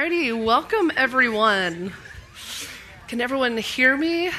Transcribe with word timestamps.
righty, 0.00 0.32
welcome 0.32 0.90
everyone. 0.96 1.92
Can 3.06 3.20
everyone 3.20 3.58
hear 3.58 3.94
me? 3.98 4.30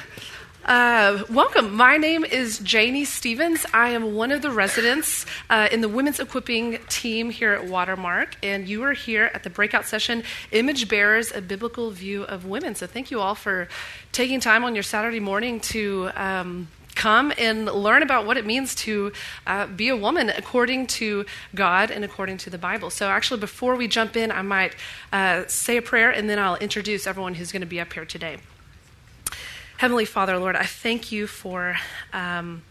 Uh, 0.65 1.23
welcome. 1.29 1.75
My 1.75 1.97
name 1.97 2.25
is 2.25 2.57
Janie 2.57 3.05
Stevens. 3.05 3.63
I 3.71 3.89
am 3.89 4.15
one 4.15 4.31
of 4.31 4.41
the 4.41 4.49
residents 4.49 5.27
uh, 5.51 5.69
in 5.71 5.81
the 5.81 5.87
women's 5.87 6.19
equipping 6.19 6.79
team 6.89 7.29
here 7.29 7.53
at 7.53 7.67
Watermark, 7.67 8.37
and 8.41 8.67
you 8.67 8.81
are 8.81 8.93
here 8.93 9.29
at 9.35 9.43
the 9.43 9.51
breakout 9.51 9.85
session, 9.85 10.23
Image 10.51 10.89
Bearers: 10.89 11.31
A 11.31 11.41
Biblical 11.41 11.91
View 11.91 12.23
of 12.23 12.43
Women. 12.43 12.73
So, 12.73 12.87
thank 12.87 13.11
you 13.11 13.19
all 13.19 13.35
for 13.35 13.67
taking 14.11 14.39
time 14.39 14.63
on 14.63 14.73
your 14.73 14.83
Saturday 14.83 15.19
morning 15.19 15.59
to. 15.59 16.09
Um, 16.15 16.69
come 17.01 17.33
and 17.39 17.65
learn 17.65 18.03
about 18.03 18.27
what 18.27 18.37
it 18.37 18.45
means 18.45 18.75
to 18.75 19.11
uh, 19.47 19.65
be 19.65 19.89
a 19.89 19.97
woman 19.97 20.29
according 20.29 20.85
to 20.85 21.25
God 21.55 21.89
and 21.89 22.05
according 22.05 22.37
to 22.37 22.51
the 22.51 22.59
Bible. 22.59 22.91
So, 22.91 23.07
actually, 23.07 23.39
before 23.39 23.75
we 23.75 23.87
jump 23.87 24.15
in, 24.15 24.31
I 24.31 24.43
might 24.43 24.75
uh, 25.11 25.45
say 25.47 25.77
a 25.77 25.81
prayer 25.81 26.11
and 26.11 26.29
then 26.29 26.37
I'll 26.37 26.57
introduce 26.57 27.07
everyone 27.07 27.33
who's 27.33 27.51
going 27.51 27.61
to 27.61 27.67
be 27.67 27.79
up 27.79 27.91
here 27.93 28.05
today. 28.05 28.37
Heavenly 29.77 30.05
Father, 30.05 30.37
Lord, 30.37 30.55
I 30.55 30.65
thank 30.65 31.11
you 31.11 31.25
for. 31.25 31.77
Um, 32.13 32.61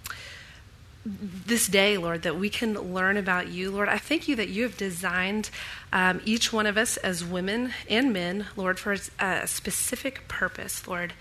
this 1.47 1.67
day, 1.67 1.97
Lord, 1.97 2.23
that 2.23 2.37
we 2.37 2.51
can 2.51 2.75
learn 2.75 3.17
about 3.17 3.49
you. 3.49 3.71
Lord, 3.71 3.89
I 3.89 3.97
thank 3.97 4.29
you 4.29 4.37
that 4.37 4.51
you 4.51 4.65
have 4.65 4.77
designed 4.77 5.49
um, 5.95 6.21
each 6.27 6.53
one 6.53 6.67
of 6.67 6.77
us 6.77 6.99
as 6.99 7.25
women 7.25 7.73
and 7.89 8.13
men, 8.13 8.45
Lord, 8.55 8.79
for 8.79 8.95
a 9.19 9.47
specific 9.47 10.29
purpose, 10.29 10.87
Lord 10.87 11.15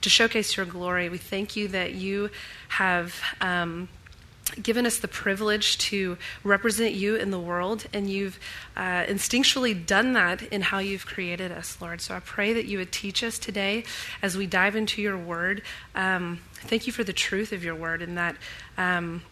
to 0.00 0.08
showcase 0.08 0.56
your 0.56 0.66
glory. 0.66 1.08
We 1.08 1.18
thank 1.18 1.56
you 1.56 1.68
that 1.68 1.94
you 1.94 2.30
have. 2.68 3.20
Um, 3.40 3.88
given 4.60 4.86
us 4.86 4.98
the 4.98 5.08
privilege 5.08 5.78
to 5.78 6.18
represent 6.42 6.92
you 6.92 7.16
in 7.16 7.30
the 7.30 7.38
world, 7.38 7.86
and 7.92 8.10
you've 8.10 8.38
uh, 8.76 9.04
instinctually 9.04 9.86
done 9.86 10.12
that 10.14 10.42
in 10.42 10.62
how 10.62 10.78
you've 10.78 11.06
created 11.06 11.52
us, 11.52 11.80
Lord. 11.80 12.00
So 12.00 12.14
I 12.14 12.20
pray 12.20 12.52
that 12.52 12.66
you 12.66 12.78
would 12.78 12.92
teach 12.92 13.22
us 13.22 13.38
today 13.38 13.84
as 14.22 14.36
we 14.36 14.46
dive 14.46 14.76
into 14.76 15.00
your 15.02 15.16
word. 15.16 15.62
Um, 15.94 16.40
thank 16.54 16.86
you 16.86 16.92
for 16.92 17.04
the 17.04 17.12
truth 17.12 17.52
of 17.52 17.64
your 17.64 17.74
word, 17.74 18.02
and 18.02 18.16
that 18.18 18.36
um, 18.76 19.22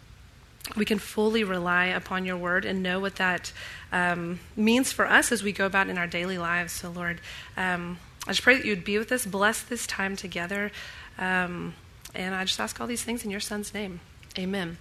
we 0.75 0.85
can 0.85 0.99
fully 0.99 1.43
rely 1.43 1.85
upon 1.85 2.25
your 2.25 2.37
word 2.37 2.65
and 2.65 2.83
know 2.83 2.99
what 2.99 3.15
that 3.15 3.51
um, 3.91 4.39
means 4.55 4.91
for 4.91 5.05
us 5.05 5.31
as 5.31 5.43
we 5.43 5.51
go 5.51 5.65
about 5.65 5.89
in 5.89 5.97
our 5.97 6.07
daily 6.07 6.37
lives. 6.37 6.73
So, 6.73 6.89
Lord, 6.89 7.19
um, 7.57 7.97
I 8.29 8.31
just 8.31 8.43
pray 8.43 8.57
that 8.57 8.63
you 8.63 8.73
would 8.73 8.85
be 8.85 8.99
with 8.99 9.11
us, 9.11 9.25
bless 9.25 9.63
this 9.63 9.87
time 9.87 10.15
together. 10.15 10.71
Um, 11.17 11.73
and 12.13 12.35
I 12.35 12.45
just 12.45 12.59
ask 12.59 12.79
all 12.79 12.85
these 12.85 13.01
things 13.03 13.25
in 13.25 13.31
your 13.31 13.39
son's 13.39 13.73
name. 13.73 14.01
Amen. 14.37 14.77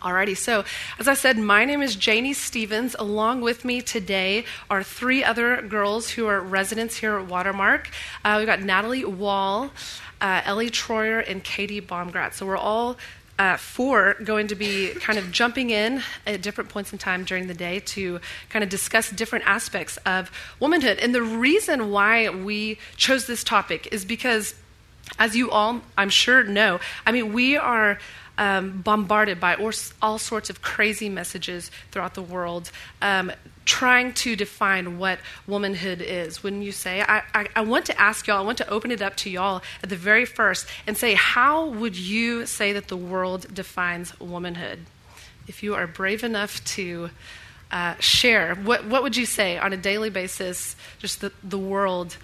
Alrighty, 0.00 0.34
so 0.34 0.64
as 0.98 1.06
I 1.06 1.12
said, 1.12 1.36
my 1.36 1.66
name 1.66 1.82
is 1.82 1.96
Janie 1.96 2.32
Stevens. 2.32 2.96
Along 2.98 3.42
with 3.42 3.66
me 3.66 3.82
today 3.82 4.46
are 4.70 4.82
three 4.82 5.22
other 5.22 5.60
girls 5.60 6.12
who 6.12 6.26
are 6.26 6.40
residents 6.40 6.96
here 6.96 7.18
at 7.18 7.26
Watermark. 7.26 7.90
Uh, 8.24 8.36
we've 8.38 8.46
got 8.46 8.62
Natalie 8.62 9.04
Wall, 9.04 9.70
uh, 10.22 10.40
Ellie 10.46 10.70
Troyer, 10.70 11.22
and 11.30 11.44
Katie 11.44 11.82
Baumgrat. 11.82 12.32
So 12.32 12.46
we're 12.46 12.56
all 12.56 12.96
uh, 13.42 13.56
four 13.56 14.14
going 14.22 14.46
to 14.46 14.54
be 14.54 14.90
kind 15.00 15.18
of 15.18 15.32
jumping 15.32 15.70
in 15.70 16.00
at 16.28 16.40
different 16.42 16.70
points 16.70 16.92
in 16.92 16.98
time 16.98 17.24
during 17.24 17.48
the 17.48 17.54
day 17.54 17.80
to 17.80 18.20
kind 18.50 18.62
of 18.62 18.68
discuss 18.68 19.10
different 19.10 19.44
aspects 19.48 19.96
of 20.06 20.30
womanhood. 20.60 20.98
And 21.00 21.12
the 21.12 21.22
reason 21.22 21.90
why 21.90 22.28
we 22.28 22.78
chose 22.96 23.26
this 23.26 23.42
topic 23.42 23.88
is 23.90 24.04
because, 24.04 24.54
as 25.18 25.34
you 25.34 25.50
all, 25.50 25.80
I'm 25.98 26.08
sure, 26.08 26.44
know, 26.44 26.78
I 27.04 27.10
mean, 27.10 27.32
we 27.32 27.56
are. 27.56 27.98
Um, 28.38 28.80
bombarded 28.80 29.38
by 29.38 29.56
all 30.00 30.18
sorts 30.18 30.48
of 30.48 30.62
crazy 30.62 31.10
messages 31.10 31.70
throughout 31.90 32.14
the 32.14 32.22
world, 32.22 32.70
um, 33.02 33.30
trying 33.64 34.12
to 34.12 34.34
define 34.36 34.98
what 34.98 35.18
womanhood 35.46 36.00
is. 36.00 36.42
When 36.42 36.62
you 36.62 36.72
say, 36.72 37.02
I, 37.02 37.22
I, 37.34 37.46
I, 37.54 37.60
want 37.60 37.86
to 37.86 38.00
ask 38.00 38.26
y'all, 38.26 38.38
I 38.38 38.42
want 38.42 38.58
to 38.58 38.68
open 38.68 38.90
it 38.90 39.02
up 39.02 39.16
to 39.16 39.30
y'all 39.30 39.62
at 39.82 39.88
the 39.88 39.96
very 39.96 40.24
first 40.24 40.66
and 40.86 40.96
say, 40.96 41.14
how 41.14 41.66
would 41.66 41.96
you 41.96 42.46
say 42.46 42.72
that 42.72 42.88
the 42.88 42.96
world 42.96 43.52
defines 43.52 44.18
womanhood? 44.18 44.80
If 45.46 45.62
you 45.62 45.74
are 45.74 45.86
brave 45.86 46.24
enough 46.24 46.64
to 46.76 47.10
uh, 47.70 47.94
share, 47.98 48.54
what, 48.54 48.86
what 48.86 49.02
would 49.02 49.16
you 49.16 49.26
say 49.26 49.58
on 49.58 49.72
a 49.72 49.76
daily 49.76 50.10
basis, 50.10 50.76
just 50.98 51.20
the, 51.20 51.32
the 51.42 51.58
world 51.58 52.16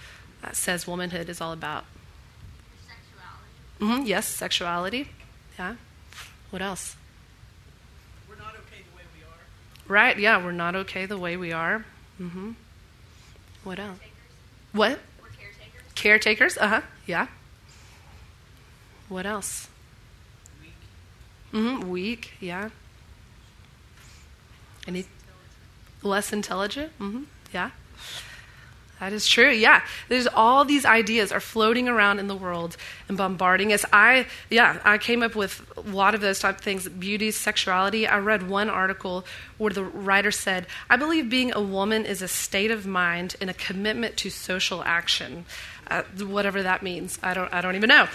uh, 0.42 0.52
says 0.52 0.86
womanhood 0.86 1.28
is 1.28 1.40
all 1.40 1.52
about? 1.52 1.84
Sexuality. 2.86 3.96
Mm-hmm, 3.96 4.06
yes, 4.06 4.26
sexuality. 4.26 5.08
Yeah. 5.58 5.74
What 6.50 6.62
else? 6.62 6.96
Right? 9.86 10.18
Yeah, 10.18 10.44
we're 10.44 10.52
not 10.52 10.76
okay 10.76 11.06
the 11.06 11.16
way 11.16 11.36
we 11.38 11.50
are. 11.52 11.84
Mm-hmm. 12.20 12.52
What 13.64 13.78
else? 13.78 13.98
What? 14.72 14.98
We're 15.20 15.28
caretakers. 15.30 15.92
Caretakers? 15.94 16.58
Uh 16.58 16.68
huh. 16.68 16.80
Yeah. 17.06 17.26
What 19.08 19.24
else? 19.24 19.68
Weak. 20.60 20.72
Mm-hmm. 21.54 21.88
Weak. 21.88 22.32
Yeah. 22.40 22.68
Any 24.86 25.06
less 26.02 26.34
intelligent? 26.34 26.92
Mm-hmm. 26.98 27.22
Yeah. 27.54 27.70
That 29.00 29.12
is 29.12 29.28
true. 29.28 29.50
Yeah. 29.50 29.82
There's 30.08 30.26
all 30.26 30.64
these 30.64 30.84
ideas 30.84 31.30
are 31.30 31.40
floating 31.40 31.88
around 31.88 32.18
in 32.18 32.26
the 32.26 32.34
world 32.34 32.76
and 33.08 33.16
bombarding 33.16 33.72
us. 33.72 33.84
I, 33.92 34.26
yeah, 34.50 34.80
I 34.84 34.98
came 34.98 35.22
up 35.22 35.36
with 35.36 35.64
a 35.76 35.80
lot 35.82 36.14
of 36.14 36.20
those 36.20 36.40
type 36.40 36.58
of 36.58 36.60
things 36.62 36.88
beauty, 36.88 37.30
sexuality. 37.30 38.06
I 38.06 38.18
read 38.18 38.48
one 38.48 38.68
article 38.68 39.24
where 39.56 39.72
the 39.72 39.84
writer 39.84 40.32
said, 40.32 40.66
I 40.90 40.96
believe 40.96 41.30
being 41.30 41.52
a 41.52 41.60
woman 41.60 42.06
is 42.06 42.22
a 42.22 42.28
state 42.28 42.72
of 42.72 42.86
mind 42.86 43.36
and 43.40 43.48
a 43.48 43.54
commitment 43.54 44.16
to 44.18 44.30
social 44.30 44.82
action. 44.82 45.44
Uh, 45.90 46.02
whatever 46.18 46.62
that 46.62 46.82
means, 46.82 47.18
I 47.22 47.32
don't, 47.32 47.52
I 47.52 47.62
don't 47.62 47.76
even 47.76 47.88
know. 47.88 48.08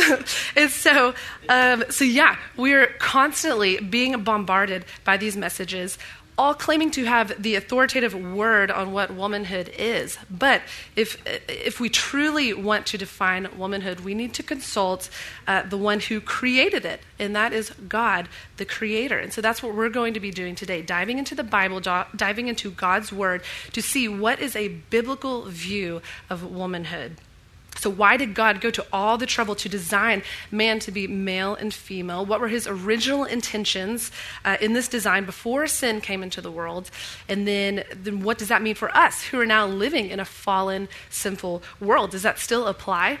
and 0.56 0.70
so, 0.70 1.12
um, 1.48 1.82
so 1.90 2.04
yeah, 2.04 2.36
we're 2.56 2.86
constantly 2.98 3.78
being 3.78 4.22
bombarded 4.22 4.84
by 5.02 5.16
these 5.16 5.36
messages 5.36 5.98
all 6.38 6.54
claiming 6.54 6.90
to 6.90 7.04
have 7.04 7.42
the 7.42 7.54
authoritative 7.54 8.14
word 8.14 8.70
on 8.70 8.92
what 8.92 9.10
womanhood 9.10 9.70
is. 9.78 10.18
But 10.30 10.62
if, 10.94 11.22
if 11.48 11.80
we 11.80 11.88
truly 11.88 12.52
want 12.52 12.86
to 12.86 12.98
define 12.98 13.48
womanhood, 13.56 14.00
we 14.00 14.14
need 14.14 14.34
to 14.34 14.42
consult 14.42 15.08
uh, 15.46 15.62
the 15.62 15.78
one 15.78 16.00
who 16.00 16.20
created 16.20 16.84
it, 16.84 17.00
and 17.18 17.34
that 17.34 17.52
is 17.52 17.70
God, 17.88 18.28
the 18.58 18.66
creator. 18.66 19.18
And 19.18 19.32
so 19.32 19.40
that's 19.40 19.62
what 19.62 19.74
we're 19.74 19.88
going 19.88 20.12
to 20.14 20.20
be 20.20 20.30
doing 20.30 20.54
today 20.54 20.82
diving 20.82 21.18
into 21.18 21.34
the 21.34 21.44
Bible, 21.44 21.80
diving 21.80 22.48
into 22.48 22.70
God's 22.70 23.12
word 23.12 23.42
to 23.72 23.80
see 23.80 24.06
what 24.06 24.38
is 24.38 24.54
a 24.54 24.68
biblical 24.68 25.46
view 25.46 26.02
of 26.28 26.44
womanhood. 26.44 27.16
So, 27.76 27.90
why 27.90 28.16
did 28.16 28.34
God 28.34 28.60
go 28.60 28.70
to 28.70 28.84
all 28.92 29.18
the 29.18 29.26
trouble 29.26 29.54
to 29.56 29.68
design 29.68 30.22
man 30.50 30.78
to 30.80 30.90
be 30.90 31.06
male 31.06 31.54
and 31.54 31.72
female? 31.72 32.24
What 32.24 32.40
were 32.40 32.48
his 32.48 32.66
original 32.66 33.24
intentions 33.24 34.10
uh, 34.44 34.56
in 34.60 34.72
this 34.72 34.88
design 34.88 35.24
before 35.24 35.66
sin 35.66 36.00
came 36.00 36.22
into 36.22 36.40
the 36.40 36.50
world? 36.50 36.90
And 37.28 37.46
then, 37.46 37.84
then, 37.92 38.22
what 38.22 38.38
does 38.38 38.48
that 38.48 38.62
mean 38.62 38.74
for 38.74 38.94
us 38.96 39.22
who 39.24 39.40
are 39.40 39.46
now 39.46 39.66
living 39.66 40.08
in 40.08 40.20
a 40.20 40.24
fallen, 40.24 40.88
sinful 41.10 41.62
world? 41.80 42.10
Does 42.10 42.22
that 42.22 42.38
still 42.38 42.66
apply? 42.66 43.18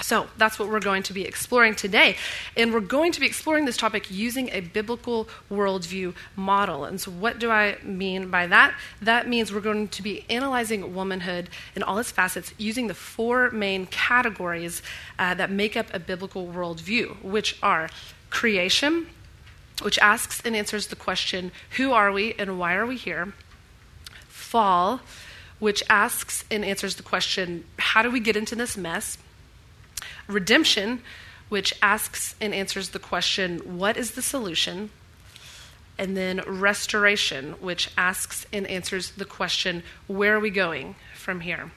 So 0.00 0.26
that's 0.36 0.58
what 0.58 0.68
we're 0.68 0.80
going 0.80 1.02
to 1.04 1.12
be 1.12 1.24
exploring 1.24 1.74
today. 1.74 2.16
And 2.56 2.72
we're 2.72 2.80
going 2.80 3.12
to 3.12 3.20
be 3.20 3.26
exploring 3.26 3.66
this 3.66 3.76
topic 3.76 4.10
using 4.10 4.48
a 4.50 4.60
biblical 4.60 5.28
worldview 5.50 6.14
model. 6.34 6.84
And 6.84 7.00
so, 7.00 7.10
what 7.10 7.38
do 7.38 7.50
I 7.50 7.76
mean 7.82 8.30
by 8.30 8.46
that? 8.48 8.74
That 9.00 9.28
means 9.28 9.52
we're 9.52 9.60
going 9.60 9.88
to 9.88 10.02
be 10.02 10.24
analyzing 10.28 10.94
womanhood 10.94 11.48
in 11.76 11.82
all 11.82 11.98
its 11.98 12.10
facets 12.10 12.52
using 12.58 12.88
the 12.88 12.94
four 12.94 13.50
main 13.50 13.86
categories 13.86 14.82
uh, 15.18 15.34
that 15.34 15.50
make 15.50 15.76
up 15.76 15.86
a 15.92 15.98
biblical 15.98 16.46
worldview, 16.46 17.22
which 17.22 17.58
are 17.62 17.88
creation, 18.30 19.06
which 19.82 19.98
asks 19.98 20.40
and 20.44 20.56
answers 20.56 20.88
the 20.88 20.96
question, 20.96 21.52
Who 21.76 21.92
are 21.92 22.10
we 22.10 22.34
and 22.34 22.58
why 22.58 22.74
are 22.74 22.86
we 22.86 22.96
here? 22.96 23.34
Fall, 24.26 25.00
which 25.60 25.82
asks 25.88 26.44
and 26.50 26.64
answers 26.64 26.96
the 26.96 27.02
question, 27.02 27.64
How 27.78 28.02
do 28.02 28.10
we 28.10 28.18
get 28.18 28.36
into 28.36 28.56
this 28.56 28.76
mess? 28.76 29.16
Redemption, 30.26 31.02
which 31.48 31.74
asks 31.82 32.34
and 32.40 32.54
answers 32.54 32.90
the 32.90 32.98
question, 32.98 33.78
What 33.78 33.96
is 33.96 34.12
the 34.12 34.22
solution? 34.22 34.90
And 35.98 36.16
then 36.16 36.40
restoration, 36.46 37.52
which 37.60 37.90
asks 37.96 38.46
and 38.52 38.66
answers 38.66 39.12
the 39.12 39.24
question, 39.24 39.82
Where 40.06 40.36
are 40.36 40.40
we 40.40 40.50
going 40.50 40.96
from 41.14 41.40
here? 41.40 41.70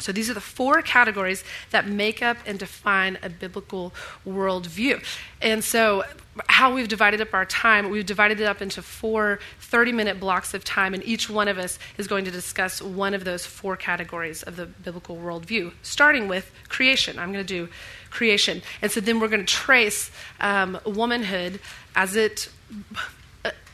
So 0.00 0.10
these 0.10 0.28
are 0.28 0.34
the 0.34 0.40
four 0.40 0.82
categories 0.82 1.44
that 1.70 1.86
make 1.86 2.22
up 2.22 2.38
and 2.44 2.58
define 2.58 3.18
a 3.22 3.28
biblical 3.28 3.94
worldview. 4.26 5.04
And 5.40 5.62
so, 5.62 6.04
how 6.48 6.74
we've 6.74 6.88
divided 6.88 7.20
up 7.20 7.34
our 7.34 7.44
time, 7.44 7.90
we've 7.90 8.06
divided 8.06 8.40
it 8.40 8.44
up 8.44 8.62
into 8.62 8.80
four 8.80 9.38
30 9.60 9.92
minute 9.92 10.18
blocks 10.18 10.54
of 10.54 10.64
time, 10.64 10.94
and 10.94 11.04
each 11.04 11.28
one 11.28 11.48
of 11.48 11.58
us 11.58 11.78
is 11.98 12.06
going 12.06 12.24
to 12.24 12.30
discuss 12.30 12.80
one 12.80 13.12
of 13.14 13.24
those 13.24 13.44
four 13.44 13.76
categories 13.76 14.42
of 14.42 14.56
the 14.56 14.66
biblical 14.66 15.16
worldview, 15.16 15.72
starting 15.82 16.28
with 16.28 16.50
creation. 16.68 17.18
I'm 17.18 17.32
going 17.32 17.44
to 17.44 17.54
do 17.54 17.68
creation. 18.10 18.62
And 18.80 18.90
so 18.90 19.00
then 19.00 19.20
we're 19.20 19.28
going 19.28 19.44
to 19.44 19.52
trace 19.52 20.10
um, 20.40 20.78
womanhood 20.86 21.60
as 21.94 22.16
it 22.16 22.48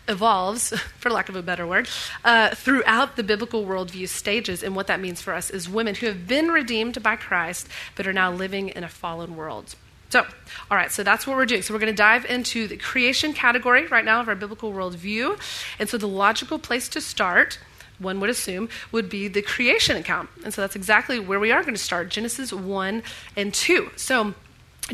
evolves, 0.08 0.70
for 0.98 1.10
lack 1.10 1.28
of 1.28 1.36
a 1.36 1.42
better 1.42 1.66
word, 1.66 1.88
uh, 2.24 2.54
throughout 2.54 3.16
the 3.16 3.22
biblical 3.22 3.64
worldview 3.64 4.08
stages. 4.08 4.62
And 4.62 4.74
what 4.74 4.86
that 4.88 5.00
means 5.00 5.22
for 5.22 5.34
us 5.34 5.50
is 5.50 5.68
women 5.68 5.94
who 5.94 6.06
have 6.06 6.26
been 6.26 6.48
redeemed 6.48 7.02
by 7.02 7.16
Christ 7.16 7.68
but 7.94 8.06
are 8.06 8.12
now 8.12 8.32
living 8.32 8.70
in 8.70 8.82
a 8.82 8.88
fallen 8.88 9.36
world. 9.36 9.76
So, 10.10 10.26
all 10.70 10.76
right, 10.76 10.90
so 10.90 11.02
that's 11.02 11.26
what 11.26 11.36
we're 11.36 11.46
doing. 11.46 11.62
So, 11.62 11.74
we're 11.74 11.80
going 11.80 11.92
to 11.92 11.96
dive 11.96 12.24
into 12.24 12.66
the 12.66 12.76
creation 12.76 13.32
category 13.34 13.86
right 13.86 14.04
now 14.04 14.20
of 14.20 14.28
our 14.28 14.34
biblical 14.34 14.72
worldview. 14.72 15.38
And 15.78 15.88
so, 15.88 15.98
the 15.98 16.08
logical 16.08 16.58
place 16.58 16.88
to 16.90 17.00
start, 17.00 17.58
one 17.98 18.18
would 18.20 18.30
assume, 18.30 18.68
would 18.90 19.10
be 19.10 19.28
the 19.28 19.42
creation 19.42 19.96
account. 19.96 20.30
And 20.44 20.54
so, 20.54 20.62
that's 20.62 20.76
exactly 20.76 21.18
where 21.18 21.38
we 21.38 21.52
are 21.52 21.62
going 21.62 21.74
to 21.74 21.80
start 21.80 22.08
Genesis 22.08 22.52
1 22.52 23.02
and 23.36 23.52
2. 23.52 23.90
So, 23.96 24.34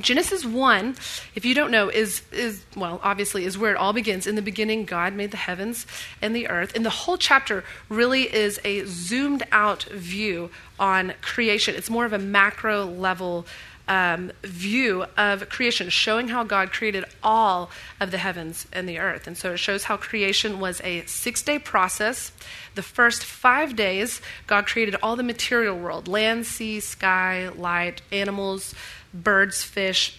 Genesis 0.00 0.44
1, 0.44 0.96
if 1.36 1.44
you 1.44 1.54
don't 1.54 1.70
know, 1.70 1.88
is, 1.88 2.22
is, 2.32 2.64
well, 2.74 2.98
obviously, 3.04 3.44
is 3.44 3.56
where 3.56 3.70
it 3.70 3.76
all 3.76 3.92
begins. 3.92 4.26
In 4.26 4.34
the 4.34 4.42
beginning, 4.42 4.84
God 4.84 5.14
made 5.14 5.30
the 5.30 5.36
heavens 5.36 5.86
and 6.20 6.34
the 6.34 6.48
earth. 6.48 6.74
And 6.74 6.84
the 6.84 6.90
whole 6.90 7.16
chapter 7.16 7.62
really 7.88 8.22
is 8.22 8.58
a 8.64 8.84
zoomed 8.86 9.44
out 9.52 9.84
view 9.84 10.50
on 10.80 11.14
creation. 11.20 11.76
It's 11.76 11.90
more 11.90 12.04
of 12.04 12.12
a 12.12 12.18
macro 12.18 12.84
level 12.84 13.46
um, 13.86 14.32
view 14.42 15.04
of 15.16 15.48
creation, 15.48 15.90
showing 15.90 16.28
how 16.28 16.42
God 16.42 16.72
created 16.72 17.04
all 17.22 17.70
of 18.00 18.10
the 18.10 18.18
heavens 18.18 18.66
and 18.72 18.88
the 18.88 18.98
earth. 18.98 19.26
And 19.26 19.36
so 19.36 19.52
it 19.52 19.58
shows 19.58 19.84
how 19.84 19.96
creation 19.96 20.58
was 20.58 20.80
a 20.82 21.04
six 21.06 21.42
day 21.42 21.58
process. 21.58 22.32
The 22.74 22.82
first 22.82 23.24
five 23.24 23.76
days, 23.76 24.20
God 24.46 24.66
created 24.66 24.96
all 25.02 25.16
the 25.16 25.22
material 25.22 25.78
world 25.78 26.08
land, 26.08 26.46
sea, 26.46 26.80
sky, 26.80 27.48
light, 27.48 28.02
animals 28.10 28.74
birds, 29.14 29.62
fish, 29.62 30.18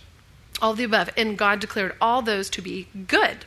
all 0.62 0.74
the 0.74 0.86
above. 0.86 1.10
And 1.18 1.38
God 1.38 1.60
declared 1.60 1.96
all 2.00 2.22
those 2.22 2.50
to 2.52 2.62
be 2.62 2.88
good. 3.08 3.46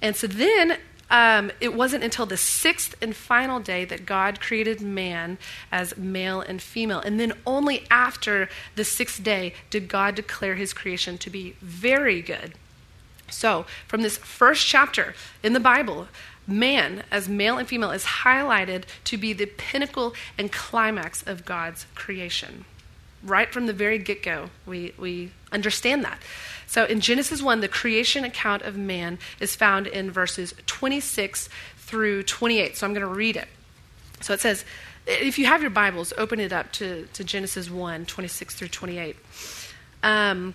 And 0.00 0.14
so 0.14 0.26
then 0.26 0.78
um, 1.12 1.52
it 1.60 1.74
wasn't 1.74 2.02
until 2.02 2.24
the 2.24 2.38
sixth 2.38 2.96
and 3.02 3.14
final 3.14 3.60
day 3.60 3.84
that 3.84 4.06
God 4.06 4.40
created 4.40 4.80
man 4.80 5.36
as 5.70 5.94
male 5.98 6.40
and 6.40 6.60
female. 6.60 7.00
And 7.00 7.20
then 7.20 7.34
only 7.46 7.84
after 7.90 8.48
the 8.76 8.84
sixth 8.84 9.22
day 9.22 9.52
did 9.68 9.88
God 9.88 10.14
declare 10.14 10.54
his 10.54 10.72
creation 10.72 11.18
to 11.18 11.28
be 11.28 11.54
very 11.60 12.22
good. 12.22 12.54
So, 13.28 13.66
from 13.86 14.02
this 14.02 14.16
first 14.16 14.66
chapter 14.66 15.14
in 15.42 15.52
the 15.52 15.60
Bible, 15.60 16.08
man 16.46 17.02
as 17.10 17.28
male 17.28 17.58
and 17.58 17.68
female 17.68 17.90
is 17.90 18.04
highlighted 18.04 18.84
to 19.04 19.18
be 19.18 19.34
the 19.34 19.46
pinnacle 19.46 20.14
and 20.38 20.50
climax 20.50 21.22
of 21.22 21.44
God's 21.44 21.86
creation 21.94 22.64
right 23.22 23.52
from 23.52 23.66
the 23.66 23.72
very 23.72 23.98
get 23.98 24.22
go, 24.22 24.50
we, 24.66 24.92
we 24.98 25.30
understand 25.50 26.04
that. 26.04 26.18
So 26.72 26.86
in 26.86 27.00
Genesis 27.00 27.42
1, 27.42 27.60
the 27.60 27.68
creation 27.68 28.24
account 28.24 28.62
of 28.62 28.78
man 28.78 29.18
is 29.38 29.54
found 29.54 29.86
in 29.86 30.10
verses 30.10 30.54
26 30.64 31.50
through 31.76 32.22
28. 32.22 32.78
So 32.78 32.86
I'm 32.86 32.94
going 32.94 33.06
to 33.06 33.14
read 33.14 33.36
it. 33.36 33.48
So 34.22 34.32
it 34.32 34.40
says, 34.40 34.64
if 35.06 35.38
you 35.38 35.44
have 35.44 35.60
your 35.60 35.70
Bibles, 35.70 36.14
open 36.16 36.40
it 36.40 36.50
up 36.50 36.72
to, 36.72 37.06
to 37.12 37.24
Genesis 37.24 37.68
1, 37.68 38.06
26 38.06 38.54
through 38.54 38.68
28. 38.68 39.16
Um, 40.02 40.54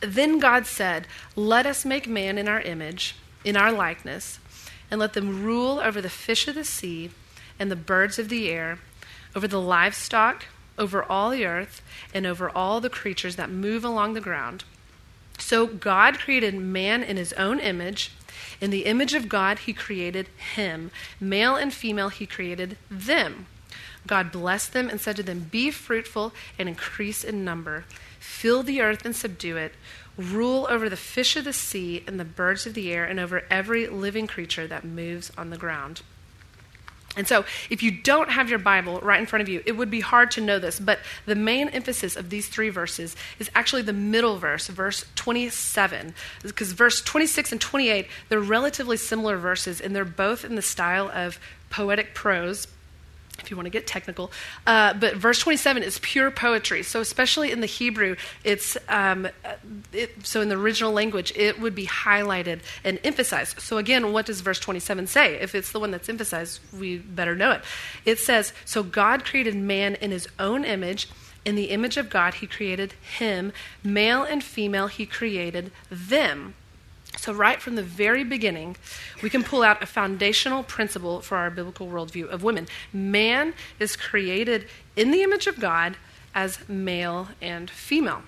then 0.00 0.38
God 0.38 0.64
said, 0.64 1.06
Let 1.36 1.66
us 1.66 1.84
make 1.84 2.08
man 2.08 2.38
in 2.38 2.48
our 2.48 2.62
image, 2.62 3.14
in 3.44 3.54
our 3.54 3.70
likeness, 3.70 4.38
and 4.90 4.98
let 4.98 5.12
them 5.12 5.44
rule 5.44 5.78
over 5.78 6.00
the 6.00 6.08
fish 6.08 6.48
of 6.48 6.54
the 6.54 6.64
sea 6.64 7.10
and 7.58 7.70
the 7.70 7.76
birds 7.76 8.18
of 8.18 8.30
the 8.30 8.48
air, 8.48 8.78
over 9.36 9.46
the 9.46 9.60
livestock 9.60 10.46
over 10.78 11.02
all 11.02 11.30
the 11.30 11.44
earth 11.44 11.82
and 12.14 12.24
over 12.24 12.48
all 12.48 12.80
the 12.80 12.88
creatures 12.88 13.34
that 13.34 13.50
move 13.50 13.84
along 13.84 14.14
the 14.14 14.20
ground. 14.20 14.62
So 15.38 15.66
God 15.66 16.18
created 16.18 16.54
man 16.54 17.02
in 17.02 17.16
his 17.16 17.32
own 17.34 17.58
image. 17.60 18.12
In 18.60 18.70
the 18.70 18.84
image 18.84 19.14
of 19.14 19.28
God, 19.28 19.60
he 19.60 19.72
created 19.72 20.28
him. 20.54 20.90
Male 21.20 21.56
and 21.56 21.72
female, 21.72 22.08
he 22.08 22.26
created 22.26 22.76
them. 22.90 23.46
God 24.06 24.32
blessed 24.32 24.72
them 24.72 24.88
and 24.88 25.00
said 25.00 25.16
to 25.16 25.22
them, 25.22 25.48
Be 25.50 25.70
fruitful 25.70 26.32
and 26.58 26.68
increase 26.68 27.24
in 27.24 27.44
number. 27.44 27.84
Fill 28.18 28.62
the 28.62 28.80
earth 28.80 29.04
and 29.04 29.14
subdue 29.14 29.56
it. 29.56 29.74
Rule 30.16 30.66
over 30.68 30.88
the 30.88 30.96
fish 30.96 31.36
of 31.36 31.44
the 31.44 31.52
sea 31.52 32.02
and 32.06 32.18
the 32.18 32.24
birds 32.24 32.66
of 32.66 32.74
the 32.74 32.92
air 32.92 33.04
and 33.04 33.20
over 33.20 33.44
every 33.50 33.86
living 33.86 34.26
creature 34.26 34.66
that 34.66 34.84
moves 34.84 35.30
on 35.38 35.50
the 35.50 35.56
ground. 35.56 36.02
And 37.18 37.26
so, 37.26 37.44
if 37.68 37.82
you 37.82 37.90
don't 37.90 38.30
have 38.30 38.48
your 38.48 38.60
Bible 38.60 39.00
right 39.00 39.18
in 39.18 39.26
front 39.26 39.42
of 39.42 39.48
you, 39.48 39.60
it 39.66 39.72
would 39.72 39.90
be 39.90 40.00
hard 40.00 40.30
to 40.32 40.40
know 40.40 40.60
this, 40.60 40.78
but 40.78 41.00
the 41.26 41.34
main 41.34 41.68
emphasis 41.70 42.14
of 42.14 42.30
these 42.30 42.48
three 42.48 42.68
verses 42.68 43.16
is 43.40 43.50
actually 43.56 43.82
the 43.82 43.92
middle 43.92 44.38
verse, 44.38 44.68
verse 44.68 45.04
27. 45.16 46.14
Because 46.42 46.70
verse 46.72 47.02
26 47.02 47.50
and 47.52 47.60
28, 47.60 48.06
they're 48.28 48.38
relatively 48.38 48.96
similar 48.96 49.36
verses, 49.36 49.80
and 49.80 49.96
they're 49.96 50.04
both 50.04 50.44
in 50.44 50.54
the 50.54 50.62
style 50.62 51.10
of 51.12 51.40
poetic 51.70 52.14
prose 52.14 52.68
if 53.38 53.50
you 53.50 53.56
want 53.56 53.66
to 53.66 53.70
get 53.70 53.86
technical. 53.86 54.30
Uh, 54.66 54.94
but 54.94 55.16
verse 55.16 55.38
27 55.38 55.82
is 55.82 55.98
pure 56.00 56.30
poetry. 56.30 56.82
So, 56.82 57.00
especially 57.00 57.52
in 57.52 57.60
the 57.60 57.66
Hebrew, 57.66 58.16
it's 58.44 58.76
um, 58.88 59.28
it, 59.92 60.26
so 60.26 60.40
in 60.40 60.48
the 60.48 60.56
original 60.56 60.92
language, 60.92 61.32
it 61.36 61.60
would 61.60 61.74
be 61.74 61.86
highlighted 61.86 62.60
and 62.84 62.98
emphasized. 63.04 63.60
So, 63.60 63.78
again, 63.78 64.12
what 64.12 64.26
does 64.26 64.40
verse 64.40 64.60
27 64.60 65.06
say? 65.06 65.34
If 65.36 65.54
it's 65.54 65.72
the 65.72 65.80
one 65.80 65.90
that's 65.90 66.08
emphasized, 66.08 66.60
we 66.78 66.98
better 66.98 67.34
know 67.34 67.52
it. 67.52 67.62
It 68.04 68.18
says, 68.18 68.52
So 68.64 68.82
God 68.82 69.24
created 69.24 69.54
man 69.54 69.94
in 69.96 70.10
his 70.10 70.28
own 70.38 70.64
image. 70.64 71.08
In 71.44 71.54
the 71.54 71.70
image 71.70 71.96
of 71.96 72.10
God, 72.10 72.34
he 72.34 72.46
created 72.46 72.92
him. 73.18 73.52
Male 73.82 74.22
and 74.22 74.44
female, 74.44 74.88
he 74.88 75.06
created 75.06 75.70
them. 75.90 76.54
So, 77.18 77.32
right 77.32 77.60
from 77.60 77.74
the 77.74 77.82
very 77.82 78.22
beginning, 78.22 78.76
we 79.22 79.28
can 79.28 79.42
pull 79.42 79.64
out 79.64 79.82
a 79.82 79.86
foundational 79.86 80.62
principle 80.62 81.20
for 81.20 81.36
our 81.36 81.50
biblical 81.50 81.88
worldview 81.88 82.28
of 82.28 82.44
women. 82.44 82.68
Man 82.92 83.54
is 83.80 83.96
created 83.96 84.68
in 84.94 85.10
the 85.10 85.24
image 85.24 85.48
of 85.48 85.58
God 85.58 85.96
as 86.32 86.68
male 86.68 87.28
and 87.42 87.68
female. 87.68 88.22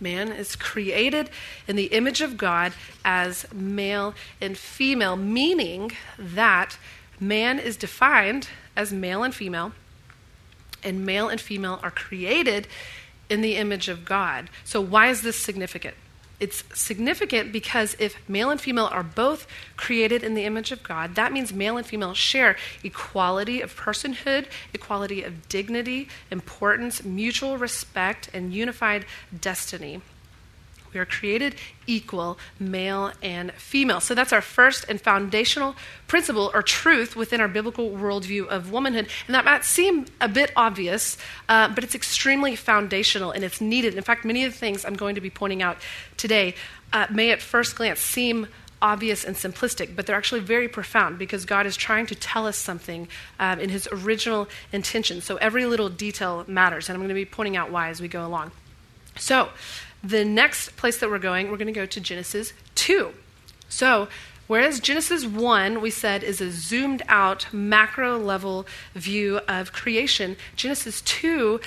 Man 0.00 0.32
is 0.32 0.56
created 0.56 1.30
in 1.68 1.76
the 1.76 1.86
image 1.86 2.20
of 2.20 2.36
God 2.36 2.72
as 3.04 3.46
male 3.52 4.14
and 4.40 4.58
female, 4.58 5.14
meaning 5.14 5.92
that 6.18 6.78
man 7.20 7.60
is 7.60 7.76
defined 7.76 8.48
as 8.74 8.92
male 8.92 9.22
and 9.22 9.32
female, 9.32 9.70
and 10.82 11.06
male 11.06 11.28
and 11.28 11.40
female 11.40 11.78
are 11.80 11.92
created 11.92 12.66
in 13.30 13.40
the 13.40 13.54
image 13.54 13.88
of 13.88 14.04
God. 14.04 14.50
So, 14.64 14.80
why 14.80 15.10
is 15.10 15.22
this 15.22 15.38
significant? 15.38 15.94
It's 16.40 16.64
significant 16.74 17.52
because 17.52 17.96
if 17.98 18.16
male 18.28 18.50
and 18.50 18.60
female 18.60 18.88
are 18.90 19.02
both 19.02 19.46
created 19.76 20.22
in 20.22 20.34
the 20.34 20.44
image 20.44 20.72
of 20.72 20.82
God, 20.82 21.14
that 21.14 21.32
means 21.32 21.52
male 21.52 21.76
and 21.76 21.86
female 21.86 22.14
share 22.14 22.56
equality 22.82 23.60
of 23.60 23.74
personhood, 23.76 24.46
equality 24.72 25.22
of 25.22 25.48
dignity, 25.48 26.08
importance, 26.30 27.04
mutual 27.04 27.56
respect, 27.56 28.28
and 28.34 28.52
unified 28.52 29.06
destiny. 29.40 30.00
We 30.94 31.00
are 31.00 31.04
created 31.04 31.56
equal, 31.86 32.38
male 32.58 33.12
and 33.22 33.52
female. 33.52 34.00
So 34.00 34.14
that's 34.14 34.32
our 34.32 34.40
first 34.40 34.86
and 34.88 35.00
foundational 35.00 35.74
principle 36.06 36.50
or 36.54 36.62
truth 36.62 37.16
within 37.16 37.40
our 37.40 37.48
biblical 37.48 37.90
worldview 37.90 38.46
of 38.46 38.70
womanhood. 38.70 39.08
And 39.26 39.34
that 39.34 39.44
might 39.44 39.64
seem 39.64 40.06
a 40.20 40.28
bit 40.28 40.52
obvious, 40.56 41.18
uh, 41.48 41.68
but 41.68 41.84
it's 41.84 41.94
extremely 41.94 42.56
foundational 42.56 43.32
and 43.32 43.44
it's 43.44 43.60
needed. 43.60 43.94
In 43.94 44.02
fact, 44.02 44.24
many 44.24 44.44
of 44.44 44.52
the 44.52 44.58
things 44.58 44.84
I'm 44.84 44.94
going 44.94 45.16
to 45.16 45.20
be 45.20 45.30
pointing 45.30 45.62
out 45.62 45.78
today 46.16 46.54
uh, 46.92 47.06
may 47.10 47.32
at 47.32 47.42
first 47.42 47.76
glance 47.76 48.00
seem 48.00 48.46
obvious 48.84 49.24
and 49.24 49.34
simplistic, 49.34 49.96
but 49.96 50.06
they're 50.06 50.16
actually 50.16 50.40
very 50.40 50.68
profound 50.68 51.18
because 51.18 51.46
God 51.46 51.64
is 51.66 51.74
trying 51.74 52.06
to 52.06 52.14
tell 52.14 52.46
us 52.46 52.56
something 52.56 53.08
um, 53.40 53.58
in 53.58 53.70
His 53.70 53.88
original 53.90 54.46
intention. 54.72 55.22
So 55.22 55.36
every 55.36 55.64
little 55.64 55.88
detail 55.88 56.44
matters, 56.46 56.88
and 56.88 56.94
I'm 56.94 57.00
going 57.00 57.08
to 57.08 57.14
be 57.14 57.24
pointing 57.24 57.56
out 57.56 57.70
why 57.70 57.88
as 57.88 58.00
we 58.00 58.08
go 58.08 58.26
along. 58.26 58.52
So, 59.16 59.48
the 60.04 60.24
next 60.24 60.76
place 60.76 60.98
that 60.98 61.08
we're 61.08 61.18
going, 61.18 61.50
we're 61.50 61.56
going 61.56 61.66
to 61.66 61.72
go 61.72 61.86
to 61.86 62.00
Genesis 62.00 62.52
2. 62.74 63.12
So, 63.68 64.08
whereas 64.46 64.80
Genesis 64.80 65.26
1, 65.26 65.80
we 65.80 65.90
said, 65.90 66.22
is 66.22 66.40
a 66.40 66.50
zoomed 66.50 67.02
out, 67.08 67.46
macro 67.52 68.18
level 68.18 68.66
view 68.94 69.40
of 69.48 69.72
creation, 69.72 70.36
Genesis 70.56 71.00
2 71.02 71.60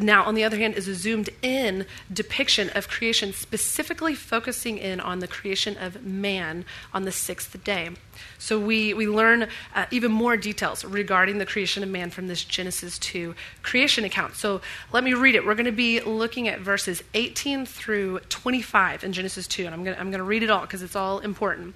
now, 0.00 0.24
on 0.24 0.34
the 0.34 0.44
other 0.44 0.56
hand, 0.56 0.74
is 0.74 0.88
a 0.88 0.94
zoomed 0.94 1.30
in 1.42 1.86
depiction 2.12 2.70
of 2.74 2.88
creation, 2.88 3.32
specifically 3.32 4.14
focusing 4.14 4.78
in 4.78 5.00
on 5.00 5.20
the 5.20 5.28
creation 5.28 5.76
of 5.76 6.04
man 6.04 6.64
on 6.92 7.04
the 7.04 7.12
sixth 7.12 7.62
day. 7.64 7.90
So 8.38 8.58
we, 8.58 8.94
we 8.94 9.08
learn 9.08 9.48
uh, 9.74 9.86
even 9.90 10.12
more 10.12 10.36
details 10.36 10.84
regarding 10.84 11.38
the 11.38 11.46
creation 11.46 11.82
of 11.82 11.88
man 11.88 12.10
from 12.10 12.28
this 12.28 12.44
Genesis 12.44 12.98
2 12.98 13.34
creation 13.62 14.04
account. 14.04 14.34
So 14.34 14.60
let 14.92 15.04
me 15.04 15.14
read 15.14 15.34
it. 15.34 15.46
We're 15.46 15.54
going 15.54 15.64
to 15.66 15.72
be 15.72 16.00
looking 16.00 16.48
at 16.48 16.60
verses 16.60 17.02
18 17.14 17.66
through 17.66 18.20
25 18.28 19.04
in 19.04 19.12
Genesis 19.12 19.46
2, 19.46 19.66
and 19.66 19.74
I'm 19.74 19.84
going 19.84 19.94
to, 19.94 20.00
I'm 20.00 20.10
going 20.10 20.18
to 20.18 20.24
read 20.24 20.42
it 20.42 20.50
all 20.50 20.62
because 20.62 20.82
it's 20.82 20.96
all 20.96 21.20
important. 21.20 21.74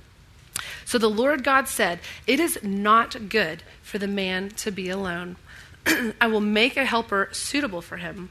So 0.85 0.99
the 0.99 1.11
Lord 1.11 1.45
God 1.45 1.69
said, 1.69 2.01
It 2.27 2.41
is 2.41 2.59
not 2.63 3.29
good 3.29 3.63
for 3.83 3.99
the 3.99 4.07
man 4.09 4.51
to 4.51 4.71
be 4.71 4.89
alone. 4.89 5.37
I 6.21 6.27
will 6.27 6.41
make 6.41 6.77
a 6.77 6.85
helper 6.85 7.29
suitable 7.33 7.83
for 7.83 7.99
him. 7.99 8.31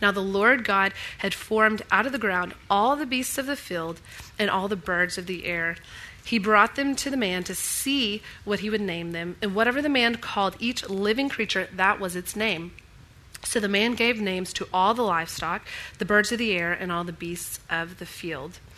Now 0.00 0.10
the 0.10 0.20
Lord 0.20 0.64
God 0.64 0.92
had 1.18 1.34
formed 1.34 1.82
out 1.90 2.06
of 2.06 2.12
the 2.12 2.18
ground 2.18 2.54
all 2.70 2.96
the 2.96 3.06
beasts 3.06 3.38
of 3.38 3.46
the 3.46 3.56
field 3.56 4.00
and 4.38 4.50
all 4.50 4.68
the 4.68 4.76
birds 4.76 5.18
of 5.18 5.26
the 5.26 5.44
air. 5.44 5.76
he 6.24 6.38
brought 6.38 6.76
them 6.76 6.94
to 6.94 7.10
the 7.10 7.16
man 7.16 7.42
to 7.44 7.54
see 7.54 8.22
what 8.44 8.60
he 8.60 8.70
would 8.70 8.80
name 8.80 9.10
them, 9.10 9.36
and 9.42 9.54
whatever 9.54 9.82
the 9.82 9.88
man 9.88 10.14
called 10.16 10.56
each 10.60 10.88
living 10.88 11.28
creature, 11.28 11.68
that 11.74 11.98
was 11.98 12.14
its 12.14 12.36
name. 12.36 12.72
So 13.44 13.58
the 13.58 13.68
man 13.68 13.94
gave 13.94 14.20
names 14.20 14.52
to 14.54 14.68
all 14.72 14.94
the 14.94 15.02
livestock, 15.02 15.62
the 15.98 16.04
birds 16.04 16.30
of 16.30 16.38
the 16.38 16.52
air, 16.52 16.72
and 16.72 16.92
all 16.92 17.04
the 17.04 17.12
beasts 17.12 17.58
of 17.68 17.98
the 17.98 18.06
field. 18.06 18.60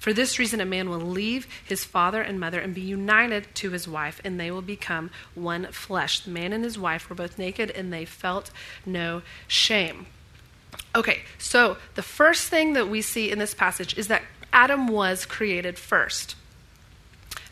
For 0.00 0.14
this 0.14 0.38
reason, 0.38 0.62
a 0.62 0.66
man 0.66 0.88
will 0.88 0.98
leave 0.98 1.46
his 1.62 1.84
father 1.84 2.22
and 2.22 2.40
mother 2.40 2.58
and 2.58 2.74
be 2.74 2.80
united 2.80 3.54
to 3.56 3.70
his 3.70 3.86
wife, 3.86 4.18
and 4.24 4.40
they 4.40 4.50
will 4.50 4.62
become 4.62 5.10
one 5.34 5.66
flesh. 5.66 6.20
The 6.20 6.30
man 6.30 6.54
and 6.54 6.64
his 6.64 6.78
wife 6.78 7.08
were 7.10 7.14
both 7.14 7.38
naked, 7.38 7.70
and 7.70 7.92
they 7.92 8.06
felt 8.06 8.50
no 8.86 9.20
shame. 9.46 10.06
Okay, 10.96 11.20
so 11.36 11.76
the 11.96 12.02
first 12.02 12.48
thing 12.48 12.72
that 12.72 12.88
we 12.88 13.02
see 13.02 13.30
in 13.30 13.38
this 13.38 13.52
passage 13.52 13.96
is 13.98 14.08
that 14.08 14.22
Adam 14.54 14.88
was 14.88 15.26
created 15.26 15.78
first. 15.78 16.34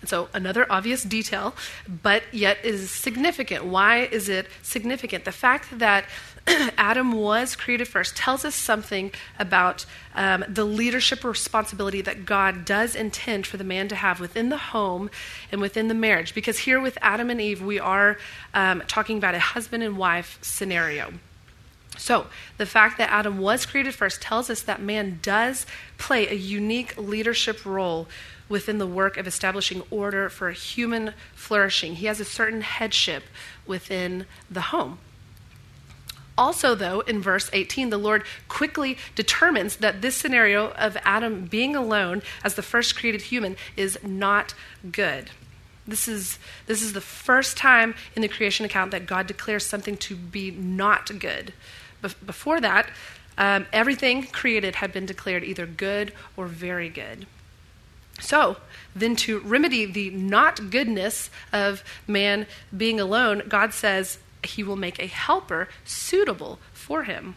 And 0.01 0.09
so, 0.09 0.29
another 0.33 0.67
obvious 0.71 1.03
detail, 1.03 1.55
but 1.89 2.23
yet 2.33 2.59
is 2.65 2.91
significant. 2.91 3.65
Why 3.65 4.05
is 4.05 4.29
it 4.29 4.47
significant? 4.63 5.25
The 5.25 5.33
fact 5.33 5.79
that 5.79 6.05
Adam 6.79 7.13
was 7.13 7.57
created 7.57 7.89
first 7.89 8.17
tells 8.17 8.45
us 8.45 8.55
something 8.55 9.11
about 9.39 9.85
um, 10.15 10.45
the 10.49 10.65
leadership 10.65 11.25
responsibility 11.25 12.01
that 12.03 12.25
God 12.25 12.65
does 12.65 12.95
intend 12.95 13.47
for 13.47 13.57
the 13.57 13.65
man 13.65 13.89
to 13.89 13.97
have 13.97 14.21
within 14.21 14.49
the 14.49 14.57
home 14.57 15.11
and 15.51 15.61
within 15.61 15.89
the 15.89 15.95
marriage. 15.95 16.35
Because 16.35 16.61
here 16.61 16.81
with 16.81 16.97
Adam 17.03 17.29
and 17.29 17.41
Eve, 17.41 17.61
we 17.63 17.79
are 17.81 18.19
um, 18.55 18.83
talking 18.87 19.19
about 19.19 19.35
a 19.35 19.41
husband 19.41 19.83
and 19.83 19.97
wife 19.99 20.39
scenario. 20.41 21.13
So, 21.97 22.27
the 22.59 22.67
fact 22.67 22.99
that 22.99 23.11
Adam 23.11 23.39
was 23.39 23.67
created 23.67 23.93
first 23.95 24.23
tells 24.23 24.49
us 24.51 24.63
that 24.63 24.81
man 24.81 25.19
does 25.21 25.67
play 25.97 26.29
a 26.29 26.35
unique 26.35 26.97
leadership 26.97 27.67
role 27.67 28.07
within 28.49 28.79
the 28.79 28.87
work 28.87 29.17
of 29.17 29.27
establishing 29.27 29.83
order 29.91 30.29
for 30.29 30.51
human 30.51 31.15
flourishing. 31.35 31.97
He 31.97 32.07
has 32.07 32.21
a 32.21 32.25
certain 32.25 32.63
headship 32.63 33.25
within 33.67 34.27
the 34.51 34.61
home. 34.61 34.99
Also, 36.37 36.75
though, 36.75 37.01
in 37.01 37.21
verse 37.21 37.51
18, 37.53 37.91
the 37.91 37.99
Lord 37.99 38.23
quickly 38.47 38.97
determines 39.17 39.77
that 39.77 40.03
this 40.03 40.15
scenario 40.15 40.71
of 40.73 40.97
Adam 41.05 41.47
being 41.47 41.75
alone 41.75 42.23
as 42.45 42.55
the 42.55 42.63
first 42.63 42.97
created 42.97 43.23
human 43.23 43.57
is 43.77 43.99
not 44.05 44.55
good. 44.93 45.31
This 45.85 46.07
is, 46.07 46.39
this 46.67 46.81
is 46.81 46.93
the 46.93 47.01
first 47.01 47.57
time 47.57 47.95
in 48.15 48.23
the 48.23 48.29
creation 48.29 48.65
account 48.65 48.93
that 48.93 49.07
God 49.07 49.27
declares 49.27 49.67
something 49.67 49.97
to 49.97 50.15
be 50.15 50.53
not 50.53 51.19
good 51.19 51.53
before 52.25 52.61
that, 52.61 52.91
um, 53.37 53.67
everything 53.73 54.25
created 54.25 54.77
had 54.77 54.93
been 54.93 55.07
declared 55.07 55.45
either 55.45 55.67
good 55.67 56.13
or 56.37 56.47
very 56.47 56.89
good. 56.89 57.27
So, 58.21 58.57
then 58.95 59.17
to 59.17 59.41
remedy 59.41 59.85
the 59.85 60.11
not 60.11 60.71
goodness 60.71 61.31
of 61.53 61.85
man 62.07 62.47
being 62.77 62.99
alone, 62.99 63.43
God 63.49 63.73
says 63.73 64.19
he 64.45 64.63
will 64.63 64.77
make 64.77 64.99
a 64.99 65.07
helper 65.07 65.69
suitable 65.85 66.59
for 66.73 67.05
him. 67.05 67.37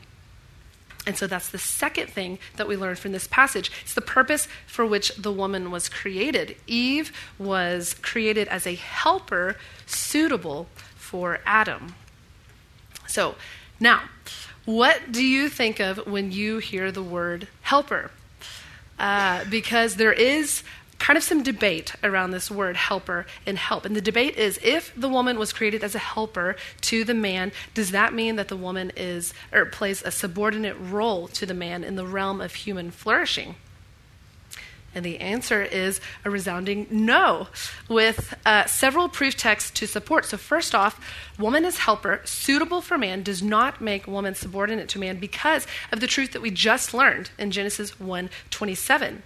And 1.08 1.18
so 1.18 1.26
that's 1.26 1.50
the 1.50 1.58
second 1.58 2.10
thing 2.10 2.38
that 2.58 2.68
we 2.68 2.78
learn 2.78 2.96
from 2.96 3.12
this 3.12 3.28
passage. 3.28 3.72
It's 3.82 3.96
the 3.96 4.02
purpose 4.02 4.48
for 4.68 4.86
which 4.86 5.16
the 5.16 5.32
woman 5.32 5.72
was 5.72 5.90
created. 5.90 6.56
Eve 6.68 7.12
was 7.40 7.96
created 7.96 8.48
as 8.50 8.68
a 8.68 8.76
helper 8.76 9.56
suitable 9.88 10.68
for 10.96 11.40
Adam. 11.46 11.96
So 13.08 13.36
now, 13.80 14.04
what 14.66 15.12
do 15.12 15.26
you 15.26 15.50
think 15.50 15.80
of 15.80 16.06
when 16.06 16.32
you 16.32 16.60
hear 16.60 16.92
the 16.92 17.02
word 17.02 17.48
helper? 17.62 18.12
Uh, 19.02 19.44
because 19.50 19.96
there 19.96 20.14
is 20.14 20.62
kind 21.00 21.18
of 21.18 21.24
some 21.24 21.42
debate 21.42 21.96
around 22.04 22.30
this 22.30 22.52
word 22.52 22.76
helper 22.76 23.26
and 23.48 23.58
help. 23.58 23.84
And 23.84 23.96
the 23.96 24.02
debate 24.02 24.38
is 24.38 24.60
if 24.64 24.94
the 24.96 25.10
woman 25.10 25.40
was 25.40 25.52
created 25.52 25.84
as 25.84 25.96
a 25.96 26.00
helper 26.00 26.56
to 26.82 27.04
the 27.04 27.16
man, 27.16 27.52
does 27.74 27.90
that 27.90 28.14
mean 28.14 28.36
that 28.36 28.48
the 28.48 28.56
woman 28.56 28.92
is 28.96 29.34
or 29.52 29.66
plays 29.66 30.04
a 30.04 30.12
subordinate 30.12 30.78
role 30.80 31.28
to 31.30 31.48
the 31.48 31.56
man 31.56 31.84
in 31.84 31.96
the 31.96 32.06
realm 32.06 32.42
of 32.42 32.54
human 32.54 32.92
flourishing? 32.92 33.56
And 34.94 35.06
the 35.06 35.20
answer 35.20 35.62
is 35.62 36.02
a 36.26 36.30
resounding 36.30 36.88
no, 36.90 37.48
with 37.88 38.34
uh, 38.46 38.66
several 38.66 39.08
proof 39.08 39.38
texts 39.38 39.72
to 39.72 39.88
support. 39.88 40.26
So, 40.26 40.38
first 40.38 40.76
off, 40.76 41.00
woman 41.40 41.64
as 41.64 41.80
helper, 41.80 42.22
suitable 42.26 42.82
for 42.82 42.98
man, 42.98 43.24
does 43.24 43.42
not 43.42 43.80
make 43.80 44.06
woman 44.06 44.36
subordinate 44.36 44.90
to 44.90 45.00
man 45.00 45.18
because 45.18 45.66
of 45.92 46.02
the 46.02 46.08
truth 46.08 46.34
that 46.34 46.42
we 46.42 46.52
just 46.52 46.94
learned 46.94 47.32
in 47.38 47.52
Genesis 47.52 48.00
1 48.00 48.30
27 48.50 49.24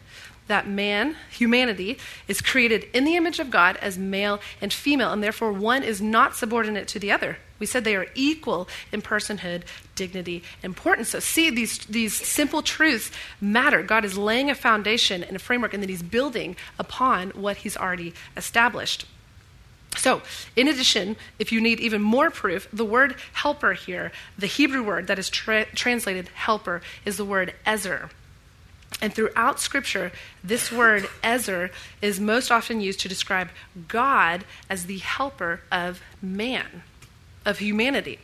that 0.48 0.68
man, 0.68 1.16
humanity, 1.32 1.98
is 2.28 2.42
created 2.42 2.86
in 2.94 3.04
the 3.04 3.16
image 3.16 3.40
of 3.40 3.50
God 3.50 3.78
as 3.78 3.98
male 3.98 4.40
and 4.62 4.72
female, 4.72 5.12
and 5.12 5.24
therefore 5.24 5.52
one 5.52 5.84
is 5.84 6.02
not 6.02 6.36
subordinate 6.36 6.88
to 6.90 7.00
the 7.00 7.12
other. 7.12 7.38
We 7.58 7.66
said 7.66 7.84
they 7.84 7.96
are 7.96 8.08
equal 8.16 8.68
in 8.92 9.02
personhood, 9.02 9.64
dignity, 9.96 10.44
importance. 10.62 11.10
So, 11.10 11.20
see, 11.20 11.50
these, 11.50 11.80
these 11.86 12.14
simple 12.14 12.62
truths 12.62 13.12
matter. 13.40 13.82
God 13.82 14.04
is 14.04 14.18
laying 14.18 14.50
a 14.50 14.56
foundation 14.56 15.24
and 15.24 15.36
a 15.36 15.40
framework, 15.40 15.74
and 15.74 15.82
then 15.82 15.90
He's 15.90 16.04
building 16.04 16.58
upon 16.78 17.30
what 17.30 17.58
He's 17.58 17.78
already 17.78 18.14
established. 18.36 19.06
So, 19.96 20.22
in 20.58 20.68
addition, 20.68 21.16
if 21.40 21.54
you 21.54 21.62
need 21.62 21.80
even 21.80 22.02
more 22.02 22.30
proof, 22.30 22.68
the 22.74 22.84
word 22.84 23.16
helper 23.34 23.74
here, 23.74 24.12
the 24.38 24.48
Hebrew 24.48 24.84
word 24.84 25.08
that 25.08 25.18
is 25.18 25.30
tra- 25.30 25.66
translated 25.74 26.28
helper, 26.34 26.82
is 27.06 27.16
the 27.16 27.26
word 27.26 27.54
ezer. 27.66 28.10
And 29.02 29.14
throughout 29.14 29.60
Scripture, 29.60 30.12
this 30.44 30.72
word, 30.72 31.10
Ezer, 31.22 31.70
is 32.02 32.20
most 32.20 32.50
often 32.50 32.80
used 32.82 33.02
to 33.02 33.10
describe 33.10 33.50
God 33.88 34.46
as 34.70 34.86
the 34.86 35.00
helper 35.00 35.62
of 35.72 36.02
man, 36.22 36.84
of 37.46 37.60
humanity. 37.60 38.20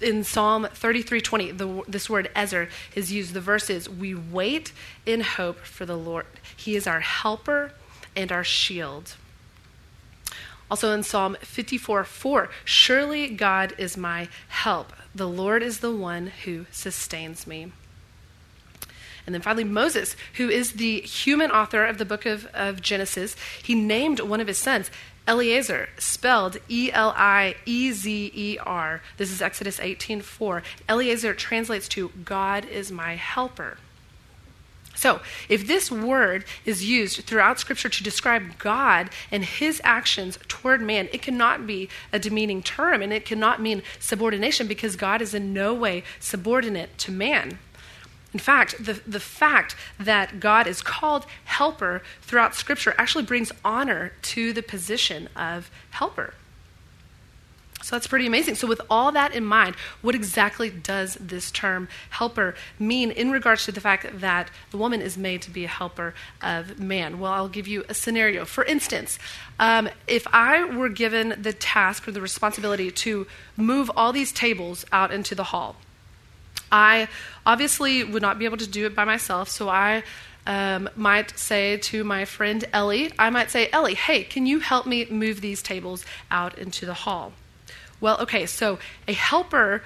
In 0.00 0.24
Psalm 0.24 0.66
33:20, 0.72 1.52
this 1.86 2.08
word 2.08 2.30
Ezer 2.34 2.68
is 2.94 3.12
used. 3.12 3.34
The 3.34 3.40
verse 3.40 3.68
is, 3.68 3.88
"We 3.88 4.14
wait 4.14 4.72
in 5.04 5.20
hope 5.20 5.64
for 5.64 5.84
the 5.84 5.96
Lord. 5.96 6.26
He 6.56 6.74
is 6.74 6.86
our 6.86 7.00
helper 7.00 7.72
and 8.16 8.32
our 8.32 8.44
shield." 8.44 9.14
Also 10.70 10.92
in 10.92 11.02
Psalm 11.02 11.36
54:4, 11.42 12.48
"Surely 12.64 13.28
God 13.28 13.74
is 13.76 13.96
my 13.96 14.28
help. 14.48 14.92
The 15.14 15.28
Lord 15.28 15.62
is 15.62 15.78
the 15.78 15.90
one 15.90 16.28
who 16.44 16.66
sustains 16.70 17.46
me." 17.46 17.72
And 19.26 19.34
then 19.34 19.42
finally, 19.42 19.64
Moses, 19.64 20.16
who 20.34 20.48
is 20.48 20.72
the 20.72 21.00
human 21.00 21.50
author 21.50 21.84
of 21.84 21.98
the 21.98 22.04
book 22.04 22.26
of, 22.26 22.46
of 22.54 22.82
Genesis, 22.82 23.36
he 23.62 23.74
named 23.74 24.20
one 24.20 24.40
of 24.40 24.48
his 24.48 24.58
sons 24.58 24.90
Eliezer, 25.26 25.88
spelled 25.98 26.58
E 26.68 26.90
L 26.92 27.14
I 27.16 27.54
E 27.64 27.92
Z 27.92 28.30
E 28.34 28.58
R. 28.58 29.00
This 29.16 29.30
is 29.30 29.40
Exodus 29.40 29.78
18:4. 29.78 30.62
Eliezer 30.88 31.32
translates 31.32 31.88
to 31.88 32.10
God 32.24 32.66
is 32.66 32.92
my 32.92 33.14
helper. 33.14 33.78
So, 34.94 35.20
if 35.48 35.66
this 35.66 35.90
word 35.90 36.44
is 36.64 36.84
used 36.84 37.24
throughout 37.24 37.58
Scripture 37.58 37.88
to 37.88 38.02
describe 38.02 38.58
God 38.58 39.10
and 39.30 39.44
his 39.44 39.80
actions 39.82 40.38
toward 40.46 40.80
man, 40.80 41.08
it 41.12 41.22
cannot 41.22 41.66
be 41.66 41.88
a 42.12 42.18
demeaning 42.18 42.62
term 42.62 43.02
and 43.02 43.12
it 43.12 43.24
cannot 43.24 43.60
mean 43.60 43.82
subordination 43.98 44.68
because 44.68 44.94
God 44.94 45.20
is 45.20 45.34
in 45.34 45.52
no 45.52 45.74
way 45.74 46.04
subordinate 46.20 46.96
to 46.98 47.10
man. 47.10 47.58
In 48.34 48.40
fact, 48.40 48.84
the, 48.84 49.00
the 49.06 49.20
fact 49.20 49.76
that 49.98 50.40
God 50.40 50.66
is 50.66 50.82
called 50.82 51.24
helper 51.44 52.02
throughout 52.20 52.56
Scripture 52.56 52.92
actually 52.98 53.24
brings 53.24 53.52
honor 53.64 54.12
to 54.22 54.52
the 54.52 54.62
position 54.62 55.28
of 55.36 55.70
helper. 55.90 56.34
So 57.84 57.94
that's 57.94 58.06
pretty 58.06 58.26
amazing. 58.26 58.54
So, 58.54 58.66
with 58.66 58.80
all 58.88 59.12
that 59.12 59.34
in 59.34 59.44
mind, 59.44 59.76
what 60.00 60.14
exactly 60.14 60.70
does 60.70 61.18
this 61.20 61.50
term 61.50 61.86
helper 62.08 62.54
mean 62.78 63.10
in 63.10 63.30
regards 63.30 63.66
to 63.66 63.72
the 63.72 63.80
fact 63.80 64.20
that 64.20 64.50
the 64.70 64.78
woman 64.78 65.02
is 65.02 65.18
made 65.18 65.42
to 65.42 65.50
be 65.50 65.66
a 65.66 65.68
helper 65.68 66.14
of 66.40 66.80
man? 66.80 67.20
Well, 67.20 67.32
I'll 67.32 67.48
give 67.48 67.68
you 67.68 67.84
a 67.86 67.92
scenario. 67.92 68.46
For 68.46 68.64
instance, 68.64 69.18
um, 69.60 69.90
if 70.08 70.26
I 70.32 70.64
were 70.64 70.88
given 70.88 71.34
the 71.38 71.52
task 71.52 72.08
or 72.08 72.12
the 72.12 72.22
responsibility 72.22 72.90
to 72.90 73.26
move 73.54 73.90
all 73.94 74.14
these 74.14 74.32
tables 74.32 74.86
out 74.90 75.12
into 75.12 75.34
the 75.34 75.44
hall, 75.44 75.76
I 76.74 77.06
obviously 77.46 78.02
would 78.02 78.20
not 78.20 78.36
be 78.36 78.46
able 78.46 78.56
to 78.56 78.66
do 78.66 78.84
it 78.84 78.96
by 78.96 79.04
myself, 79.04 79.48
so 79.48 79.68
I 79.68 80.02
um, 80.44 80.90
might 80.96 81.38
say 81.38 81.76
to 81.76 82.02
my 82.02 82.24
friend 82.24 82.64
Ellie, 82.72 83.12
I 83.16 83.30
might 83.30 83.52
say, 83.52 83.68
Ellie, 83.72 83.94
hey, 83.94 84.24
can 84.24 84.44
you 84.44 84.58
help 84.58 84.84
me 84.84 85.06
move 85.08 85.40
these 85.40 85.62
tables 85.62 86.04
out 86.32 86.58
into 86.58 86.84
the 86.84 86.94
hall? 86.94 87.32
Well, 88.00 88.20
okay, 88.22 88.44
so 88.46 88.80
a 89.06 89.12
helper 89.12 89.84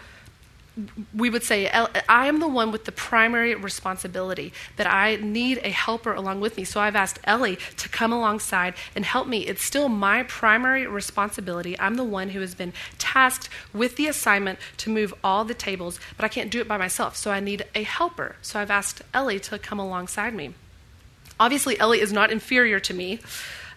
we 1.15 1.31
would 1.31 1.43
say, 1.43 1.69
I 1.69 2.27
am 2.27 2.41
the 2.41 2.49
one 2.49 2.71
with 2.71 2.85
the 2.85 2.93
primary 2.93 3.55
responsibility, 3.55 4.53
that 4.77 4.87
I 4.87 5.17
need 5.17 5.59
a 5.65 5.71
helper 5.71 6.13
along 6.13 6.41
with 6.41 6.57
me. 6.57 6.65
So 6.65 6.81
I've 6.81 6.97
asked 6.97 7.19
Ellie 7.25 7.59
to 7.77 7.89
come 7.89 8.13
alongside 8.13 8.75
and 8.95 9.05
help 9.05 9.27
me. 9.27 9.47
It's 9.47 9.65
still 9.65 9.89
my 9.89 10.23
primary 10.25 10.87
responsibility. 10.87 11.79
I'm 11.81 11.97
the 11.97 12.05
one 12.05 12.31
who 12.31 12.41
has 12.41 12.55
been 12.55 12.73
tasked 12.99 13.49
with 13.73 13.97
the 13.97 14.07
assignment 14.07 14.59
to 14.79 14.91
move 14.91 15.13
all 15.25 15.45
the 15.45 15.55
tables, 15.55 15.99
but 16.17 16.25
I 16.25 16.29
can't 16.29 16.51
do 16.51 16.61
it 16.61 16.69
by 16.69 16.77
myself. 16.77 17.17
So 17.17 17.31
I 17.31 17.41
need 17.41 17.65
a 17.75 17.83
helper. 17.83 18.37
So 18.43 18.61
I've 18.61 18.71
asked 18.71 19.03
Ellie 19.13 19.41
to 19.41 19.59
come 19.59 19.79
alongside 19.79 20.35
me. 20.35 20.55
Obviously, 21.41 21.79
Ellie 21.79 22.01
is 22.01 22.13
not 22.13 22.31
inferior 22.31 22.81
to 22.81 22.95
me. 22.95 23.21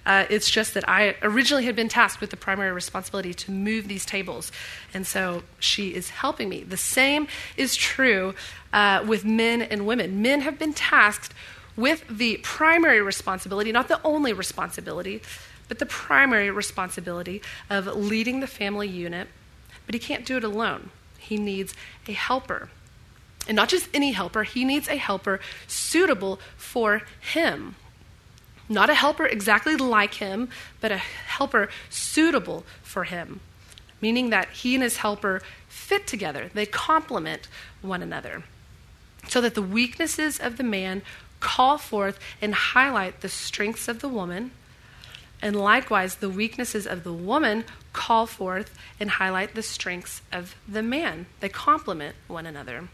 Uh, 0.05 0.25
it's 0.29 0.49
just 0.49 0.73
that 0.73 0.87
I 0.89 1.15
originally 1.21 1.65
had 1.65 1.75
been 1.75 1.89
tasked 1.89 2.21
with 2.21 2.31
the 2.31 2.37
primary 2.37 2.71
responsibility 2.71 3.33
to 3.35 3.51
move 3.51 3.87
these 3.87 4.05
tables. 4.05 4.51
And 4.93 5.05
so 5.05 5.43
she 5.59 5.93
is 5.93 6.09
helping 6.09 6.49
me. 6.49 6.63
The 6.63 6.77
same 6.77 7.27
is 7.55 7.75
true 7.75 8.33
uh, 8.73 9.03
with 9.07 9.23
men 9.25 9.61
and 9.61 9.85
women. 9.85 10.21
Men 10.21 10.41
have 10.41 10.57
been 10.57 10.73
tasked 10.73 11.33
with 11.75 12.05
the 12.09 12.37
primary 12.37 13.01
responsibility, 13.01 13.71
not 13.71 13.87
the 13.87 14.01
only 14.03 14.33
responsibility, 14.33 15.21
but 15.67 15.79
the 15.79 15.85
primary 15.85 16.51
responsibility 16.51 17.41
of 17.69 17.87
leading 17.87 18.39
the 18.39 18.47
family 18.47 18.87
unit. 18.87 19.27
But 19.85 19.95
he 19.95 19.99
can't 19.99 20.25
do 20.25 20.37
it 20.37 20.43
alone, 20.43 20.89
he 21.17 21.37
needs 21.37 21.73
a 22.07 22.13
helper. 22.13 22.69
And 23.47 23.55
not 23.55 23.69
just 23.69 23.89
any 23.93 24.11
helper, 24.11 24.43
he 24.43 24.65
needs 24.65 24.87
a 24.87 24.97
helper 24.97 25.39
suitable 25.67 26.39
for 26.57 27.01
him. 27.19 27.75
Not 28.71 28.89
a 28.89 28.93
helper 28.93 29.25
exactly 29.25 29.75
like 29.75 30.13
him, 30.13 30.47
but 30.79 30.93
a 30.93 30.97
helper 30.97 31.67
suitable 31.89 32.63
for 32.81 33.03
him, 33.03 33.41
meaning 33.99 34.29
that 34.29 34.47
he 34.49 34.75
and 34.75 34.81
his 34.81 34.97
helper 34.97 35.41
fit 35.67 36.07
together, 36.07 36.49
they 36.53 36.65
complement 36.65 37.49
one 37.81 38.01
another, 38.01 38.43
so 39.27 39.41
that 39.41 39.55
the 39.55 39.61
weaknesses 39.61 40.39
of 40.39 40.55
the 40.55 40.63
man 40.63 41.01
call 41.41 41.77
forth 41.77 42.17
and 42.41 42.55
highlight 42.55 43.19
the 43.19 43.27
strengths 43.27 43.89
of 43.89 43.99
the 43.99 44.07
woman. 44.07 44.51
And 45.41 45.53
likewise, 45.53 46.15
the 46.15 46.29
weaknesses 46.29 46.87
of 46.87 47.03
the 47.03 47.11
woman 47.11 47.65
call 47.91 48.25
forth 48.25 48.77
and 49.01 49.09
highlight 49.09 49.53
the 49.53 49.63
strengths 49.63 50.21
of 50.31 50.55
the 50.65 50.83
man. 50.83 51.25
They 51.41 51.49
complement 51.49 52.15
one 52.29 52.45
another. 52.45 52.87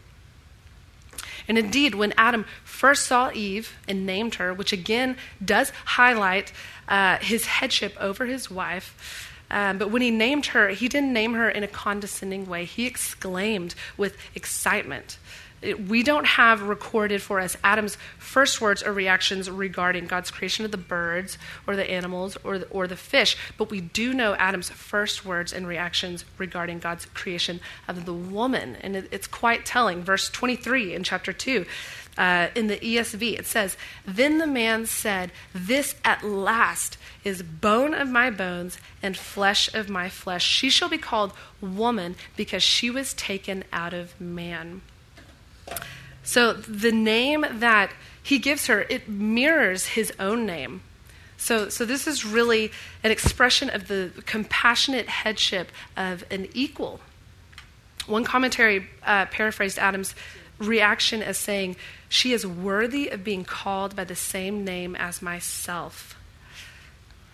And 1.46 1.58
indeed, 1.58 1.94
when 1.94 2.12
Adam 2.16 2.44
first 2.64 3.06
saw 3.06 3.30
Eve 3.32 3.76
and 3.86 4.04
named 4.06 4.36
her, 4.36 4.52
which 4.52 4.72
again 4.72 5.16
does 5.44 5.70
highlight 5.84 6.52
uh, 6.88 7.18
his 7.18 7.46
headship 7.46 7.96
over 8.00 8.26
his 8.26 8.50
wife, 8.50 9.28
um, 9.50 9.78
but 9.78 9.90
when 9.90 10.02
he 10.02 10.10
named 10.10 10.46
her, 10.46 10.68
he 10.68 10.88
didn't 10.88 11.12
name 11.12 11.34
her 11.34 11.48
in 11.48 11.62
a 11.62 11.68
condescending 11.68 12.46
way. 12.46 12.64
He 12.64 12.86
exclaimed 12.86 13.74
with 13.96 14.16
excitement 14.34 15.18
we 15.88 16.02
don't 16.02 16.26
have 16.26 16.62
recorded 16.62 17.20
for 17.20 17.40
us 17.40 17.56
Adam's 17.64 17.96
first 18.18 18.60
words 18.60 18.82
or 18.82 18.92
reactions 18.92 19.50
regarding 19.50 20.06
God's 20.06 20.30
creation 20.30 20.64
of 20.64 20.70
the 20.70 20.76
birds 20.76 21.36
or 21.66 21.74
the 21.74 21.90
animals 21.90 22.36
or 22.44 22.58
the, 22.58 22.66
or 22.68 22.86
the 22.86 22.96
fish, 22.96 23.36
but 23.56 23.70
we 23.70 23.80
do 23.80 24.14
know 24.14 24.34
Adam's 24.34 24.70
first 24.70 25.24
words 25.24 25.52
and 25.52 25.66
reactions 25.66 26.24
regarding 26.38 26.78
God's 26.78 27.06
creation 27.06 27.60
of 27.88 28.04
the 28.04 28.12
woman. 28.12 28.76
And 28.80 28.96
it, 28.96 29.08
it's 29.10 29.26
quite 29.26 29.66
telling. 29.66 30.02
Verse 30.02 30.30
23 30.30 30.94
in 30.94 31.02
chapter 31.02 31.32
2. 31.32 31.66
Uh, 32.16 32.48
in 32.56 32.66
the 32.66 32.78
ESV, 32.78 33.38
it 33.38 33.46
says, 33.46 33.76
Then 34.04 34.38
the 34.38 34.46
man 34.46 34.86
said, 34.86 35.30
This 35.54 35.94
at 36.04 36.24
last 36.24 36.98
is 37.22 37.42
bone 37.42 37.94
of 37.94 38.08
my 38.08 38.28
bones 38.28 38.78
and 39.00 39.16
flesh 39.16 39.72
of 39.72 39.88
my 39.88 40.08
flesh. 40.08 40.44
She 40.44 40.68
shall 40.68 40.88
be 40.88 40.98
called 40.98 41.32
woman 41.60 42.16
because 42.36 42.64
she 42.64 42.90
was 42.90 43.14
taken 43.14 43.62
out 43.72 43.94
of 43.94 44.20
man. 44.20 44.82
So 46.22 46.52
the 46.52 46.92
name 46.92 47.46
that 47.50 47.90
he 48.22 48.38
gives 48.38 48.66
her, 48.66 48.82
it 48.82 49.08
mirrors 49.08 49.86
his 49.86 50.12
own 50.20 50.44
name. 50.44 50.82
So, 51.38 51.68
so 51.68 51.84
this 51.84 52.06
is 52.06 52.24
really 52.24 52.72
an 53.02 53.10
expression 53.10 53.70
of 53.70 53.88
the 53.88 54.10
compassionate 54.26 55.08
headship 55.08 55.70
of 55.96 56.24
an 56.30 56.48
equal. 56.52 57.00
One 58.06 58.24
commentary 58.24 58.86
uh, 59.04 59.26
paraphrased 59.26 59.78
Adam's 59.78 60.14
reaction 60.58 61.22
as 61.22 61.38
saying, 61.38 61.76
She 62.08 62.32
is 62.32 62.46
worthy 62.46 63.08
of 63.08 63.24
being 63.24 63.44
called 63.44 63.94
by 63.94 64.04
the 64.04 64.16
same 64.16 64.64
name 64.64 64.96
as 64.96 65.22
myself. 65.22 66.17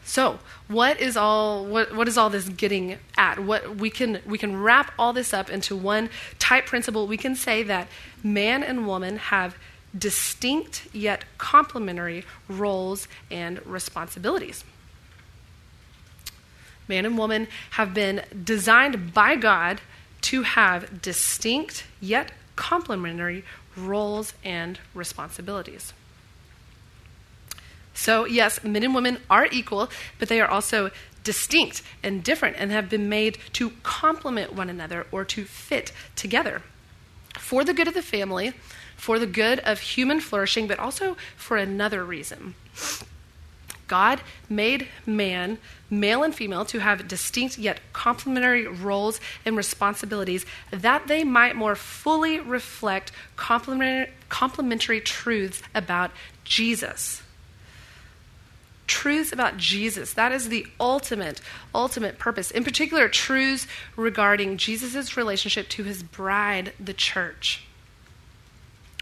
So, 0.05 0.39
what 0.69 1.01
is 1.01 1.17
all 1.17 1.65
what, 1.65 1.95
what 1.95 2.09
is 2.09 2.19
all 2.19 2.31
this 2.31 2.49
getting 2.49 2.99
at? 3.17 3.39
What 3.39 3.77
we 3.77 3.91
can 3.91 4.21
we 4.27 4.37
can 4.37 4.63
wrap 4.63 4.93
all 4.99 5.13
this 5.13 5.33
up 5.33 5.49
into 5.49 5.75
one 5.75 6.11
type 6.39 6.67
principle. 6.67 7.07
We 7.07 7.17
can 7.17 7.35
say 7.35 7.63
that 7.63 7.89
man 8.23 8.63
and 8.63 8.87
woman 8.87 9.17
have 9.17 9.57
distinct 9.97 10.89
yet 10.93 11.25
complementary 11.39 12.25
roles 12.49 13.09
and 13.31 13.65
responsibilities. 13.67 14.65
Man 16.87 17.07
and 17.07 17.17
woman 17.17 17.49
have 17.71 17.95
been 17.95 18.23
designed 18.45 19.15
by 19.15 19.37
God 19.37 19.81
to 20.23 20.43
have 20.43 21.01
distinct 21.01 21.85
yet 22.01 22.33
complementary 22.57 23.45
roles 23.77 24.35
and 24.45 24.79
responsibilities. 24.95 25.95
So, 27.95 28.25
yes, 28.25 28.63
men 28.65 28.83
and 28.83 28.95
women 28.95 29.19
are 29.31 29.47
equal, 29.51 29.89
but 30.19 30.29
they 30.29 30.41
are 30.41 30.49
also 30.49 30.91
distinct 31.23 31.83
and 32.03 32.23
different 32.23 32.57
and 32.59 32.71
have 32.71 32.91
been 32.91 33.09
made 33.09 33.39
to 33.55 33.71
complement 33.83 34.53
one 34.53 34.69
another 34.69 35.07
or 35.11 35.25
to 35.25 35.45
fit 35.45 35.93
together 36.17 36.63
for 37.39 37.65
the 37.65 37.73
good 37.73 37.89
of 37.89 37.95
the 37.95 38.03
family, 38.03 38.53
for 38.97 39.19
the 39.19 39.27
good 39.27 39.61
of 39.61 39.81
human 39.81 40.21
flourishing, 40.21 40.67
but 40.67 40.79
also 40.79 41.17
for 41.37 41.57
another 41.57 42.05
reason. 42.05 42.55
God 43.87 44.21
made 44.49 44.89
man, 45.05 45.59
male 45.91 46.23
and 46.23 46.35
female, 46.35 46.65
to 46.67 46.79
have 46.79 47.07
distinct 47.07 47.59
yet 47.59 47.81
complementary 47.93 48.67
roles 48.67 49.21
and 49.45 49.57
responsibilities 49.57 50.47
that 50.71 51.07
they 51.07 51.23
might 51.23 51.55
more 51.55 51.77
fully 51.77 52.41
reflect 52.41 53.13
complementary, 53.37 55.01
truths 55.01 55.63
about 55.75 56.11
Jesus 56.45 57.24
truths 58.87 59.33
about 59.33 59.57
Jesus. 59.57 60.13
That 60.13 60.33
is 60.33 60.49
the 60.49 60.67
ultimate, 60.79 61.41
ultimate 61.75 62.19
purpose. 62.19 62.51
In 62.51 62.65
particular, 62.65 63.09
truths 63.09 63.67
regarding 63.97 64.57
Jesus' 64.57 65.17
relationship 65.17 65.69
to 65.71 65.85
his 65.85 66.03
bride, 66.03 66.73
the 66.79 66.95
church. 66.95 67.65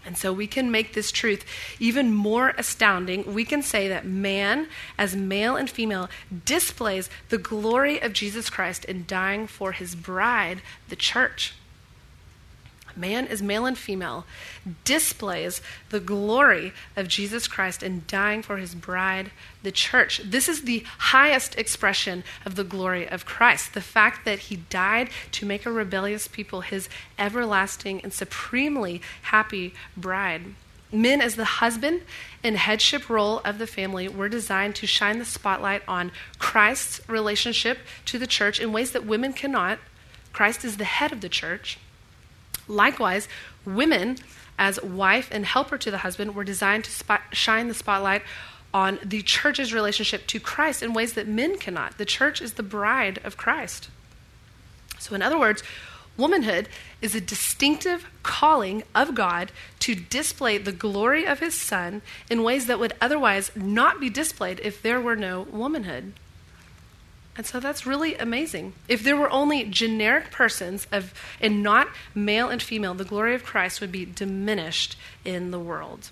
And 0.05 0.17
so 0.17 0.33
we 0.33 0.47
can 0.47 0.69
make 0.69 0.93
this 0.93 1.11
truth 1.11 1.45
even 1.79 2.13
more 2.13 2.53
astounding. 2.57 3.33
We 3.33 3.45
can 3.45 3.61
say 3.61 3.87
that 3.87 4.05
man, 4.05 4.67
as 4.97 5.15
male 5.15 5.55
and 5.55 5.69
female, 5.69 6.09
displays 6.45 7.09
the 7.29 7.37
glory 7.37 8.01
of 8.01 8.11
Jesus 8.11 8.49
Christ 8.49 8.83
in 8.85 9.05
dying 9.07 9.47
for 9.47 9.71
his 9.71 9.95
bride, 9.95 10.61
the 10.89 10.97
church 10.97 11.53
man 12.95 13.27
is 13.27 13.41
male 13.41 13.65
and 13.65 13.77
female, 13.77 14.25
displays 14.83 15.61
the 15.89 15.99
glory 15.99 16.73
of 16.95 17.07
Jesus 17.07 17.47
Christ 17.47 17.83
in 17.83 18.03
dying 18.07 18.41
for 18.41 18.57
his 18.57 18.75
bride, 18.75 19.31
the 19.61 19.71
church. 19.71 20.21
This 20.23 20.47
is 20.47 20.63
the 20.63 20.83
highest 20.97 21.57
expression 21.57 22.23
of 22.45 22.55
the 22.55 22.63
glory 22.63 23.07
of 23.07 23.25
Christ. 23.25 23.73
The 23.73 23.81
fact 23.81 24.25
that 24.25 24.39
he 24.39 24.57
died 24.57 25.09
to 25.33 25.45
make 25.45 25.65
a 25.65 25.71
rebellious 25.71 26.27
people 26.27 26.61
his 26.61 26.89
everlasting 27.17 28.01
and 28.01 28.13
supremely 28.13 29.01
happy 29.23 29.73
bride. 29.97 30.55
Men, 30.93 31.21
as 31.21 31.35
the 31.35 31.45
husband 31.45 32.03
and 32.43 32.55
headship 32.55 33.09
role 33.09 33.39
of 33.39 33.57
the 33.57 33.65
family, 33.65 34.07
were 34.07 34.29
designed 34.29 34.75
to 34.75 34.85
shine 34.85 35.17
the 35.17 35.25
spotlight 35.25 35.81
on 35.87 36.11
Christ's 36.37 37.01
relationship 37.09 37.79
to 38.05 38.19
the 38.19 38.27
church 38.27 38.59
in 38.59 38.71
ways 38.71 38.91
that 38.91 39.03
women 39.03 39.33
cannot. 39.33 39.79
Christ 40.33 40.63
is 40.63 40.77
the 40.77 40.83
head 40.83 41.11
of 41.11 41.21
the 41.21 41.29
church. 41.29 41.79
Likewise, 42.67 43.27
women, 43.65 44.17
as 44.57 44.81
wife 44.81 45.29
and 45.31 45.45
helper 45.45 45.77
to 45.77 45.91
the 45.91 45.99
husband, 45.99 46.35
were 46.35 46.43
designed 46.43 46.85
to 46.85 46.91
spot, 46.91 47.21
shine 47.31 47.67
the 47.67 47.73
spotlight 47.73 48.21
on 48.73 48.99
the 49.03 49.21
church's 49.21 49.73
relationship 49.73 50.25
to 50.27 50.39
Christ 50.39 50.81
in 50.81 50.93
ways 50.93 51.13
that 51.13 51.27
men 51.27 51.57
cannot. 51.57 51.97
The 51.97 52.05
church 52.05 52.41
is 52.41 52.53
the 52.53 52.63
bride 52.63 53.19
of 53.23 53.37
Christ. 53.37 53.89
So, 54.99 55.13
in 55.13 55.21
other 55.21 55.37
words, 55.37 55.63
womanhood 56.17 56.69
is 57.01 57.13
a 57.13 57.21
distinctive 57.21 58.09
calling 58.23 58.83
of 58.95 59.13
God 59.13 59.51
to 59.79 59.95
display 59.95 60.57
the 60.57 60.71
glory 60.71 61.25
of 61.25 61.39
his 61.39 61.59
son 61.59 62.01
in 62.29 62.43
ways 62.43 62.67
that 62.67 62.79
would 62.79 62.93
otherwise 63.01 63.51
not 63.55 63.99
be 63.99 64.09
displayed 64.09 64.59
if 64.63 64.81
there 64.81 65.01
were 65.01 65.15
no 65.15 65.41
womanhood. 65.41 66.13
And 67.35 67.45
so 67.45 67.59
that's 67.59 67.85
really 67.85 68.15
amazing. 68.15 68.73
If 68.87 69.03
there 69.03 69.15
were 69.15 69.29
only 69.31 69.63
generic 69.63 70.29
persons 70.29 70.85
of, 70.91 71.13
and 71.41 71.63
not 71.63 71.87
male 72.13 72.49
and 72.49 72.61
female, 72.61 72.93
the 72.93 73.05
glory 73.05 73.33
of 73.33 73.43
Christ 73.43 73.81
would 73.81 73.91
be 73.91 74.05
diminished 74.05 74.97
in 75.25 75.51
the 75.51 75.59
world. 75.59 76.11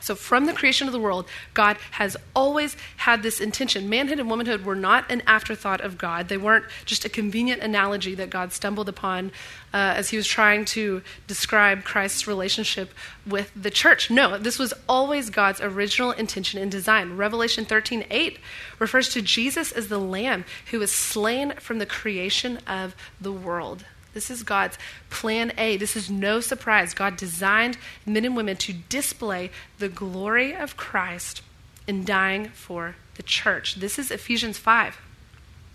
So, 0.00 0.14
from 0.14 0.46
the 0.46 0.52
creation 0.52 0.86
of 0.86 0.92
the 0.92 1.00
world, 1.00 1.26
God 1.54 1.76
has 1.92 2.16
always 2.34 2.76
had 2.98 3.22
this 3.22 3.40
intention. 3.40 3.88
Manhood 3.88 4.18
and 4.18 4.30
womanhood 4.30 4.64
were 4.64 4.74
not 4.74 5.10
an 5.10 5.22
afterthought 5.26 5.80
of 5.80 5.98
God. 5.98 6.28
They 6.28 6.36
weren't 6.36 6.64
just 6.84 7.04
a 7.04 7.08
convenient 7.08 7.62
analogy 7.62 8.14
that 8.14 8.30
God 8.30 8.52
stumbled 8.52 8.88
upon 8.88 9.32
uh, 9.72 9.94
as 9.96 10.10
he 10.10 10.16
was 10.16 10.26
trying 10.26 10.64
to 10.66 11.02
describe 11.26 11.84
Christ's 11.84 12.26
relationship 12.26 12.92
with 13.26 13.50
the 13.54 13.70
church. 13.70 14.10
No, 14.10 14.38
this 14.38 14.58
was 14.58 14.74
always 14.88 15.30
God's 15.30 15.60
original 15.60 16.12
intention 16.12 16.60
and 16.60 16.70
design. 16.70 17.16
Revelation 17.16 17.64
13 17.64 18.04
8 18.10 18.38
refers 18.78 19.08
to 19.10 19.22
Jesus 19.22 19.72
as 19.72 19.88
the 19.88 19.98
Lamb 19.98 20.44
who 20.70 20.78
was 20.78 20.90
slain 20.90 21.52
from 21.52 21.78
the 21.78 21.86
creation 21.86 22.58
of 22.66 22.94
the 23.20 23.32
world. 23.32 23.84
This 24.12 24.30
is 24.30 24.42
God's 24.42 24.76
plan 25.08 25.52
A. 25.56 25.76
This 25.76 25.96
is 25.96 26.10
no 26.10 26.40
surprise. 26.40 26.94
God 26.94 27.16
designed 27.16 27.78
men 28.04 28.24
and 28.24 28.36
women 28.36 28.56
to 28.58 28.72
display 28.72 29.50
the 29.78 29.88
glory 29.88 30.54
of 30.54 30.76
Christ 30.76 31.42
in 31.86 32.04
dying 32.04 32.48
for 32.48 32.96
the 33.14 33.22
church. 33.22 33.76
This 33.76 33.98
is 33.98 34.10
Ephesians 34.10 34.58
5. 34.58 34.98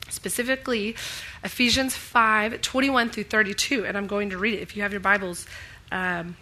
Specifically, 0.09 0.95
Ephesians 1.43 1.95
5 1.95 2.61
21 2.61 3.09
through 3.09 3.23
32. 3.23 3.85
And 3.85 3.97
I'm 3.97 4.07
going 4.07 4.29
to 4.29 4.37
read 4.37 4.53
it. 4.53 4.61
If 4.61 4.75
you 4.75 4.81
have 4.83 4.91
your 4.91 5.01
Bibles, 5.01 5.47
um, 5.91 6.35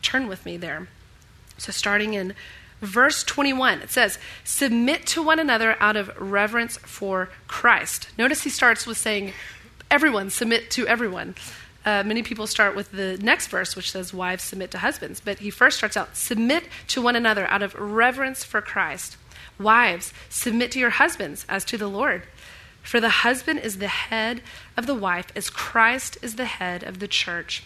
turn 0.00 0.28
with 0.28 0.46
me 0.46 0.56
there. 0.56 0.88
So, 1.58 1.72
starting 1.72 2.14
in 2.14 2.34
verse 2.80 3.22
21, 3.22 3.80
it 3.80 3.90
says, 3.90 4.18
Submit 4.44 5.06
to 5.08 5.22
one 5.22 5.38
another 5.38 5.76
out 5.78 5.96
of 5.96 6.10
reverence 6.18 6.78
for 6.78 7.28
Christ. 7.46 8.08
Notice 8.18 8.42
he 8.42 8.50
starts 8.50 8.86
with 8.86 8.98
saying, 8.98 9.32
everyone, 9.92 10.30
submit 10.30 10.70
to 10.70 10.86
everyone. 10.86 11.34
Uh, 11.84 12.02
many 12.02 12.22
people 12.22 12.46
start 12.46 12.74
with 12.74 12.90
the 12.92 13.18
next 13.18 13.48
verse, 13.48 13.76
which 13.76 13.90
says, 13.90 14.14
Wives, 14.14 14.42
submit 14.42 14.70
to 14.70 14.78
husbands. 14.78 15.20
But 15.20 15.40
he 15.40 15.50
first 15.50 15.76
starts 15.76 15.98
out, 15.98 16.16
Submit 16.16 16.64
to 16.88 17.02
one 17.02 17.14
another 17.14 17.46
out 17.48 17.62
of 17.62 17.74
reverence 17.74 18.42
for 18.42 18.62
Christ. 18.62 19.18
Wives, 19.58 20.14
submit 20.30 20.72
to 20.72 20.78
your 20.78 20.90
husbands 20.90 21.44
as 21.46 21.64
to 21.66 21.76
the 21.76 21.88
Lord. 21.88 22.22
For 22.82 23.00
the 23.00 23.10
husband 23.10 23.60
is 23.60 23.78
the 23.78 23.88
head 23.88 24.40
of 24.78 24.86
the 24.86 24.94
wife, 24.94 25.26
as 25.36 25.50
Christ 25.50 26.16
is 26.22 26.36
the 26.36 26.46
head 26.46 26.82
of 26.82 26.98
the 26.98 27.06
church, 27.06 27.62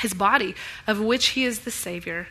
his 0.00 0.12
body, 0.12 0.54
of 0.86 1.00
which 1.00 1.28
he 1.28 1.44
is 1.44 1.60
the 1.60 1.70
Savior. 1.70 2.28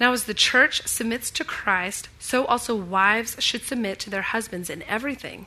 Now, 0.00 0.14
as 0.14 0.24
the 0.24 0.34
church 0.34 0.86
submits 0.88 1.30
to 1.32 1.44
Christ, 1.44 2.08
so 2.18 2.46
also 2.46 2.74
wives 2.74 3.36
should 3.38 3.62
submit 3.62 3.98
to 4.00 4.10
their 4.10 4.22
husbands 4.22 4.70
in 4.70 4.82
everything. 4.84 5.46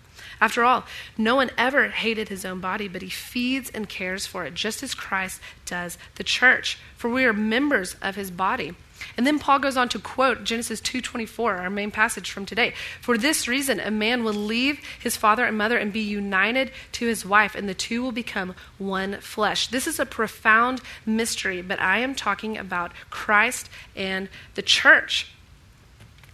After 0.41 0.63
all, 0.63 0.85
no 1.19 1.35
one 1.35 1.51
ever 1.55 1.89
hated 1.89 2.29
his 2.29 2.43
own 2.43 2.59
body, 2.59 2.87
but 2.87 3.03
he 3.03 3.09
feeds 3.09 3.69
and 3.69 3.87
cares 3.87 4.25
for 4.25 4.43
it, 4.43 4.55
just 4.55 4.81
as 4.81 4.95
Christ 4.95 5.39
does 5.67 5.99
the 6.15 6.23
church. 6.23 6.79
For 6.97 7.09
we 7.09 7.25
are 7.25 7.33
members 7.33 7.95
of 8.01 8.15
his 8.15 8.31
body. 8.31 8.73
And 9.17 9.25
then 9.25 9.39
Paul 9.39 9.59
goes 9.59 9.77
on 9.77 9.89
to 9.89 9.99
quote 9.99 10.43
Genesis 10.43 10.81
2:24, 10.81 11.57
our 11.57 11.69
main 11.69 11.91
passage 11.91 12.31
from 12.31 12.45
today. 12.45 12.73
For 13.01 13.17
this 13.17 13.47
reason 13.47 13.79
a 13.79 13.91
man 13.91 14.23
will 14.23 14.33
leave 14.33 14.79
his 14.99 15.15
father 15.15 15.45
and 15.45 15.57
mother 15.57 15.77
and 15.77 15.93
be 15.93 16.01
united 16.01 16.71
to 16.93 17.07
his 17.07 17.25
wife 17.25 17.55
and 17.55 17.67
the 17.69 17.73
two 17.73 18.01
will 18.01 18.11
become 18.11 18.55
one 18.77 19.19
flesh. 19.19 19.67
This 19.67 19.87
is 19.87 19.99
a 19.99 20.05
profound 20.05 20.81
mystery, 21.05 21.61
but 21.61 21.79
I 21.79 21.99
am 21.99 22.15
talking 22.15 22.57
about 22.57 22.91
Christ 23.09 23.69
and 23.95 24.29
the 24.55 24.61
church. 24.61 25.31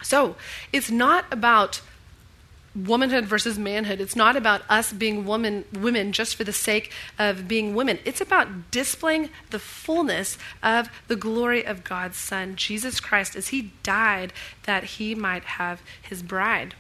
So, 0.02 0.36
it's 0.72 0.92
not 0.92 1.26
about 1.32 1.82
womanhood 2.86 3.26
versus 3.26 3.58
manhood. 3.58 4.00
It's 4.00 4.16
not 4.16 4.36
about 4.36 4.62
us 4.70 4.94
being 4.94 5.26
woman, 5.26 5.66
women 5.74 6.12
just 6.12 6.36
for 6.36 6.44
the 6.44 6.54
sake 6.54 6.92
of 7.18 7.48
being 7.48 7.74
women. 7.74 8.00
It's 8.06 8.22
about 8.22 8.72
displaying 8.72 9.30
the 9.50 9.60
fullness 9.60 10.38
of 10.62 10.90
the 11.08 11.16
glory 11.16 11.66
of 11.66 11.84
God's 11.84 12.18
Son, 12.18 12.56
Jesus 12.56 13.00
Christ, 13.00 13.36
as 13.36 13.48
He 13.48 13.72
died 13.84 14.34
that 14.64 14.84
He 14.84 15.16
might 15.16 15.44
have 15.44 15.82
His 16.02 16.22
bride. 16.22 16.76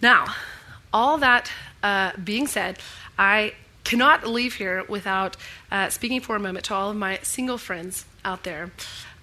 Now, 0.00 0.34
all 0.92 1.18
that 1.18 1.50
uh, 1.82 2.12
being 2.22 2.46
said, 2.46 2.78
I 3.18 3.54
cannot 3.84 4.26
leave 4.26 4.54
here 4.54 4.84
without 4.88 5.36
uh, 5.70 5.88
speaking 5.88 6.20
for 6.20 6.36
a 6.36 6.40
moment 6.40 6.66
to 6.66 6.74
all 6.74 6.90
of 6.90 6.96
my 6.96 7.18
single 7.22 7.58
friends 7.58 8.04
out 8.24 8.44
there. 8.44 8.70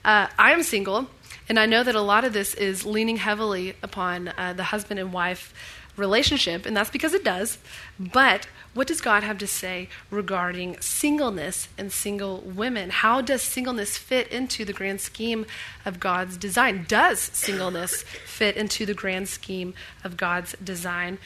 Uh, 0.04 0.28
I 0.38 0.52
am 0.52 0.64
single. 0.64 1.10
And 1.50 1.60
I 1.60 1.66
know 1.66 1.84
that 1.84 1.96
a 1.96 2.02
lot 2.02 2.24
of 2.24 2.32
this 2.32 2.54
is 2.54 2.86
leaning 2.86 3.18
heavily 3.18 3.74
upon 3.82 4.32
uh, 4.38 4.54
the 4.54 4.66
husband 4.66 5.00
and 5.00 5.12
wife 5.12 5.52
relationship, 5.98 6.66
and 6.66 6.78
that's 6.78 6.92
because 6.92 7.14
it 7.14 7.24
does. 7.24 7.58
But 8.00 8.48
what 8.76 8.88
does 8.88 9.02
God 9.02 9.24
have 9.24 9.40
to 9.40 9.48
say 9.48 9.90
regarding 10.12 10.80
singleness 10.80 11.68
and 11.78 11.92
single 11.92 12.42
women? 12.42 12.92
How 12.92 13.20
does 13.22 13.42
singleness 13.42 13.98
fit 13.98 14.28
into 14.30 14.64
the 14.64 14.74
grand 14.74 15.02
scheme 15.02 15.48
of 15.86 16.00
God's 16.00 16.38
design? 16.38 16.86
Does 16.88 17.20
singleness 17.20 18.04
fit 18.04 18.56
into 18.56 18.86
the 18.86 18.94
grand 18.94 19.28
scheme 19.28 19.74
of 20.04 20.18
God's 20.18 20.56
design? 20.64 21.18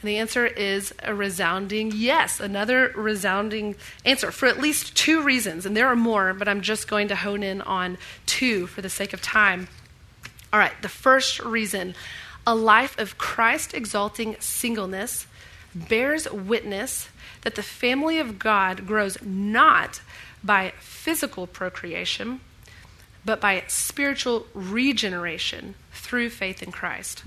And 0.00 0.08
the 0.08 0.18
answer 0.18 0.46
is 0.46 0.94
a 1.02 1.14
resounding 1.14 1.92
yes. 1.94 2.40
Another 2.40 2.92
resounding 2.96 3.76
answer 4.04 4.30
for 4.30 4.46
at 4.46 4.58
least 4.58 4.96
two 4.96 5.22
reasons. 5.22 5.66
And 5.66 5.76
there 5.76 5.88
are 5.88 5.96
more, 5.96 6.32
but 6.32 6.48
I'm 6.48 6.62
just 6.62 6.88
going 6.88 7.08
to 7.08 7.16
hone 7.16 7.42
in 7.42 7.60
on 7.62 7.98
two 8.26 8.66
for 8.66 8.80
the 8.80 8.88
sake 8.88 9.12
of 9.12 9.20
time. 9.20 9.68
All 10.52 10.58
right, 10.58 10.72
the 10.82 10.88
first 10.88 11.40
reason 11.40 11.94
a 12.46 12.54
life 12.54 12.98
of 12.98 13.18
Christ 13.18 13.74
exalting 13.74 14.36
singleness 14.40 15.26
bears 15.74 16.30
witness 16.32 17.08
that 17.42 17.54
the 17.54 17.62
family 17.62 18.18
of 18.18 18.38
God 18.38 18.86
grows 18.86 19.20
not 19.22 20.00
by 20.42 20.72
physical 20.80 21.46
procreation, 21.46 22.40
but 23.24 23.40
by 23.40 23.62
spiritual 23.68 24.46
regeneration 24.54 25.74
through 25.92 26.30
faith 26.30 26.62
in 26.62 26.72
Christ. 26.72 27.24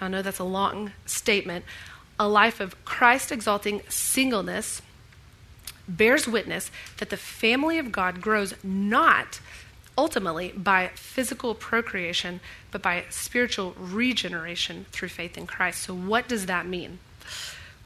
I 0.00 0.08
know 0.08 0.22
that's 0.22 0.38
a 0.38 0.44
long 0.44 0.92
statement, 1.06 1.64
a 2.18 2.28
life 2.28 2.60
of 2.60 2.82
Christ 2.84 3.32
exalting 3.32 3.82
singleness 3.88 4.82
bears 5.86 6.26
witness 6.26 6.70
that 6.98 7.10
the 7.10 7.16
family 7.16 7.78
of 7.78 7.92
God 7.92 8.20
grows 8.20 8.54
not 8.62 9.40
ultimately 9.96 10.52
by 10.56 10.90
physical 10.94 11.54
procreation, 11.54 12.40
but 12.70 12.82
by 12.82 13.04
spiritual 13.10 13.74
regeneration 13.78 14.86
through 14.90 15.08
faith 15.08 15.38
in 15.38 15.46
Christ. 15.46 15.82
So, 15.82 15.94
what 15.94 16.28
does 16.28 16.46
that 16.46 16.66
mean? 16.66 16.98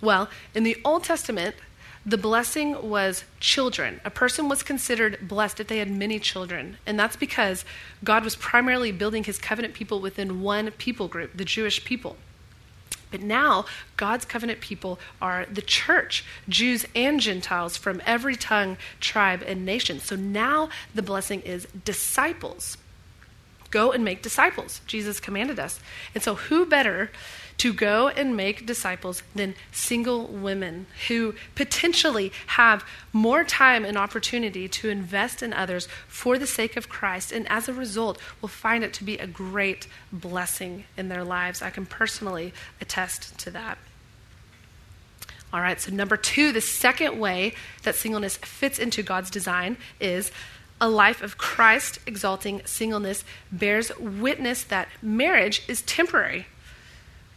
Well, 0.01 0.29
in 0.55 0.63
the 0.63 0.81
Old 0.85 1.05
Testament, 1.05 1.57
the 2.07 2.17
blessing 2.17 2.89
was 2.89 3.25
children. 3.41 4.01
A 4.05 4.11
person 4.11 4.49
was 4.49 4.63
considered 4.63 5.29
blessed 5.29 5.61
if 5.61 5.67
they 5.67 5.79
had 5.79 5.91
many 5.91 6.19
children. 6.19 6.79
And 6.87 6.99
that's 6.99 7.17
because 7.17 7.65
God 8.03 8.25
was 8.25 8.37
primarily 8.37 8.93
building 8.93 9.25
his 9.25 9.39
covenant 9.39 9.75
people 9.75 10.01
within 10.01 10.41
one 10.41 10.71
people 10.73 11.09
group, 11.09 11.37
the 11.37 11.45
Jewish 11.45 11.85
people. 11.85 12.17
But 13.11 13.23
now, 13.23 13.65
God's 13.97 14.25
covenant 14.25 14.61
people 14.61 14.99
are 15.21 15.47
the 15.51 15.63
church, 15.63 16.25
Jews 16.49 16.87
and 16.95 17.21
Gentiles 17.21 17.77
from 17.77 18.03
every 18.05 18.37
tongue, 18.37 18.77
tribe, 19.01 19.43
and 19.47 19.65
nation. 19.65 20.01
So 20.01 20.17
now 20.17 20.69
the 20.95 21.03
blessing 21.03 21.41
is 21.43 21.67
disciples. 21.85 22.77
Go 23.71 23.93
and 23.93 24.05
make 24.05 24.23
disciples, 24.23 24.81
Jesus 24.87 25.21
commanded 25.21 25.59
us. 25.59 25.81
And 26.15 26.23
so, 26.23 26.37
who 26.37 26.65
better 26.65 27.11
to 27.59 27.73
go 27.73 28.09
and 28.09 28.37
make 28.37 28.67
disciples 28.67 29.23
than 29.35 29.55
single 29.73 30.27
women 30.27 30.87
who 31.09 31.35
potentially 31.57 32.33
have 32.47 32.85
more 33.13 33.45
time 33.45 33.85
and 33.85 33.99
opportunity 33.99 34.69
to 34.69 34.89
invest 34.89 35.43
in 35.43 35.53
others 35.53 35.89
for 36.07 36.39
the 36.39 36.47
sake 36.47 36.77
of 36.77 36.89
Christ, 36.89 37.33
and 37.33 37.47
as 37.51 37.69
a 37.69 37.75
result, 37.75 38.19
will 38.41 38.49
find 38.49 38.85
it 38.85 38.93
to 38.95 39.05
be 39.05 39.19
a 39.19 39.27
great 39.27 39.89
blessing 40.13 40.85
in 40.97 41.09
their 41.09 41.25
lives. 41.25 41.61
I 41.61 41.71
can 41.71 41.85
personally 41.85 42.53
attest 42.81 43.37
to 43.41 43.51
that. 43.51 43.79
All 45.53 45.61
right, 45.61 45.81
so 45.81 45.93
number 45.93 46.17
two, 46.17 46.53
the 46.53 46.61
second 46.61 47.19
way 47.19 47.55
that 47.83 47.95
singleness 47.95 48.37
fits 48.37 48.79
into 48.79 49.03
God's 49.03 49.31
design 49.31 49.79
is 49.99 50.31
a 50.81 50.89
life 50.89 51.23
of 51.23 51.39
Christ 51.39 51.99
exalting 52.07 52.63
singleness 52.65 53.25
bears 53.51 53.91
witness 53.99 54.63
that 54.65 54.89
marriage 55.03 55.63
is 55.67 55.83
temporary 55.83 56.47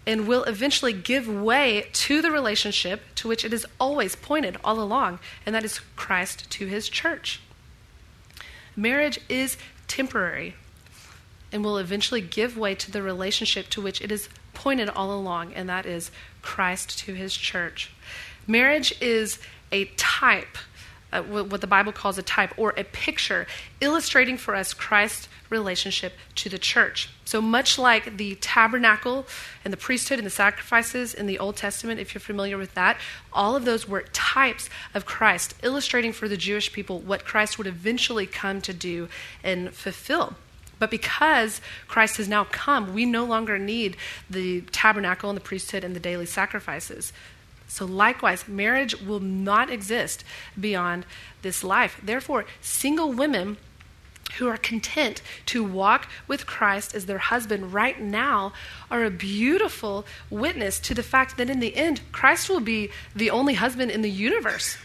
and 0.05 0.27
will 0.27 0.43
eventually 0.45 0.93
give 0.93 1.27
way 1.27 1.87
to 1.93 2.21
the 2.21 2.31
relationship 2.31 3.01
to 3.15 3.27
which 3.27 3.45
it 3.45 3.53
is 3.53 3.65
always 3.79 4.15
pointed 4.15 4.57
all 4.63 4.81
along, 4.81 5.19
and 5.45 5.53
that 5.53 5.63
is 5.63 5.79
Christ 5.95 6.49
to 6.51 6.65
his 6.65 6.89
church. 6.89 7.39
Marriage 8.75 9.19
is 9.29 9.57
temporary 9.87 10.55
and 11.51 11.63
will 11.63 11.77
eventually 11.77 12.21
give 12.21 12.57
way 12.57 12.73
to 12.75 12.89
the 12.89 13.01
relationship 13.01 13.67
to 13.69 13.81
which 13.81 14.01
it 14.01 14.11
is 14.11 14.29
pointed 14.53 14.89
all 14.89 15.13
along, 15.13 15.53
and 15.53 15.67
that 15.69 15.85
is 15.85 16.11
Christ 16.41 16.97
to 16.99 17.13
his 17.13 17.35
church. 17.35 17.91
Marriage 18.47 18.93
is 19.01 19.37
a 19.71 19.85
type, 19.97 20.57
uh, 21.11 21.21
what 21.21 21.61
the 21.61 21.67
Bible 21.67 21.91
calls 21.91 22.17
a 22.17 22.23
type, 22.23 22.53
or 22.57 22.73
a 22.77 22.83
picture, 22.83 23.45
illustrating 23.81 24.37
for 24.37 24.55
us 24.55 24.73
Christ's 24.73 25.27
relationship 25.51 26.13
to 26.35 26.49
the 26.49 26.57
church. 26.57 27.09
So 27.25 27.41
much 27.41 27.77
like 27.77 28.17
the 28.17 28.35
tabernacle 28.35 29.27
and 29.63 29.71
the 29.71 29.77
priesthood 29.77 30.17
and 30.17 30.25
the 30.25 30.31
sacrifices 30.31 31.13
in 31.13 31.27
the 31.27 31.37
Old 31.37 31.57
Testament, 31.57 31.99
if 31.99 32.15
you're 32.15 32.21
familiar 32.21 32.57
with 32.57 32.73
that, 32.73 32.97
all 33.31 33.55
of 33.55 33.65
those 33.65 33.87
were 33.87 34.01
types 34.13 34.69
of 34.95 35.05
Christ, 35.05 35.53
illustrating 35.61 36.13
for 36.13 36.27
the 36.27 36.37
Jewish 36.37 36.73
people 36.73 36.99
what 36.99 37.25
Christ 37.25 37.57
would 37.57 37.67
eventually 37.67 38.25
come 38.25 38.61
to 38.61 38.73
do 38.73 39.09
and 39.43 39.73
fulfill. 39.73 40.35
But 40.79 40.89
because 40.89 41.61
Christ 41.87 42.17
has 42.17 42.27
now 42.27 42.45
come, 42.45 42.95
we 42.95 43.05
no 43.05 43.23
longer 43.23 43.59
need 43.59 43.97
the 44.27 44.61
tabernacle 44.61 45.29
and 45.29 45.37
the 45.37 45.43
priesthood 45.43 45.83
and 45.83 45.95
the 45.95 45.99
daily 45.99 46.25
sacrifices. 46.25 47.13
So, 47.67 47.85
likewise, 47.85 48.47
marriage 48.47 48.99
will 48.99 49.19
not 49.19 49.69
exist 49.69 50.23
beyond 50.59 51.05
this 51.41 51.63
life. 51.63 52.01
Therefore, 52.03 52.45
single 52.61 53.13
women 53.13 53.57
who 54.37 54.47
are 54.47 54.57
content 54.57 55.21
to 55.47 55.63
walk 55.63 56.09
with 56.27 56.45
Christ 56.45 56.95
as 56.95 57.05
their 57.05 57.17
husband 57.17 57.73
right 57.73 57.99
now 57.99 58.53
are 58.89 59.03
a 59.03 59.11
beautiful 59.11 60.05
witness 60.29 60.79
to 60.81 60.93
the 60.93 61.03
fact 61.03 61.37
that 61.37 61.49
in 61.49 61.59
the 61.59 61.75
end, 61.75 62.01
Christ 62.11 62.49
will 62.49 62.59
be 62.59 62.89
the 63.15 63.29
only 63.29 63.55
husband 63.55 63.91
in 63.91 64.01
the 64.01 64.09
universe. 64.09 64.77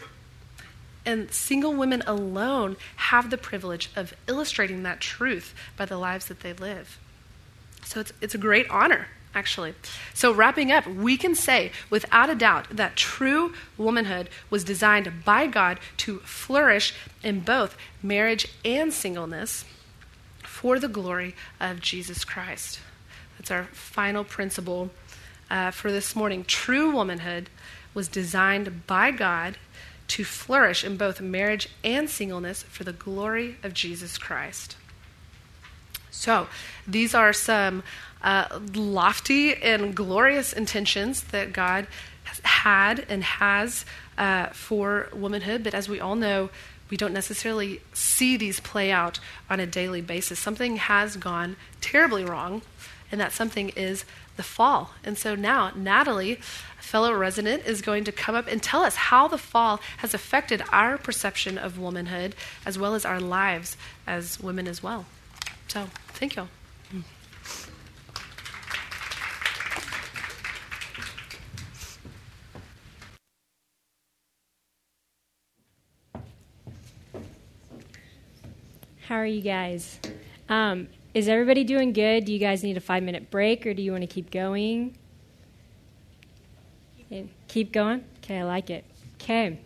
And 1.05 1.31
single 1.31 1.73
women 1.73 2.03
alone 2.05 2.75
have 2.97 3.29
the 3.29 3.37
privilege 3.37 3.89
of 3.95 4.13
illustrating 4.27 4.83
that 4.83 4.99
truth 4.99 5.55
by 5.77 5.85
the 5.85 5.97
lives 5.97 6.25
that 6.25 6.41
they 6.41 6.53
live. 6.53 6.99
So 7.85 8.01
it's, 8.01 8.11
it's 8.19 8.35
a 8.35 8.39
great 8.39 8.69
honor, 8.69 9.07
actually. 9.33 9.73
So, 10.13 10.31
wrapping 10.33 10.71
up, 10.71 10.87
we 10.87 11.17
can 11.17 11.35
say 11.35 11.71
without 11.89 12.29
a 12.29 12.35
doubt 12.35 12.67
that 12.71 12.95
true 12.95 13.53
womanhood 13.77 14.29
was 14.49 14.63
designed 14.63 15.23
by 15.23 15.47
God 15.47 15.79
to 15.97 16.19
flourish 16.19 16.93
in 17.23 17.41
both 17.41 17.77
marriage 18.01 18.47
and 18.65 18.91
singleness 18.91 19.65
for 20.43 20.79
the 20.79 20.87
glory 20.87 21.35
of 21.59 21.81
Jesus 21.81 22.25
Christ. 22.25 22.79
That's 23.37 23.51
our 23.51 23.65
final 23.65 24.23
principle 24.23 24.89
uh, 25.49 25.71
for 25.71 25.91
this 25.91 26.15
morning. 26.15 26.43
True 26.43 26.91
womanhood 26.91 27.49
was 27.93 28.07
designed 28.07 28.87
by 28.87 29.11
God 29.11 29.57
to 30.07 30.23
flourish 30.23 30.83
in 30.83 30.97
both 30.97 31.21
marriage 31.21 31.69
and 31.83 32.09
singleness 32.09 32.63
for 32.63 32.83
the 32.83 32.93
glory 32.93 33.57
of 33.63 33.73
Jesus 33.73 34.17
Christ. 34.17 34.77
So, 36.09 36.47
these 36.87 37.13
are 37.13 37.33
some 37.33 37.83
uh, 38.23 38.59
lofty 38.73 39.55
and 39.55 39.95
glorious 39.95 40.53
intentions 40.53 41.23
that 41.25 41.53
God 41.53 41.87
had 42.43 43.05
and 43.09 43.23
has 43.23 43.85
uh, 44.17 44.47
for 44.47 45.09
womanhood, 45.13 45.63
but 45.63 45.73
as 45.73 45.87
we 45.87 45.99
all 45.99 46.15
know, 46.15 46.49
we 46.89 46.97
don't 46.97 47.13
necessarily 47.13 47.81
see 47.93 48.37
these 48.37 48.59
play 48.59 48.91
out 48.91 49.19
on 49.49 49.59
a 49.59 49.65
daily 49.65 50.01
basis. 50.01 50.39
Something 50.39 50.77
has 50.77 51.17
gone 51.17 51.55
terribly 51.81 52.23
wrong, 52.23 52.61
and 53.11 53.19
that 53.19 53.31
something 53.31 53.69
is 53.69 54.05
the 54.37 54.43
fall. 54.43 54.91
And 55.03 55.17
so 55.17 55.35
now, 55.35 55.71
Natalie 55.75 56.39
a 56.79 56.83
fellow 56.83 57.13
resident, 57.13 57.65
is 57.65 57.81
going 57.81 58.03
to 58.05 58.11
come 58.11 58.35
up 58.35 58.47
and 58.47 58.61
tell 58.61 58.83
us 58.83 58.95
how 58.95 59.27
the 59.27 59.37
fall 59.37 59.81
has 59.97 60.13
affected 60.13 60.63
our 60.71 60.97
perception 60.97 61.57
of 61.57 61.77
womanhood 61.77 62.35
as 62.65 62.77
well 62.77 62.95
as 62.95 63.03
our 63.05 63.19
lives 63.19 63.75
as 64.05 64.39
women 64.39 64.67
as 64.67 64.81
well. 64.81 65.05
So, 65.67 65.87
thank 66.09 66.35
you. 66.35 66.47
How 79.07 79.15
are 79.15 79.25
you 79.25 79.39
guys? 79.39 80.01
Um, 80.49 80.89
is 81.13 81.29
everybody 81.29 81.63
doing 81.63 81.93
good? 81.93 82.25
Do 82.25 82.33
you 82.33 82.39
guys 82.39 82.61
need 82.61 82.75
a 82.75 82.81
five 82.81 83.03
minute 83.03 83.31
break 83.31 83.65
or 83.65 83.73
do 83.73 83.81
you 83.81 83.93
want 83.93 84.01
to 84.01 84.07
keep 84.07 84.31
going? 84.31 84.97
Keep 87.47 87.71
going? 87.71 88.03
Okay, 88.17 88.39
I 88.39 88.43
like 88.43 88.69
it. 88.69 88.83
Okay. 89.13 89.61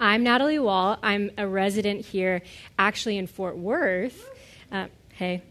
I'm 0.00 0.24
Natalie 0.24 0.58
Wall. 0.58 0.98
I'm 1.00 1.30
a 1.38 1.46
resident 1.46 2.04
here, 2.04 2.42
actually 2.76 3.18
in 3.18 3.28
Fort 3.28 3.56
Worth. 3.56 4.28
Uh, 4.72 4.88
hey. 5.12 5.44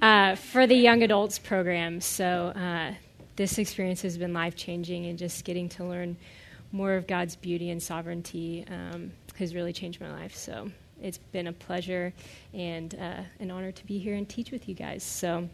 Uh, 0.00 0.36
for 0.36 0.68
the 0.68 0.76
young 0.76 1.02
adults 1.02 1.40
program. 1.40 2.00
So 2.00 2.52
uh, 2.54 2.94
this 3.34 3.58
experience 3.58 4.02
has 4.02 4.16
been 4.16 4.32
life 4.32 4.54
changing, 4.54 5.06
and 5.06 5.18
just 5.18 5.44
getting 5.44 5.68
to 5.70 5.84
learn 5.84 6.16
more 6.70 6.94
of 6.94 7.08
God's 7.08 7.34
beauty 7.34 7.70
and 7.70 7.82
sovereignty 7.82 8.64
um, 8.68 9.10
has 9.40 9.56
really 9.56 9.72
changed 9.72 10.00
my 10.00 10.12
life. 10.12 10.36
So 10.36 10.70
it's 11.04 11.18
been 11.18 11.46
a 11.46 11.52
pleasure 11.52 12.12
and 12.52 12.94
uh, 12.94 13.22
an 13.38 13.50
honor 13.50 13.70
to 13.72 13.86
be 13.86 13.98
here 13.98 14.14
and 14.14 14.28
teach 14.28 14.50
with 14.50 14.68
you 14.68 14.74
guys. 14.74 15.02
So. 15.02 15.48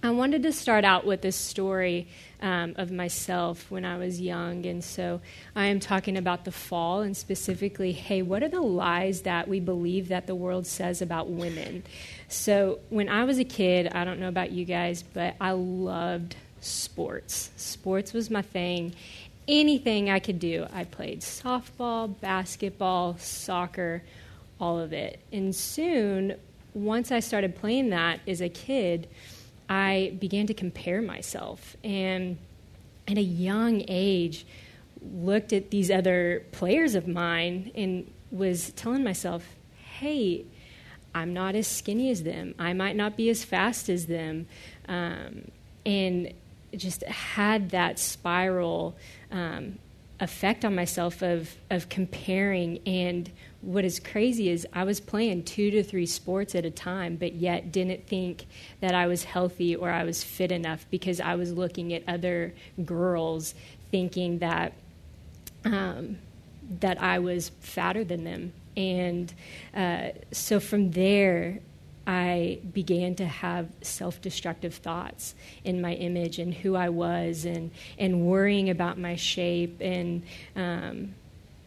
I 0.00 0.10
wanted 0.10 0.44
to 0.44 0.52
start 0.52 0.84
out 0.84 1.04
with 1.04 1.22
this 1.22 1.34
story 1.34 2.06
um, 2.40 2.74
of 2.76 2.92
myself 2.92 3.68
when 3.68 3.84
I 3.84 3.98
was 3.98 4.20
young. 4.20 4.64
And 4.64 4.82
so 4.84 5.20
I 5.56 5.66
am 5.66 5.80
talking 5.80 6.16
about 6.16 6.44
the 6.44 6.52
fall 6.52 7.00
and 7.00 7.16
specifically, 7.16 7.90
hey, 7.90 8.22
what 8.22 8.44
are 8.44 8.48
the 8.48 8.60
lies 8.60 9.22
that 9.22 9.48
we 9.48 9.58
believe 9.58 10.06
that 10.08 10.28
the 10.28 10.36
world 10.36 10.68
says 10.68 11.02
about 11.02 11.28
women? 11.28 11.82
So 12.28 12.78
when 12.90 13.08
I 13.08 13.24
was 13.24 13.40
a 13.40 13.44
kid, 13.44 13.88
I 13.92 14.04
don't 14.04 14.20
know 14.20 14.28
about 14.28 14.52
you 14.52 14.64
guys, 14.64 15.02
but 15.02 15.34
I 15.40 15.50
loved 15.50 16.36
sports. 16.60 17.50
Sports 17.56 18.12
was 18.12 18.30
my 18.30 18.42
thing. 18.42 18.94
Anything 19.48 20.10
I 20.10 20.20
could 20.20 20.38
do, 20.38 20.66
I 20.72 20.84
played 20.84 21.22
softball, 21.22 22.20
basketball, 22.20 23.16
soccer, 23.18 24.04
all 24.60 24.78
of 24.78 24.92
it. 24.92 25.20
And 25.32 25.54
soon, 25.54 26.34
once 26.74 27.10
I 27.10 27.20
started 27.20 27.56
playing 27.56 27.90
that 27.90 28.20
as 28.26 28.40
a 28.40 28.48
kid, 28.48 29.08
I 29.68 30.16
began 30.18 30.46
to 30.46 30.54
compare 30.54 31.02
myself. 31.02 31.76
And 31.84 32.38
at 33.06 33.18
a 33.18 33.22
young 33.22 33.84
age, 33.88 34.46
looked 35.02 35.52
at 35.52 35.70
these 35.70 35.90
other 35.90 36.44
players 36.52 36.94
of 36.94 37.06
mine 37.06 37.70
and 37.74 38.10
was 38.30 38.72
telling 38.72 39.04
myself, 39.04 39.44
hey, 39.98 40.44
I'm 41.14 41.32
not 41.32 41.54
as 41.54 41.66
skinny 41.66 42.10
as 42.10 42.22
them. 42.22 42.54
I 42.58 42.72
might 42.72 42.96
not 42.96 43.16
be 43.16 43.30
as 43.30 43.44
fast 43.44 43.88
as 43.88 44.06
them. 44.06 44.46
Um, 44.88 45.50
and 45.86 46.32
just 46.76 47.02
had 47.04 47.70
that 47.70 47.98
spiral 47.98 48.94
um, 49.30 49.78
effect 50.20 50.64
on 50.64 50.74
myself 50.74 51.22
of, 51.22 51.56
of 51.70 51.88
comparing 51.88 52.80
and 52.86 53.30
what 53.60 53.84
is 53.84 53.98
crazy 53.98 54.50
is 54.50 54.66
I 54.72 54.84
was 54.84 55.00
playing 55.00 55.44
two 55.44 55.70
to 55.72 55.82
three 55.82 56.06
sports 56.06 56.54
at 56.54 56.64
a 56.64 56.70
time, 56.70 57.16
but 57.16 57.34
yet 57.34 57.72
didn't 57.72 58.06
think 58.06 58.46
that 58.80 58.94
I 58.94 59.06
was 59.06 59.24
healthy 59.24 59.74
or 59.74 59.90
I 59.90 60.04
was 60.04 60.22
fit 60.22 60.52
enough 60.52 60.86
because 60.90 61.20
I 61.20 61.34
was 61.34 61.52
looking 61.52 61.92
at 61.92 62.02
other 62.06 62.54
girls 62.84 63.54
thinking 63.90 64.38
that 64.38 64.74
um, 65.64 66.18
that 66.80 67.02
I 67.02 67.18
was 67.18 67.50
fatter 67.60 68.04
than 68.04 68.24
them. 68.24 68.52
And 68.76 69.32
uh, 69.74 70.10
so 70.30 70.60
from 70.60 70.92
there, 70.92 71.60
I 72.06 72.60
began 72.72 73.16
to 73.16 73.26
have 73.26 73.68
self 73.82 74.20
destructive 74.22 74.74
thoughts 74.74 75.34
in 75.64 75.82
my 75.82 75.94
image 75.94 76.38
and 76.38 76.54
who 76.54 76.76
I 76.76 76.88
was, 76.88 77.44
and, 77.44 77.70
and 77.98 78.22
worrying 78.22 78.70
about 78.70 78.98
my 78.98 79.16
shape, 79.16 79.80
and 79.80 80.22
um, 80.56 81.14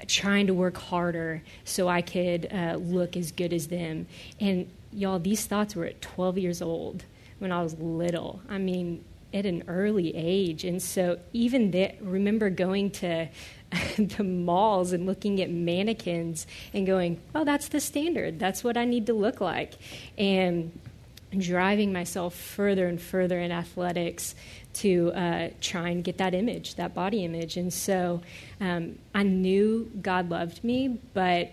trying 0.08 0.48
to 0.48 0.54
work 0.54 0.78
harder 0.78 1.44
so 1.64 1.88
I 1.88 2.02
could 2.02 2.52
uh, 2.52 2.78
look 2.80 3.16
as 3.16 3.32
good 3.32 3.54
as 3.54 3.68
them. 3.68 4.08
And 4.40 4.70
y'all, 4.92 5.20
these 5.20 5.46
thoughts 5.46 5.76
were 5.76 5.86
at 5.86 6.02
12 6.02 6.38
years 6.38 6.62
old 6.62 7.06
when 7.40 7.52
I 7.52 7.62
was 7.62 7.78
little. 7.80 8.42
I 8.50 8.58
mean, 8.58 9.04
at 9.34 9.46
an 9.46 9.64
early 9.68 10.16
age. 10.16 10.64
And 10.64 10.82
so 10.82 11.20
even 11.34 11.72
that, 11.72 12.02
remember 12.02 12.50
going 12.50 12.92
to 12.92 13.30
the 13.98 14.24
malls 14.24 14.92
and 14.92 15.06
looking 15.06 15.42
at 15.42 15.50
mannequins 15.50 16.46
and 16.74 16.86
going, 16.86 17.22
oh, 17.34 17.46
that's 17.46 17.70
the 17.70 17.80
standard. 17.80 18.40
That's 18.40 18.64
what 18.64 18.78
I 18.78 18.86
need 18.86 19.06
to 19.08 19.14
look 19.14 19.40
like. 19.40 19.76
And 20.18 20.78
driving 21.38 21.94
myself 21.94 22.36
further 22.36 22.88
and 22.88 23.02
further 23.02 23.40
in 23.40 23.52
athletics 23.52 24.36
to 24.74 25.12
uh, 25.14 25.50
try 25.62 25.90
and 25.90 26.04
get 26.04 26.18
that 26.18 26.34
image, 26.34 26.76
that 26.76 26.94
body 26.94 27.24
image. 27.24 27.58
And 27.58 27.74
so 27.74 28.22
um, 28.60 28.98
I 29.14 29.24
knew 29.24 29.92
God 30.02 30.30
loved 30.30 30.64
me, 30.64 31.00
but 31.14 31.52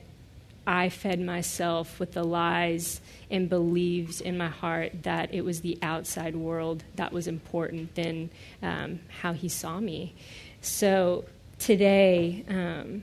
I 0.67 0.91
fed 0.91 1.21
myself 1.21 1.99
with 1.99 2.13
the 2.13 2.25
lies 2.25 3.01
and 3.31 3.49
believed 3.49 4.21
in 4.21 4.37
my 4.37 4.49
heart 4.49 5.05
that 5.05 5.33
it 5.33 5.43
was 5.43 5.63
the 5.63 5.79
outside 5.81 6.37
world 6.37 6.85
that 6.97 7.13
was 7.13 7.27
important 7.27 7.95
than 7.95 8.31
um, 8.63 9.01
how 9.23 9.33
He 9.33 9.49
saw 9.49 9.81
me. 9.81 10.15
So 10.61 11.25
today, 11.59 12.45
um, 12.49 13.03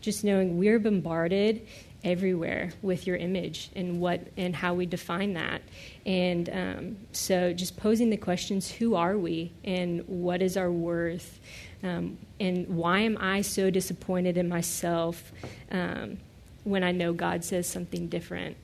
just 0.00 0.22
knowing 0.22 0.58
we're 0.58 0.78
bombarded 0.78 1.66
everywhere 2.04 2.70
with 2.82 3.06
your 3.06 3.16
image 3.16 3.70
and 3.74 4.00
what 4.00 4.20
and 4.36 4.54
how 4.54 4.74
we 4.74 4.86
define 4.86 5.34
that. 5.34 5.62
And 6.06 6.48
um, 6.50 6.96
so, 7.12 7.52
just 7.52 7.76
posing 7.76 8.10
the 8.10 8.16
questions: 8.16 8.70
Who 8.70 8.94
are 8.94 9.16
we, 9.16 9.52
and 9.64 10.02
what 10.06 10.42
is 10.42 10.56
our 10.56 10.70
worth, 10.70 11.38
um, 11.82 12.18
and 12.40 12.68
why 12.68 13.00
am 13.00 13.18
I 13.20 13.42
so 13.42 13.70
disappointed 13.70 14.36
in 14.36 14.48
myself 14.48 15.32
um, 15.70 16.18
when 16.64 16.82
I 16.82 16.92
know 16.92 17.12
God 17.12 17.44
says 17.44 17.66
something 17.66 18.08
different? 18.08 18.56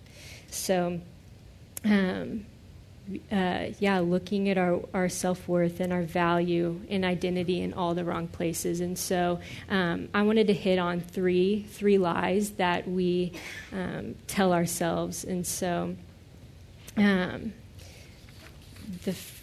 So. 0.50 1.00
Um, 1.84 2.46
uh, 3.30 3.66
yeah, 3.80 3.98
looking 3.98 4.48
at 4.48 4.56
our, 4.56 4.80
our 4.94 5.08
self 5.08 5.46
worth 5.46 5.80
and 5.80 5.92
our 5.92 6.02
value 6.02 6.80
and 6.88 7.04
identity 7.04 7.60
in 7.60 7.74
all 7.74 7.94
the 7.94 8.04
wrong 8.04 8.28
places. 8.28 8.80
And 8.80 8.98
so 8.98 9.40
um, 9.68 10.08
I 10.14 10.22
wanted 10.22 10.46
to 10.46 10.54
hit 10.54 10.78
on 10.78 11.00
three 11.00 11.64
three 11.64 11.98
lies 11.98 12.52
that 12.52 12.88
we 12.88 13.32
um, 13.72 14.14
tell 14.26 14.54
ourselves. 14.54 15.24
And 15.24 15.46
so 15.46 15.94
um, 16.96 17.52
the 19.04 19.10
f- 19.10 19.42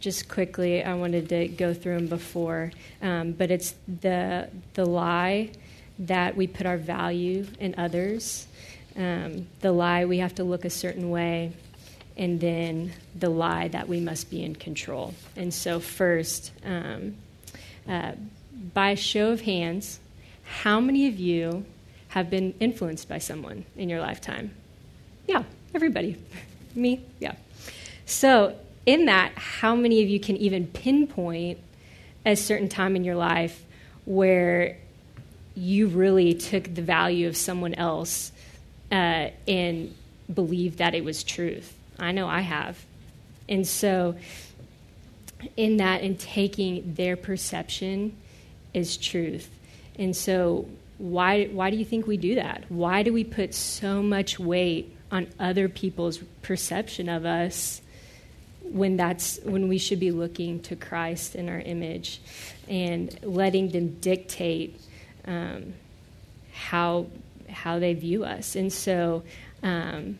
just 0.00 0.28
quickly, 0.28 0.84
I 0.84 0.94
wanted 0.94 1.30
to 1.30 1.48
go 1.48 1.72
through 1.72 1.94
them 1.94 2.06
before, 2.08 2.72
um, 3.00 3.32
but 3.32 3.50
it's 3.50 3.74
the 4.00 4.50
the 4.74 4.84
lie 4.84 5.50
that 6.00 6.36
we 6.36 6.46
put 6.46 6.66
our 6.66 6.76
value 6.76 7.46
in 7.58 7.74
others. 7.78 8.46
Um, 8.96 9.46
the 9.60 9.72
lie 9.72 10.04
we 10.04 10.18
have 10.18 10.34
to 10.34 10.44
look 10.44 10.64
a 10.64 10.70
certain 10.70 11.08
way 11.08 11.52
and 12.18 12.40
then 12.40 12.92
the 13.14 13.28
lie 13.28 13.68
that 13.68 13.88
we 13.88 14.00
must 14.00 14.28
be 14.28 14.42
in 14.42 14.56
control. 14.56 15.14
And 15.36 15.54
so, 15.54 15.78
first, 15.78 16.50
um, 16.64 17.14
uh, 17.88 18.12
by 18.74 18.96
show 18.96 19.30
of 19.30 19.42
hands, 19.42 20.00
how 20.42 20.80
many 20.80 21.06
of 21.06 21.18
you 21.18 21.64
have 22.08 22.28
been 22.28 22.54
influenced 22.58 23.08
by 23.08 23.18
someone 23.18 23.64
in 23.76 23.88
your 23.88 24.00
lifetime? 24.00 24.50
Yeah, 25.28 25.44
everybody. 25.74 26.16
Me? 26.74 27.00
Yeah. 27.20 27.34
So, 28.04 28.56
in 28.84 29.04
that, 29.04 29.32
how 29.36 29.76
many 29.76 30.02
of 30.02 30.08
you 30.08 30.18
can 30.18 30.36
even 30.38 30.66
pinpoint 30.66 31.58
a 32.26 32.34
certain 32.34 32.68
time 32.68 32.96
in 32.96 33.04
your 33.04 33.14
life 33.14 33.64
where 34.06 34.76
you 35.54 35.86
really 35.88 36.34
took 36.34 36.74
the 36.74 36.82
value 36.82 37.28
of 37.28 37.36
someone 37.36 37.74
else 37.74 38.32
uh, 38.90 39.28
and 39.46 39.94
believed 40.32 40.78
that 40.78 40.94
it 40.94 41.04
was 41.04 41.22
truth? 41.22 41.77
I 41.98 42.12
know 42.12 42.28
I 42.28 42.40
have. 42.40 42.84
And 43.48 43.66
so, 43.66 44.16
in 45.56 45.78
that, 45.78 46.02
in 46.02 46.16
taking 46.16 46.94
their 46.94 47.16
perception 47.16 48.16
is 48.74 48.96
truth. 48.96 49.50
And 49.96 50.14
so, 50.14 50.66
why, 50.98 51.46
why 51.46 51.70
do 51.70 51.76
you 51.76 51.84
think 51.84 52.06
we 52.06 52.16
do 52.16 52.34
that? 52.36 52.64
Why 52.68 53.02
do 53.02 53.12
we 53.12 53.24
put 53.24 53.54
so 53.54 54.02
much 54.02 54.38
weight 54.38 54.94
on 55.10 55.28
other 55.38 55.68
people's 55.68 56.18
perception 56.42 57.08
of 57.08 57.24
us 57.24 57.80
when 58.62 58.96
that's 58.96 59.38
when 59.44 59.68
we 59.68 59.78
should 59.78 60.00
be 60.00 60.10
looking 60.10 60.60
to 60.60 60.76
Christ 60.76 61.34
in 61.34 61.48
our 61.48 61.60
image 61.60 62.20
and 62.68 63.18
letting 63.22 63.70
them 63.70 63.98
dictate 64.00 64.78
um, 65.24 65.72
how 66.52 67.06
how 67.48 67.78
they 67.78 67.94
view 67.94 68.24
us? 68.24 68.56
And 68.56 68.72
so, 68.72 69.22
um, 69.62 70.18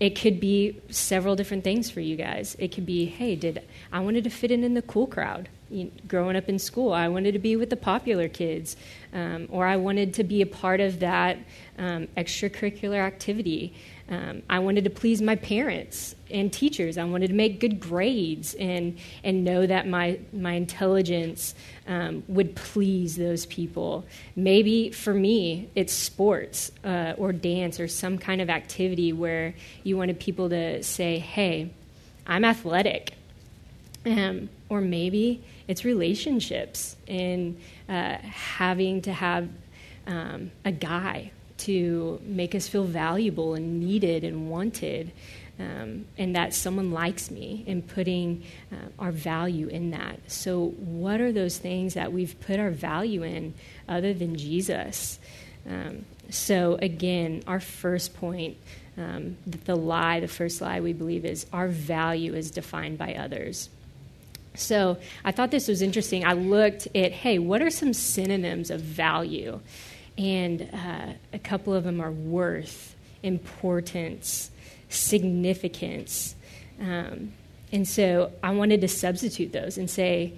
it 0.00 0.18
could 0.18 0.40
be 0.40 0.80
several 0.88 1.36
different 1.36 1.62
things 1.62 1.90
for 1.90 2.00
you 2.00 2.16
guys. 2.16 2.56
It 2.58 2.72
could 2.72 2.86
be, 2.86 3.04
hey, 3.04 3.36
did 3.36 3.62
I 3.92 4.00
wanted 4.00 4.24
to 4.24 4.30
fit 4.30 4.50
in 4.50 4.64
in 4.64 4.72
the 4.72 4.82
cool 4.82 5.06
crowd? 5.06 5.50
You 5.68 5.92
growing 6.08 6.36
up 6.36 6.48
in 6.48 6.58
school, 6.58 6.92
I 6.92 7.06
wanted 7.08 7.32
to 7.32 7.38
be 7.38 7.54
with 7.54 7.70
the 7.70 7.76
popular 7.76 8.26
kids, 8.26 8.76
um, 9.12 9.46
or 9.50 9.66
I 9.66 9.76
wanted 9.76 10.14
to 10.14 10.24
be 10.24 10.40
a 10.40 10.46
part 10.46 10.80
of 10.80 11.00
that 11.00 11.38
um, 11.78 12.08
extracurricular 12.16 12.98
activity. 12.98 13.74
Um, 14.10 14.42
I 14.50 14.58
wanted 14.58 14.82
to 14.84 14.90
please 14.90 15.22
my 15.22 15.36
parents 15.36 16.16
and 16.30 16.52
teachers. 16.52 16.98
I 16.98 17.04
wanted 17.04 17.28
to 17.28 17.34
make 17.34 17.60
good 17.60 17.78
grades 17.78 18.54
and 18.54 18.98
and 19.22 19.44
know 19.44 19.64
that 19.64 19.86
my 19.86 20.18
my 20.32 20.54
intelligence 20.54 21.54
um, 21.86 22.24
would 22.26 22.56
please 22.56 23.14
those 23.14 23.46
people. 23.46 24.04
Maybe 24.34 24.90
for 24.90 25.14
me, 25.14 25.68
it's 25.76 25.92
sports 25.92 26.72
uh, 26.84 27.14
or 27.18 27.32
dance 27.32 27.78
or 27.78 27.86
some 27.86 28.18
kind 28.18 28.40
of 28.40 28.50
activity 28.50 29.12
where 29.12 29.54
you 29.84 29.96
wanted 29.96 30.18
people 30.18 30.48
to 30.48 30.82
say, 30.82 31.20
"Hey, 31.20 31.70
I'm 32.26 32.44
athletic," 32.44 33.14
um, 34.04 34.48
or 34.68 34.80
maybe 34.80 35.40
it's 35.68 35.84
relationships 35.84 36.96
and 37.06 37.60
uh, 37.88 38.16
having 38.22 39.02
to 39.02 39.12
have 39.12 39.48
um, 40.08 40.50
a 40.64 40.72
guy 40.72 41.30
to 41.60 42.20
make 42.24 42.54
us 42.54 42.68
feel 42.68 42.84
valuable 42.84 43.54
and 43.54 43.80
needed 43.80 44.24
and 44.24 44.50
wanted. 44.50 45.12
Um, 45.58 46.06
and 46.16 46.36
that 46.36 46.54
someone 46.54 46.90
likes 46.90 47.30
me 47.30 47.64
and 47.66 47.86
putting 47.86 48.44
uh, 48.72 48.76
our 48.98 49.12
value 49.12 49.68
in 49.68 49.90
that. 49.90 50.18
So, 50.26 50.68
what 50.68 51.20
are 51.20 51.32
those 51.32 51.58
things 51.58 51.92
that 51.94 52.14
we've 52.14 52.34
put 52.40 52.58
our 52.58 52.70
value 52.70 53.22
in 53.22 53.52
other 53.86 54.14
than 54.14 54.36
Jesus? 54.36 55.18
Um, 55.68 56.06
so, 56.30 56.78
again, 56.80 57.42
our 57.46 57.60
first 57.60 58.16
point 58.16 58.56
um, 58.96 59.36
the 59.46 59.76
lie, 59.76 60.20
the 60.20 60.28
first 60.28 60.60
lie 60.60 60.80
we 60.80 60.92
believe 60.92 61.24
is 61.24 61.46
our 61.52 61.68
value 61.68 62.34
is 62.34 62.50
defined 62.50 62.98
by 62.98 63.14
others. 63.14 63.68
So, 64.54 64.98
I 65.24 65.32
thought 65.32 65.50
this 65.50 65.68
was 65.68 65.80
interesting. 65.80 66.24
I 66.24 66.32
looked 66.32 66.88
at, 66.94 67.12
hey, 67.12 67.38
what 67.38 67.62
are 67.62 67.70
some 67.70 67.92
synonyms 67.92 68.70
of 68.70 68.80
value? 68.80 69.60
And 70.20 70.68
uh, 70.70 71.14
a 71.32 71.38
couple 71.38 71.72
of 71.72 71.84
them 71.84 71.98
are 71.98 72.10
worth, 72.12 72.94
importance, 73.22 74.50
significance. 74.90 76.34
Um, 76.78 77.32
and 77.72 77.88
so 77.88 78.30
I 78.42 78.50
wanted 78.50 78.82
to 78.82 78.88
substitute 78.88 79.52
those 79.52 79.78
and 79.78 79.88
say, 79.88 80.34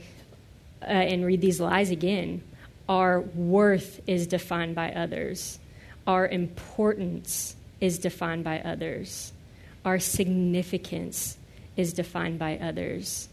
uh, 0.83 0.85
and 0.85 1.27
read 1.27 1.41
these 1.41 1.61
lies 1.61 1.91
again. 1.91 2.43
Our 2.89 3.23
worth 3.23 4.01
is 4.07 4.29
defined 4.29 4.77
by 4.77 4.93
others. 4.93 5.59
Our 6.07 6.29
importance 6.29 7.57
is 7.81 7.99
defined 7.99 8.45
by 8.45 8.61
others. 8.61 9.33
Our 9.85 9.99
significance 9.99 11.37
is 11.77 11.93
defined 11.93 12.39
by 12.39 12.57
others. 12.59 13.29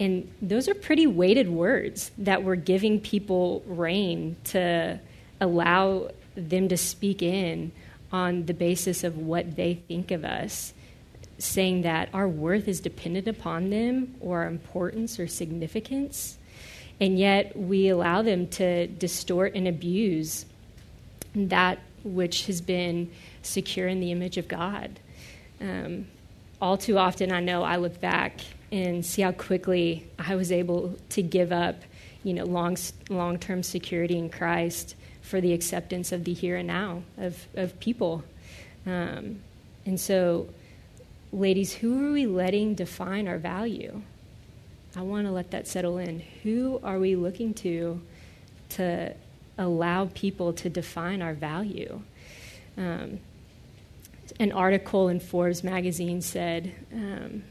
And 0.00 0.32
those 0.42 0.68
are 0.68 0.74
pretty 0.74 1.06
weighted 1.06 1.48
words 1.48 2.10
that 2.18 2.42
we're 2.42 2.56
giving 2.56 3.00
people 3.00 3.62
rein 3.66 4.34
to 4.44 4.98
allow 5.40 6.10
them 6.34 6.68
to 6.68 6.76
speak 6.76 7.22
in 7.22 7.72
on 8.12 8.46
the 8.46 8.54
basis 8.54 9.04
of 9.04 9.18
what 9.18 9.56
they 9.56 9.74
think 9.74 10.10
of 10.10 10.24
us, 10.24 10.72
saying 11.38 11.82
that 11.82 12.08
our 12.12 12.28
worth 12.28 12.68
is 12.68 12.80
dependent 12.80 13.26
upon 13.28 13.70
them 13.70 14.14
or 14.20 14.42
our 14.42 14.48
importance 14.48 15.18
or 15.18 15.26
significance. 15.26 16.38
And 17.00 17.18
yet 17.18 17.56
we 17.56 17.88
allow 17.88 18.22
them 18.22 18.46
to 18.48 18.86
distort 18.86 19.54
and 19.54 19.68
abuse 19.68 20.46
that 21.34 21.78
which 22.04 22.46
has 22.46 22.60
been 22.60 23.10
secure 23.42 23.88
in 23.88 24.00
the 24.00 24.12
image 24.12 24.38
of 24.38 24.48
God. 24.48 24.98
Um, 25.60 26.06
all 26.60 26.78
too 26.78 26.96
often, 26.96 27.32
I 27.32 27.40
know 27.40 27.62
I 27.62 27.76
look 27.76 28.00
back 28.00 28.40
and 28.72 29.04
see 29.04 29.22
how 29.22 29.32
quickly 29.32 30.06
I 30.18 30.36
was 30.36 30.50
able 30.50 30.96
to 31.10 31.22
give 31.22 31.52
up, 31.52 31.76
you 32.22 32.32
know, 32.32 32.44
long 32.44 32.76
long 33.10 33.38
term 33.38 33.62
security 33.62 34.16
in 34.16 34.30
Christ 34.30 34.94
for 35.26 35.40
the 35.40 35.52
acceptance 35.52 36.12
of 36.12 36.22
the 36.24 36.32
here 36.32 36.56
and 36.56 36.68
now 36.68 37.02
of, 37.18 37.46
of 37.54 37.78
people. 37.80 38.22
Um, 38.86 39.40
and 39.84 39.98
so, 39.98 40.48
ladies, 41.32 41.74
who 41.74 42.06
are 42.06 42.12
we 42.12 42.26
letting 42.26 42.74
define 42.74 43.26
our 43.26 43.38
value? 43.38 44.02
I 44.94 45.02
want 45.02 45.26
to 45.26 45.32
let 45.32 45.50
that 45.50 45.66
settle 45.66 45.98
in. 45.98 46.22
Who 46.44 46.80
are 46.82 46.98
we 46.98 47.16
looking 47.16 47.54
to 47.54 48.00
to 48.68 49.14
allow 49.58 50.06
people 50.14 50.52
to 50.52 50.70
define 50.70 51.22
our 51.22 51.34
value? 51.34 52.00
Um, 52.76 53.18
an 54.38 54.52
article 54.52 55.08
in 55.08 55.20
Forbes 55.20 55.64
magazine 55.64 56.20
said, 56.20 56.72
um, 56.92 57.42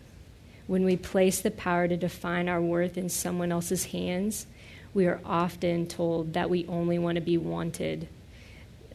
when 0.67 0.83
we 0.83 0.97
place 0.97 1.41
the 1.41 1.51
power 1.51 1.88
to 1.88 1.97
define 1.97 2.49
our 2.49 2.61
worth 2.61 2.97
in 2.97 3.09
someone 3.09 3.51
else's 3.51 3.85
hands, 3.85 4.45
we 4.95 5.08
are 5.08 5.19
often 5.25 5.86
told 5.86 6.34
that 6.34 6.49
we 6.49 6.65
only 6.67 6.98
want 6.98 7.15
to 7.15 7.21
be 7.21 7.37
wanted. 7.37 8.08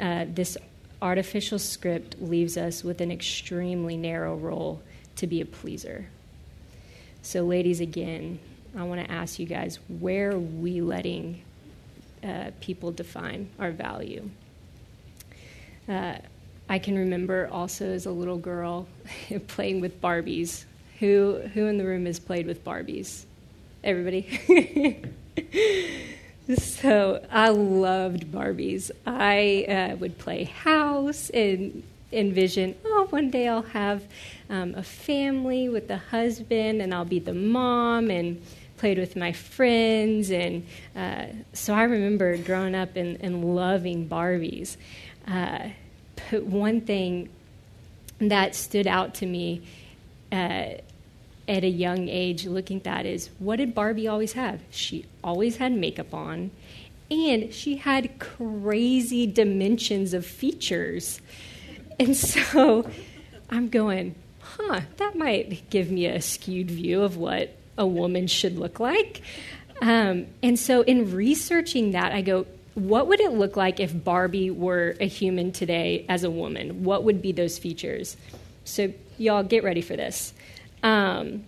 Uh, 0.01 0.25
this 0.27 0.57
artificial 1.03 1.59
script 1.59 2.21
leaves 2.21 2.57
us 2.57 2.83
with 2.83 3.03
an 3.03 3.13
extremely 3.13 3.99
narrow 3.99 4.35
role 4.35 4.83
to 5.17 5.27
be 5.27 5.43
a 5.43 5.45
pleaser. 5.45 6.07
So, 7.23 7.43
ladies, 7.43 7.81
again, 7.81 8.39
I 8.75 8.83
want 8.85 9.07
to 9.07 9.13
ask 9.13 9.39
you 9.39 9.45
guys 9.45 9.79
where 9.89 10.31
are 10.31 10.39
we 10.39 10.81
letting 10.81 11.43
uh, 12.25 12.53
people 12.61 12.93
define 12.93 13.51
our 13.59 13.71
value? 13.71 14.31
Uh, 15.87 16.15
I 16.67 16.79
can 16.79 16.97
remember 16.97 17.47
also 17.53 17.85
as 17.85 18.07
a 18.07 18.11
little 18.11 18.39
girl 18.39 18.89
playing 19.49 19.83
with 19.83 20.01
Barbies. 20.01 20.65
Who, 21.01 21.43
who 21.53 21.67
in 21.67 21.77
the 21.77 21.85
room 21.85 22.07
has 22.07 22.19
played 22.19 22.47
with 22.47 22.65
Barbies? 22.65 23.25
Everybody? 23.85 25.03
So 26.57 27.25
I 27.31 27.51
loved 27.51 28.33
Barbies. 28.33 28.91
I 29.07 29.67
uh, 29.69 29.97
would 29.97 30.19
play 30.19 30.45
house 30.45 31.31
and 31.31 31.85
envision, 32.13 32.75
oh, 32.85 33.07
one 33.11 33.31
day 33.31 33.47
I'll 33.47 33.63
have 33.63 34.03
um, 34.49 34.75
a 34.75 34.83
family 34.83 35.69
with 35.69 35.89
a 35.91 35.97
husband 35.97 36.83
and 36.83 36.93
I'll 36.93 37.05
be 37.05 37.21
the 37.21 37.35
mom 37.35 38.11
and 38.11 38.43
played 38.79 38.99
with 38.99 39.15
my 39.15 39.33
friends. 39.33 40.31
And 40.31 40.67
uh, 40.97 41.27
so 41.53 41.75
I 41.75 41.85
remember 41.85 42.37
growing 42.39 42.75
up 42.75 42.97
and, 42.97 43.19
and 43.21 43.55
loving 43.55 44.09
Barbies. 44.09 44.77
Uh, 45.29 45.69
but 46.31 46.45
one 46.45 46.81
thing 46.81 47.29
that 48.19 48.55
stood 48.55 48.87
out 48.87 49.15
to 49.17 49.27
me 49.27 49.63
uh, 50.33 50.73
at 51.51 51.65
a 51.65 51.69
young 51.69 52.09
age 52.09 52.47
looking 52.47 52.77
at 52.77 52.85
that 52.85 53.05
is 53.05 53.29
what 53.41 53.57
did 53.57 53.75
Barbie 53.75 54.07
always 54.07 54.35
have? 54.35 54.61
She 54.71 55.05
always 55.23 55.57
had 55.57 55.73
makeup 55.73 56.15
on, 56.15 56.53
and 57.11 57.53
she 57.53 57.77
had 57.77 58.21
crazy 58.21 59.27
dimensions 59.27 60.15
of 60.15 60.25
features. 60.25 61.21
And 61.99 62.17
so 62.17 62.89
I'm 63.51 63.69
going, 63.69 64.15
huh, 64.41 64.83
that 64.97 65.17
might 65.17 65.69
give 65.71 65.91
me 65.91 66.07
a 66.07 66.23
skewed 66.23 66.71
view 66.71 67.03
of 67.03 67.17
what 67.17 67.55
a 67.77 67.87
woman 67.87 68.29
should 68.29 68.57
look 68.57 68.79
like. 68.79 69.21
Um, 69.83 70.29
and 70.43 70.59
so 70.59 70.83
in 70.83 71.13
researching 71.13 71.91
that, 71.91 72.13
I 72.13 72.23
go, 72.23 72.47
what 72.75 73.09
would 73.09 73.21
it 73.21 73.33
look 73.33 73.57
like 73.57 73.81
if 73.81 74.05
Barbie 74.05 74.51
were 74.51 74.95
a 75.01 75.07
human 75.07 75.51
today 75.51 76.07
as 76.09 76.23
a 76.23 76.31
woman? 76.31 76.85
What 76.85 77.03
would 77.05 77.21
be 77.21 77.33
those 77.33 77.59
features? 77.59 78.17
So, 78.65 78.93
y'all 79.19 79.43
get 79.43 79.65
ready 79.65 79.81
for 79.81 79.97
this. 79.97 80.33
Um, 80.83 81.45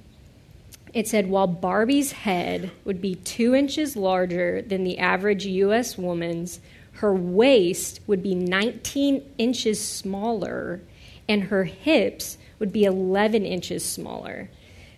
it 0.93 1.09
said 1.09 1.29
while 1.29 1.47
Barbie's 1.47 2.13
head 2.13 2.71
would 2.85 3.01
be 3.01 3.15
two 3.15 3.55
inches 3.55 3.97
larger 3.97 4.61
than 4.61 4.85
the 4.85 4.99
average 4.99 5.47
U.S. 5.47 5.97
woman's, 5.97 6.61
her 6.95 7.15
waist 7.15 8.01
would 8.07 8.23
be 8.23 8.35
19 8.35 9.23
inches 9.39 9.81
smaller, 9.83 10.81
and 11.29 11.45
her 11.45 11.65
hips 11.65 12.37
would 12.59 12.73
be 12.73 12.85
11 12.85 13.47
inches 13.47 13.85
smaller. 13.85 14.51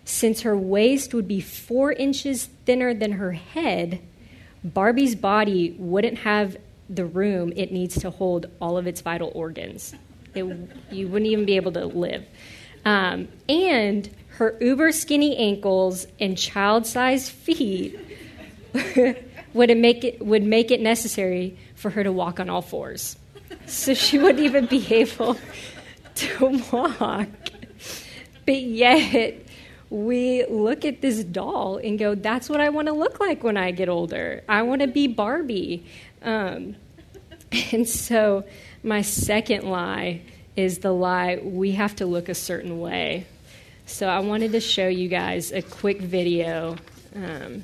Since 0.03 0.41
her 0.41 0.55
waist 0.55 1.13
would 1.13 1.27
be 1.27 1.39
four 1.39 1.93
inches 1.93 2.45
thinner 2.65 2.93
than 2.93 3.13
her 3.13 3.31
head, 3.31 4.01
Barbie's 4.63 5.15
body 5.15 5.75
wouldn't 5.79 6.19
have 6.19 6.57
the 6.89 7.05
room 7.05 7.53
it 7.55 7.71
needs 7.71 7.99
to 8.01 8.11
hold 8.11 8.47
all 8.61 8.77
of 8.77 8.85
its 8.85 9.01
vital 9.01 9.31
organs. 9.33 9.95
It, 10.35 10.43
you 10.91 11.07
wouldn't 11.07 11.31
even 11.31 11.45
be 11.45 11.55
able 11.55 11.71
to 11.71 11.85
live. 11.85 12.25
Um, 12.83 13.29
and 13.49 14.09
her 14.37 14.57
uber 14.59 14.91
skinny 14.91 15.37
ankles 15.37 16.07
and 16.19 16.37
child 16.37 16.85
sized 16.85 17.31
feet 17.31 17.97
would 19.53 19.77
make 19.77 20.03
it 20.03 20.21
would 20.25 20.43
make 20.43 20.71
it 20.71 20.81
necessary 20.81 21.57
for 21.75 21.89
her 21.89 22.03
to 22.03 22.11
walk 22.11 22.39
on 22.39 22.49
all 22.49 22.61
fours. 22.61 23.17
So 23.65 23.93
she 23.93 24.17
wouldn't 24.17 24.43
even 24.43 24.65
be 24.65 24.85
able 24.93 25.37
to 26.15 26.61
walk. 26.71 27.29
But 28.45 28.61
yet 28.61 29.45
we 29.89 30.45
look 30.47 30.83
at 30.83 31.01
this 31.01 31.23
doll 31.23 31.77
and 31.77 31.97
go, 31.97 32.15
that's 32.15 32.49
what 32.49 32.59
I 32.59 32.69
want 32.69 32.87
to 32.87 32.93
look 32.93 33.19
like 33.21 33.43
when 33.43 33.55
I 33.55 33.71
get 33.71 33.87
older. 33.87 34.43
I 34.49 34.63
want 34.63 34.81
to 34.81 34.87
be 34.87 35.07
Barbie. 35.07 35.85
Um, 36.21 36.75
and 37.71 37.87
so 37.87 38.43
my 38.83 39.01
second 39.01 39.63
lie 39.63 40.21
is 40.57 40.79
the 40.79 40.91
lie 40.91 41.39
we 41.41 41.71
have 41.71 41.95
to 41.97 42.05
look 42.05 42.27
a 42.27 42.35
certain 42.35 42.79
way. 42.79 43.25
So 43.87 44.07
I 44.07 44.19
wanted 44.19 44.51
to 44.53 44.59
show 44.59 44.87
you 44.87 45.07
guys 45.07 45.51
a 45.51 45.61
quick 45.61 46.01
video 46.01 46.75
um, 47.15 47.63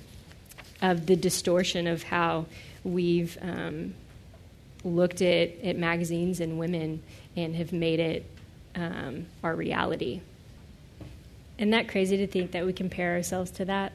of 0.81 1.07
the 1.07 1.15
distortion 1.15 1.87
of 1.87 2.03
how 2.03 2.45
we've 2.83 3.37
um, 3.41 3.95
looked 4.83 5.21
at, 5.23 5.59
at 5.63 5.77
magazines 5.77 6.39
and 6.39 6.59
women 6.59 7.01
and 7.35 7.55
have 7.55 7.73
made 7.73 7.99
it 7.99 8.25
um, 8.75 9.25
our 9.43 9.55
reality. 9.55 10.21
Isn't 11.57 11.71
that 11.71 11.87
crazy 11.89 12.17
to 12.17 12.27
think 12.27 12.51
that 12.51 12.67
we 12.67 12.73
compare 12.73 13.13
ourselves 13.13 13.49
to 13.51 13.65
that? 13.65 13.91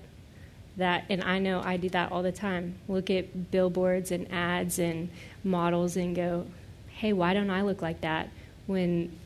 That, 0.78 1.04
and 1.08 1.22
I 1.22 1.38
know 1.38 1.62
I 1.64 1.76
do 1.76 1.88
that 1.90 2.10
all 2.10 2.22
the 2.22 2.32
time. 2.32 2.74
Look 2.88 3.08
at 3.08 3.52
billboards 3.52 4.10
and 4.10 4.30
ads 4.32 4.80
and 4.80 5.10
models 5.44 5.96
and 5.96 6.14
go, 6.14 6.46
hey, 6.88 7.12
why 7.12 7.34
don't 7.34 7.50
I 7.50 7.62
look 7.62 7.82
like 7.82 8.00
that? 8.00 8.30
When 8.66 9.16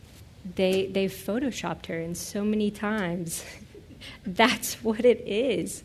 they 0.56 0.86
they've 0.86 1.12
photoshopped 1.12 1.86
her 1.86 1.98
in 1.98 2.14
so 2.14 2.44
many 2.44 2.70
times. 2.70 3.44
That's 4.26 4.74
what 4.82 5.04
it 5.04 5.22
is. 5.26 5.82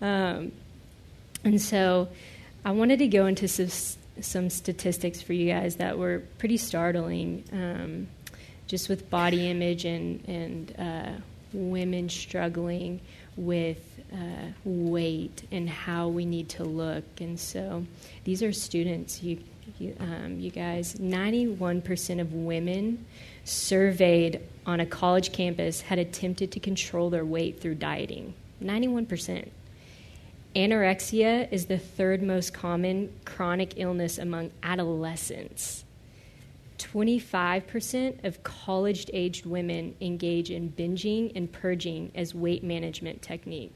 Um, 0.00 0.52
and 1.44 1.60
so 1.60 2.08
I 2.64 2.72
wanted 2.72 2.98
to 3.00 3.08
go 3.08 3.26
into 3.26 3.48
some, 3.48 3.68
some, 4.20 4.50
statistics 4.50 5.22
for 5.22 5.32
you 5.32 5.52
guys 5.52 5.76
that 5.76 5.98
were 5.98 6.22
pretty 6.38 6.56
startling, 6.56 7.44
um, 7.52 8.08
just 8.66 8.88
with 8.88 9.08
body 9.10 9.48
image 9.48 9.84
and, 9.84 10.22
and 10.28 10.74
uh, 10.78 11.20
women 11.52 12.08
struggling 12.08 13.00
with 13.36 14.00
uh, 14.12 14.50
weight 14.64 15.44
and 15.52 15.68
how 15.68 16.08
we 16.08 16.24
need 16.24 16.48
to 16.50 16.64
look. 16.64 17.04
And 17.20 17.38
so 17.38 17.84
these 18.24 18.42
are 18.42 18.52
students, 18.52 19.22
you, 19.22 19.38
you, 19.78 19.96
um, 20.00 20.38
you 20.40 20.50
guys. 20.50 20.94
91% 20.94 22.20
of 22.20 22.32
women 22.34 23.04
surveyed 23.48 24.40
on 24.66 24.80
a 24.80 24.86
college 24.86 25.32
campus 25.32 25.80
had 25.80 25.98
attempted 25.98 26.52
to 26.52 26.60
control 26.60 27.10
their 27.10 27.24
weight 27.24 27.60
through 27.60 27.76
dieting. 27.76 28.34
91%. 28.62 29.48
Anorexia 30.54 31.50
is 31.50 31.66
the 31.66 31.78
third 31.78 32.22
most 32.22 32.52
common 32.52 33.12
chronic 33.24 33.74
illness 33.76 34.18
among 34.18 34.50
adolescents. 34.62 35.84
25% 36.78 38.24
of 38.24 38.42
college 38.42 39.06
aged 39.12 39.46
women 39.46 39.94
engage 40.00 40.50
in 40.50 40.72
binging 40.72 41.32
and 41.34 41.50
purging 41.50 42.10
as 42.14 42.34
weight 42.34 42.62
management 42.62 43.20
technique. 43.22 43.72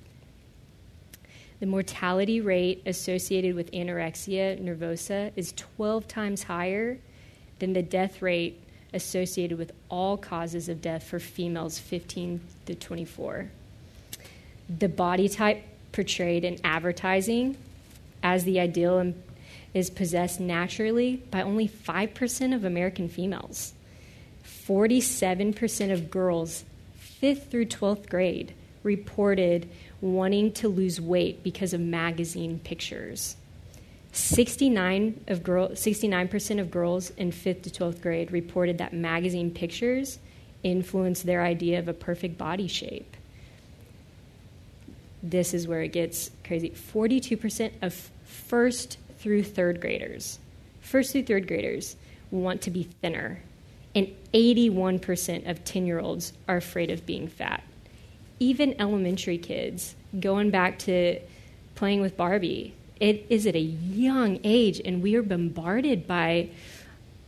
The 1.61 1.67
mortality 1.67 2.41
rate 2.41 2.83
associated 2.87 3.55
with 3.55 3.71
anorexia 3.73 4.61
nervosa 4.61 5.33
is 5.37 5.53
12 5.53 6.09
times 6.09 6.43
higher 6.43 6.99
than 7.59 7.73
the 7.73 7.83
death 7.83 8.21
rate 8.21 8.61
associated 8.95 9.59
with 9.59 9.73
all 9.89 10.17
causes 10.17 10.69
of 10.69 10.83
death 10.83 11.03
for 11.03 11.19
females 11.19 11.79
15 11.79 12.41
to 12.67 12.75
24. 12.75 13.51
The 14.79 14.89
body 14.89 15.29
type 15.29 15.63
portrayed 15.93 16.45
in 16.45 16.59
advertising 16.65 17.57
as 18.23 18.45
the 18.45 18.61
ideal 18.61 19.13
is 19.75 19.91
possessed 19.91 20.41
naturally 20.41 21.17
by 21.31 21.43
only 21.43 21.69
5% 21.69 22.55
of 22.55 22.65
American 22.65 23.09
females. 23.09 23.73
47% 24.45 25.93
of 25.93 26.11
girls, 26.11 26.65
5th 27.21 27.49
through 27.49 27.67
12th 27.67 28.09
grade, 28.09 28.55
reported 28.83 29.69
wanting 30.01 30.53
to 30.53 30.69
lose 30.69 31.01
weight 31.01 31.43
because 31.43 31.73
of 31.73 31.81
magazine 31.81 32.59
pictures. 32.59 33.37
69 34.13 35.25
of 35.29 35.43
girl, 35.43 35.71
69% 35.71 36.61
of 36.61 36.71
girls 36.71 37.11
in 37.17 37.33
5th 37.33 37.63
to 37.63 37.71
12th 37.71 38.03
grade 38.03 38.31
reported 38.31 38.79
that 38.79 38.93
magazine 38.93 39.51
pictures 39.51 40.19
influenced 40.63 41.25
their 41.25 41.43
idea 41.43 41.79
of 41.79 41.89
a 41.89 41.95
perfect 41.95 42.37
body 42.37 42.69
shape. 42.69 43.17
This 45.23 45.55
is 45.55 45.67
where 45.67 45.83
it 45.83 45.93
gets 45.93 46.31
crazy. 46.45 46.71
42% 46.71 47.73
of 47.81 48.11
first 48.25 48.99
through 49.19 49.45
third 49.45 49.81
graders, 49.81 50.39
first 50.81 51.13
through 51.13 51.25
third 51.25 51.49
graders 51.49 51.97
want 52.31 52.61
to 52.63 52.71
be 52.71 52.83
thinner, 52.83 53.41
and 53.95 54.09
81% 54.35 55.49
of 55.49 55.65
10 55.65 55.87
year 55.87 56.01
olds 56.01 56.35
are 56.49 56.57
afraid 56.57 56.91
of 56.91 57.07
being 57.07 57.29
fat. 57.29 57.63
Even 58.41 58.79
elementary 58.79 59.39
kids, 59.39 59.95
going 60.19 60.51
back 60.51 60.79
to 60.81 61.19
playing 61.77 62.01
with 62.01 62.17
Barbie, 62.17 62.75
it 63.03 63.27
is 63.29 63.49
at 63.49 63.57
a 63.57 63.61
young 63.61 64.39
age, 64.45 64.81
and 64.85 65.03
we 65.03 65.17
are 65.17 65.25
bombarded 65.25 66.07
by 66.07 66.49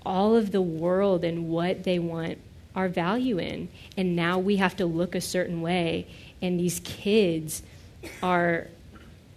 all 0.06 0.36
of 0.36 0.52
the 0.52 0.62
world 0.62 1.24
and 1.24 1.48
what 1.48 1.82
they 1.82 1.98
want 1.98 2.38
our 2.76 2.88
value 2.88 3.38
in. 3.38 3.68
And 3.96 4.14
now 4.14 4.38
we 4.38 4.54
have 4.56 4.76
to 4.76 4.86
look 4.86 5.16
a 5.16 5.20
certain 5.20 5.62
way, 5.62 6.06
and 6.40 6.60
these 6.60 6.80
kids 6.84 7.64
are 8.22 8.68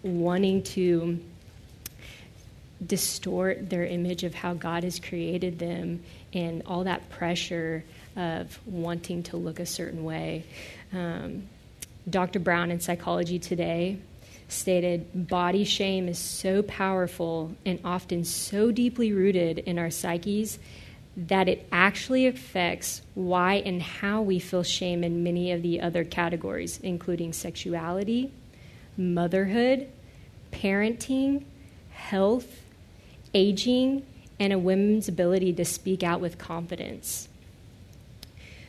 wanting 0.04 0.62
to 0.62 1.20
distort 2.86 3.72
their 3.72 3.88
image 3.88 4.24
of 4.24 4.36
how 4.36 4.54
God 4.54 4.84
has 4.84 5.00
created 5.00 5.58
them 5.58 6.04
and 6.36 6.62
all 6.68 6.84
that 6.84 7.10
pressure 7.10 7.84
of 8.16 8.60
wanting 8.68 9.24
to 9.24 9.38
look 9.38 9.60
a 9.60 9.66
certain 9.66 10.04
way. 10.04 10.44
Um, 10.94 11.48
Dr. 12.08 12.38
Brown 12.38 12.70
in 12.70 12.80
Psychology 12.80 13.40
Today 13.40 13.98
stated 14.48 15.28
body 15.28 15.64
shame 15.64 16.08
is 16.08 16.18
so 16.18 16.62
powerful 16.64 17.56
and 17.66 17.80
often 17.84 18.24
so 18.24 18.72
deeply 18.72 19.12
rooted 19.12 19.60
in 19.60 19.78
our 19.78 19.90
psyches 19.90 20.58
that 21.18 21.50
it 21.50 21.68
actually 21.72 22.28
affects 22.28 23.02
why 23.16 23.56
and 23.56 23.82
how 23.82 24.22
we 24.22 24.38
feel 24.38 24.64
shame 24.64 25.04
in 25.04 25.24
many 25.24 25.52
of 25.52 25.64
the 25.64 25.82
other 25.82 26.04
categories, 26.04 26.80
including 26.84 27.34
sexuality, 27.34 28.32
motherhood, 28.96 29.88
parenting, 30.52 31.44
health, 31.92 32.62
aging, 33.34 34.06
and 34.40 34.54
a 34.54 34.60
woman's 34.60 35.08
ability 35.08 35.52
to 35.54 35.66
speak 35.66 36.04
out 36.04 36.22
with 36.22 36.38
confidence. 36.38 37.28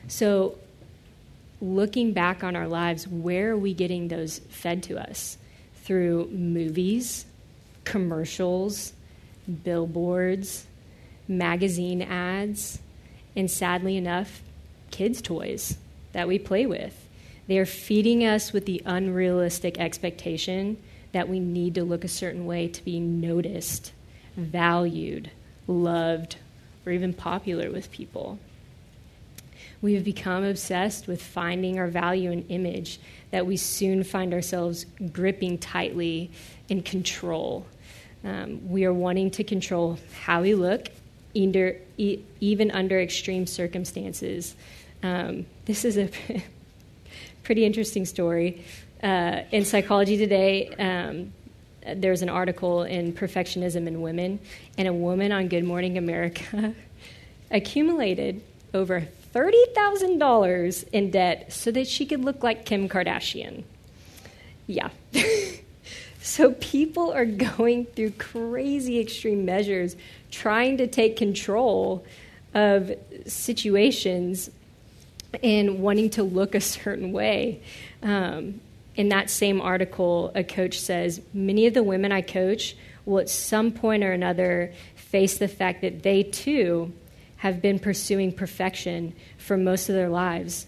So, 0.09 0.57
looking 1.61 2.15
back 2.15 2.43
on 2.43 2.57
our 2.57 2.67
lives, 2.67 3.07
where 3.07 3.51
are 3.51 3.57
we 3.59 3.75
getting 3.75 4.09
those 4.09 4.39
fed 4.39 4.83
to 4.85 4.99
us? 4.99 5.37
Through 5.89 6.29
movies, 6.33 7.25
commercials, 7.85 8.93
billboards, 9.65 10.67
magazine 11.27 12.03
ads, 12.03 12.79
and 13.35 13.51
sadly 13.51 13.97
enough, 13.97 14.43
kids' 14.91 15.23
toys 15.23 15.79
that 16.13 16.29
we 16.29 16.39
play 16.39 16.67
with. 16.67 17.09
They 17.47 17.57
are 17.57 17.65
feeding 17.65 18.23
us 18.23 18.53
with 18.53 18.67
the 18.67 18.83
unrealistic 18.85 19.79
expectation 19.79 20.77
that 21.13 21.27
we 21.27 21.41
need 21.41 21.77
to 21.77 21.85
look 21.85 22.05
a 22.05 22.09
certain 22.09 22.45
way 22.45 22.69
to 22.69 22.85
be 22.85 23.01
noticed, 23.01 23.93
valued, 24.37 25.31
loved, 25.67 26.37
or 26.85 26.93
even 26.93 27.15
popular 27.15 27.71
with 27.71 27.91
people. 27.91 28.39
We 29.81 29.95
have 29.95 30.05
become 30.05 30.45
obsessed 30.45 31.07
with 31.07 31.23
finding 31.23 31.79
our 31.79 31.87
value 31.87 32.33
and 32.33 32.45
image 32.49 32.99
that 33.31 33.47
we 33.47 33.57
soon 33.57 34.03
find 34.03 34.35
ourselves 34.35 34.87
gripping 35.13 35.59
tightly 35.59 36.31
in 36.69 36.83
control. 36.83 37.67
Um, 38.25 38.69
we 38.69 38.85
are 38.85 38.93
wanting 38.93 39.31
to 39.33 39.45
control 39.45 39.99
how 40.23 40.43
we 40.43 40.55
look, 40.55 40.89
either, 41.35 41.77
e- 41.97 42.21
even 42.41 42.71
under 42.73 43.01
extreme 43.01 43.47
circumstances. 43.47 44.57
Um, 45.03 45.47
this 45.67 45.85
is 45.85 45.97
a 45.97 46.11
pretty 47.45 47.65
interesting 47.65 48.05
story. 48.05 48.65
Uh, 49.03 49.43
in 49.53 49.65
Psychology 49.65 50.17
Today, 50.17 50.69
um, 50.79 51.33
there's 51.95 52.23
an 52.23 52.29
article 52.29 52.83
in 52.83 53.13
Perfectionism 53.13 53.87
in 53.87 54.01
Women, 54.01 54.41
and 54.77 54.89
a 54.89 54.93
woman 54.93 55.31
on 55.31 55.47
Good 55.47 55.65
Morning 55.65 55.97
America 55.97 56.75
accumulated 57.53 58.43
over 58.75 59.07
$30,000 59.35 60.89
in 60.93 61.11
debt 61.11 61.53
so 61.53 61.71
that 61.71 61.87
she 61.87 62.07
could 62.07 62.25
look 62.25 62.43
like 62.43 62.65
Kim 62.65 62.89
Kardashian. 62.89 63.65
Yeah. 64.67 64.91
so 66.23 66.53
people 66.55 67.13
are 67.13 67.25
going 67.25 67.87
through 67.87 68.13
crazy 68.13 69.01
extreme 69.01 69.45
measures 69.45 69.97
trying 70.31 70.77
to 70.79 70.87
take 70.87 71.17
control 71.17 72.05
of 72.55 72.93
situations 73.27 74.51
and 75.43 75.81
wanting 75.81 76.11
to 76.11 76.23
look 76.23 76.55
a 76.55 76.61
certain 76.61 77.13
way. 77.13 77.63
Um, 78.03 78.61
in 78.97 79.11
that 79.11 79.31
same 79.31 79.61
article, 79.61 80.33
a 80.35 80.43
coach 80.43 80.81
says 80.81 81.21
many 81.33 81.67
of 81.67 81.75
the 81.75 81.83
women 81.83 82.11
I 82.13 82.23
coach 82.23 82.77
will 83.05 83.21
at 83.21 83.31
some 83.31 83.73
point 83.73 84.03
or 84.03 84.13
another 84.13 84.73
face 84.97 85.39
the 85.39 85.49
fact 85.49 85.83
that 85.83 86.03
they 86.03 86.23
too 86.25 86.93
have 87.39 87.63
been 87.63 87.79
pursuing 87.79 88.33
perfection 88.33 89.15
for 89.37 89.57
most 89.57 89.89
of 89.89 89.95
their 89.95 90.09
lives. 90.09 90.67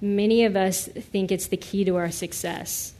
Many 0.00 0.44
of 0.44 0.56
us 0.56 0.86
think 0.86 1.32
it's 1.32 1.48
the 1.48 1.56
key 1.56 1.84
to 1.84 1.96
our 1.96 2.10
success, 2.10 2.94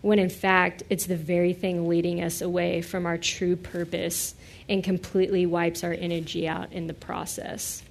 when 0.00 0.18
in 0.18 0.30
fact, 0.30 0.82
it's 0.90 1.06
the 1.06 1.16
very 1.16 1.52
thing 1.52 1.88
leading 1.88 2.22
us 2.22 2.40
away 2.40 2.82
from 2.82 3.06
our 3.06 3.18
true 3.18 3.56
purpose 3.56 4.34
and 4.68 4.82
completely 4.82 5.46
wipes 5.46 5.84
our 5.84 5.92
energy 5.92 6.48
out 6.48 6.72
in 6.72 6.86
the 6.86 6.94
process. 6.94 7.82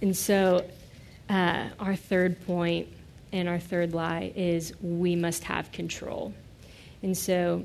And 0.00 0.16
so, 0.16 0.64
uh, 1.28 1.68
our 1.78 1.96
third 1.96 2.44
point 2.46 2.88
and 3.32 3.48
our 3.48 3.58
third 3.58 3.94
lie 3.94 4.32
is 4.34 4.72
we 4.80 5.16
must 5.16 5.44
have 5.44 5.72
control. 5.72 6.32
And 7.02 7.16
so, 7.16 7.64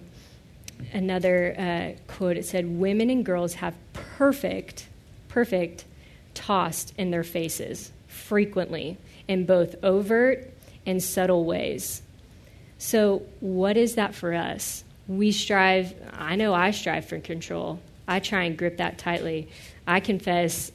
another 0.93 1.55
uh, 1.57 2.01
quote 2.11 2.37
it 2.37 2.45
said, 2.45 2.65
Women 2.65 3.09
and 3.09 3.25
girls 3.25 3.55
have 3.55 3.75
perfect 3.93 4.87
perfect 5.34 5.84
tossed 6.36 6.93
in 6.95 7.09
their 7.09 7.23
faces 7.23 7.91
frequently 8.07 8.97
in 9.27 9.45
both 9.45 9.75
overt 9.84 10.53
and 10.86 11.01
subtle 11.01 11.43
ways. 11.43 12.03
So, 12.77 13.23
what 13.39 13.75
is 13.75 13.95
that 13.95 14.13
for 14.13 14.34
us? 14.34 14.84
We 15.07 15.31
strive, 15.31 15.95
I 16.13 16.36
know 16.36 16.53
I 16.53 16.69
strive 16.71 17.05
for 17.05 17.19
control. 17.19 17.79
I 18.07 18.19
try 18.19 18.43
and 18.43 18.55
grip 18.57 18.77
that 18.77 18.99
tightly. 18.99 19.47
I 19.88 20.01
confess, 20.01 20.71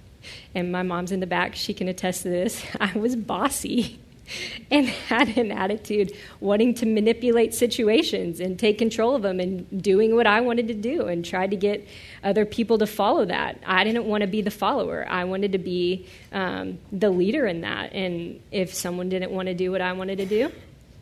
and 0.54 0.70
my 0.70 0.82
mom's 0.82 1.10
in 1.12 1.20
the 1.20 1.26
back, 1.26 1.54
she 1.54 1.72
can 1.72 1.88
attest 1.88 2.22
to 2.24 2.28
this, 2.28 2.62
I 2.80 2.92
was 2.98 3.16
bossy. 3.16 3.98
and 4.70 4.88
had 4.88 5.36
an 5.36 5.52
attitude 5.52 6.12
wanting 6.40 6.74
to 6.74 6.86
manipulate 6.86 7.54
situations 7.54 8.40
and 8.40 8.58
take 8.58 8.78
control 8.78 9.14
of 9.14 9.22
them 9.22 9.40
and 9.40 9.82
doing 9.82 10.14
what 10.14 10.26
I 10.26 10.40
wanted 10.40 10.68
to 10.68 10.74
do 10.74 11.06
and 11.06 11.24
tried 11.24 11.50
to 11.50 11.56
get 11.56 11.86
other 12.22 12.44
people 12.44 12.78
to 12.78 12.86
follow 12.86 13.24
that. 13.24 13.58
I 13.66 13.84
didn't 13.84 14.04
want 14.04 14.22
to 14.22 14.26
be 14.26 14.42
the 14.42 14.50
follower. 14.50 15.06
I 15.08 15.24
wanted 15.24 15.52
to 15.52 15.58
be 15.58 16.06
um, 16.32 16.78
the 16.90 17.10
leader 17.10 17.46
in 17.46 17.62
that. 17.62 17.92
And 17.92 18.40
if 18.50 18.74
someone 18.74 19.08
didn't 19.08 19.30
want 19.30 19.46
to 19.48 19.54
do 19.54 19.70
what 19.70 19.80
I 19.80 19.92
wanted 19.92 20.18
to 20.18 20.26
do, 20.26 20.52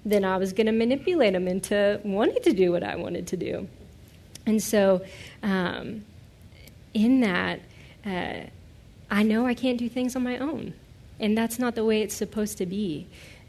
then 0.05 0.25
I 0.25 0.37
was 0.39 0.53
going 0.53 0.67
to 0.67 0.73
manipulate 0.73 1.35
them 1.35 1.47
into 1.47 2.01
wanting 2.05 2.43
to 2.43 2.53
do 2.53 2.73
what 2.73 2.83
I 2.83 2.97
wanted 2.97 3.27
to 3.29 3.37
do. 3.37 3.69
And 4.47 4.63
so, 4.63 5.05
um, 5.43 6.05
in 6.95 7.21
that, 7.21 7.61
uh, 8.05 8.47
I 9.11 9.23
know 9.23 9.47
I 9.47 9.55
can't 9.55 9.79
do 9.79 9.89
things 9.89 10.17
on 10.17 10.23
my 10.23 10.39
own. 10.39 10.73
And 11.21 11.37
that's 11.37 11.59
not 11.59 11.75
the 11.75 11.85
way 11.85 12.03
it's 12.03 12.15
supposed 12.15 12.59
to 12.59 12.67
be. 12.67 13.07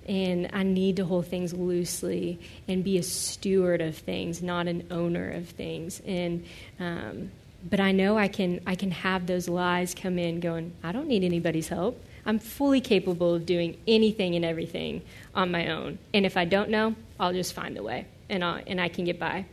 And 0.07 0.49
I 0.53 0.63
need 0.63 0.97
to 0.97 1.05
hold 1.05 1.27
things 1.27 1.53
loosely 1.53 2.39
and 2.67 2.83
be 2.83 2.97
a 2.97 3.03
steward 3.03 3.81
of 3.81 3.95
things, 3.95 4.43
not 4.43 4.67
an 4.67 4.87
owner 4.91 5.31
of 5.31 5.49
things. 5.49 6.01
And 6.05 6.45
um, 6.79 7.31
but 7.69 7.79
I 7.79 7.91
know 7.91 8.17
I 8.17 8.27
can 8.27 8.59
I 8.65 8.75
can 8.75 8.91
have 8.91 9.27
those 9.27 9.47
lies 9.47 9.93
come 9.93 10.17
in, 10.17 10.39
going, 10.39 10.73
I 10.83 10.91
don't 10.91 11.07
need 11.07 11.23
anybody's 11.23 11.67
help. 11.67 12.03
I'm 12.25 12.39
fully 12.39 12.81
capable 12.81 13.35
of 13.35 13.45
doing 13.45 13.77
anything 13.87 14.35
and 14.35 14.45
everything 14.45 15.01
on 15.33 15.51
my 15.51 15.67
own. 15.67 15.97
And 16.13 16.25
if 16.25 16.37
I 16.37 16.45
don't 16.45 16.69
know, 16.69 16.95
I'll 17.19 17.33
just 17.33 17.53
find 17.53 17.75
the 17.75 17.83
way, 17.83 18.05
and 18.29 18.43
I 18.43 18.63
and 18.67 18.81
I 18.81 18.89
can 18.89 19.05
get 19.05 19.19
by. 19.19 19.45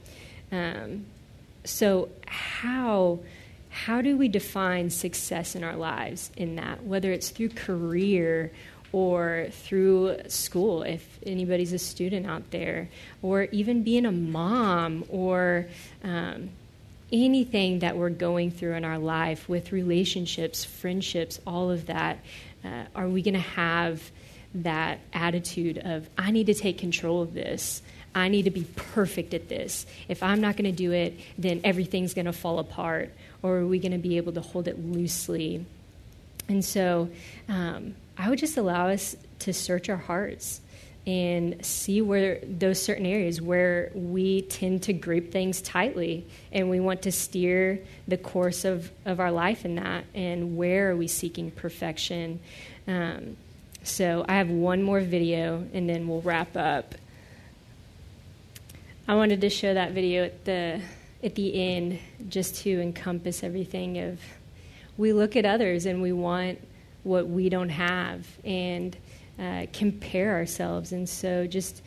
Um, 0.51 1.07
so 1.65 2.09
how 2.27 3.21
how 3.85 4.03
do 4.03 4.17
we 4.17 4.29
define 4.29 4.91
success 4.91 5.55
in 5.55 5.63
our 5.63 5.77
lives 5.77 6.31
in 6.37 6.57
that, 6.57 6.83
whether 6.85 7.13
it's 7.13 7.31
through 7.31 7.51
career 7.51 8.51
or 8.91 9.49
through 9.51 10.17
school, 10.29 10.83
if 10.83 11.19
anybody's 11.25 11.73
a 11.73 11.79
student 11.79 12.27
out 12.27 12.51
there, 12.51 12.89
or 13.23 13.45
even 13.45 13.83
being 13.83 14.05
a 14.05 14.13
mom 14.13 15.05
or 15.11 15.67
um, 16.03 16.49
anything 17.13 17.79
that 17.81 17.97
we're 17.97 18.11
going 18.11 18.51
through 18.51 18.75
in 18.75 18.85
our 18.85 18.99
life 18.99 19.49
with 19.49 19.71
relationships, 19.71 20.65
friendships, 20.65 21.39
all 21.47 21.71
of 21.71 21.87
that, 21.87 22.19
uh, 22.65 22.85
are 22.97 23.09
we 23.09 23.23
going 23.23 23.35
to 23.35 23.41
have 23.41 24.11
that 24.55 24.99
attitude 25.13 25.79
of, 25.79 26.09
I 26.19 26.31
need 26.31 26.47
to 26.47 26.55
take 26.55 26.79
control 26.79 27.23
of 27.23 27.33
this? 27.33 27.83
I 28.15 28.29
need 28.29 28.45
to 28.45 28.51
be 28.51 28.65
perfect 28.75 29.35
at 29.35 29.49
this. 29.49 29.87
If 30.09 30.23
I'm 30.23 30.41
not 30.41 30.57
going 30.57 30.65
to 30.65 30.77
do 30.77 30.93
it, 30.93 31.19
then 31.37 31.61
everything's 31.63 32.15
going 32.15 32.27
to 32.27 32.33
fall 32.33 32.59
apart 32.59 33.13
or 33.43 33.59
are 33.59 33.67
we 33.67 33.79
going 33.79 33.93
to 33.93 33.99
be 33.99 34.17
able 34.17 34.33
to 34.33 34.41
hold 34.41 34.69
it 34.69 34.79
loosely? 34.79 35.65
And 36.49 36.65
so 36.65 37.09
um, 37.49 37.95
I 38.17 38.31
would 38.31 38.39
just 38.39 38.57
allow 38.57 38.89
us 38.89 39.17
to 39.41 39.53
search 39.53 39.89
our 39.89 39.97
hearts 39.97 40.61
and 41.09 41.65
see 41.65 42.03
where 42.03 42.39
those 42.43 42.81
certain 42.83 43.07
areas 43.07 43.41
where 43.41 43.91
we 43.95 44.43
tend 44.43 44.83
to 44.83 44.93
grip 44.93 45.33
things 45.33 45.63
tightly 45.63 46.27
and 46.53 46.69
we 46.69 46.81
want 46.81 47.01
to 47.01 47.11
steer 47.11 47.81
the 48.07 48.19
course 48.19 48.67
of, 48.67 48.91
of 49.07 49.19
our 49.19 49.33
life 49.33 49.65
in 49.65 49.77
that 49.77 50.05
and 50.15 50.59
where 50.59 50.91
are 50.91 50.97
we 50.97 51.09
seeking 51.09 51.51
perfection 51.51 52.39
um, 52.87 53.39
so 53.83 54.23
i 54.29 54.35
have 54.35 54.51
one 54.51 54.83
more 54.83 55.01
video 55.01 55.67
and 55.73 55.89
then 55.89 56.07
we'll 56.07 56.21
wrap 56.21 56.55
up 56.59 56.95
i 59.07 59.15
wanted 59.15 59.41
to 59.41 59.49
show 59.49 59.73
that 59.73 59.93
video 59.93 60.25
at 60.25 60.45
the 60.45 60.79
at 61.23 61.35
the 61.35 61.55
end 61.55 61.99
just 62.29 62.57
to 62.63 62.81
encompass 62.81 63.43
everything 63.43 63.99
of 63.99 64.21
we 64.97 65.13
look 65.13 65.37
at 65.37 65.45
others 65.45 65.87
and 65.87 66.03
we 66.03 66.13
want 66.13 66.59
what 67.05 67.29
we 67.29 67.49
don't 67.49 67.69
have 67.69 68.27
and 68.45 68.97
uh, 69.39 69.67
compare 69.73 70.35
ourselves. 70.35 70.93
And 70.93 71.09
so 71.09 71.47
just 71.47 71.83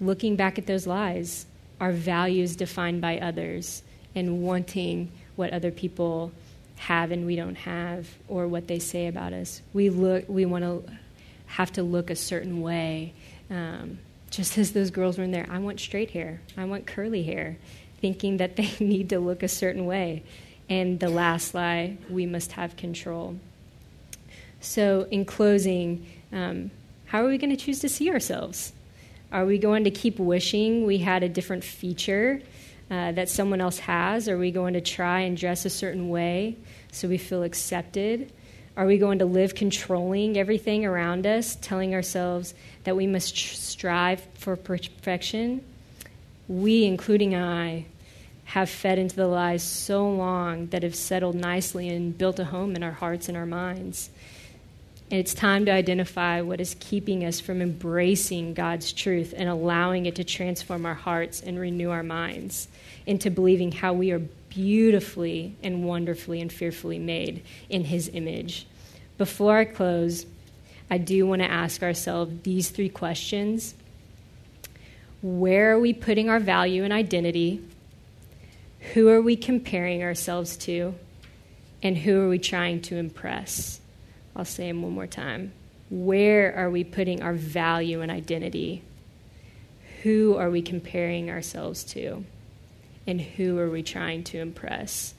looking 0.00 0.36
back 0.36 0.58
at 0.58 0.66
those 0.66 0.86
lies 0.86 1.46
our 1.80 1.92
values 1.92 2.56
defined 2.56 3.00
by 3.00 3.18
others 3.18 3.82
and 4.14 4.42
wanting 4.42 5.10
what 5.36 5.52
other 5.52 5.70
people 5.70 6.30
have 6.76 7.10
and 7.10 7.26
we 7.26 7.36
don't 7.36 7.54
have 7.54 8.06
or 8.28 8.46
what 8.46 8.68
they 8.68 8.78
say 8.78 9.06
about 9.06 9.32
us. 9.32 9.62
We 9.72 9.88
look 9.88 10.28
we 10.28 10.44
want 10.44 10.64
to 10.64 10.84
have 11.46 11.72
to 11.72 11.82
look 11.82 12.10
a 12.10 12.16
certain 12.16 12.60
way 12.60 13.14
um, 13.50 13.98
just 14.30 14.58
as 14.58 14.72
those 14.72 14.90
girls 14.90 15.18
were 15.18 15.24
in 15.24 15.30
there. 15.30 15.46
I 15.50 15.58
want 15.58 15.80
straight 15.80 16.10
hair. 16.10 16.40
I 16.56 16.64
want 16.66 16.86
curly 16.86 17.22
hair 17.22 17.56
thinking 18.00 18.38
that 18.38 18.56
they 18.56 18.70
need 18.80 19.10
to 19.10 19.20
look 19.20 19.42
a 19.42 19.48
certain 19.48 19.86
way. 19.86 20.22
And 20.68 21.00
the 21.00 21.08
last 21.08 21.54
lie, 21.54 21.98
we 22.08 22.26
must 22.26 22.52
have 22.52 22.76
control. 22.76 23.36
So, 24.60 25.06
in 25.10 25.24
closing, 25.24 26.06
um, 26.32 26.70
how 27.06 27.24
are 27.24 27.28
we 27.28 27.38
going 27.38 27.50
to 27.50 27.56
choose 27.56 27.80
to 27.80 27.88
see 27.88 28.10
ourselves? 28.10 28.72
Are 29.32 29.44
we 29.44 29.58
going 29.58 29.84
to 29.84 29.90
keep 29.90 30.18
wishing 30.18 30.86
we 30.86 30.98
had 30.98 31.22
a 31.22 31.28
different 31.28 31.64
feature 31.64 32.40
uh, 32.90 33.12
that 33.12 33.28
someone 33.28 33.60
else 33.60 33.78
has? 33.80 34.28
Are 34.28 34.38
we 34.38 34.50
going 34.50 34.74
to 34.74 34.80
try 34.80 35.20
and 35.20 35.36
dress 35.36 35.64
a 35.64 35.70
certain 35.70 36.08
way 36.08 36.56
so 36.92 37.08
we 37.08 37.18
feel 37.18 37.42
accepted? 37.42 38.32
Are 38.76 38.86
we 38.86 38.98
going 38.98 39.18
to 39.20 39.24
live 39.24 39.54
controlling 39.54 40.36
everything 40.36 40.84
around 40.84 41.26
us, 41.26 41.56
telling 41.60 41.94
ourselves 41.94 42.54
that 42.84 42.96
we 42.96 43.06
must 43.06 43.36
strive 43.36 44.20
for 44.34 44.56
perfection? 44.56 45.64
We, 46.50 46.84
including 46.84 47.36
I, 47.36 47.84
have 48.42 48.68
fed 48.68 48.98
into 48.98 49.14
the 49.14 49.28
lies 49.28 49.62
so 49.62 50.10
long 50.10 50.66
that 50.70 50.82
have 50.82 50.96
settled 50.96 51.36
nicely 51.36 51.88
and 51.88 52.18
built 52.18 52.40
a 52.40 52.44
home 52.44 52.74
in 52.74 52.82
our 52.82 52.90
hearts 52.90 53.28
and 53.28 53.36
our 53.36 53.46
minds. 53.46 54.10
And 55.12 55.20
it's 55.20 55.32
time 55.32 55.64
to 55.66 55.70
identify 55.70 56.40
what 56.40 56.60
is 56.60 56.74
keeping 56.80 57.24
us 57.24 57.38
from 57.38 57.62
embracing 57.62 58.54
God's 58.54 58.92
truth 58.92 59.32
and 59.36 59.48
allowing 59.48 60.06
it 60.06 60.16
to 60.16 60.24
transform 60.24 60.86
our 60.86 60.94
hearts 60.94 61.40
and 61.40 61.56
renew 61.56 61.90
our 61.90 62.02
minds 62.02 62.66
into 63.06 63.30
believing 63.30 63.70
how 63.70 63.92
we 63.92 64.10
are 64.10 64.18
beautifully 64.48 65.54
and 65.62 65.84
wonderfully 65.84 66.40
and 66.40 66.52
fearfully 66.52 66.98
made 66.98 67.44
in 67.68 67.84
His 67.84 68.10
image. 68.12 68.66
Before 69.18 69.56
I 69.56 69.66
close, 69.66 70.26
I 70.90 70.98
do 70.98 71.28
want 71.28 71.42
to 71.42 71.48
ask 71.48 71.84
ourselves 71.84 72.42
these 72.42 72.70
three 72.70 72.88
questions 72.88 73.74
Where 75.22 75.74
are 75.74 75.78
we 75.78 75.92
putting 75.92 76.30
our 76.30 76.40
value 76.40 76.82
and 76.82 76.92
identity? 76.92 77.62
Who 78.94 79.08
are 79.08 79.20
we 79.20 79.36
comparing 79.36 80.02
ourselves 80.02 80.56
to? 80.58 80.94
And 81.82 81.98
who 81.98 82.22
are 82.22 82.28
we 82.28 82.38
trying 82.38 82.80
to 82.82 82.96
impress? 82.96 83.80
I'll 84.34 84.44
say 84.46 84.68
them 84.68 84.82
one 84.82 84.92
more 84.92 85.06
time. 85.06 85.52
Where 85.90 86.54
are 86.54 86.70
we 86.70 86.84
putting 86.84 87.22
our 87.22 87.34
value 87.34 88.00
and 88.00 88.10
identity? 88.10 88.82
Who 90.02 90.36
are 90.36 90.48
we 90.48 90.62
comparing 90.62 91.30
ourselves 91.30 91.84
to? 91.84 92.24
And 93.06 93.20
who 93.20 93.58
are 93.58 93.68
we 93.68 93.82
trying 93.82 94.24
to 94.24 94.38
impress? 94.38 95.14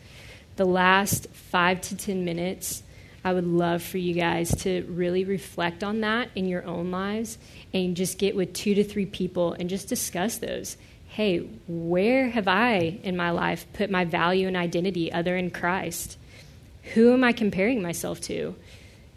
The 0.56 0.66
last 0.66 1.28
five 1.30 1.82
to 1.82 1.96
10 1.96 2.26
minutes, 2.26 2.82
I 3.24 3.34
would 3.34 3.46
love 3.46 3.84
for 3.84 4.00
you 4.00 4.16
guys 4.16 4.56
to 4.64 4.84
really 4.90 5.26
reflect 5.26 5.84
on 5.84 6.02
that 6.02 6.30
in 6.36 6.48
your 6.48 6.66
own 6.66 6.90
lives 6.90 7.38
and 7.74 7.96
just 7.96 8.18
get 8.18 8.36
with 8.36 8.54
two 8.54 8.76
to 8.76 8.84
three 8.84 9.06
people 9.06 9.54
and 9.54 9.70
just 9.70 9.88
discuss 9.88 10.38
those 10.38 10.78
hey, 11.12 11.40
where 11.68 12.30
have 12.30 12.48
I 12.48 12.98
in 13.04 13.18
my 13.18 13.32
life 13.32 13.68
put 13.74 13.92
my 13.92 14.06
value 14.06 14.48
and 14.48 14.56
identity 14.56 15.12
other 15.12 15.36
in 15.36 15.52
Christ? 15.52 16.18
Who 16.94 17.12
am 17.12 17.22
I 17.26 17.34
comparing 17.34 17.82
myself 17.82 18.22
to? 18.22 18.56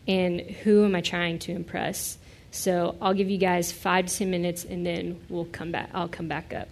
And 0.09 0.41
who 0.41 0.85
am 0.85 0.97
I 0.97 1.03
trying 1.03 1.39
to 1.41 1.53
impress? 1.53 2.19
So 2.51 2.97
I'll 3.01 3.15
give 3.15 3.31
you 3.31 3.39
guys 3.39 3.71
five 3.71 4.07
to 4.07 4.19
ten 4.19 4.31
minutes 4.31 4.65
and 4.65 4.85
then 4.85 5.21
we'll 5.29 5.45
come 5.45 5.71
back 5.71 5.91
I'll 5.95 6.09
come 6.09 6.27
back 6.27 6.53
up. 6.53 6.69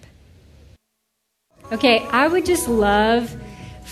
Okay, 1.71 2.01
I 2.09 2.27
would 2.27 2.45
just 2.45 2.69
love 2.69 3.35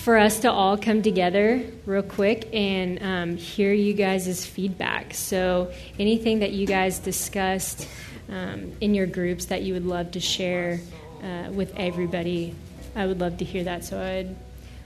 for 0.00 0.16
us 0.16 0.40
to 0.40 0.50
all 0.50 0.78
come 0.78 1.02
together 1.02 1.62
real 1.84 2.02
quick 2.02 2.48
and 2.54 3.02
um, 3.02 3.36
hear 3.36 3.72
you 3.72 3.92
guys' 3.92 4.46
feedback. 4.46 5.12
So 5.12 5.72
anything 5.98 6.38
that 6.38 6.52
you 6.52 6.66
guys 6.66 6.98
discussed 6.98 7.86
um, 8.30 8.72
in 8.80 8.94
your 8.94 9.06
groups 9.06 9.46
that 9.46 9.62
you 9.62 9.74
would 9.74 9.84
love 9.84 10.12
to 10.12 10.20
share 10.20 10.80
uh, 11.22 11.50
with 11.50 11.74
everybody. 11.76 12.54
I 12.96 13.06
would 13.06 13.20
love 13.20 13.36
to 13.38 13.44
hear 13.44 13.64
that, 13.64 13.84
so 13.84 14.00
I'd 14.00 14.34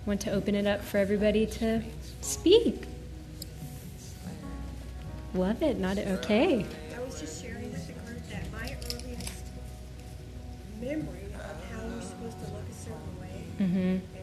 want 0.05 0.21
to 0.23 0.33
open 0.33 0.57
it 0.57 0.67
up 0.67 0.83
for 0.83 0.99
everybody 0.99 1.47
to 1.47 1.83
speak. 2.21 2.83
Love 5.33 5.63
it. 5.63 5.79
Not 5.79 5.99
okay. 5.99 6.67
I 6.95 7.05
was 7.05 7.21
just 7.21 7.43
sharing 7.43 7.71
with 7.71 7.87
the 7.87 7.93
group 7.93 8.29
that 8.31 8.51
my 8.53 8.77
earliest 8.93 9.45
memory 10.81 11.27
of 11.35 11.73
how 11.73 11.87
we're 11.87 12.01
supposed 12.03 12.39
to 12.45 12.53
look 12.53 12.69
a 12.69 12.75
certain 12.75 13.21
way 13.21 13.45
Mm-hmm. 13.61 14.14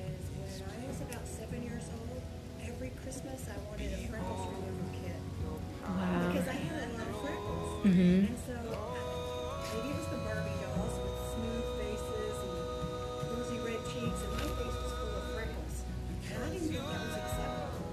Mm-hmm. 7.82 8.25
and 8.27 8.38
so 8.45 8.53
maybe 8.53 9.89
it 9.89 9.95
was 9.97 10.07
the 10.07 10.17
Barbie 10.17 10.53
dolls 10.61 10.95
with 11.01 11.17
smooth 11.34 11.65
faces 11.82 12.38
and 12.45 13.38
rosy 13.38 13.57
red 13.65 13.82
cheeks, 13.89 14.21
and 14.21 14.32
my 14.34 14.45
face 14.53 14.77
was 14.77 14.91
full 15.01 15.17
of 15.17 15.25
freckles, 15.34 15.75
and 16.29 16.43
I 16.43 16.49
didn't 16.49 16.67
think 16.69 16.86
that 16.86 17.01
was 17.01 17.15
acceptable. 17.17 17.89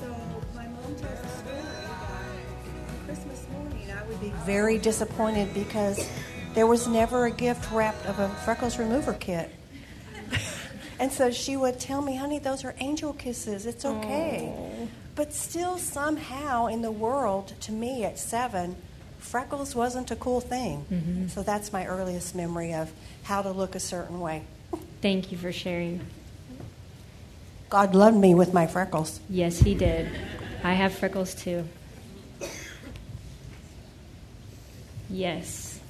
So 0.00 0.06
my 0.54 0.66
mom 0.68 0.94
tells 0.94 1.18
a 1.18 1.28
story 1.42 1.62
that 1.62 1.90
on 1.90 3.06
Christmas 3.06 3.46
morning 3.52 3.90
I 3.90 4.06
would 4.06 4.20
be 4.20 4.32
very 4.44 4.78
disappointed 4.78 5.52
because 5.54 6.08
there 6.54 6.68
was 6.68 6.86
never 6.86 7.26
a 7.26 7.30
gift 7.32 7.72
wrapped 7.72 8.06
of 8.06 8.20
a 8.20 8.28
freckles 8.44 8.78
remover 8.78 9.12
kit. 9.12 9.50
and 11.00 11.10
so 11.10 11.32
she 11.32 11.56
would 11.56 11.80
tell 11.80 12.00
me, 12.00 12.14
honey, 12.14 12.38
those 12.38 12.64
are 12.64 12.76
angel 12.78 13.12
kisses. 13.12 13.66
It's 13.66 13.84
okay. 13.84 14.54
But 15.16 15.32
still, 15.32 15.78
somehow 15.78 16.66
in 16.66 16.82
the 16.82 16.92
world, 16.92 17.54
to 17.62 17.72
me 17.72 18.04
at 18.04 18.18
seven, 18.18 18.76
freckles 19.26 19.74
wasn't 19.74 20.10
a 20.10 20.16
cool 20.16 20.40
thing. 20.40 20.86
Mm-hmm. 20.90 21.28
So 21.28 21.42
that's 21.42 21.72
my 21.72 21.86
earliest 21.86 22.34
memory 22.34 22.72
of 22.72 22.90
how 23.24 23.42
to 23.42 23.50
look 23.50 23.74
a 23.74 23.80
certain 23.80 24.20
way. 24.20 24.42
Thank 25.02 25.32
you 25.32 25.38
for 25.38 25.52
sharing. 25.52 26.06
God 27.68 27.94
loved 27.94 28.16
me 28.16 28.34
with 28.34 28.54
my 28.54 28.66
freckles. 28.66 29.20
Yes, 29.28 29.58
he 29.58 29.74
did. 29.74 30.08
I 30.62 30.74
have 30.74 30.94
freckles 30.94 31.34
too. 31.34 31.64
Yes. 35.10 35.80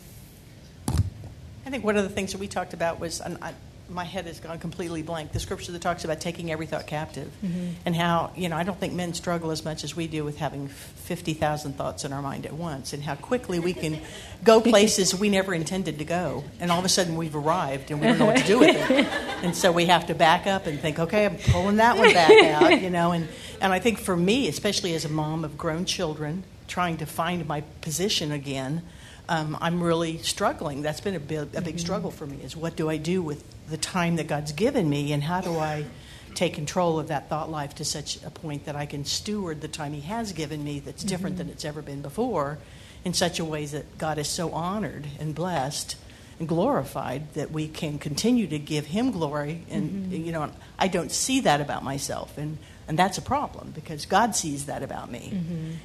I 0.89 1.70
think 1.70 1.84
one 1.84 1.97
of 1.97 2.05
the 2.05 2.11
things 2.11 2.32
that 2.32 2.39
we 2.39 2.49
talked 2.49 2.74
about 2.74 3.01
was, 3.01 3.20
and 3.20 3.39
I, 3.43 3.51
uh, 3.51 3.53
my 3.89 4.05
head 4.05 4.26
has 4.26 4.41
gone 4.41 4.59
completely 4.59 5.03
blank, 5.03 5.32
the 5.32 5.41
scripture 5.41 5.72
that 5.72 5.82
talks 5.82 6.05
about 6.05 6.20
taking 6.20 6.51
every 6.51 6.66
thought 6.66 6.87
captive. 6.87 7.30
Mm-hmm. 7.45 7.68
And 7.84 7.95
how, 7.95 8.32
you 8.37 8.49
know, 8.49 8.57
I 8.57 8.62
don't 8.62 8.78
think 8.78 8.95
men 8.95 9.14
struggle 9.14 9.51
as 9.51 9.64
much 9.64 9.84
as 9.84 9.95
we 9.95 10.07
do 10.07 10.24
with 10.24 10.39
having 10.39 10.68
50,000 10.68 11.74
thoughts 11.74 12.05
in 12.05 12.12
our 12.12 12.22
mind 12.22 12.47
at 12.47 12.53
once, 12.53 12.93
and 12.93 13.03
how 13.03 13.14
quickly 13.14 13.59
we 13.59 13.74
can 13.74 14.01
go 14.43 14.61
places 14.72 15.14
we 15.14 15.28
never 15.28 15.55
intended 15.55 15.99
to 15.99 16.05
go. 16.05 16.45
And 16.61 16.70
all 16.70 16.78
of 16.78 16.84
a 16.84 16.89
sudden 16.89 17.16
we've 17.16 17.37
arrived 17.37 17.91
and 17.91 18.01
we 18.01 18.07
don't 18.07 18.18
know 18.18 18.26
what 18.26 18.39
to 18.39 18.47
do 18.47 18.59
with 18.59 18.91
it. 18.91 19.07
And 19.37 19.55
so 19.55 19.70
we 19.70 19.87
have 19.87 20.07
to 20.07 20.14
back 20.14 20.47
up 20.47 20.66
and 20.66 20.80
think, 20.80 20.99
okay, 20.99 21.26
I'm 21.26 21.37
pulling 21.37 21.76
that 21.76 21.99
one 21.99 22.12
back 22.12 22.30
out, 22.43 22.80
you 22.80 22.89
know. 22.89 23.12
And, 23.12 23.28
and 23.61 23.72
I 23.72 23.78
think 23.78 23.99
for 23.99 24.16
me, 24.16 24.49
especially 24.49 24.95
as 24.95 25.05
a 25.05 25.11
mom 25.11 25.45
of 25.45 25.59
grown 25.59 25.84
children, 25.84 26.43
trying 26.66 26.97
to 26.97 27.07
find 27.07 27.47
my 27.47 27.61
position 27.82 28.32
again, 28.32 28.82
um, 29.29 29.57
I'm 29.61 29.83
really 29.83 30.18
struggling. 30.18 30.83
That's 30.83 31.01
been 31.01 31.14
a 31.14 31.20
big, 31.20 31.39
a 31.39 31.45
big 31.45 31.64
mm-hmm. 31.64 31.79
struggle 31.79 32.11
for 32.11 32.27
me. 32.27 32.39
Is 32.43 32.57
what 32.57 32.77
do 32.77 32.89
I 32.89 32.97
do 32.97 33.22
with 33.22 33.45
the 33.68 33.77
time 33.77 34.16
that 34.16 34.29
God's 34.29 34.53
given 34.53 34.89
me, 34.89 35.12
and 35.12 35.22
how 35.22 35.41
do 35.41 35.59
I 35.59 35.85
take 36.35 36.55
control 36.55 36.99
of 36.99 37.09
that 37.09 37.29
thought 37.29 37.51
life 37.51 37.74
to 37.77 37.85
such 37.85 38.22
a 38.22 38.31
point 38.31 38.66
that 38.66 38.77
I 38.77 38.87
can 38.87 39.05
steward 39.05 39.61
the 39.61 39.68
time 39.68 39.93
He 39.93 40.03
has 40.03 40.33
given 40.33 40.62
me 40.62 40.81
that's 40.81 41.03
different 41.03 41.39
than 41.39 41.47
mm-hmm. 41.47 41.55
it's 41.55 41.64
ever 41.64 41.83
been 41.83 42.03
before, 42.03 42.59
in 43.05 43.14
such 43.14 43.39
a 43.39 43.45
way 43.45 43.64
that 43.66 43.99
God 43.99 44.18
is 44.18 44.29
so 44.29 44.51
honored 44.53 45.07
and 45.18 45.35
blessed 45.35 45.97
and 46.39 46.47
glorified 46.47 47.33
that 47.35 47.51
we 47.51 47.66
can 47.66 47.99
continue 47.99 48.47
to 48.47 48.59
give 48.59 48.87
Him 48.87 49.11
glory. 49.11 49.64
And 49.70 49.91
mm-hmm. 49.91 50.27
you 50.27 50.33
know, 50.33 50.51
I 50.79 50.89
don't 50.89 51.11
see 51.11 51.41
that 51.41 51.61
about 51.61 51.83
myself, 51.83 52.37
and 52.39 52.59
and 52.89 52.99
that's 52.99 53.18
a 53.18 53.22
problem 53.22 53.72
because 53.74 54.07
God 54.07 54.37
sees 54.37 54.66
that 54.66 54.82
about 54.82 55.11
me. 55.11 55.32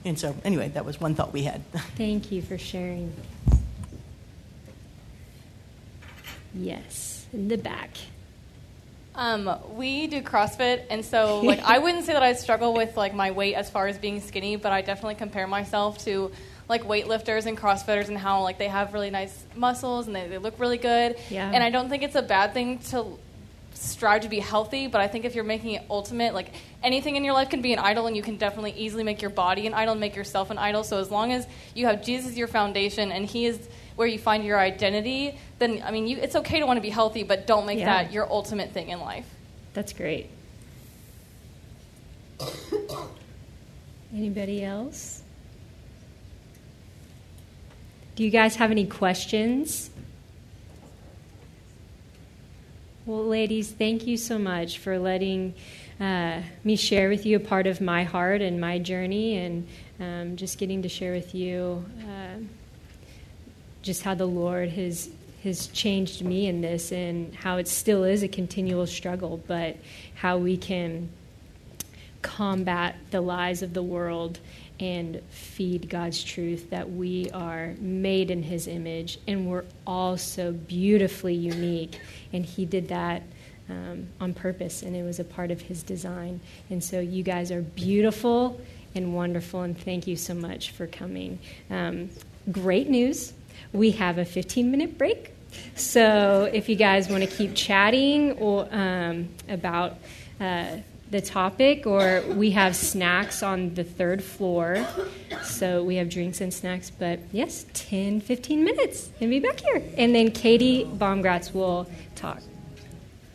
And 0.05 0.19
so, 0.19 0.35
anyway, 0.43 0.69
that 0.69 0.85
was 0.85 0.99
one 0.99 1.15
thought 1.15 1.33
we 1.33 1.43
had. 1.43 1.63
Thank 1.95 2.31
you 2.31 2.41
for 2.41 2.57
sharing. 2.57 3.13
Yes, 6.53 7.25
in 7.33 7.47
the 7.47 7.57
back. 7.57 7.97
Um, 9.13 9.57
we 9.75 10.07
do 10.07 10.21
CrossFit, 10.21 10.83
and 10.89 11.03
so 11.03 11.41
like 11.41 11.61
I 11.63 11.79
wouldn't 11.79 12.05
say 12.05 12.13
that 12.13 12.23
I 12.23 12.33
struggle 12.33 12.73
with 12.73 12.95
like 12.95 13.13
my 13.13 13.31
weight 13.31 13.55
as 13.55 13.69
far 13.69 13.87
as 13.87 13.97
being 13.97 14.21
skinny, 14.21 14.55
but 14.55 14.71
I 14.71 14.81
definitely 14.81 15.15
compare 15.15 15.47
myself 15.47 15.97
to 16.05 16.31
like 16.69 16.83
weightlifters 16.83 17.45
and 17.45 17.57
CrossFitters 17.57 18.07
and 18.07 18.17
how 18.17 18.43
like 18.43 18.57
they 18.57 18.69
have 18.69 18.93
really 18.93 19.09
nice 19.09 19.43
muscles 19.55 20.07
and 20.07 20.15
they, 20.15 20.27
they 20.27 20.37
look 20.37 20.57
really 20.59 20.77
good. 20.77 21.17
Yeah. 21.29 21.51
And 21.53 21.61
I 21.61 21.69
don't 21.69 21.89
think 21.89 22.03
it's 22.03 22.15
a 22.15 22.21
bad 22.21 22.53
thing 22.53 22.79
to 22.91 23.19
strive 23.73 24.21
to 24.21 24.29
be 24.29 24.39
healthy, 24.39 24.87
but 24.87 25.01
I 25.01 25.07
think 25.07 25.25
if 25.25 25.35
you're 25.35 25.43
making 25.43 25.71
it 25.71 25.83
ultimate, 25.89 26.33
like 26.33 26.53
anything 26.83 27.15
in 27.15 27.23
your 27.23 27.33
life 27.33 27.49
can 27.49 27.61
be 27.61 27.73
an 27.73 27.79
idol, 27.79 28.07
and 28.07 28.15
you 28.15 28.21
can 28.23 28.37
definitely 28.37 28.71
easily 28.73 29.03
make 29.03 29.21
your 29.21 29.31
body 29.31 29.67
an 29.67 29.73
idol 29.73 29.93
and 29.93 30.01
make 30.01 30.15
yourself 30.15 30.49
an 30.51 30.57
idol. 30.57 30.83
So 30.83 30.99
as 30.99 31.09
long 31.09 31.31
as 31.31 31.47
you 31.73 31.85
have 31.87 32.03
Jesus 32.03 32.31
as 32.31 32.37
your 32.37 32.47
foundation 32.47 33.11
and 33.11 33.25
He 33.25 33.45
is 33.45 33.59
where 33.95 34.07
you 34.07 34.19
find 34.19 34.43
your 34.45 34.59
identity, 34.59 35.37
then 35.59 35.81
I 35.83 35.91
mean, 35.91 36.07
you, 36.07 36.17
it's 36.17 36.35
okay 36.35 36.59
to 36.59 36.65
want 36.65 36.77
to 36.77 36.81
be 36.81 36.89
healthy, 36.89 37.23
but 37.23 37.47
don't 37.47 37.65
make 37.65 37.79
Yeah. 37.79 38.03
that 38.03 38.11
your 38.11 38.29
ultimate 38.31 38.71
thing 38.71 38.89
in 38.89 38.99
life. 38.99 39.25
That's 39.73 39.93
great. 39.93 40.29
Anybody 44.13 44.63
else? 44.63 45.21
Do 48.15 48.23
you 48.23 48.29
guys 48.29 48.55
have 48.57 48.71
any 48.71 48.85
questions? 48.85 49.89
Well, 53.11 53.25
ladies, 53.25 53.69
thank 53.69 54.07
you 54.07 54.15
so 54.15 54.39
much 54.39 54.77
for 54.77 54.97
letting 54.97 55.53
uh, 55.99 56.43
me 56.63 56.77
share 56.77 57.09
with 57.09 57.25
you 57.25 57.35
a 57.35 57.41
part 57.41 57.67
of 57.67 57.81
my 57.81 58.05
heart 58.05 58.41
and 58.41 58.61
my 58.61 58.79
journey, 58.79 59.35
and 59.35 59.67
um, 59.99 60.37
just 60.37 60.57
getting 60.57 60.81
to 60.83 60.87
share 60.87 61.11
with 61.11 61.35
you 61.35 61.83
uh, 62.07 62.37
just 63.81 64.03
how 64.03 64.15
the 64.15 64.25
Lord 64.25 64.69
has 64.69 65.09
has 65.43 65.67
changed 65.67 66.23
me 66.23 66.47
in 66.47 66.61
this 66.61 66.93
and 66.93 67.35
how 67.35 67.57
it 67.57 67.67
still 67.67 68.05
is 68.05 68.23
a 68.23 68.29
continual 68.29 68.87
struggle, 68.87 69.43
but 69.45 69.75
how 70.15 70.37
we 70.37 70.55
can 70.55 71.09
combat 72.21 72.95
the 73.09 73.19
lies 73.19 73.61
of 73.61 73.73
the 73.73 73.83
world 73.83 74.39
and 74.81 75.21
feed 75.29 75.89
God's 75.89 76.21
truth 76.23 76.71
that 76.71 76.91
we 76.91 77.29
are 77.31 77.75
made 77.79 78.31
in 78.31 78.43
His 78.43 78.67
image 78.67 79.19
and 79.27 79.47
we're 79.47 79.63
all 79.87 80.17
so 80.17 80.51
beautifully 80.51 81.35
unique. 81.35 81.99
And 82.33 82.45
He 82.45 82.65
did 82.65 82.89
that 82.89 83.23
um, 83.69 84.07
on 84.19 84.33
purpose 84.33 84.81
and 84.81 84.95
it 84.95 85.03
was 85.03 85.19
a 85.19 85.23
part 85.23 85.51
of 85.51 85.61
His 85.61 85.83
design. 85.83 86.41
And 86.69 86.83
so 86.83 86.99
you 86.99 87.23
guys 87.23 87.51
are 87.51 87.61
beautiful 87.61 88.59
and 88.93 89.15
wonderful, 89.15 89.61
and 89.61 89.79
thank 89.79 90.05
you 90.05 90.17
so 90.17 90.33
much 90.33 90.71
for 90.71 90.85
coming. 90.85 91.39
Um, 91.69 92.09
great 92.51 92.89
news 92.89 93.31
we 93.73 93.91
have 93.91 94.17
a 94.17 94.25
15 94.25 94.69
minute 94.69 94.97
break. 94.97 95.33
So 95.75 96.49
if 96.51 96.69
you 96.69 96.75
guys 96.75 97.09
want 97.09 97.23
to 97.23 97.29
keep 97.29 97.55
chatting 97.55 98.33
or 98.33 98.67
um, 98.71 99.29
about 99.49 99.97
uh, 100.39 100.77
the 101.11 101.21
topic, 101.21 101.85
or 101.85 102.23
we 102.27 102.51
have 102.51 102.75
snacks 102.75 103.43
on 103.43 103.73
the 103.75 103.83
third 103.83 104.23
floor. 104.23 104.85
So 105.43 105.83
we 105.83 105.95
have 105.97 106.09
drinks 106.09 106.41
and 106.41 106.53
snacks, 106.53 106.89
but 106.89 107.19
yes, 107.31 107.65
10, 107.73 108.21
15 108.21 108.63
minutes 108.63 109.09
and 109.19 109.29
be 109.29 109.39
back 109.39 109.59
here. 109.59 109.83
And 109.97 110.15
then 110.15 110.31
Katie 110.31 110.85
Baumgratz 110.85 111.53
will 111.53 111.87
talk. 112.15 112.41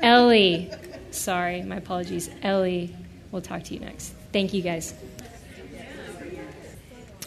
Ellie, 0.01 0.71
sorry, 1.11 1.63
my 1.63 1.77
apologies. 1.77 2.31
Ellie 2.43 2.95
will 3.31 3.43
talk 3.43 3.63
to 3.65 3.75
you 3.75 3.81
next. 3.81 4.15
Thank 4.33 4.55
you 4.55 4.63
guys. 4.63 4.95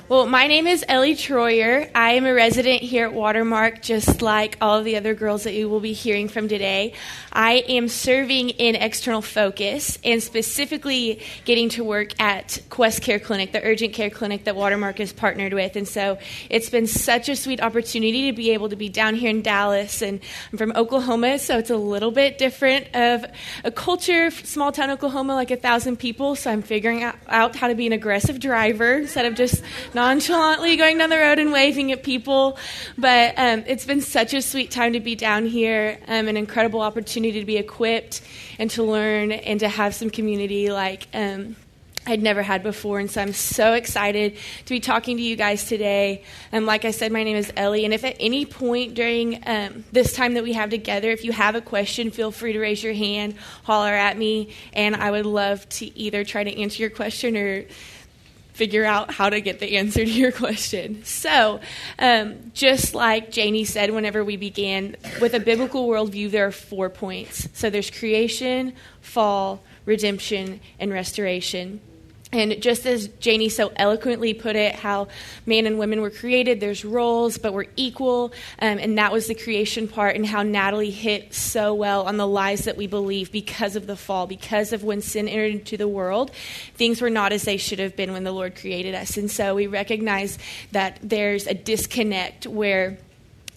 Well, 0.10 0.26
my 0.26 0.48
name 0.48 0.66
is 0.66 0.84
Ellie 0.88 1.14
Troyer. 1.14 1.88
I 1.94 2.14
am 2.14 2.26
a 2.26 2.34
resident 2.34 2.82
here 2.82 3.06
at 3.06 3.14
Watermark, 3.14 3.84
just 3.84 4.24
like 4.24 4.58
all 4.60 4.80
of 4.80 4.84
the 4.84 4.98
other 4.98 5.14
girls 5.14 5.44
that 5.44 5.54
you 5.54 5.70
will 5.70 5.82
be 5.82 5.94
hearing 5.94 6.28
from 6.28 6.48
today. 6.48 6.94
I 7.32 7.64
am 7.70 7.88
serving 7.88 8.50
in 8.50 8.74
external 8.74 9.22
focus 9.22 10.00
and 10.04 10.24
specifically 10.24 11.22
getting 11.46 11.70
to 11.70 11.84
work 11.84 12.20
at 12.20 12.60
Quest 12.72 13.04
Care 13.04 13.20
Clinic, 13.20 13.52
the 13.52 13.64
urgent 13.64 13.94
care 13.94 14.10
clinic 14.10 14.46
that 14.46 14.56
Watermark 14.56 15.00
is 15.00 15.14
partnered 15.14 15.54
with. 15.54 15.76
And 15.76 15.88
so 15.88 16.18
it's 16.50 16.72
been 16.72 16.88
such 16.88 17.30
a 17.30 17.36
sweet 17.36 17.62
opportunity 17.62 18.32
to 18.32 18.36
be 18.36 18.50
able 18.50 18.70
to 18.70 18.76
be 18.76 18.90
down 18.90 19.14
here 19.14 19.30
in 19.30 19.44
Dallas. 19.44 20.02
And 20.02 20.22
I'm 20.52 20.58
from 20.58 20.72
Oklahoma, 20.76 21.38
so 21.38 21.60
it's 21.60 21.70
a 21.70 21.78
little 21.78 22.10
bit 22.10 22.40
different 22.40 22.88
of 22.96 23.26
a 23.64 23.70
culture, 23.70 24.32
small 24.32 24.72
town 24.72 24.90
Oklahoma, 24.90 25.36
like 25.36 25.52
a 25.52 25.56
thousand 25.56 25.98
people. 25.98 26.36
So 26.36 26.50
I'm 26.50 26.64
figuring 26.64 27.04
out 27.04 27.56
how 27.56 27.68
to 27.68 27.76
be 27.76 27.86
an 27.86 27.94
aggressive 27.94 28.40
driver 28.40 28.96
instead 28.96 29.28
of 29.28 29.36
just 29.36 29.62
nonchalantly 30.00 30.78
going 30.78 30.98
down 30.98 31.10
the 31.10 31.18
road 31.18 31.40
and 31.40 31.52
waving 31.52 31.92
at 31.92 32.04
people. 32.04 32.58
But 32.98 33.34
um, 33.38 33.66
it's 33.68 33.86
been 33.86 34.00
such 34.00 34.34
a 34.34 34.42
sweet 34.42 34.72
time 34.72 34.94
to 34.94 35.02
be 35.02 35.14
down 35.14 35.46
here, 35.46 36.00
um, 36.08 36.30
an 36.30 36.38
incredible 36.38 36.80
opportunity 36.80 37.42
to 37.42 37.46
be 37.46 37.58
equipped 37.58 38.22
and 38.58 38.72
to 38.72 38.84
learn 38.84 39.34
and 39.34 39.60
to 39.60 39.68
have 39.68 39.94
some 39.94 40.10
community 40.10 40.72
like. 40.72 41.08
Um, 41.14 41.58
I'd 42.08 42.24
never 42.24 42.42
had 42.42 42.64
before, 42.64 43.00
and 43.00 43.12
so 43.12 43.22
I'm 43.22 43.34
so 43.34 43.74
excited 43.74 44.38
to 44.66 44.70
be 44.70 44.80
talking 44.80 45.18
to 45.18 45.22
you 45.22 45.36
guys 45.36 45.66
today. 45.66 46.24
And 46.52 46.64
um, 46.64 46.66
like 46.66 46.86
I 46.86 46.92
said, 46.92 47.12
my 47.12 47.24
name 47.24 47.36
is 47.36 47.52
Ellie, 47.58 47.84
and 47.84 47.94
if 47.94 48.04
at 48.04 48.16
any 48.22 48.46
point 48.46 48.96
during 48.96 49.44
um, 49.46 49.84
this 49.92 50.14
time 50.14 50.34
that 50.36 50.44
we 50.44 50.54
have 50.54 50.70
together, 50.70 51.12
if 51.12 51.26
you 51.26 51.34
have 51.34 51.56
a 51.56 51.62
question, 51.62 52.10
feel 52.10 52.32
free 52.32 52.54
to 52.54 52.60
raise 52.60 52.82
your 52.82 52.94
hand, 52.94 53.36
holler 53.64 53.94
at 53.94 54.18
me, 54.18 54.56
and 54.72 54.96
I 54.96 55.12
would 55.12 55.26
love 55.26 55.68
to 55.70 56.00
either 56.00 56.24
try 56.24 56.44
to 56.44 56.62
answer 56.62 56.82
your 56.82 56.90
question 56.90 57.36
or 57.36 57.66
figure 58.60 58.84
out 58.84 59.10
how 59.10 59.30
to 59.30 59.40
get 59.40 59.60
the 59.60 59.78
answer 59.78 60.04
to 60.04 60.12
your 60.12 60.34
question. 60.34 61.02
So, 61.06 61.62
um, 61.98 62.52
just 62.54 62.94
like 62.94 63.32
Janie 63.32 63.64
said 63.64 63.92
whenever 63.92 64.22
we 64.22 64.36
began, 64.36 64.98
with 65.22 65.34
a 65.34 65.40
biblical 65.40 65.88
worldview, 65.88 66.30
there 66.30 66.46
are 66.46 66.52
four 66.52 66.90
points. 66.90 67.48
So, 67.54 67.70
there's 67.70 67.90
creation, 67.90 68.74
fall, 69.00 69.64
redemption, 69.86 70.60
and 70.78 70.92
restoration. 70.92 71.80
And 72.32 72.62
just 72.62 72.86
as 72.86 73.08
Janie 73.20 73.50
so 73.50 73.72
eloquently 73.76 74.36
put 74.36 74.56
it, 74.56 74.76
how 74.76 75.08
man 75.48 75.66
and 75.66 75.80
women 75.80 76.00
were 76.00 76.12
created, 76.12 76.60
there's 76.60 76.86
roles, 76.86 77.40
but 77.40 77.54
we're 77.54 77.66
equal. 77.76 78.34
Um, 78.60 78.78
and 78.78 79.00
that 79.00 79.12
was 79.12 79.26
the 79.26 79.34
creation 79.34 79.88
part, 79.88 80.16
and 80.16 80.26
how 80.26 80.44
Natalie 80.44 80.92
hit 80.92 81.34
so 81.34 81.74
well 81.74 82.04
on 82.04 82.18
the 82.18 82.28
lies 82.28 82.66
that 82.66 82.78
we 82.78 82.86
believe 82.86 83.32
because 83.32 83.76
of 83.76 83.88
the 83.88 83.96
fall, 83.96 84.28
because 84.28 84.74
of 84.74 84.84
when 84.84 85.02
sin 85.02 85.28
entered 85.28 85.54
into 85.54 85.76
the 85.76 85.88
world. 85.88 86.30
Things 86.76 87.02
were 87.02 87.10
not 87.10 87.32
as 87.32 87.44
they 87.44 87.58
should 87.58 87.80
have 87.80 87.96
been 87.96 88.14
when 88.14 88.26
the 88.26 88.32
Lord 88.32 88.56
created 88.56 88.94
us. 88.94 89.18
And 89.18 89.32
so 89.32 89.56
we 89.56 89.66
recognize 89.66 90.38
that 90.72 91.00
there's 91.02 91.48
a 91.48 91.56
disconnect 91.56 92.46
where 92.46 93.00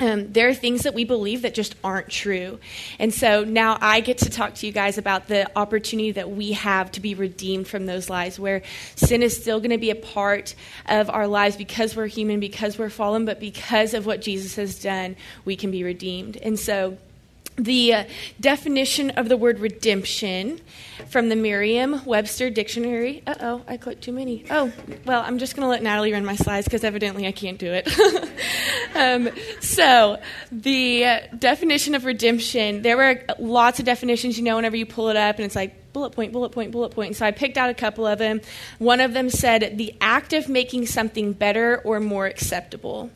um, 0.01 0.32
there 0.32 0.49
are 0.49 0.55
things 0.55 0.82
that 0.82 0.95
we 0.95 1.05
believe 1.05 1.43
that 1.43 1.55
just 1.55 1.74
aren't 1.84 2.09
true. 2.09 2.59
And 2.99 3.12
so 3.12 3.45
now 3.45 3.78
I 3.80 4.01
get 4.01 4.18
to 4.18 4.30
talk 4.30 4.55
to 4.57 4.66
you 4.66 4.72
guys 4.72 4.99
about 4.99 5.28
the 5.28 5.51
opportunity 5.57 6.12
that 6.12 6.30
we 6.30 6.53
have 6.53 6.90
to 6.93 7.01
be 7.01 7.14
redeemed 7.14 7.68
from 7.68 7.86
those 7.86 8.11
lies, 8.11 8.38
where 8.38 8.62
sin 8.97 9.22
is 9.22 9.40
still 9.40 9.61
going 9.61 9.70
to 9.70 9.78
be 9.78 9.90
a 9.90 9.95
part 9.95 10.55
of 10.86 11.09
our 11.09 11.26
lives 11.26 11.57
because 11.57 11.95
we're 11.95 12.07
human, 12.07 12.40
because 12.40 12.78
we're 12.78 12.90
fallen, 12.90 13.24
but 13.24 13.38
because 13.38 13.95
of 13.95 14.07
what 14.07 14.20
Jesus 14.22 14.57
has 14.57 14.80
done, 14.80 15.16
we 15.45 15.57
can 15.57 15.70
be 15.70 15.84
redeemed. 15.84 16.36
And 16.36 16.59
so 16.59 16.99
the 17.57 17.94
uh, 17.94 18.05
definition 18.40 19.11
of 19.11 19.28
the 19.28 19.36
word 19.36 19.59
redemption 19.59 20.61
from 21.09 21.28
the 21.28 21.36
Merriam 21.36 22.05
Webster 22.05 22.50
Dictionary. 22.50 23.22
Uh 23.26 23.34
oh, 23.40 23.62
I 23.66 23.76
clicked 23.76 24.03
too 24.03 24.12
many. 24.12 24.44
Oh, 24.50 24.72
well, 25.05 25.22
I'm 25.22 25.38
just 25.38 25.55
going 25.55 25.64
to 25.64 25.68
let 25.68 25.82
Natalie 25.82 26.12
run 26.12 26.24
my 26.24 26.36
slides 26.36 26.66
because 26.66 26.84
evidently 26.84 27.26
I 27.26 27.32
can't 27.32 27.59
do 27.59 27.72
it. 27.72 27.88
um, 28.94 29.28
so, 29.61 30.20
the 30.50 31.05
uh, 31.05 31.20
definition 31.38 31.94
of 31.94 32.05
redemption, 32.05 32.82
there 32.82 32.96
were 32.96 33.22
lots 33.38 33.78
of 33.78 33.84
definitions, 33.84 34.38
you 34.38 34.44
know, 34.44 34.57
whenever 34.57 34.76
you 34.76 34.86
pull 34.86 35.09
it 35.09 35.16
up 35.16 35.36
and 35.36 35.44
it's 35.44 35.57
like 35.57 35.92
bullet 35.92 36.11
point, 36.11 36.32
bullet 36.32 36.50
point, 36.50 36.72
bullet 36.72 36.90
point. 36.90 37.16
So 37.16 37.26
I 37.26 37.30
picked 37.30 37.59
out 37.59 37.70
a 37.70 37.74
couple 37.74 38.07
of 38.07 38.18
them. 38.18 38.40
One 38.78 39.00
of 39.00 39.12
them 39.12 39.30
said 39.30 39.76
the 39.76 39.94
act 40.00 40.32
of 40.32 40.48
making 40.48 40.86
something 40.86 41.32
better 41.32 41.78
or 41.84 42.00
more 42.00 42.26
acceptable. 42.26 43.11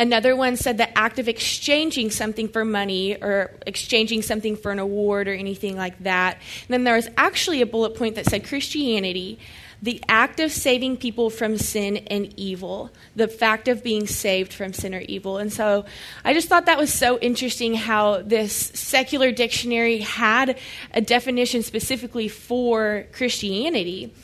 Another 0.00 0.34
one 0.34 0.56
said 0.56 0.78
the 0.78 0.98
act 0.98 1.18
of 1.18 1.28
exchanging 1.28 2.10
something 2.10 2.48
for 2.48 2.64
money 2.64 3.16
or 3.16 3.52
exchanging 3.66 4.22
something 4.22 4.56
for 4.56 4.72
an 4.72 4.78
award 4.78 5.28
or 5.28 5.34
anything 5.34 5.76
like 5.76 6.02
that. 6.04 6.36
And 6.36 6.68
then 6.68 6.84
there 6.84 6.94
was 6.94 7.10
actually 7.18 7.60
a 7.60 7.66
bullet 7.66 7.96
point 7.96 8.14
that 8.14 8.24
said 8.24 8.46
Christianity, 8.46 9.38
the 9.82 10.02
act 10.08 10.40
of 10.40 10.52
saving 10.52 10.96
people 10.96 11.28
from 11.28 11.58
sin 11.58 11.98
and 12.06 12.32
evil, 12.38 12.90
the 13.14 13.28
fact 13.28 13.68
of 13.68 13.84
being 13.84 14.06
saved 14.06 14.54
from 14.54 14.72
sin 14.72 14.94
or 14.94 15.00
evil. 15.00 15.36
And 15.36 15.52
so 15.52 15.84
I 16.24 16.32
just 16.32 16.48
thought 16.48 16.64
that 16.64 16.78
was 16.78 16.90
so 16.90 17.18
interesting 17.18 17.74
how 17.74 18.22
this 18.22 18.54
secular 18.54 19.32
dictionary 19.32 19.98
had 19.98 20.58
a 20.94 21.02
definition 21.02 21.62
specifically 21.62 22.28
for 22.28 23.04
Christianity. 23.12 24.14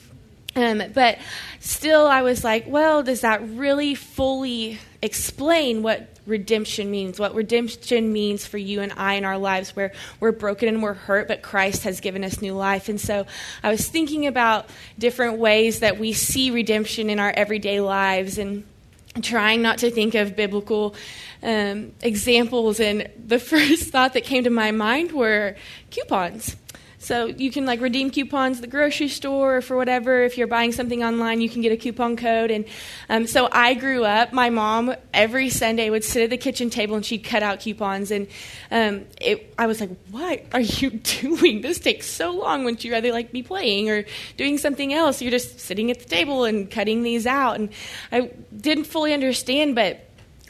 Um, 0.55 0.83
but 0.95 1.19
still, 1.61 2.07
I 2.07 2.23
was 2.23 2.43
like, 2.43 2.65
well, 2.67 3.03
does 3.03 3.21
that 3.21 3.47
really 3.47 3.95
fully 3.95 4.79
explain 5.03 5.83
what 5.83 6.09
redemption 6.27 6.91
means? 6.91 7.19
What 7.19 7.35
redemption 7.35 8.13
means 8.13 8.47
for 8.47 8.59
you 8.59 8.81
and 8.81 8.93
I 8.97 9.15
in 9.15 9.25
our 9.25 9.39
lives 9.39 9.75
where 9.77 9.93
we're 10.21 10.33
broken 10.33 10.69
and 10.69 10.83
we're 10.83 10.95
hurt, 10.95 11.29
but 11.29 11.43
Christ 11.43 11.85
has 11.85 12.01
given 12.01 12.25
us 12.25 12.43
new 12.43 12.55
life. 12.55 12.89
And 12.89 13.01
so 13.01 13.27
I 13.63 13.71
was 13.71 13.87
thinking 13.89 14.27
about 14.27 14.69
different 14.99 15.39
ways 15.39 15.81
that 15.81 15.99
we 15.99 16.13
see 16.13 16.51
redemption 16.51 17.11
in 17.11 17.19
our 17.21 17.31
everyday 17.31 17.81
lives 17.81 18.39
and 18.39 18.65
trying 19.23 19.63
not 19.63 19.79
to 19.79 19.91
think 19.91 20.15
of 20.15 20.37
biblical 20.37 20.95
um, 21.43 21.93
examples. 22.03 22.81
And 22.81 23.09
the 23.25 23.39
first 23.39 23.91
thought 23.91 24.13
that 24.15 24.25
came 24.25 24.45
to 24.45 24.51
my 24.51 24.71
mind 24.71 25.13
were 25.13 25.57
coupons. 25.91 26.57
So 27.07 27.27
you 27.27 27.53
can 27.53 27.67
like 27.67 27.81
redeem 27.81 28.11
coupons 28.11 28.59
at 28.59 28.63
the 28.63 28.67
grocery 28.67 29.07
store 29.07 29.59
or 29.59 29.63
for 29.63 29.77
whatever. 29.77 30.25
If 30.25 30.37
you're 30.37 30.49
buying 30.49 30.73
something 30.73 31.05
online, 31.05 31.41
you 31.41 31.49
can 31.49 31.63
get 31.63 31.71
a 31.71 31.77
coupon 31.77 32.17
code. 32.17 32.51
And 32.51 32.65
um, 33.09 33.29
so 33.29 33.49
I 33.53 33.75
grew 33.75 34.05
up. 34.05 34.33
My 34.33 34.51
mom 34.51 34.93
every 35.15 35.49
Sunday 35.49 35.89
would 35.89 36.03
sit 36.03 36.25
at 36.25 36.31
the 36.31 36.37
kitchen 36.37 36.69
table 36.69 36.97
and 36.97 37.07
she'd 37.07 37.23
cut 37.23 37.45
out 37.45 37.61
coupons. 37.61 38.11
And 38.11 38.27
um, 38.73 39.05
it, 39.21 39.55
I 39.57 39.69
was 39.69 39.81
like, 39.81 39.91
"What 40.11 40.47
are 40.53 40.61
you 40.61 40.91
doing? 41.21 41.61
This 41.61 41.79
takes 41.79 42.09
so 42.09 42.33
long. 42.33 42.65
Wouldn't 42.65 42.83
you 42.83 42.91
rather 42.91 43.13
like 43.13 43.31
be 43.31 43.45
playing 43.45 43.89
or 43.89 44.05
doing 44.37 44.59
something 44.59 44.93
else? 44.93 45.23
You're 45.23 45.31
just 45.31 45.61
sitting 45.61 45.93
at 45.93 46.01
the 46.01 46.09
table 46.09 46.43
and 46.43 46.69
cutting 46.69 47.05
these 47.05 47.25
out." 47.25 47.61
And 47.61 47.69
I 48.11 48.33
didn't 48.61 48.85
fully 48.85 49.15
understand, 49.15 49.77
but 49.77 50.06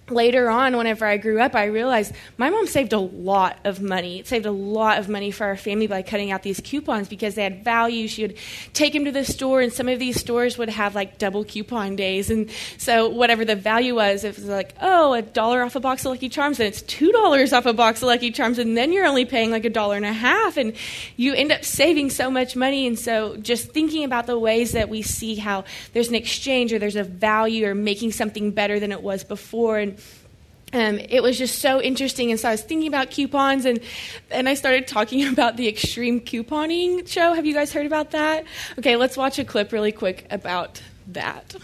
later 0.09 0.49
on, 0.49 0.77
whenever 0.77 1.05
I 1.05 1.17
grew 1.17 1.41
up, 1.41 1.55
I 1.55 1.65
realized 1.65 2.13
my 2.39 2.51
mom 2.51 2.67
saved 2.67 2.93
a 2.93 2.99
lot 2.99 3.59
of 3.65 3.81
money. 3.81 4.21
It 4.21 4.27
saved 4.27 4.47
a 4.47 4.51
lot 4.51 4.99
of 4.99 5.09
money 5.09 5.31
for 5.31 5.45
our 5.45 5.57
family 5.57 5.87
by 5.87 6.03
cutting 6.03 6.31
out 6.31 6.43
these 6.43 6.61
coupons 6.61 7.09
because 7.09 7.35
they 7.35 7.43
had 7.43 7.65
value. 7.65 8.07
She 8.07 8.23
would 8.23 8.37
take 8.73 8.93
them 8.93 9.05
to 9.05 9.13
the 9.13 9.25
store, 9.25 9.61
and 9.61 9.73
some 9.73 9.89
of 9.89 9.99
these 9.99 10.19
stores 10.19 10.59
would 10.59 10.69
have 10.69 10.95
like 10.95 11.19
double 11.19 11.45
coupon 11.45 11.97
days. 11.97 12.31
And 12.31 12.51
so, 12.79 13.09
whatever 13.09 13.45
the 13.45 13.57
value 13.57 13.95
was, 13.95 14.25
it 14.25 14.37
was 14.37 14.45
like, 14.45 14.75
oh, 14.81 15.13
a 15.15 15.23
dollar 15.23 15.63
off 15.63 15.77
a 15.77 15.81
box 15.81 16.05
of 16.05 16.13
Lucky 16.13 16.29
Charms, 16.29 16.61
and 16.61 16.69
it's 16.69 16.83
two 16.83 17.11
dollars 17.11 17.53
off 17.53 17.67
a 17.67 17.73
box 17.73 18.03
of 18.03 18.07
Lucky 18.07 18.31
Charms, 18.31 18.59
and 18.59 18.77
then 18.77 18.93
you're 18.93 19.07
only 19.07 19.25
paying 19.25 19.51
like 19.51 19.65
a 19.65 19.71
dollar 19.71 19.97
and 19.97 20.07
a 20.07 20.13
half, 20.13 20.57
and 20.57 20.75
you 21.17 21.35
end 21.35 21.51
up 21.51 21.65
saving 21.65 22.11
so 22.11 22.31
much 22.31 22.55
money. 22.55 22.87
And 22.87 22.99
so, 22.99 23.37
just 23.39 23.71
thinking 23.71 24.05
about 24.05 24.27
the 24.27 24.39
ways 24.39 24.73
that 24.73 24.89
we 24.89 25.03
see 25.03 25.35
how 25.35 25.65
there's 25.93 26.09
an 26.09 26.15
exchange 26.15 26.73
or 26.73 26.79
there's 26.79 26.97
a 26.97 27.05
value 27.05 27.67
or 27.67 27.75
making 27.75 28.13
something 28.13 28.53
better 28.53 28.79
than 28.79 28.93
it 28.93 29.03
was 29.03 29.25
before. 29.25 29.79
And 29.79 29.96
um, 30.73 30.99
it 30.99 31.23
was 31.23 31.39
just 31.39 31.61
so 31.61 31.81
interesting. 31.81 32.31
And 32.31 32.41
so 32.41 32.49
I 32.49 32.53
was 32.53 32.63
thinking 32.63 32.89
about 32.89 33.11
coupons, 33.11 33.65
and 33.65 33.81
and 34.31 34.49
I 34.49 34.55
started 34.55 34.87
talking 34.87 35.27
about 35.33 35.57
the 35.57 35.69
extreme 35.69 36.21
couponing 36.21 37.07
show. 37.09 37.35
Have 37.35 37.47
you 37.47 37.55
guys 37.55 37.73
heard 37.73 37.87
about 37.87 38.11
that? 38.13 38.45
Okay, 38.79 38.97
let's 38.97 39.17
watch 39.17 39.39
a 39.39 39.45
clip 39.45 39.73
really 39.73 39.93
quick 39.93 40.27
about 40.31 40.83
that. 41.09 41.55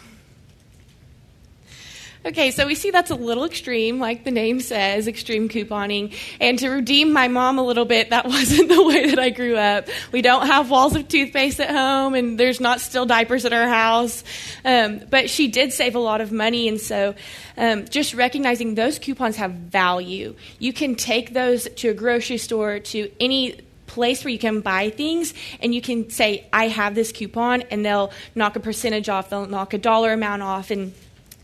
Okay, 2.25 2.53
so 2.53 2.69
we 2.69 2.77
see 2.77 2.93
that's 2.93 3.11
a 3.11 3.17
little 3.17 3.43
extreme, 3.45 3.99
like 3.99 4.23
the 4.23 4.31
name 4.31 4.61
says, 4.61 5.09
extreme 5.09 5.49
couponing. 5.49 6.15
And 6.41 6.57
to 6.61 6.69
redeem 6.69 7.13
my 7.13 7.27
mom 7.27 7.59
a 7.59 7.65
little 7.65 7.85
bit, 7.85 8.11
that 8.11 8.27
wasn't 8.27 8.69
the 8.69 8.81
way 8.85 9.11
that 9.11 9.19
I 9.19 9.31
grew 9.31 9.57
up. 9.57 9.89
We 10.13 10.23
don't 10.23 10.47
have 10.47 10.71
walls 10.71 10.95
of 10.95 11.09
toothpaste 11.09 11.59
at 11.59 11.71
home, 11.71 12.15
and 12.15 12.39
there's 12.39 12.61
not 12.61 12.81
still 12.81 13.07
diapers 13.07 13.45
at 13.45 13.53
our 13.53 13.67
house. 13.67 14.23
Um, 14.65 15.01
but 15.11 15.31
she 15.31 15.49
did 15.49 15.73
save 15.73 15.97
a 15.97 15.99
lot 15.99 16.21
of 16.21 16.31
money, 16.31 16.69
and 16.69 16.81
so 16.81 17.17
um, 17.57 17.87
just 17.89 18.15
recognizing 18.15 18.77
those 18.77 19.01
coupons 19.01 19.35
have 19.37 19.51
value. 19.51 20.37
You 20.61 20.73
can 20.73 20.95
take 20.95 21.33
those 21.33 21.69
to 21.77 21.89
a 21.89 21.95
grocery 21.95 22.39
store, 22.39 22.79
to 22.79 23.11
any 23.19 23.59
place 23.87 24.25
where 24.25 24.31
you 24.31 24.39
can 24.39 24.61
buy 24.61 24.89
things 24.89 25.35
and 25.61 25.75
you 25.75 25.83
can 25.83 26.09
say 26.09 26.47
i 26.51 26.67
have 26.67 26.95
this 26.95 27.13
coupon 27.13 27.61
and 27.71 27.85
they'll 27.85 28.11
knock 28.35 28.57
a 28.57 28.61
percentage 28.61 29.11
off 29.11 29.29
they'll 29.29 29.45
knock 29.45 29.75
a 29.75 29.79
dollar 29.79 30.15
amount 30.15 30.41
off 30.41 30.71
and 30.71 30.95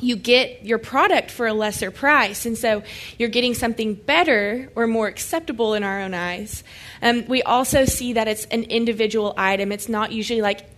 you 0.00 0.16
get 0.16 0.64
your 0.64 0.78
product 0.78 1.30
for 1.30 1.46
a 1.46 1.52
lesser 1.52 1.90
price. 1.90 2.46
And 2.46 2.56
so 2.56 2.82
you're 3.18 3.28
getting 3.28 3.54
something 3.54 3.94
better 3.94 4.70
or 4.74 4.86
more 4.86 5.08
acceptable 5.08 5.74
in 5.74 5.82
our 5.82 6.00
own 6.00 6.14
eyes. 6.14 6.62
Um, 7.02 7.26
we 7.26 7.42
also 7.42 7.84
see 7.84 8.12
that 8.12 8.28
it's 8.28 8.44
an 8.46 8.64
individual 8.64 9.34
item. 9.36 9.72
It's 9.72 9.88
not 9.88 10.12
usually 10.12 10.40
like, 10.40 10.68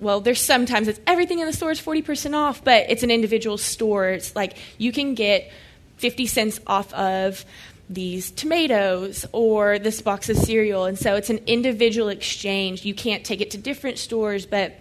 well, 0.00 0.20
there's 0.20 0.40
sometimes 0.40 0.88
it's 0.88 1.00
everything 1.06 1.40
in 1.40 1.46
the 1.46 1.52
store 1.52 1.70
is 1.70 1.80
40% 1.80 2.34
off, 2.34 2.64
but 2.64 2.86
it's 2.88 3.02
an 3.02 3.10
individual 3.10 3.58
store. 3.58 4.10
It's 4.10 4.34
like 4.34 4.56
you 4.78 4.92
can 4.92 5.14
get 5.14 5.50
50 5.96 6.26
cents 6.26 6.60
off 6.66 6.92
of 6.94 7.44
these 7.90 8.30
tomatoes 8.30 9.26
or 9.32 9.78
this 9.78 10.00
box 10.00 10.28
of 10.28 10.36
cereal. 10.36 10.84
And 10.84 10.98
so 10.98 11.16
it's 11.16 11.28
an 11.28 11.40
individual 11.46 12.08
exchange. 12.08 12.84
You 12.84 12.94
can't 12.94 13.24
take 13.24 13.40
it 13.40 13.50
to 13.50 13.58
different 13.58 13.98
stores, 13.98 14.46
but 14.46 14.79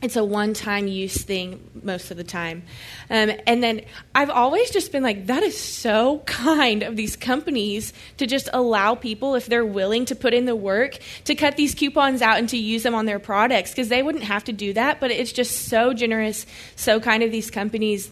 it's 0.00 0.14
a 0.14 0.22
one 0.22 0.54
time 0.54 0.86
use 0.86 1.22
thing 1.24 1.70
most 1.82 2.10
of 2.10 2.16
the 2.16 2.24
time. 2.24 2.62
Um, 3.10 3.32
and 3.46 3.62
then 3.62 3.82
I've 4.14 4.30
always 4.30 4.70
just 4.70 4.92
been 4.92 5.02
like, 5.02 5.26
that 5.26 5.42
is 5.42 5.58
so 5.58 6.18
kind 6.26 6.82
of 6.82 6.94
these 6.94 7.16
companies 7.16 7.92
to 8.18 8.26
just 8.26 8.48
allow 8.52 8.94
people, 8.94 9.34
if 9.34 9.46
they're 9.46 9.64
willing 9.64 10.04
to 10.06 10.14
put 10.14 10.34
in 10.34 10.44
the 10.44 10.54
work, 10.54 10.98
to 11.24 11.34
cut 11.34 11.56
these 11.56 11.74
coupons 11.74 12.22
out 12.22 12.38
and 12.38 12.48
to 12.50 12.56
use 12.56 12.84
them 12.84 12.94
on 12.94 13.06
their 13.06 13.18
products 13.18 13.70
because 13.70 13.88
they 13.88 14.02
wouldn't 14.02 14.24
have 14.24 14.44
to 14.44 14.52
do 14.52 14.72
that. 14.74 15.00
But 15.00 15.10
it's 15.10 15.32
just 15.32 15.68
so 15.68 15.92
generous, 15.92 16.46
so 16.76 17.00
kind 17.00 17.22
of 17.22 17.32
these 17.32 17.50
companies 17.50 18.10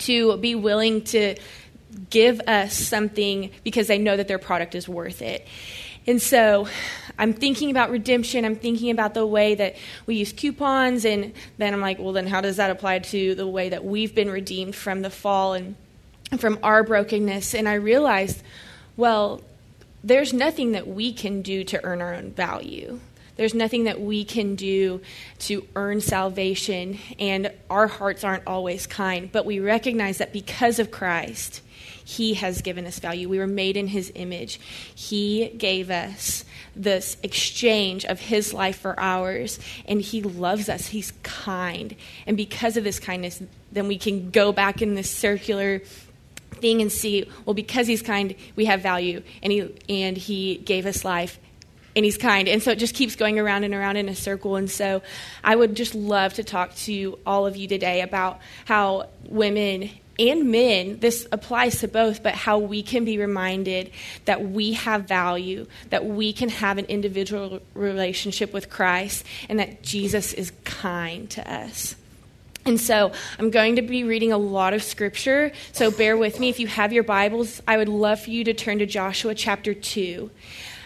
to 0.00 0.36
be 0.36 0.54
willing 0.54 1.02
to 1.02 1.34
give 2.10 2.40
us 2.42 2.74
something 2.74 3.50
because 3.64 3.88
they 3.88 3.98
know 3.98 4.16
that 4.16 4.28
their 4.28 4.38
product 4.38 4.76
is 4.76 4.88
worth 4.88 5.20
it. 5.20 5.46
And 6.06 6.22
so 6.22 6.68
I'm 7.18 7.32
thinking 7.32 7.70
about 7.70 7.90
redemption. 7.90 8.44
I'm 8.44 8.56
thinking 8.56 8.90
about 8.90 9.14
the 9.14 9.26
way 9.26 9.56
that 9.56 9.76
we 10.06 10.16
use 10.16 10.32
coupons. 10.32 11.04
And 11.04 11.32
then 11.58 11.74
I'm 11.74 11.80
like, 11.80 11.98
well, 11.98 12.12
then 12.12 12.26
how 12.26 12.40
does 12.40 12.56
that 12.56 12.70
apply 12.70 13.00
to 13.00 13.34
the 13.34 13.46
way 13.46 13.70
that 13.70 13.84
we've 13.84 14.14
been 14.14 14.30
redeemed 14.30 14.74
from 14.74 15.02
the 15.02 15.10
fall 15.10 15.54
and 15.54 15.76
from 16.38 16.58
our 16.62 16.82
brokenness? 16.82 17.54
And 17.54 17.68
I 17.68 17.74
realized, 17.74 18.42
well, 18.96 19.42
there's 20.04 20.32
nothing 20.32 20.72
that 20.72 20.86
we 20.86 21.12
can 21.12 21.42
do 21.42 21.64
to 21.64 21.84
earn 21.84 22.00
our 22.00 22.14
own 22.14 22.30
value. 22.30 23.00
There's 23.36 23.54
nothing 23.54 23.84
that 23.84 24.00
we 24.00 24.24
can 24.24 24.56
do 24.56 25.00
to 25.40 25.66
earn 25.76 26.00
salvation, 26.00 26.98
and 27.20 27.52
our 27.70 27.86
hearts 27.86 28.24
aren't 28.24 28.46
always 28.48 28.88
kind. 28.88 29.30
But 29.30 29.46
we 29.46 29.60
recognize 29.60 30.18
that 30.18 30.32
because 30.32 30.80
of 30.80 30.90
Christ, 30.90 31.62
he 32.04 32.34
has 32.34 32.62
given 32.62 32.84
us 32.86 32.98
value. 32.98 33.28
We 33.28 33.38
were 33.38 33.46
made 33.46 33.76
in 33.76 33.86
His 33.86 34.10
image. 34.14 34.58
He 34.94 35.50
gave 35.50 35.90
us 35.90 36.44
this 36.78 37.16
exchange 37.22 38.04
of 38.04 38.20
His 38.20 38.54
life 38.54 38.78
for 38.78 38.98
ours, 38.98 39.58
and 39.86 40.00
He 40.00 40.22
loves 40.22 40.68
us. 40.68 40.86
He's 40.86 41.12
kind. 41.22 41.94
And 42.26 42.36
because 42.36 42.76
of 42.76 42.84
this 42.84 42.98
kindness, 42.98 43.42
then 43.72 43.88
we 43.88 43.98
can 43.98 44.30
go 44.30 44.52
back 44.52 44.80
in 44.80 44.94
this 44.94 45.10
circular 45.10 45.82
thing 46.60 46.80
and 46.80 46.90
see 46.90 47.28
well 47.44 47.54
because 47.54 47.86
he's 47.86 48.02
kind 48.02 48.34
we 48.56 48.64
have 48.64 48.80
value 48.80 49.22
and 49.42 49.52
he 49.52 49.72
and 49.88 50.16
he 50.16 50.56
gave 50.56 50.86
us 50.86 51.04
life 51.04 51.38
and 51.94 52.04
he's 52.04 52.18
kind 52.18 52.48
and 52.48 52.62
so 52.62 52.72
it 52.72 52.78
just 52.78 52.94
keeps 52.94 53.16
going 53.16 53.38
around 53.38 53.64
and 53.64 53.74
around 53.74 53.96
in 53.96 54.08
a 54.08 54.14
circle 54.14 54.56
and 54.56 54.70
so 54.70 55.00
i 55.44 55.54
would 55.54 55.76
just 55.76 55.94
love 55.94 56.34
to 56.34 56.42
talk 56.42 56.74
to 56.74 57.18
all 57.24 57.46
of 57.46 57.56
you 57.56 57.68
today 57.68 58.00
about 58.00 58.40
how 58.64 59.08
women 59.26 59.90
and 60.18 60.50
men, 60.50 60.98
this 60.98 61.28
applies 61.30 61.80
to 61.80 61.88
both, 61.88 62.22
but 62.22 62.34
how 62.34 62.58
we 62.58 62.82
can 62.82 63.04
be 63.04 63.18
reminded 63.18 63.90
that 64.24 64.44
we 64.44 64.72
have 64.72 65.04
value, 65.04 65.66
that 65.90 66.04
we 66.04 66.32
can 66.32 66.48
have 66.48 66.78
an 66.78 66.86
individual 66.86 67.60
relationship 67.74 68.52
with 68.52 68.68
Christ, 68.68 69.24
and 69.48 69.60
that 69.60 69.82
Jesus 69.82 70.32
is 70.32 70.52
kind 70.64 71.30
to 71.30 71.52
us. 71.52 71.94
And 72.64 72.80
so 72.80 73.12
I'm 73.38 73.50
going 73.50 73.76
to 73.76 73.82
be 73.82 74.04
reading 74.04 74.32
a 74.32 74.38
lot 74.38 74.74
of 74.74 74.82
scripture, 74.82 75.52
so 75.72 75.90
bear 75.90 76.16
with 76.16 76.38
me. 76.38 76.48
If 76.48 76.60
you 76.60 76.66
have 76.66 76.92
your 76.92 77.04
Bibles, 77.04 77.62
I 77.66 77.76
would 77.76 77.88
love 77.88 78.20
for 78.20 78.30
you 78.30 78.44
to 78.44 78.54
turn 78.54 78.80
to 78.80 78.86
Joshua 78.86 79.34
chapter 79.34 79.72
2. 79.72 80.30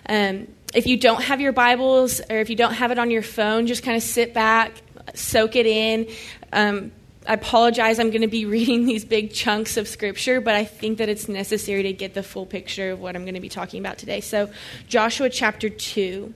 Um, 0.09 0.47
if 0.74 0.87
you 0.87 0.97
don't 0.97 1.22
have 1.22 1.41
your 1.41 1.53
Bibles 1.53 2.20
or 2.30 2.37
if 2.37 2.51
you 2.51 2.57
don't 2.57 2.74
have 2.74 2.91
it 2.93 2.99
on 2.99 3.11
your 3.11 3.22
phone, 3.22 3.66
just 3.66 3.83
kind 3.83 3.97
of 3.97 4.03
sit 4.03 4.33
back, 4.33 4.72
soak 5.14 5.57
it 5.57 5.66
in. 5.66 6.09
Um, 6.53 6.93
I 7.27 7.35
apologize, 7.35 7.99
I'm 7.99 8.11
going 8.11 8.23
to 8.23 8.29
be 8.29 8.47
reading 8.47 8.85
these 8.85 9.05
big 9.05 9.33
chunks 9.33 9.77
of 9.77 9.89
scripture, 9.89 10.41
but 10.41 10.55
I 10.55 10.64
think 10.64 10.99
that 10.99 11.09
it's 11.09 11.29
necessary 11.29 11.83
to 11.85 11.93
get 11.93 12.14
the 12.14 12.23
full 12.23 12.47
picture 12.47 12.93
of 12.93 13.01
what 13.01 13.16
I'm 13.16 13.25
going 13.25 13.35
to 13.35 13.41
be 13.41 13.49
talking 13.49 13.81
about 13.81 13.99
today. 13.99 14.20
So, 14.20 14.51
Joshua 14.89 15.31
chapter 15.31 15.68
2. 15.68 16.35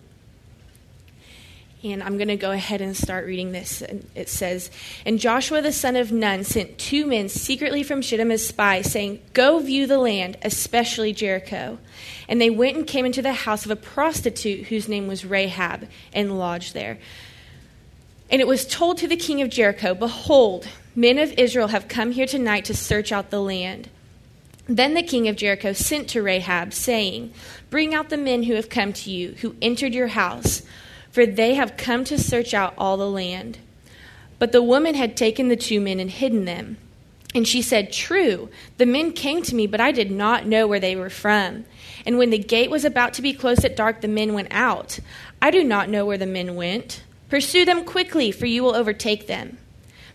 And 1.84 2.02
I'm 2.02 2.16
going 2.16 2.28
to 2.28 2.36
go 2.36 2.50
ahead 2.50 2.80
and 2.80 2.96
start 2.96 3.26
reading 3.26 3.52
this. 3.52 3.80
And 3.80 4.08
It 4.14 4.28
says, 4.28 4.70
And 5.04 5.20
Joshua 5.20 5.62
the 5.62 5.70
son 5.70 5.94
of 5.94 6.10
Nun 6.10 6.42
sent 6.42 6.78
two 6.78 7.06
men 7.06 7.28
secretly 7.28 7.84
from 7.84 8.02
Shittim 8.02 8.32
as 8.32 8.44
spies, 8.44 8.90
saying, 8.90 9.20
Go 9.34 9.60
view 9.60 9.86
the 9.86 9.98
land, 9.98 10.36
especially 10.42 11.12
Jericho. 11.12 11.78
And 12.28 12.40
they 12.40 12.50
went 12.50 12.76
and 12.76 12.86
came 12.86 13.06
into 13.06 13.22
the 13.22 13.32
house 13.32 13.64
of 13.64 13.70
a 13.70 13.76
prostitute 13.76 14.66
whose 14.66 14.88
name 14.88 15.06
was 15.06 15.24
Rahab, 15.24 15.86
and 16.12 16.38
lodged 16.38 16.74
there. 16.74 16.98
And 18.30 18.40
it 18.40 18.46
was 18.46 18.66
told 18.66 18.98
to 18.98 19.08
the 19.08 19.16
king 19.16 19.40
of 19.40 19.50
Jericho, 19.50 19.94
Behold, 19.94 20.66
men 20.94 21.18
of 21.18 21.32
Israel 21.38 21.68
have 21.68 21.88
come 21.88 22.12
here 22.12 22.26
tonight 22.26 22.64
to 22.66 22.74
search 22.74 23.12
out 23.12 23.30
the 23.30 23.40
land. 23.40 23.88
Then 24.68 24.94
the 24.94 25.02
king 25.02 25.28
of 25.28 25.36
Jericho 25.36 25.72
sent 25.72 26.08
to 26.08 26.22
Rahab, 26.22 26.72
saying, 26.72 27.32
Bring 27.70 27.94
out 27.94 28.08
the 28.08 28.16
men 28.16 28.44
who 28.44 28.54
have 28.54 28.68
come 28.68 28.92
to 28.94 29.10
you, 29.10 29.36
who 29.40 29.54
entered 29.62 29.94
your 29.94 30.08
house, 30.08 30.62
for 31.10 31.24
they 31.24 31.54
have 31.54 31.76
come 31.76 32.04
to 32.04 32.18
search 32.18 32.52
out 32.52 32.74
all 32.76 32.96
the 32.96 33.08
land. 33.08 33.58
But 34.38 34.52
the 34.52 34.62
woman 34.62 34.94
had 34.94 35.16
taken 35.16 35.48
the 35.48 35.56
two 35.56 35.80
men 35.80 36.00
and 36.00 36.10
hidden 36.10 36.44
them. 36.44 36.78
And 37.34 37.46
she 37.46 37.62
said, 37.62 37.92
True, 37.92 38.48
the 38.78 38.86
men 38.86 39.12
came 39.12 39.42
to 39.42 39.54
me, 39.54 39.66
but 39.66 39.80
I 39.80 39.92
did 39.92 40.10
not 40.10 40.46
know 40.46 40.66
where 40.66 40.80
they 40.80 40.96
were 40.96 41.10
from. 41.10 41.64
And 42.04 42.18
when 42.18 42.30
the 42.30 42.38
gate 42.38 42.70
was 42.70 42.84
about 42.84 43.14
to 43.14 43.22
be 43.22 43.32
closed 43.32 43.64
at 43.64 43.76
dark, 43.76 44.00
the 44.00 44.08
men 44.08 44.32
went 44.32 44.48
out. 44.50 44.98
I 45.40 45.50
do 45.50 45.62
not 45.62 45.88
know 45.88 46.06
where 46.06 46.18
the 46.18 46.26
men 46.26 46.56
went. 46.56 47.02
Pursue 47.28 47.64
them 47.64 47.84
quickly, 47.84 48.30
for 48.30 48.46
you 48.46 48.62
will 48.62 48.74
overtake 48.74 49.26
them. 49.26 49.58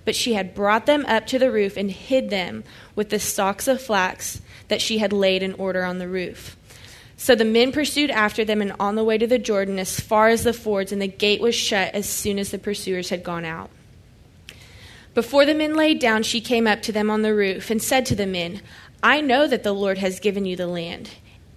But 0.06 0.16
she 0.16 0.34
had 0.34 0.56
brought 0.56 0.86
them 0.86 1.06
up 1.06 1.28
to 1.28 1.40
the 1.40 1.52
roof 1.52 1.78
and 1.78 1.92
hid 1.92 2.30
them 2.30 2.64
with 2.96 3.10
the 3.10 3.20
stalks 3.20 3.68
of 3.68 3.82
flax 3.82 4.42
that 4.68 4.82
she 4.82 4.98
had 4.98 5.14
laid 5.14 5.44
in 5.44 5.54
order 5.54 5.84
on 5.84 6.00
the 6.00 6.08
roof. 6.08 6.56
So 7.18 7.36
the 7.36 7.46
men 7.46 7.72
pursued 7.72 8.10
after 8.10 8.44
them, 8.44 8.62
and 8.62 8.74
on 8.80 8.96
the 8.96 9.04
way 9.04 9.18
to 9.18 9.28
the 9.28 9.38
Jordan, 9.38 9.78
as 9.78 10.00
far 10.00 10.30
as 10.30 10.44
the 10.44 10.54
fords, 10.54 10.92
and 10.92 11.02
the 11.02 11.08
gate 11.08 11.42
was 11.42 11.54
shut 11.54 11.94
as 11.94 12.10
soon 12.10 12.40
as 12.40 12.50
the 12.50 12.58
pursuers 12.58 13.10
had 13.10 13.24
gone 13.24 13.46
out. 13.46 13.70
Before 15.14 15.46
the 15.46 15.54
men 15.54 15.76
laid 15.76 16.00
down, 16.00 16.24
she 16.24 16.42
came 16.42 16.66
up 16.66 16.82
to 16.84 16.92
them 16.92 17.12
on 17.12 17.22
the 17.22 17.36
roof 17.36 17.70
and 17.70 17.82
said 17.82 18.08
to 18.08 18.16
the 18.16 18.26
men, 18.26 18.62
I 19.04 19.22
know 19.22 19.46
that 19.46 19.62
the 19.62 19.74
Lord 19.74 19.98
has 19.98 20.20
given 20.20 20.46
you 20.46 20.56
the 20.56 20.68
land 20.68 21.12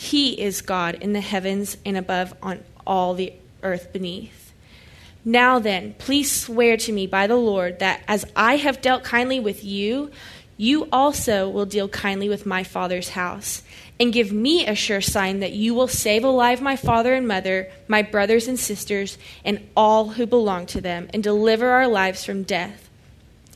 he 0.00 0.40
is 0.40 0.62
God 0.62 0.94
in 0.94 1.12
the 1.12 1.20
heavens 1.20 1.76
and 1.84 1.94
above 1.94 2.32
on 2.42 2.64
all 2.86 3.12
the 3.12 3.34
earth 3.62 3.92
beneath. 3.92 4.54
Now 5.26 5.58
then, 5.58 5.94
please 5.98 6.32
swear 6.32 6.78
to 6.78 6.90
me 6.90 7.06
by 7.06 7.26
the 7.26 7.36
Lord 7.36 7.80
that 7.80 8.02
as 8.08 8.24
I 8.34 8.56
have 8.56 8.80
dealt 8.80 9.04
kindly 9.04 9.38
with 9.38 9.62
you, 9.62 10.10
you 10.56 10.88
also 10.90 11.50
will 11.50 11.66
deal 11.66 11.86
kindly 11.86 12.30
with 12.30 12.46
my 12.46 12.64
father's 12.64 13.10
house, 13.10 13.62
and 13.98 14.10
give 14.10 14.32
me 14.32 14.66
a 14.66 14.74
sure 14.74 15.02
sign 15.02 15.40
that 15.40 15.52
you 15.52 15.74
will 15.74 15.86
save 15.86 16.24
alive 16.24 16.62
my 16.62 16.76
father 16.76 17.12
and 17.12 17.28
mother, 17.28 17.70
my 17.86 18.00
brothers 18.00 18.48
and 18.48 18.58
sisters, 18.58 19.18
and 19.44 19.68
all 19.76 20.08
who 20.08 20.24
belong 20.26 20.64
to 20.64 20.80
them, 20.80 21.10
and 21.12 21.22
deliver 21.22 21.68
our 21.68 21.88
lives 21.88 22.24
from 22.24 22.42
death. 22.42 22.89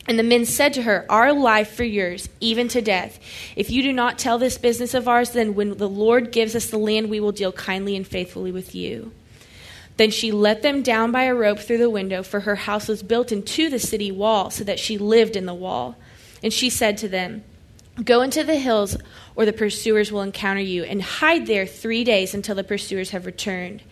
And 0.06 0.18
the 0.18 0.22
men 0.22 0.44
said 0.44 0.74
to 0.74 0.82
her, 0.82 1.06
Our 1.08 1.32
life 1.32 1.74
for 1.74 1.84
yours, 1.84 2.28
even 2.40 2.68
to 2.68 2.82
death. 2.82 3.18
If 3.56 3.70
you 3.70 3.82
do 3.82 3.92
not 3.92 4.18
tell 4.18 4.38
this 4.38 4.58
business 4.58 4.92
of 4.92 5.08
ours, 5.08 5.30
then 5.30 5.54
when 5.54 5.78
the 5.78 5.88
Lord 5.88 6.30
gives 6.30 6.54
us 6.54 6.66
the 6.66 6.78
land, 6.78 7.08
we 7.08 7.20
will 7.20 7.32
deal 7.32 7.52
kindly 7.52 7.96
and 7.96 8.06
faithfully 8.06 8.52
with 8.52 8.74
you. 8.74 9.12
Then 9.96 10.10
she 10.10 10.32
let 10.32 10.62
them 10.62 10.82
down 10.82 11.12
by 11.12 11.24
a 11.24 11.34
rope 11.34 11.60
through 11.60 11.78
the 11.78 11.88
window, 11.88 12.22
for 12.22 12.40
her 12.40 12.56
house 12.56 12.88
was 12.88 13.02
built 13.02 13.32
into 13.32 13.70
the 13.70 13.78
city 13.78 14.10
wall, 14.10 14.50
so 14.50 14.64
that 14.64 14.78
she 14.78 14.98
lived 14.98 15.36
in 15.36 15.46
the 15.46 15.54
wall. 15.54 15.96
And 16.42 16.52
she 16.52 16.68
said 16.68 16.98
to 16.98 17.08
them, 17.08 17.44
Go 18.02 18.22
into 18.22 18.42
the 18.42 18.56
hills, 18.56 18.96
or 19.36 19.46
the 19.46 19.52
pursuers 19.52 20.10
will 20.10 20.22
encounter 20.22 20.60
you, 20.60 20.82
and 20.82 21.00
hide 21.00 21.46
there 21.46 21.64
three 21.64 22.02
days 22.02 22.34
until 22.34 22.56
the 22.56 22.64
pursuers 22.64 23.10
have 23.10 23.24
returned. 23.24 23.82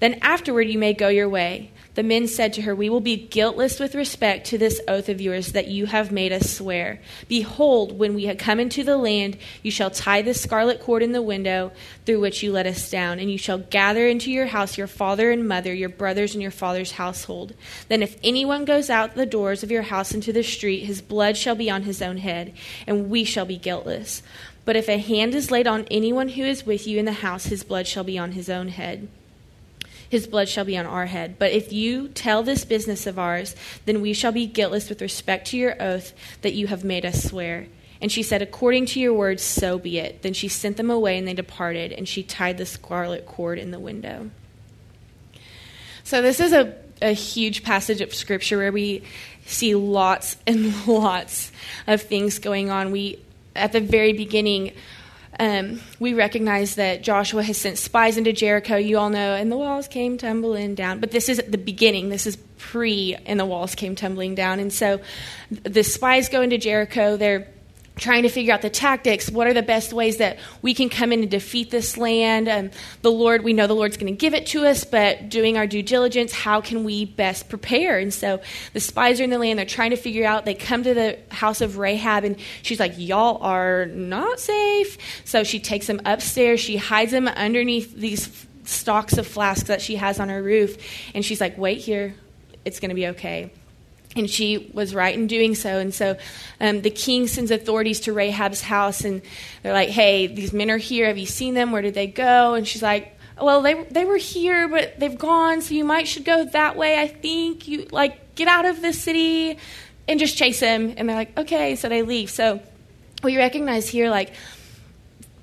Then 0.00 0.18
afterward 0.20 0.68
you 0.68 0.78
may 0.78 0.94
go 0.94 1.08
your 1.08 1.28
way. 1.28 1.70
The 1.94 2.02
men 2.02 2.26
said 2.26 2.54
to 2.54 2.62
her, 2.62 2.74
We 2.74 2.88
will 2.88 3.00
be 3.00 3.16
guiltless 3.16 3.78
with 3.78 3.94
respect 3.94 4.46
to 4.46 4.56
this 4.56 4.80
oath 4.88 5.10
of 5.10 5.20
yours 5.20 5.52
that 5.52 5.68
you 5.68 5.84
have 5.86 6.10
made 6.10 6.32
us 6.32 6.50
swear. 6.50 7.00
Behold, 7.28 7.98
when 7.98 8.14
we 8.14 8.24
have 8.24 8.38
come 8.38 8.58
into 8.58 8.82
the 8.82 8.96
land, 8.96 9.36
you 9.62 9.70
shall 9.70 9.90
tie 9.90 10.22
the 10.22 10.32
scarlet 10.32 10.80
cord 10.80 11.02
in 11.02 11.12
the 11.12 11.20
window 11.20 11.70
through 12.06 12.20
which 12.20 12.42
you 12.42 12.50
let 12.50 12.66
us 12.66 12.90
down, 12.90 13.18
and 13.18 13.30
you 13.30 13.36
shall 13.36 13.58
gather 13.58 14.08
into 14.08 14.30
your 14.30 14.46
house 14.46 14.78
your 14.78 14.86
father 14.86 15.30
and 15.30 15.46
mother, 15.46 15.74
your 15.74 15.90
brothers 15.90 16.32
and 16.32 16.40
your 16.40 16.50
father's 16.50 16.92
household. 16.92 17.52
Then 17.88 18.02
if 18.02 18.16
anyone 18.24 18.64
goes 18.64 18.88
out 18.88 19.14
the 19.14 19.26
doors 19.26 19.62
of 19.62 19.70
your 19.70 19.82
house 19.82 20.14
into 20.14 20.32
the 20.32 20.42
street, 20.42 20.86
his 20.86 21.02
blood 21.02 21.36
shall 21.36 21.54
be 21.54 21.68
on 21.68 21.82
his 21.82 22.00
own 22.00 22.16
head, 22.16 22.54
and 22.86 23.10
we 23.10 23.24
shall 23.24 23.44
be 23.44 23.58
guiltless. 23.58 24.22
But 24.64 24.76
if 24.76 24.88
a 24.88 24.96
hand 24.96 25.34
is 25.34 25.50
laid 25.50 25.66
on 25.66 25.86
anyone 25.90 26.30
who 26.30 26.44
is 26.44 26.64
with 26.64 26.86
you 26.86 26.98
in 26.98 27.04
the 27.04 27.12
house, 27.12 27.46
his 27.46 27.64
blood 27.64 27.86
shall 27.86 28.04
be 28.04 28.16
on 28.16 28.32
his 28.32 28.48
own 28.48 28.68
head 28.68 29.08
his 30.12 30.26
blood 30.26 30.46
shall 30.46 30.66
be 30.66 30.76
on 30.76 30.84
our 30.84 31.06
head. 31.06 31.38
But 31.38 31.52
if 31.52 31.72
you 31.72 32.08
tell 32.08 32.42
this 32.42 32.66
business 32.66 33.06
of 33.06 33.18
ours, 33.18 33.56
then 33.86 34.02
we 34.02 34.12
shall 34.12 34.30
be 34.30 34.44
guiltless 34.44 34.90
with 34.90 35.00
respect 35.00 35.46
to 35.48 35.56
your 35.56 35.74
oath 35.80 36.12
that 36.42 36.52
you 36.52 36.66
have 36.66 36.84
made 36.84 37.06
us 37.06 37.24
swear. 37.24 37.66
And 37.98 38.12
she 38.12 38.22
said, 38.22 38.42
According 38.42 38.84
to 38.88 39.00
your 39.00 39.14
words, 39.14 39.42
so 39.42 39.78
be 39.78 39.98
it. 39.98 40.20
Then 40.20 40.34
she 40.34 40.48
sent 40.48 40.76
them 40.76 40.90
away, 40.90 41.16
and 41.16 41.26
they 41.26 41.32
departed, 41.32 41.92
and 41.92 42.06
she 42.06 42.22
tied 42.22 42.58
the 42.58 42.66
scarlet 42.66 43.24
cord 43.24 43.58
in 43.58 43.70
the 43.70 43.78
window. 43.78 44.30
So, 46.04 46.20
this 46.20 46.40
is 46.40 46.52
a, 46.52 46.76
a 47.00 47.12
huge 47.12 47.62
passage 47.62 48.02
of 48.02 48.14
scripture 48.14 48.58
where 48.58 48.70
we 48.70 49.04
see 49.46 49.74
lots 49.74 50.36
and 50.46 50.74
lots 50.86 51.52
of 51.86 52.02
things 52.02 52.38
going 52.38 52.68
on. 52.68 52.92
We, 52.92 53.18
at 53.56 53.72
the 53.72 53.80
very 53.80 54.12
beginning, 54.12 54.72
um, 55.42 55.80
we 55.98 56.14
recognize 56.14 56.76
that 56.76 57.02
Joshua 57.02 57.42
has 57.42 57.58
sent 57.58 57.76
spies 57.76 58.16
into 58.16 58.32
Jericho, 58.32 58.76
you 58.76 58.96
all 58.96 59.10
know, 59.10 59.34
and 59.34 59.50
the 59.50 59.56
walls 59.56 59.88
came 59.88 60.16
tumbling 60.16 60.76
down. 60.76 61.00
But 61.00 61.10
this 61.10 61.28
is 61.28 61.40
at 61.40 61.50
the 61.50 61.58
beginning. 61.58 62.10
This 62.10 62.28
is 62.28 62.36
pre, 62.58 63.16
and 63.26 63.40
the 63.40 63.44
walls 63.44 63.74
came 63.74 63.96
tumbling 63.96 64.36
down. 64.36 64.60
And 64.60 64.72
so 64.72 65.00
the 65.50 65.82
spies 65.82 66.28
go 66.28 66.42
into 66.42 66.58
Jericho. 66.58 67.16
They're 67.16 67.51
trying 67.96 68.22
to 68.22 68.28
figure 68.28 68.54
out 68.54 68.62
the 68.62 68.70
tactics. 68.70 69.30
What 69.30 69.46
are 69.46 69.52
the 69.52 69.62
best 69.62 69.92
ways 69.92 70.16
that 70.16 70.38
we 70.62 70.74
can 70.74 70.88
come 70.88 71.12
in 71.12 71.20
and 71.20 71.30
defeat 71.30 71.70
this 71.70 71.96
land? 71.98 72.48
Um, 72.48 72.70
the 73.02 73.10
Lord, 73.10 73.44
we 73.44 73.52
know 73.52 73.66
the 73.66 73.74
Lord's 73.74 73.96
going 73.96 74.12
to 74.12 74.16
give 74.16 74.34
it 74.34 74.46
to 74.48 74.66
us, 74.66 74.84
but 74.84 75.28
doing 75.28 75.56
our 75.58 75.66
due 75.66 75.82
diligence, 75.82 76.32
how 76.32 76.60
can 76.60 76.84
we 76.84 77.04
best 77.04 77.48
prepare? 77.48 77.98
And 77.98 78.12
so 78.12 78.40
the 78.72 78.80
spies 78.80 79.20
are 79.20 79.24
in 79.24 79.30
the 79.30 79.38
land. 79.38 79.58
They're 79.58 79.66
trying 79.66 79.90
to 79.90 79.96
figure 79.96 80.26
out. 80.26 80.44
They 80.44 80.54
come 80.54 80.82
to 80.84 80.94
the 80.94 81.18
house 81.30 81.60
of 81.60 81.78
Rahab, 81.78 82.24
and 82.24 82.36
she's 82.62 82.80
like, 82.80 82.94
"Y'all 82.96 83.42
are 83.42 83.86
not 83.86 84.40
safe." 84.40 84.96
So 85.24 85.44
she 85.44 85.60
takes 85.60 85.86
them 85.86 86.00
upstairs. 86.04 86.60
She 86.60 86.76
hides 86.76 87.12
them 87.12 87.28
underneath 87.28 87.94
these 87.94 88.46
stalks 88.64 89.18
of 89.18 89.26
flax 89.26 89.64
that 89.64 89.82
she 89.82 89.96
has 89.96 90.18
on 90.18 90.28
her 90.28 90.42
roof, 90.42 90.76
and 91.14 91.24
she's 91.24 91.40
like, 91.40 91.58
"Wait 91.58 91.78
here. 91.78 92.14
It's 92.64 92.80
going 92.80 92.90
to 92.90 92.94
be 92.94 93.08
okay." 93.08 93.50
And 94.14 94.28
she 94.28 94.70
was 94.74 94.94
right 94.94 95.14
in 95.14 95.26
doing 95.26 95.54
so. 95.54 95.78
And 95.78 95.94
so 95.94 96.18
um, 96.60 96.82
the 96.82 96.90
king 96.90 97.26
sends 97.26 97.50
authorities 97.50 98.00
to 98.00 98.12
Rahab's 98.12 98.60
house, 98.60 99.04
and 99.04 99.22
they're 99.62 99.72
like, 99.72 99.88
hey, 99.88 100.26
these 100.26 100.52
men 100.52 100.70
are 100.70 100.76
here. 100.76 101.06
Have 101.06 101.18
you 101.18 101.26
seen 101.26 101.54
them? 101.54 101.72
Where 101.72 101.82
did 101.82 101.94
they 101.94 102.08
go? 102.08 102.54
And 102.54 102.68
she's 102.68 102.82
like, 102.82 103.16
well, 103.40 103.62
they, 103.62 103.84
they 103.84 104.04
were 104.04 104.18
here, 104.18 104.68
but 104.68 104.98
they've 105.00 105.18
gone, 105.18 105.62
so 105.62 105.74
you 105.74 105.84
might 105.84 106.06
should 106.06 106.24
go 106.24 106.44
that 106.44 106.76
way, 106.76 107.00
I 107.00 107.08
think. 107.08 107.66
You, 107.66 107.86
like, 107.90 108.34
get 108.34 108.48
out 108.48 108.66
of 108.66 108.82
the 108.82 108.92
city 108.92 109.58
and 110.06 110.20
just 110.20 110.36
chase 110.36 110.60
them. 110.60 110.94
And 110.96 111.08
they're 111.08 111.16
like, 111.16 111.38
okay, 111.38 111.76
so 111.76 111.88
they 111.88 112.02
leave. 112.02 112.30
So 112.30 112.60
we 113.22 113.36
recognize 113.36 113.88
here, 113.88 114.10
like, 114.10 114.32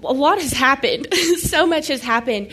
a 0.04 0.14
lot 0.14 0.40
has 0.40 0.54
happened. 0.54 1.08
so 1.40 1.66
much 1.66 1.88
has 1.88 2.02
happened. 2.02 2.52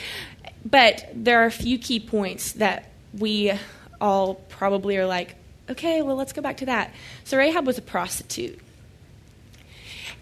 But 0.64 1.08
there 1.14 1.42
are 1.42 1.46
a 1.46 1.52
few 1.52 1.78
key 1.78 2.00
points 2.00 2.52
that 2.52 2.90
we 3.16 3.52
all 4.00 4.34
probably 4.34 4.96
are 4.96 5.06
like, 5.06 5.36
okay, 5.70 6.02
well, 6.02 6.16
let's 6.16 6.32
go 6.32 6.42
back 6.42 6.58
to 6.58 6.66
that. 6.66 6.94
So 7.24 7.36
Rahab 7.36 7.66
was 7.66 7.78
a 7.78 7.82
prostitute. 7.82 8.60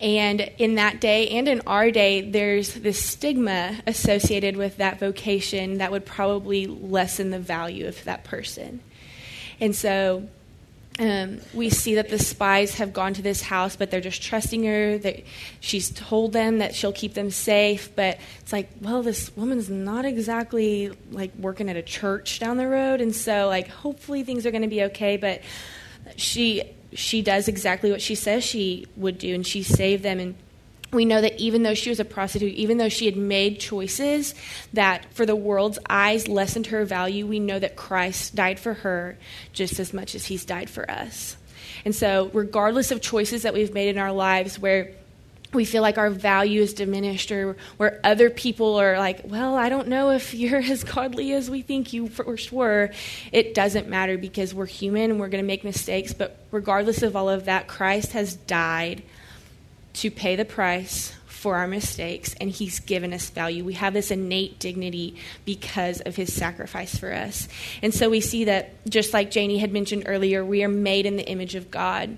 And 0.01 0.41
in 0.59 0.75
that 0.75 1.01
day 1.01 1.29
and 1.29 1.49
in 1.49 1.61
our 1.67 1.91
day, 1.91 2.21
there's 2.21 2.75
this 2.75 3.03
stigma 3.03 3.81
associated 3.87 4.57
with 4.57 4.79
that 4.79 4.99
vocation 4.99 5.79
that 5.79 5.93
would 5.93 6.05
probably 6.05 6.67
lessen 6.67 7.31
the 7.31 7.39
value 7.39 7.87
of 7.87 8.03
that 8.05 8.25
person. 8.25 8.81
And 9.61 9.75
so 9.75 10.29
um, 10.99 11.41
we 11.53 11.71
see 11.71 11.97
that 11.97 12.09
the 12.09 12.21
spies 12.21 12.75
have 12.77 12.93
gone 12.93 13.15
to 13.15 13.23
this 13.23 13.43
house, 13.43 13.75
but 13.75 13.91
they're 13.91 14.01
just 14.01 14.23
trusting 14.23 14.65
her. 14.65 14.99
That 14.99 15.25
she's 15.59 15.91
told 15.91 16.33
them 16.33 16.59
that 16.59 16.75
she'll 16.75 16.93
keep 16.93 17.15
them 17.15 17.31
safe, 17.31 17.95
but 17.97 18.19
it's 18.41 18.53
like, 18.53 18.71
well, 18.81 19.03
this 19.03 19.37
woman's 19.37 19.69
not 19.69 20.05
exactly 20.05 20.93
like 21.11 21.35
working 21.37 21.69
at 21.69 21.77
a 21.77 21.83
church 21.83 22.39
down 22.39 22.59
the 22.59 22.69
road, 22.69 23.01
and 23.01 23.15
so 23.15 23.49
like 23.49 23.69
hopefully 23.69 24.23
things 24.23 24.47
are 24.47 24.53
going 24.53 24.63
to 24.63 24.69
be 24.69 24.85
okay. 24.85 25.17
But 25.17 25.43
she 26.17 26.63
she 26.93 27.23
does 27.23 27.49
exactly 27.49 27.91
what 27.91 28.01
she 28.01 28.15
says 28.15 28.45
she 28.45 28.87
would 28.97 29.19
do, 29.19 29.35
and 29.35 29.45
she 29.45 29.65
saved 29.65 30.05
them. 30.05 30.21
And 30.21 30.37
we 30.95 31.05
know 31.05 31.21
that 31.21 31.39
even 31.39 31.63
though 31.63 31.75
she 31.75 31.91
was 31.91 32.01
a 32.01 32.05
prostitute, 32.05 32.55
even 32.55 32.79
though 32.79 32.89
she 32.89 33.07
had 33.07 33.17
made 33.17 33.61
choices 33.61 34.35
that 34.73 35.13
for 35.15 35.27
the 35.27 35.37
world's 35.37 35.79
eyes 35.89 36.29
lessened 36.29 36.69
her 36.69 36.85
value, 36.85 37.27
we 37.27 37.41
know 37.41 37.59
that 37.59 37.77
Christ 37.77 38.35
died 38.35 38.59
for 38.59 38.75
her 38.75 39.19
just 39.53 39.79
as 39.79 39.93
much 39.93 40.15
as 40.15 40.27
he's 40.27 40.45
died 40.45 40.71
for 40.71 40.91
us. 40.91 41.37
And 41.85 41.95
so, 41.95 42.31
regardless 42.33 42.91
of 42.91 43.01
choices 43.01 43.43
that 43.43 43.53
we've 43.53 43.75
made 43.75 43.89
in 43.89 43.99
our 43.99 44.13
lives 44.13 44.59
where 44.59 44.93
we 45.55 45.65
feel 45.65 45.83
like 45.83 45.99
our 45.99 46.11
value 46.11 46.61
is 46.61 46.75
diminished 46.75 47.31
or 47.31 47.57
where 47.77 48.01
other 48.03 48.29
people 48.29 48.81
are 48.81 48.99
like, 48.99 49.21
well, 49.25 49.55
I 49.55 49.69
don't 49.69 49.89
know 49.89 50.11
if 50.11 50.35
you're 50.35 50.59
as 50.63 50.85
godly 50.85 51.33
as 51.33 51.49
we 51.49 51.63
think 51.63 51.93
you 51.93 52.09
first 52.09 52.53
were. 52.53 52.91
It 53.33 53.55
doesn't 53.55 53.89
matter 53.89 54.19
because 54.19 54.53
we're 54.53 54.67
human 54.67 55.11
and 55.11 55.21
we're 55.21 55.29
going 55.29 55.43
to 55.43 55.47
make 55.47 55.65
mistakes. 55.65 56.13
But 56.13 56.37
regardless 56.51 57.03
of 57.03 57.17
all 57.17 57.29
of 57.29 57.47
that, 57.47 57.69
Christ 57.69 58.13
has 58.13 58.35
died 58.35 59.03
to 59.95 60.11
pay 60.11 60.37
the 60.37 60.45
price 60.45 61.15
for 61.27 61.57
our 61.57 61.67
mistakes, 61.67 62.35
and 62.41 62.51
He's 62.51 62.81
given 62.81 63.13
us 63.13 63.29
value. 63.29 63.65
We 63.65 63.75
have 63.75 63.93
this 63.93 64.11
innate 64.11 64.59
dignity 64.59 65.17
because 65.45 66.01
of 66.01 66.17
His 66.17 66.33
sacrifice 66.33 66.97
for 66.97 67.13
us. 67.13 67.49
And 67.83 67.93
so 67.93 68.09
we 68.09 68.21
see 68.21 68.45
that, 68.45 68.71
just 68.89 69.13
like 69.13 69.31
Janie 69.31 69.59
had 69.59 69.73
mentioned 69.73 70.05
earlier, 70.07 70.45
we 70.45 70.65
are 70.65 70.69
made 70.69 71.05
in 71.05 71.17
the 71.17 71.29
image 71.29 71.55
of 71.55 71.71
God 71.71 72.17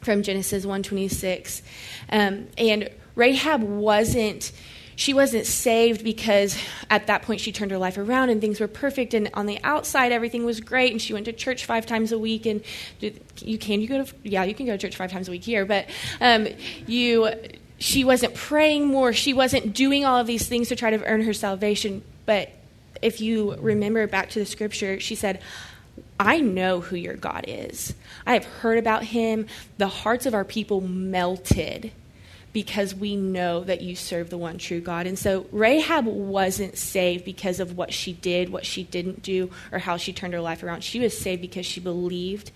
from 0.00 0.22
Genesis 0.22 0.64
126. 0.64 1.62
Um, 2.10 2.46
and 2.56 2.88
Rahab 3.16 3.62
wasn't 3.62 4.52
she 4.96 5.14
wasn't 5.14 5.46
saved 5.46 6.04
because 6.04 6.56
at 6.90 7.06
that 7.06 7.22
point 7.22 7.40
she 7.40 7.52
turned 7.52 7.70
her 7.70 7.78
life 7.78 7.98
around 7.98 8.30
and 8.30 8.40
things 8.40 8.60
were 8.60 8.68
perfect 8.68 9.14
and 9.14 9.30
on 9.34 9.46
the 9.46 9.58
outside 9.64 10.12
everything 10.12 10.44
was 10.44 10.60
great 10.60 10.92
and 10.92 11.00
she 11.00 11.12
went 11.12 11.26
to 11.26 11.32
church 11.32 11.64
five 11.64 11.86
times 11.86 12.12
a 12.12 12.18
week 12.18 12.46
and 12.46 12.62
you 13.40 13.58
can 13.58 13.80
you 13.80 13.88
go 13.88 14.04
to 14.04 14.14
yeah 14.22 14.44
you 14.44 14.54
can 14.54 14.66
go 14.66 14.72
to 14.72 14.78
church 14.78 14.96
five 14.96 15.10
times 15.10 15.28
a 15.28 15.30
week 15.30 15.44
here 15.44 15.64
but 15.64 15.86
um, 16.20 16.46
you 16.86 17.28
she 17.78 18.04
wasn't 18.04 18.34
praying 18.34 18.86
more 18.86 19.12
she 19.12 19.32
wasn't 19.32 19.72
doing 19.72 20.04
all 20.04 20.18
of 20.18 20.26
these 20.26 20.46
things 20.46 20.68
to 20.68 20.76
try 20.76 20.90
to 20.90 21.04
earn 21.04 21.22
her 21.22 21.32
salvation 21.32 22.02
but 22.26 22.50
if 23.00 23.20
you 23.20 23.54
remember 23.56 24.06
back 24.06 24.30
to 24.30 24.38
the 24.38 24.46
scripture 24.46 25.00
she 25.00 25.14
said 25.14 25.40
I 26.18 26.40
know 26.40 26.80
who 26.80 26.94
your 26.94 27.16
God 27.16 27.44
is. 27.48 27.94
I 28.24 28.34
have 28.34 28.44
heard 28.44 28.78
about 28.78 29.02
him. 29.02 29.46
The 29.78 29.88
hearts 29.88 30.24
of 30.24 30.34
our 30.34 30.44
people 30.44 30.80
melted 30.80 31.90
because 32.52 32.94
we 32.94 33.16
know 33.16 33.64
that 33.64 33.80
you 33.80 33.96
serve 33.96 34.30
the 34.30 34.38
one 34.38 34.58
true 34.58 34.80
God. 34.80 35.06
And 35.06 35.18
so 35.18 35.46
Rahab 35.52 36.06
wasn't 36.06 36.76
saved 36.76 37.24
because 37.24 37.60
of 37.60 37.76
what 37.76 37.92
she 37.92 38.12
did, 38.12 38.50
what 38.50 38.66
she 38.66 38.82
didn't 38.84 39.22
do, 39.22 39.50
or 39.70 39.78
how 39.78 39.96
she 39.96 40.12
turned 40.12 40.34
her 40.34 40.40
life 40.40 40.62
around. 40.62 40.84
She 40.84 41.00
was 41.00 41.16
saved 41.16 41.40
because 41.40 41.66
she 41.66 41.80
believed 41.80 42.50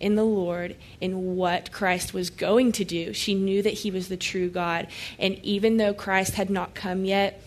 in 0.00 0.14
the 0.14 0.24
Lord, 0.24 0.76
in 1.00 1.36
what 1.36 1.72
Christ 1.72 2.14
was 2.14 2.30
going 2.30 2.72
to 2.72 2.84
do. 2.84 3.12
She 3.12 3.34
knew 3.34 3.62
that 3.62 3.72
he 3.72 3.90
was 3.90 4.08
the 4.08 4.16
true 4.16 4.48
God. 4.48 4.86
And 5.18 5.38
even 5.44 5.76
though 5.76 5.94
Christ 5.94 6.34
had 6.34 6.50
not 6.50 6.74
come 6.74 7.04
yet, 7.04 7.42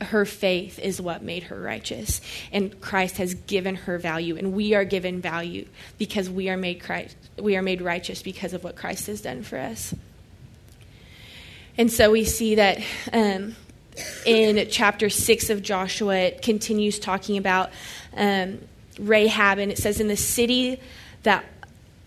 her 0.00 0.24
faith 0.26 0.78
is 0.78 1.00
what 1.00 1.22
made 1.22 1.44
her 1.44 1.58
righteous 1.58 2.20
and 2.52 2.78
christ 2.82 3.16
has 3.16 3.32
given 3.32 3.74
her 3.74 3.96
value 3.96 4.36
and 4.36 4.52
we 4.52 4.74
are 4.74 4.84
given 4.84 5.22
value 5.22 5.66
because 5.96 6.28
we 6.28 6.50
are 6.50 6.56
made 6.58 6.82
christ 6.82 7.16
we 7.38 7.56
are 7.56 7.62
made 7.62 7.80
righteous 7.80 8.22
because 8.22 8.52
of 8.52 8.62
what 8.62 8.76
christ 8.76 9.06
has 9.06 9.22
done 9.22 9.42
for 9.42 9.58
us 9.58 9.94
And 11.80 11.90
so 11.90 12.10
we 12.10 12.26
see 12.26 12.56
that 12.56 12.82
um, 13.10 13.56
in 14.26 14.68
chapter 14.68 15.08
6 15.08 15.48
of 15.48 15.62
Joshua, 15.62 16.14
it 16.14 16.42
continues 16.42 16.98
talking 16.98 17.38
about 17.38 17.70
um, 18.14 18.58
Rahab, 18.98 19.56
and 19.56 19.72
it 19.72 19.78
says, 19.78 19.98
In 19.98 20.06
the 20.06 20.14
city 20.14 20.78
that 21.22 21.42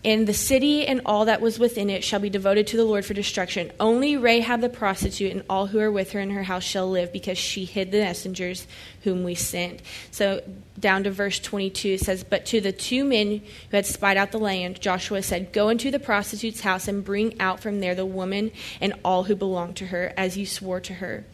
and 0.04 0.26
the 0.26 0.34
city 0.34 0.86
and 0.86 1.00
all 1.06 1.24
that 1.24 1.40
was 1.40 1.58
within 1.58 1.88
it 1.88 2.04
shall 2.04 2.20
be 2.20 2.28
devoted 2.28 2.66
to 2.68 2.76
the 2.76 2.84
Lord 2.84 3.06
for 3.06 3.14
destruction. 3.14 3.72
Only 3.80 4.16
Rahab 4.18 4.60
the 4.60 4.68
prostitute 4.68 5.32
and 5.32 5.42
all 5.48 5.66
who 5.66 5.80
are 5.80 5.90
with 5.90 6.12
her 6.12 6.20
in 6.20 6.30
her 6.30 6.42
house 6.42 6.62
shall 6.62 6.90
live, 6.90 7.10
because 7.12 7.38
she 7.38 7.64
hid 7.64 7.90
the 7.90 8.00
messengers 8.00 8.66
whom 9.02 9.24
we 9.24 9.34
sent. 9.34 9.80
So 10.10 10.42
down 10.78 11.04
to 11.04 11.10
verse 11.10 11.38
22, 11.38 11.88
it 11.88 12.00
says, 12.00 12.22
But 12.22 12.44
to 12.46 12.60
the 12.60 12.72
two 12.72 13.04
men 13.04 13.40
who 13.70 13.76
had 13.76 13.86
spied 13.86 14.18
out 14.18 14.30
the 14.30 14.38
land, 14.38 14.80
Joshua 14.80 15.22
said, 15.22 15.52
Go 15.52 15.70
into 15.70 15.90
the 15.90 15.98
prostitute's 15.98 16.60
house 16.60 16.86
and 16.86 17.02
bring 17.02 17.40
out 17.40 17.60
from 17.60 17.80
there 17.80 17.94
the 17.94 18.04
woman 18.04 18.50
and 18.82 18.92
all 19.04 19.24
who 19.24 19.34
belong 19.34 19.72
to 19.74 19.86
her, 19.86 20.12
as 20.18 20.36
you 20.36 20.44
swore 20.44 20.80
to 20.80 20.94
her. 20.94 21.24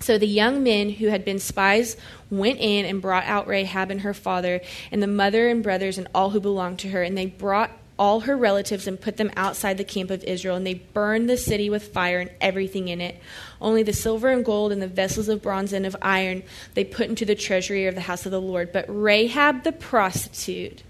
So 0.00 0.18
the 0.18 0.26
young 0.26 0.62
men 0.62 0.90
who 0.90 1.08
had 1.08 1.24
been 1.24 1.38
spies 1.38 1.96
went 2.30 2.60
in 2.60 2.84
and 2.84 3.02
brought 3.02 3.24
out 3.24 3.46
Rahab 3.46 3.90
and 3.90 4.00
her 4.02 4.14
father, 4.14 4.60
and 4.90 5.02
the 5.02 5.06
mother 5.06 5.48
and 5.48 5.62
brothers 5.62 5.98
and 5.98 6.08
all 6.14 6.30
who 6.30 6.40
belonged 6.40 6.78
to 6.80 6.88
her, 6.88 7.02
and 7.02 7.16
they 7.16 7.26
brought 7.26 7.70
all 7.98 8.20
her 8.20 8.36
relatives 8.36 8.86
and 8.86 9.00
put 9.00 9.16
them 9.16 9.30
outside 9.36 9.78
the 9.78 9.84
camp 9.84 10.10
of 10.10 10.22
Israel, 10.24 10.56
and 10.56 10.66
they 10.66 10.74
burned 10.74 11.30
the 11.30 11.36
city 11.36 11.70
with 11.70 11.88
fire 11.88 12.18
and 12.18 12.30
everything 12.40 12.88
in 12.88 13.00
it. 13.00 13.20
Only 13.60 13.82
the 13.82 13.92
silver 13.92 14.30
and 14.30 14.44
gold 14.44 14.72
and 14.72 14.82
the 14.82 14.88
vessels 14.88 15.28
of 15.28 15.42
bronze 15.42 15.72
and 15.72 15.86
of 15.86 15.96
iron 16.02 16.42
they 16.74 16.84
put 16.84 17.08
into 17.08 17.24
the 17.24 17.34
treasury 17.34 17.86
of 17.86 17.94
the 17.94 18.02
house 18.02 18.26
of 18.26 18.32
the 18.32 18.40
Lord. 18.40 18.72
But 18.72 18.84
Rahab 18.88 19.64
the 19.64 19.72
prostitute 19.72 20.82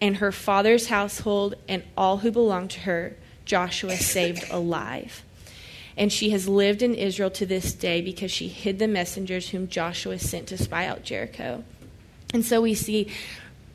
and 0.00 0.16
her 0.16 0.32
father's 0.32 0.88
household 0.88 1.54
and 1.68 1.82
all 1.96 2.18
who 2.18 2.30
belonged 2.30 2.70
to 2.70 2.80
her, 2.80 3.16
Joshua 3.44 3.96
saved 3.96 4.44
alive. 4.50 5.22
And 5.96 6.10
she 6.10 6.30
has 6.30 6.48
lived 6.48 6.82
in 6.82 6.94
Israel 6.94 7.30
to 7.32 7.44
this 7.44 7.74
day 7.74 8.00
because 8.00 8.30
she 8.30 8.48
hid 8.48 8.78
the 8.78 8.88
messengers 8.88 9.50
whom 9.50 9.68
Joshua 9.68 10.18
sent 10.18 10.46
to 10.48 10.56
spy 10.56 10.86
out 10.86 11.02
Jericho. 11.02 11.62
And 12.32 12.44
so 12.44 12.62
we 12.62 12.74
see 12.74 13.12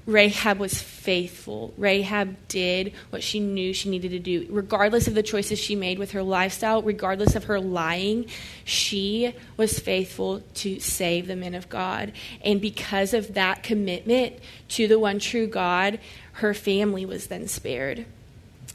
Rahab 0.06 0.60
was 0.60 0.80
faithful. 0.80 1.74
Rahab 1.78 2.36
did 2.48 2.94
what 3.10 3.24
she 3.24 3.40
knew 3.40 3.74
she 3.74 3.90
needed 3.90 4.12
to 4.12 4.20
do. 4.20 4.46
Regardless 4.52 5.08
of 5.08 5.16
the 5.16 5.24
choices 5.24 5.58
she 5.58 5.76
made 5.76 5.98
with 5.98 6.12
her 6.12 6.22
lifestyle, 6.22 6.84
regardless 6.84 7.36
of 7.36 7.46
her 7.46 7.60
lying, 7.60 8.28
she 8.64 9.34
was 9.58 9.80
faithful 9.80 10.42
to 10.56 10.80
save 10.80 11.26
the 11.26 11.36
men 11.36 11.56
of 11.56 11.70
God. 11.70 12.12
And 12.44 12.62
because 12.62 13.16
of 13.16 13.34
that 13.34 13.64
commitment 13.64 14.36
to 14.70 14.88
the 14.88 15.00
one 15.00 15.18
true 15.18 15.48
God, 15.48 16.00
her 16.34 16.54
family 16.54 17.06
was 17.06 17.28
then 17.28 17.48
spared. 17.48 18.06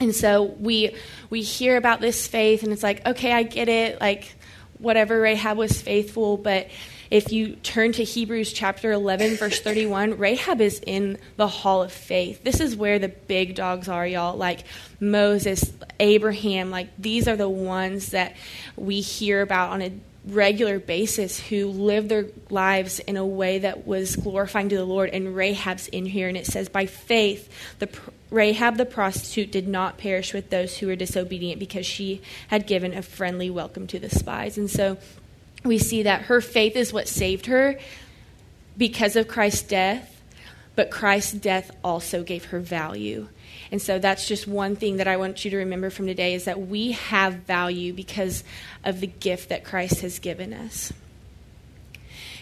And 0.01 0.15
so 0.15 0.43
we 0.43 0.97
we 1.29 1.43
hear 1.43 1.77
about 1.77 2.01
this 2.01 2.27
faith 2.27 2.65
and 2.65 2.73
it's 2.73 2.83
like, 2.83 3.07
okay, 3.07 3.33
I 3.33 3.45
get 3.45 3.69
it. 3.69 4.01
Like 4.01 4.35
whatever 4.79 5.21
Rahab 5.21 5.59
was 5.59 5.81
faithful, 5.81 6.39
but 6.39 6.69
if 7.11 7.33
you 7.33 7.57
turn 7.57 7.93
to 7.93 8.05
Hebrews 8.05 8.53
chapter 8.53 8.93
11, 8.93 9.37
verse 9.37 9.61
31, 9.61 10.17
Rahab 10.17 10.61
is 10.61 10.81
in 10.87 11.19
the 11.37 11.49
hall 11.49 11.83
of 11.83 11.93
faith. 11.93 12.45
This 12.45 12.61
is 12.61 12.77
where 12.77 13.01
the 13.01 13.09
big 13.09 13.57
dogs 13.57 13.89
are, 13.89 14.07
y'all. 14.07 14.37
Like 14.37 14.65
Moses, 15.01 15.73
Abraham, 15.99 16.71
like 16.71 16.89
these 16.99 17.27
are 17.27 17.37
the 17.37 17.49
ones 17.49 18.11
that 18.11 18.37
we 18.77 19.01
hear 19.01 19.43
about 19.43 19.71
on 19.71 19.83
a 19.83 19.93
regular 20.25 20.79
basis 20.79 21.41
who 21.41 21.67
lived 21.67 22.11
their 22.11 22.27
lives 22.51 23.01
in 23.01 23.17
a 23.17 23.27
way 23.27 23.59
that 23.59 23.87
was 23.87 24.17
glorifying 24.17 24.69
to 24.69 24.77
the 24.77 24.85
Lord. 24.85 25.11
And 25.11 25.35
Rahab's 25.35 25.89
in 25.89 26.07
here, 26.07 26.29
and 26.29 26.37
it 26.37 26.47
says, 26.47 26.69
By 26.69 26.87
faith, 26.87 27.49
the 27.81 27.89
Rahab 28.31 28.77
the 28.77 28.87
prostitute 28.87 29.51
did 29.51 29.67
not 29.67 29.99
perish 29.99 30.33
with 30.33 30.51
those 30.51 30.79
who 30.79 30.87
were 30.87 30.95
disobedient 30.95 31.59
because 31.59 31.85
she 31.85 32.23
had 32.47 32.69
given 32.69 32.95
a 32.95 33.03
friendly 33.03 33.51
welcome 33.51 33.89
to 33.89 33.99
the 33.99 34.11
spies. 34.11 34.57
And 34.57 34.71
so 34.71 34.99
we 35.65 35.79
see 35.79 36.05
that 36.05 36.23
her 36.23 36.41
faith 36.41 36.77
is 36.77 36.93
what 36.93 37.09
saved 37.09 37.47
her 37.47 37.79
because 38.77 39.17
of 39.17 39.29
Christ's 39.29 39.63
death, 39.63 40.23
but 40.75 40.91
Christ's 40.91 41.33
death 41.33 41.71
also 41.85 42.23
gave 42.23 42.47
her 42.47 42.61
value. 42.61 43.29
And 43.71 43.81
so 43.81 43.99
that's 43.99 44.27
just 44.27 44.49
one 44.49 44.75
thing 44.75 44.97
that 44.97 45.07
I 45.07 45.17
want 45.17 45.45
you 45.45 45.51
to 45.53 45.59
remember 45.59 45.91
from 45.91 46.07
today 46.07 46.35
is 46.35 46.45
that 46.47 46.61
we 46.61 46.93
have 46.93 47.35
value 47.35 47.93
because 47.93 48.43
of 48.85 49.01
the 49.01 49.07
gift 49.07 49.51
that 49.51 49.65
Christ 49.65 50.01
has 50.01 50.19
given 50.19 50.53
us. 50.53 50.93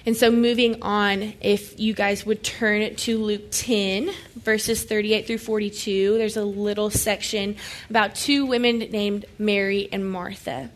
And 0.06 0.16
so, 0.16 0.30
moving 0.30 0.82
on, 0.82 1.34
if 1.42 1.78
you 1.78 1.92
guys 1.92 2.24
would 2.24 2.42
turn 2.42 2.94
to 2.94 3.18
Luke 3.18 3.50
10, 3.50 4.10
verses 4.36 4.84
38 4.84 5.26
through 5.26 5.38
42, 5.38 6.16
there's 6.16 6.38
a 6.38 6.44
little 6.44 6.88
section 6.88 7.56
about 7.90 8.14
two 8.14 8.46
women 8.46 8.78
named 8.78 9.26
Mary 9.38 9.88
and 9.92 10.10
Martha. 10.10 10.70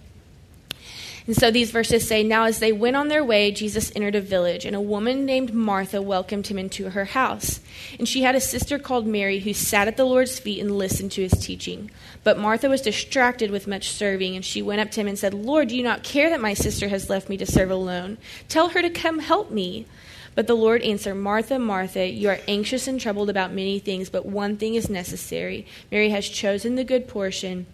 And 1.27 1.37
so 1.37 1.51
these 1.51 1.71
verses 1.71 2.07
say 2.07 2.23
Now, 2.23 2.45
as 2.45 2.59
they 2.59 2.73
went 2.73 2.97
on 2.97 3.09
their 3.09 3.25
way, 3.25 3.53
Jesus 3.53 3.93
entered 3.95 4.15
a 4.15 4.21
village, 4.21 4.65
and 4.65 4.75
a 4.75 4.81
woman 4.81 5.25
named 5.25 5.55
Martha 5.55 6.03
welcomed 6.03 6.49
him 6.49 6.59
into 6.59 6.91
her 6.91 7.05
house. 7.05 7.61
And 7.99 8.09
she 8.09 8.23
had 8.23 8.35
a 8.35 8.41
sister 8.41 8.79
called 8.79 9.07
Mary 9.07 9.39
who 9.39 9.53
sat 9.53 9.89
at 9.89 9.97
the 9.97 10.05
Lord's 10.05 10.39
feet 10.39 10.61
and 10.61 10.77
listened 10.77 11.13
to 11.13 11.23
his 11.23 11.33
teaching. 11.33 11.91
But 12.25 12.39
Martha 12.39 12.69
was 12.69 12.81
distracted 12.81 13.51
with 13.51 13.67
much 13.67 13.91
serving, 13.91 14.35
and 14.35 14.45
she 14.45 14.63
went 14.63 14.81
up 14.81 14.91
to 14.93 15.01
him 15.01 15.09
and 15.09 15.19
said, 15.19 15.35
Lord, 15.35 15.69
do 15.69 15.77
you 15.77 15.83
not 15.83 16.03
care 16.03 16.31
that 16.31 16.41
my 16.41 16.55
sister 16.55 16.89
has 16.89 17.09
left 17.09 17.29
me 17.29 17.37
to 17.37 17.47
serve 17.47 17.71
alone? 17.71 18.19
Tell 18.49 18.71
her 18.71 18.83
to 18.83 18.91
come 18.91 19.21
help 19.21 19.51
me. 19.51 19.87
But 20.35 20.47
the 20.47 20.57
Lord 20.57 20.83
answered, 20.83 21.17
Martha, 21.17 21.59
Martha, 21.59 22.07
you 22.07 22.31
are 22.31 22.39
anxious 22.49 22.89
and 22.89 22.99
troubled 22.99 23.29
about 23.29 23.53
many 23.53 23.79
things, 23.79 24.09
but 24.09 24.25
one 24.25 24.57
thing 24.57 24.75
is 24.75 24.89
necessary. 24.89 25.67
Mary 25.91 26.09
has 26.09 26.27
chosen 26.27 26.75
the 26.75 26.85
good 26.85 27.07
portion 27.07 27.67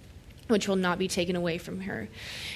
which 0.48 0.66
will 0.66 0.76
not 0.76 0.98
be 0.98 1.08
taken 1.08 1.36
away 1.36 1.58
from 1.58 1.82
her. 1.82 2.08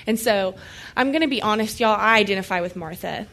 And 0.07 0.19
so 0.19 0.55
I'm 0.97 1.13
going 1.13 1.23
to 1.23 1.29
be 1.29 1.41
honest, 1.41 1.81
y'all, 1.81 1.97
I 1.99 2.19
identify 2.19 2.61
with 2.61 2.75
Martha. 2.77 3.27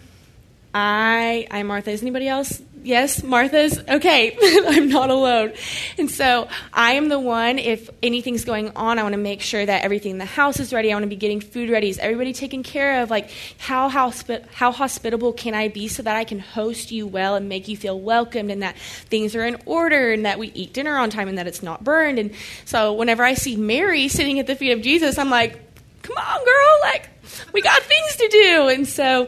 I, 0.73 1.47
I'm 1.49 1.67
Martha. 1.67 1.91
Is 1.91 2.01
anybody 2.01 2.27
else? 2.27 2.61
Yes, 2.81 3.23
Martha's? 3.23 3.77
Okay, 3.77 4.37
I'm 4.67 4.87
not 4.87 5.09
alone. 5.09 5.51
And 5.97 6.09
so 6.09 6.47
I 6.73 6.93
am 6.93 7.09
the 7.09 7.19
one, 7.19 7.59
if 7.59 7.89
anything's 8.01 8.45
going 8.45 8.71
on, 8.75 8.97
I 8.97 9.03
want 9.03 9.13
to 9.13 9.19
make 9.19 9.41
sure 9.41 9.65
that 9.65 9.83
everything 9.83 10.11
in 10.11 10.17
the 10.17 10.25
house 10.25 10.61
is 10.61 10.71
ready. 10.71 10.91
I 10.91 10.95
want 10.95 11.03
to 11.03 11.09
be 11.09 11.17
getting 11.17 11.41
food 11.41 11.69
ready. 11.69 11.89
Is 11.89 11.99
everybody 11.99 12.31
taken 12.31 12.63
care 12.63 13.01
of? 13.01 13.09
Like, 13.09 13.31
how, 13.57 13.89
hospi- 13.89 14.45
how 14.53 14.71
hospitable 14.71 15.33
can 15.33 15.53
I 15.53 15.67
be 15.67 15.89
so 15.89 16.03
that 16.03 16.15
I 16.15 16.23
can 16.23 16.39
host 16.39 16.91
you 16.91 17.05
well 17.05 17.35
and 17.35 17.49
make 17.49 17.67
you 17.67 17.75
feel 17.75 17.99
welcomed 17.99 18.49
and 18.49 18.63
that 18.63 18.77
things 18.77 19.35
are 19.35 19.45
in 19.45 19.57
order 19.65 20.13
and 20.13 20.25
that 20.25 20.39
we 20.39 20.47
eat 20.53 20.73
dinner 20.73 20.97
on 20.97 21.09
time 21.09 21.27
and 21.27 21.37
that 21.37 21.47
it's 21.47 21.61
not 21.61 21.83
burned? 21.83 22.17
And 22.17 22.31
so 22.63 22.93
whenever 22.93 23.23
I 23.23 23.33
see 23.33 23.57
Mary 23.57 24.07
sitting 24.07 24.39
at 24.39 24.47
the 24.47 24.55
feet 24.55 24.71
of 24.71 24.81
Jesus, 24.81 25.17
I'm 25.17 25.29
like, 25.29 25.59
come 26.01 26.15
on, 26.15 26.45
girl, 26.45 26.79
like, 26.83 27.09
we 27.51 27.61
got 27.61 27.81
things 27.81 28.15
to 28.15 28.27
do. 28.29 28.67
And 28.69 28.87
so 28.87 29.27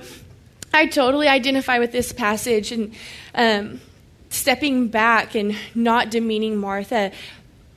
I 0.74 0.86
totally 0.86 1.28
identify 1.28 1.80
with 1.80 1.92
this 1.92 2.14
passage 2.14 2.72
and 2.72 2.94
um, 3.36 3.82
stepping 4.30 4.88
back 4.88 5.36
and 5.36 5.56
not 5.76 6.10
demeaning 6.10 6.58
Martha. 6.58 7.12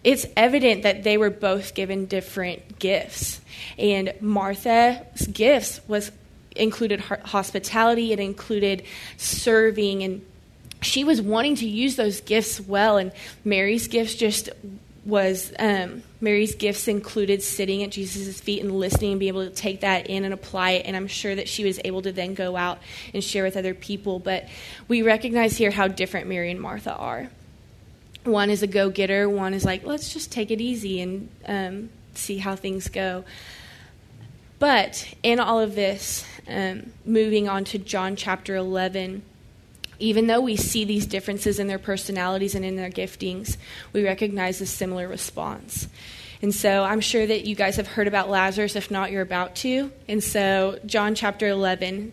It's 0.03 0.27
evident 0.37 0.83
that 0.83 1.03
they 1.03 1.17
were 1.17 1.31
both 1.31 1.75
given 1.75 2.07
different 2.07 2.79
gifts, 2.79 3.41
and 3.79 4.13
Martha's 4.21 5.27
gifts 5.27 5.81
was 5.89 6.13
included 6.55 7.01
hospitality. 7.01 8.13
It 8.13 8.21
included 8.21 8.85
serving, 9.17 10.03
and 10.03 10.25
she 10.83 11.05
was 11.05 11.23
wanting 11.23 11.57
to 11.57 11.67
use 11.67 11.97
those 11.97 12.21
gifts 12.21 12.61
well. 12.61 12.99
And 12.99 13.13
Mary's 13.45 13.89
gifts 13.89 14.15
just 14.15 14.51
was 15.05 15.53
um, 15.59 16.03
Mary's 16.21 16.55
gifts 16.55 16.89
included 16.89 17.43
sitting 17.43 17.83
at 17.83 17.91
Jesus' 17.91 18.41
feet 18.41 18.63
and 18.63 18.73
listening 18.73 19.13
and 19.13 19.21
being 19.21 19.29
able 19.29 19.45
to 19.45 19.55
take 19.55 19.83
that 19.83 20.07
in 20.07 20.25
and 20.25 20.33
apply 20.33 20.73
it. 20.73 20.87
And 20.87 20.97
I'm 20.97 21.07
sure 21.07 21.35
that 21.35 21.49
she 21.49 21.65
was 21.65 21.79
able 21.85 22.03
to 22.03 22.13
then 22.13 22.35
go 22.35 22.57
out 22.57 22.79
and 23.13 23.23
share 23.23 23.45
with 23.45 23.57
other 23.57 23.75
people. 23.75 24.19
But 24.19 24.49
we 24.89 25.03
recognize 25.03 25.57
here 25.57 25.71
how 25.71 25.89
different 25.89 26.27
Mary 26.27 26.51
and 26.51 26.61
Martha 26.61 26.95
are. 26.95 27.29
One 28.25 28.49
is 28.49 28.63
a 28.63 28.67
go 28.67 28.89
getter, 28.89 29.29
one 29.29 29.53
is 29.53 29.67
like, 29.67 29.85
let's 29.85 30.13
just 30.13 30.33
take 30.33 30.51
it 30.51 30.61
easy 30.61 31.03
and 31.03 31.29
um, 31.47 31.91
see 32.15 32.39
how 32.39 32.57
things 32.57 32.89
go. 32.89 33.25
But 34.59 35.15
in 35.23 35.41
all 35.41 35.61
of 35.61 35.75
this, 35.75 36.25
um, 36.49 36.93
moving 37.05 37.51
on 37.51 37.65
to 37.65 37.79
John 37.79 38.17
chapter 38.17 38.57
11 38.57 39.23
even 39.99 40.27
though 40.27 40.41
we 40.41 40.57
see 40.57 40.85
these 40.85 41.07
differences 41.07 41.59
in 41.59 41.67
their 41.67 41.79
personalities 41.79 42.55
and 42.55 42.65
in 42.65 42.77
their 42.77 42.91
giftings, 42.91 43.57
we 43.93 44.05
recognize 44.05 44.61
a 44.61 44.67
similar 44.67 45.09
response. 45.09 45.89
And 46.43 46.55
so 46.55 46.85
I'm 46.85 47.01
sure 47.01 47.27
that 47.27 47.47
you 47.47 47.55
guys 47.55 47.77
have 47.77 47.87
heard 47.87 48.07
about 48.07 48.29
Lazarus. 48.29 48.77
If 48.77 48.91
not, 48.91 49.11
you're 49.11 49.23
about 49.23 49.55
to. 49.57 49.91
And 50.09 50.23
so, 50.23 50.79
John 50.85 51.15
chapter 51.15 51.49
11, 51.49 52.13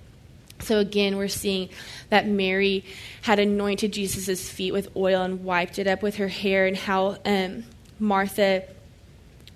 So 0.61 0.79
again, 0.79 1.17
we're 1.17 1.27
seeing 1.27 1.69
that 2.09 2.27
Mary 2.27 2.85
had 3.21 3.39
anointed 3.39 3.93
Jesus' 3.93 4.49
feet 4.49 4.71
with 4.71 4.95
oil 4.95 5.21
and 5.21 5.43
wiped 5.43 5.79
it 5.79 5.87
up 5.87 6.01
with 6.01 6.15
her 6.17 6.27
hair, 6.27 6.65
and 6.67 6.77
how 6.77 7.17
um, 7.25 7.63
Martha 7.99 8.63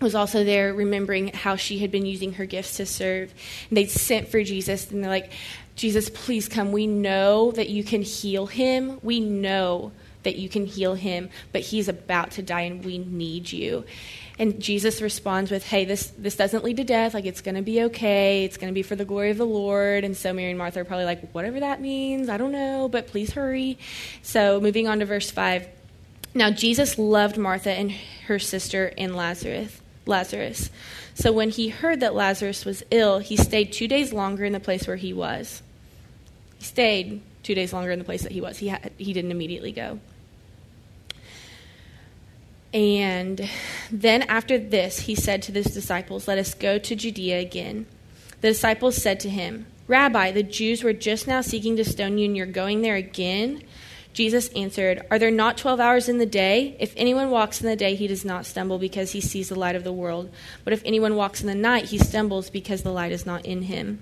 was 0.02 0.14
also 0.14 0.44
there 0.44 0.74
remembering 0.74 1.30
how 1.30 1.56
she 1.56 1.80
had 1.80 1.90
been 1.90 2.06
using 2.06 2.34
her 2.34 2.46
gifts 2.46 2.78
to 2.78 2.86
serve. 2.86 3.34
And 3.70 3.78
they 3.78 3.86
sent 3.86 4.28
for 4.28 4.44
Jesus, 4.44 4.92
and 4.92 5.04
they're 5.04 5.10
like, 5.10 5.32
Jesus, 5.76 6.10
please 6.10 6.48
come. 6.48 6.72
We 6.72 6.88
know 6.88 7.52
that 7.52 7.70
you 7.70 7.84
can 7.84 8.02
heal 8.02 8.46
him. 8.46 9.00
We 9.04 9.20
know 9.20 9.92
that 10.24 10.36
you 10.36 10.50
can 10.50 10.66
heal 10.66 10.96
him, 10.96 11.30
but 11.52 11.62
he's 11.62 11.88
about 11.88 12.32
to 12.32 12.42
die, 12.42 12.62
and 12.62 12.84
we 12.84 12.98
need 12.98 13.52
you. 13.52 13.86
And 14.38 14.62
Jesus 14.62 15.02
responds 15.02 15.50
with, 15.50 15.66
Hey, 15.66 15.86
this, 15.86 16.12
this 16.18 16.36
doesn't 16.36 16.64
lead 16.64 16.78
to 16.78 16.84
death. 16.84 17.14
Like, 17.14 17.26
it's 17.26 17.42
going 17.42 17.56
to 17.56 17.62
be 17.62 17.84
okay. 17.84 18.44
It's 18.44 18.58
going 18.58 18.72
to 18.72 18.74
be 18.74 18.84
for 18.84 18.96
the 18.96 19.06
glory 19.06 19.32
of 19.32 19.38
the 19.38 19.46
Lord. 19.46 20.04
And 20.04 20.16
so 20.16 20.34
Mary 20.34 20.50
and 20.50 20.58
Martha 20.58 20.82
are 20.82 20.86
probably 20.86 21.06
like, 21.06 21.32
Whatever 21.32 21.62
that 21.62 21.80
means, 21.80 22.28
I 22.28 22.38
don't 22.38 22.52
know, 22.52 22.90
but 22.90 23.08
please 23.08 23.32
hurry. 23.32 23.78
So, 24.24 24.60
moving 24.60 24.88
on 24.88 25.00
to 25.00 25.06
verse 25.06 25.32
5. 25.32 25.68
Now, 26.34 26.52
Jesus 26.52 26.98
loved 26.98 27.38
Martha 27.38 27.72
and 27.72 27.92
her 28.28 28.40
sister 28.40 28.92
and 28.98 29.16
Lazarus. 29.16 29.82
Lazarus. 30.06 30.70
So, 31.14 31.32
when 31.32 31.50
he 31.50 31.70
heard 31.70 32.02
that 32.02 32.14
Lazarus 32.14 32.66
was 32.66 32.84
ill, 32.92 33.20
he 33.20 33.38
stayed 33.38 33.72
two 33.72 33.88
days 33.88 34.12
longer 34.12 34.44
in 34.44 34.52
the 34.52 34.60
place 34.60 34.86
where 34.86 34.98
he 34.98 35.14
was. 35.14 35.62
He 36.58 36.66
stayed 36.66 37.22
two 37.42 37.56
days 37.56 37.72
longer 37.72 37.92
in 37.92 38.00
the 38.00 38.06
place 38.06 38.24
that 38.24 38.34
he 38.34 38.42
was. 38.42 38.58
He, 38.58 38.74
he 38.98 39.14
didn't 39.14 39.32
immediately 39.32 39.72
go. 39.72 40.00
And 42.76 43.50
then 43.90 44.24
after 44.24 44.60
this, 44.60 45.00
he 45.00 45.16
said 45.16 45.42
to 45.44 45.54
his 45.54 45.68
disciples, 45.68 46.28
Let 46.28 46.38
us 46.38 46.54
go 46.54 46.78
to 46.78 46.96
Judea 46.96 47.40
again. 47.40 47.86
The 48.42 48.50
disciples 48.50 48.98
said 49.02 49.22
to 49.22 49.30
him, 49.30 49.66
Rabbi, 49.88 50.32
the 50.32 50.44
Jews 50.44 50.84
were 50.84 50.92
just 50.92 51.26
now 51.26 51.40
seeking 51.40 51.78
to 51.78 51.86
stone 51.86 52.18
you, 52.18 52.26
and 52.26 52.36
you're 52.36 52.46
going 52.46 52.82
there 52.82 52.98
again? 52.98 53.64
Jesus 54.12 54.50
answered, 54.50 55.06
Are 55.10 55.18
there 55.18 55.32
not 55.32 55.58
twelve 55.58 55.80
hours 55.80 56.10
in 56.10 56.18
the 56.18 56.26
day? 56.26 56.76
If 56.78 56.94
anyone 56.98 57.32
walks 57.32 57.62
in 57.62 57.68
the 57.68 57.78
day, 57.78 57.96
he 57.96 58.08
does 58.08 58.26
not 58.26 58.46
stumble 58.46 58.78
because 58.78 59.14
he 59.14 59.22
sees 59.22 59.48
the 59.48 59.56
light 59.56 59.78
of 59.78 59.86
the 59.86 59.94
world. 59.94 60.30
But 60.66 60.74
if 60.74 60.82
anyone 60.84 61.16
walks 61.16 61.40
in 61.40 61.48
the 61.48 61.56
night, 61.56 61.86
he 61.86 61.98
stumbles 61.98 62.50
because 62.50 62.84
the 62.84 62.92
light 62.92 63.14
is 63.14 63.26
not 63.26 63.46
in 63.46 63.64
him. 63.64 64.02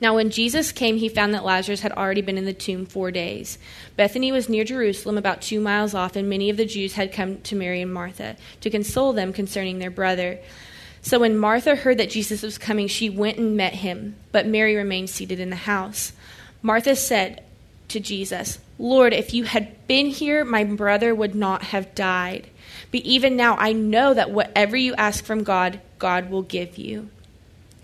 Now, 0.00 0.14
when 0.14 0.30
Jesus 0.30 0.72
came, 0.72 0.96
he 0.96 1.08
found 1.08 1.34
that 1.34 1.44
Lazarus 1.44 1.80
had 1.80 1.92
already 1.92 2.22
been 2.22 2.38
in 2.38 2.44
the 2.44 2.52
tomb 2.52 2.86
four 2.86 3.10
days. 3.10 3.58
Bethany 3.96 4.32
was 4.32 4.48
near 4.48 4.64
Jerusalem, 4.64 5.16
about 5.16 5.42
two 5.42 5.60
miles 5.60 5.94
off, 5.94 6.16
and 6.16 6.28
many 6.28 6.50
of 6.50 6.56
the 6.56 6.66
Jews 6.66 6.94
had 6.94 7.12
come 7.12 7.40
to 7.42 7.56
Mary 7.56 7.80
and 7.80 7.92
Martha 7.92 8.36
to 8.60 8.70
console 8.70 9.12
them 9.12 9.32
concerning 9.32 9.78
their 9.78 9.90
brother. 9.90 10.38
So 11.02 11.18
when 11.18 11.36
Martha 11.36 11.76
heard 11.76 11.98
that 11.98 12.10
Jesus 12.10 12.42
was 12.42 12.58
coming, 12.58 12.88
she 12.88 13.10
went 13.10 13.38
and 13.38 13.56
met 13.56 13.74
him, 13.74 14.16
but 14.32 14.46
Mary 14.46 14.74
remained 14.74 15.10
seated 15.10 15.38
in 15.38 15.50
the 15.50 15.56
house. 15.56 16.12
Martha 16.62 16.96
said 16.96 17.44
to 17.88 18.00
Jesus, 18.00 18.58
Lord, 18.78 19.12
if 19.12 19.34
you 19.34 19.44
had 19.44 19.86
been 19.86 20.06
here, 20.06 20.44
my 20.44 20.64
brother 20.64 21.14
would 21.14 21.34
not 21.34 21.62
have 21.62 21.94
died. 21.94 22.48
But 22.90 23.02
even 23.02 23.36
now 23.36 23.56
I 23.56 23.72
know 23.72 24.14
that 24.14 24.30
whatever 24.30 24.76
you 24.76 24.94
ask 24.94 25.24
from 25.24 25.44
God, 25.44 25.80
God 25.98 26.30
will 26.30 26.42
give 26.42 26.78
you. 26.78 27.10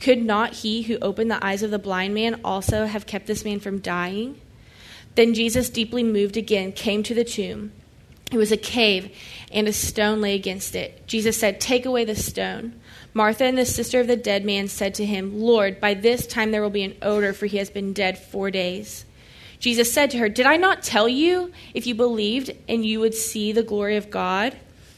could 0.00 0.22
not 0.22 0.54
he 0.54 0.82
who 0.82 0.98
opened 1.00 1.30
the 1.30 1.44
eyes 1.44 1.62
of 1.62 1.70
the 1.70 1.78
blind 1.78 2.14
man 2.14 2.40
also 2.44 2.86
have 2.86 3.06
kept 3.06 3.26
this 3.26 3.44
man 3.44 3.60
from 3.60 3.78
dying? 3.78 4.40
Then 5.14 5.34
Jesus, 5.34 5.68
deeply 5.68 6.02
moved 6.02 6.36
again, 6.36 6.72
came 6.72 7.02
to 7.02 7.14
the 7.14 7.24
tomb. 7.24 7.72
It 8.32 8.36
was 8.36 8.52
a 8.52 8.56
cave, 8.56 9.14
and 9.50 9.66
a 9.66 9.72
stone 9.72 10.20
lay 10.20 10.36
against 10.36 10.76
it. 10.76 11.06
Jesus 11.06 11.36
said, 11.36 11.60
Take 11.60 11.84
away 11.84 12.04
the 12.04 12.14
stone. 12.14 12.80
Martha 13.12 13.44
and 13.44 13.58
the 13.58 13.66
sister 13.66 13.98
of 13.98 14.06
the 14.06 14.16
dead 14.16 14.44
man 14.44 14.68
said 14.68 14.94
to 14.94 15.04
him, 15.04 15.40
Lord, 15.40 15.80
by 15.80 15.94
this 15.94 16.28
time 16.28 16.52
there 16.52 16.62
will 16.62 16.70
be 16.70 16.84
an 16.84 16.96
odor, 17.02 17.32
for 17.32 17.46
he 17.46 17.56
has 17.56 17.70
been 17.70 17.92
dead 17.92 18.18
four 18.18 18.50
days. 18.52 19.04
Jesus 19.58 19.92
said 19.92 20.12
to 20.12 20.18
her, 20.18 20.28
Did 20.28 20.46
I 20.46 20.56
not 20.56 20.84
tell 20.84 21.08
you, 21.08 21.50
if 21.74 21.88
you 21.88 21.94
believed, 21.96 22.52
and 22.68 22.86
you 22.86 23.00
would 23.00 23.14
see 23.14 23.50
the 23.50 23.64
glory 23.64 23.96
of 23.96 24.10
God? 24.10 24.56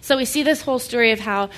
So 0.00 0.16
we 0.16 0.24
see 0.24 0.42
this 0.42 0.62
whole 0.62 0.78
story 0.78 1.12
of 1.12 1.20
how 1.20 1.50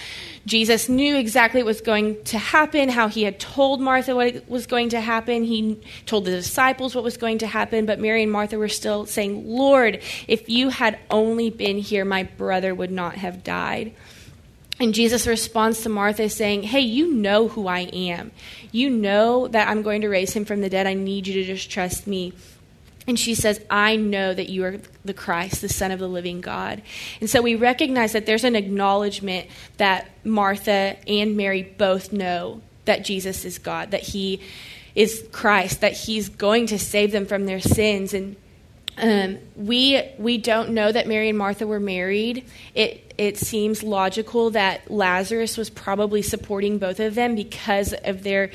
Jesus 0.47 0.89
knew 0.89 1.17
exactly 1.17 1.63
what 1.63 1.69
was 1.69 1.81
going 1.81 2.23
to 2.25 2.39
happen, 2.39 2.89
how 2.89 3.09
he 3.09 3.23
had 3.23 3.41
told 3.41 3.81
Martha 3.81 4.15
what 4.15 4.49
was 4.49 4.67
going 4.67 4.91
to 4.91 5.01
happen. 5.01 5.45
He 5.45 5.81
told 6.05 6.27
the 6.27 6.31
disciples 6.31 6.95
what 6.95 7.05
was 7.05 7.17
going 7.17 7.39
to 7.39 7.47
happen, 7.47 7.87
but 7.87 7.99
Mary 7.99 8.23
and 8.23 8.33
Martha 8.33 8.59
were 8.59 8.69
still 8.69 9.07
saying, 9.07 9.49
Lord, 9.49 10.03
if 10.29 10.49
you 10.49 10.69
had 10.69 10.99
only 11.11 11.51
been 11.51 11.79
here, 11.79 12.05
my 12.05 12.25
brother 12.25 12.75
would 12.75 12.91
not 12.91 13.15
have 13.17 13.43
died. 13.43 13.95
And 14.81 14.93
Jesus 14.93 15.27
responds 15.27 15.83
to 15.83 15.89
Martha 15.89 16.29
saying, 16.29 16.65
Hey, 16.65 16.81
you 16.81 17.13
know 17.13 17.49
who 17.49 17.69
I 17.69 17.81
am. 17.81 18.33
You 18.73 18.91
know 18.91 19.47
that 19.49 19.69
I'm 19.69 19.83
going 19.83 20.01
to 20.01 20.09
raise 20.09 20.33
him 20.33 20.45
from 20.45 20.61
the 20.61 20.69
dead. 20.69 20.87
I 20.87 20.95
need 20.95 21.27
you 21.27 21.35
to 21.35 21.45
just 21.45 21.71
trust 21.71 22.07
me. 22.07 22.33
And 23.07 23.19
she 23.19 23.35
says, 23.35 23.61
I 23.69 23.97
know 23.97 24.33
that 24.33 24.49
you 24.49 24.65
are 24.65 24.79
the 25.05 25.15
Christ, 25.15 25.61
the 25.61 25.69
Son 25.69 25.91
of 25.91 25.99
the 25.99 26.09
living 26.09 26.41
God. 26.41 26.83
And 27.21 27.29
so 27.29 27.43
we 27.43 27.55
recognize 27.55 28.13
that 28.13 28.25
there's 28.27 28.45
an 28.45 28.57
acknowledgement 28.57 29.49
that 29.77 30.11
Martha 30.25 30.97
and 31.07 31.37
Mary 31.37 31.63
both 31.63 32.13
know 32.13 32.63
that 32.87 33.05
Jesus 33.05 33.45
is 33.45 33.59
God, 33.59 33.91
that 33.91 34.01
he 34.03 34.41
is 34.95 35.27
Christ, 35.33 35.81
that 35.81 35.93
he's 35.93 36.29
going 36.29 36.67
to 36.69 36.79
save 36.79 37.13
them 37.13 37.27
from 37.27 37.47
their 37.47 37.61
sins. 37.61 38.15
And 38.15 38.37
um, 38.97 39.39
we, 39.57 40.01
we 40.19 40.39
don't 40.39 40.71
know 40.71 40.91
that 40.91 41.07
Mary 41.07 41.29
and 41.29 41.37
Martha 41.37 41.67
were 41.67 41.81
married. 41.81 42.45
It, 42.75 43.13
it 43.19 43.37
seems 43.37 43.83
logical 43.83 44.51
that 44.51 44.91
Lazarus 44.91 45.57
was 45.57 45.69
probably 45.69 46.23
supporting 46.23 46.79
both 46.79 47.01
of 47.01 47.15
them 47.15 47.35
because 47.35 47.93
of 48.05 48.23
their 48.23 48.51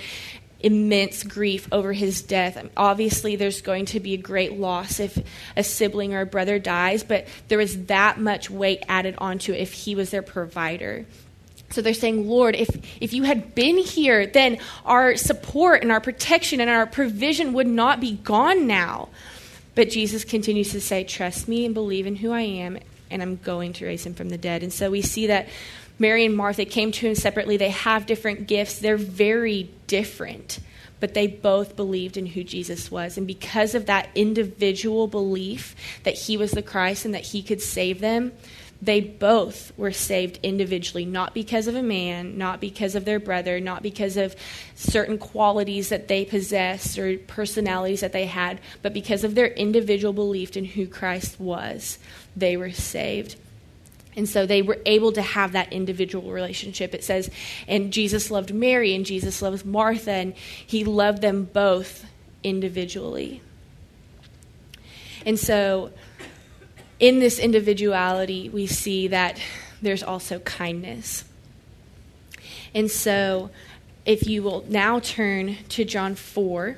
immense 0.59 1.23
grief 1.23 1.67
over 1.71 1.93
his 1.93 2.21
death. 2.21 2.63
Obviously, 2.75 3.35
there's 3.35 3.61
going 3.61 3.85
to 3.85 3.99
be 3.99 4.13
a 4.13 4.17
great 4.17 4.59
loss 4.59 4.99
if 4.99 5.17
a 5.55 5.63
sibling 5.63 6.13
or 6.13 6.21
a 6.21 6.25
brother 6.25 6.59
dies, 6.59 7.03
but 7.03 7.27
there 7.47 7.57
was 7.57 7.85
that 7.85 8.19
much 8.19 8.49
weight 8.49 8.83
added 8.87 9.15
onto 9.17 9.53
it 9.53 9.59
if 9.59 9.71
he 9.71 9.95
was 9.95 10.09
their 10.09 10.21
provider. 10.21 11.05
So 11.71 11.81
they're 11.81 11.93
saying, 11.93 12.27
Lord, 12.27 12.55
if, 12.55 12.69
if 12.99 13.13
you 13.13 13.23
had 13.23 13.53
been 13.53 13.77
here, 13.77 14.25
then 14.25 14.57
our 14.85 15.15
support 15.15 15.81
and 15.83 15.91
our 15.91 16.01
protection 16.01 16.59
and 16.59 16.69
our 16.69 16.87
provision 16.87 17.53
would 17.53 17.67
not 17.67 17.99
be 17.99 18.13
gone 18.13 18.65
now. 18.65 19.09
But 19.75 19.89
Jesus 19.89 20.23
continues 20.23 20.71
to 20.71 20.81
say, 20.81 21.03
Trust 21.03 21.47
me 21.47 21.65
and 21.65 21.73
believe 21.73 22.07
in 22.07 22.15
who 22.15 22.31
I 22.31 22.41
am, 22.41 22.79
and 23.11 23.21
I'm 23.21 23.37
going 23.37 23.73
to 23.73 23.85
raise 23.85 24.05
him 24.05 24.15
from 24.15 24.29
the 24.29 24.37
dead. 24.37 24.63
And 24.63 24.73
so 24.73 24.89
we 24.89 25.01
see 25.01 25.27
that 25.27 25.47
Mary 25.99 26.25
and 26.25 26.35
Martha 26.35 26.65
came 26.65 26.91
to 26.93 27.07
him 27.07 27.15
separately. 27.15 27.57
They 27.57 27.69
have 27.69 28.05
different 28.05 28.47
gifts, 28.47 28.79
they're 28.79 28.97
very 28.97 29.69
different, 29.87 30.59
but 30.99 31.13
they 31.13 31.27
both 31.27 31.75
believed 31.75 32.17
in 32.17 32.25
who 32.25 32.43
Jesus 32.43 32.89
was. 32.89 33.17
And 33.17 33.27
because 33.27 33.75
of 33.75 33.85
that 33.85 34.09
individual 34.15 35.07
belief 35.07 35.75
that 36.03 36.15
he 36.15 36.37
was 36.37 36.51
the 36.51 36.63
Christ 36.63 37.05
and 37.05 37.13
that 37.13 37.25
he 37.27 37.43
could 37.43 37.61
save 37.61 37.99
them, 37.99 38.31
they 38.81 39.01
both 39.01 39.77
were 39.77 39.91
saved 39.91 40.39
individually, 40.41 41.03
not 41.03 41.33
because 41.33 41.67
of 41.67 41.75
a 41.75 41.83
man, 41.83 42.37
not 42.37 42.61
because 42.61 42.95
of 42.95 43.03
their 43.03 43.19
brother, 43.19 43.59
not 43.59 43.83
because 43.83 44.15
of 44.15 44.35
certain 44.75 45.17
qualities 45.17 45.89
that 45.89 46.07
they 46.07 46.23
possessed 46.23 46.97
or 46.97 47.17
personalities 47.17 47.99
that 47.99 48.13
they 48.13 48.25
had, 48.25 48.61
but 48.81 48.93
because 48.93 49.25
of 49.25 49.35
their 49.35 49.47
individual 49.47 50.13
belief 50.13 50.55
in 50.55 50.63
who 50.63 50.87
Christ 50.87 51.41
was. 51.41 51.99
They 52.37 52.55
were 52.55 52.71
saved. 52.71 53.35
And 54.15 54.27
so 54.27 54.45
they 54.45 54.61
were 54.61 54.79
able 54.85 55.11
to 55.13 55.21
have 55.21 55.51
that 55.53 55.71
individual 55.71 56.31
relationship. 56.31 56.93
It 56.93 57.03
says, 57.03 57.29
and 57.67 57.93
Jesus 57.93 58.31
loved 58.31 58.53
Mary 58.53 58.95
and 58.95 59.05
Jesus 59.05 59.41
loved 59.41 59.65
Martha, 59.65 60.11
and 60.11 60.33
he 60.65 60.83
loved 60.83 61.21
them 61.21 61.45
both 61.45 62.05
individually. 62.43 63.41
And 65.25 65.39
so 65.39 65.91
in 66.99 67.19
this 67.19 67.39
individuality, 67.39 68.49
we 68.49 68.67
see 68.67 69.07
that 69.07 69.39
there's 69.81 70.03
also 70.03 70.39
kindness. 70.39 71.23
And 72.73 72.91
so, 72.91 73.49
if 74.05 74.27
you 74.27 74.43
will 74.43 74.65
now 74.67 74.99
turn 74.99 75.57
to 75.69 75.85
John 75.85 76.15
4, 76.15 76.77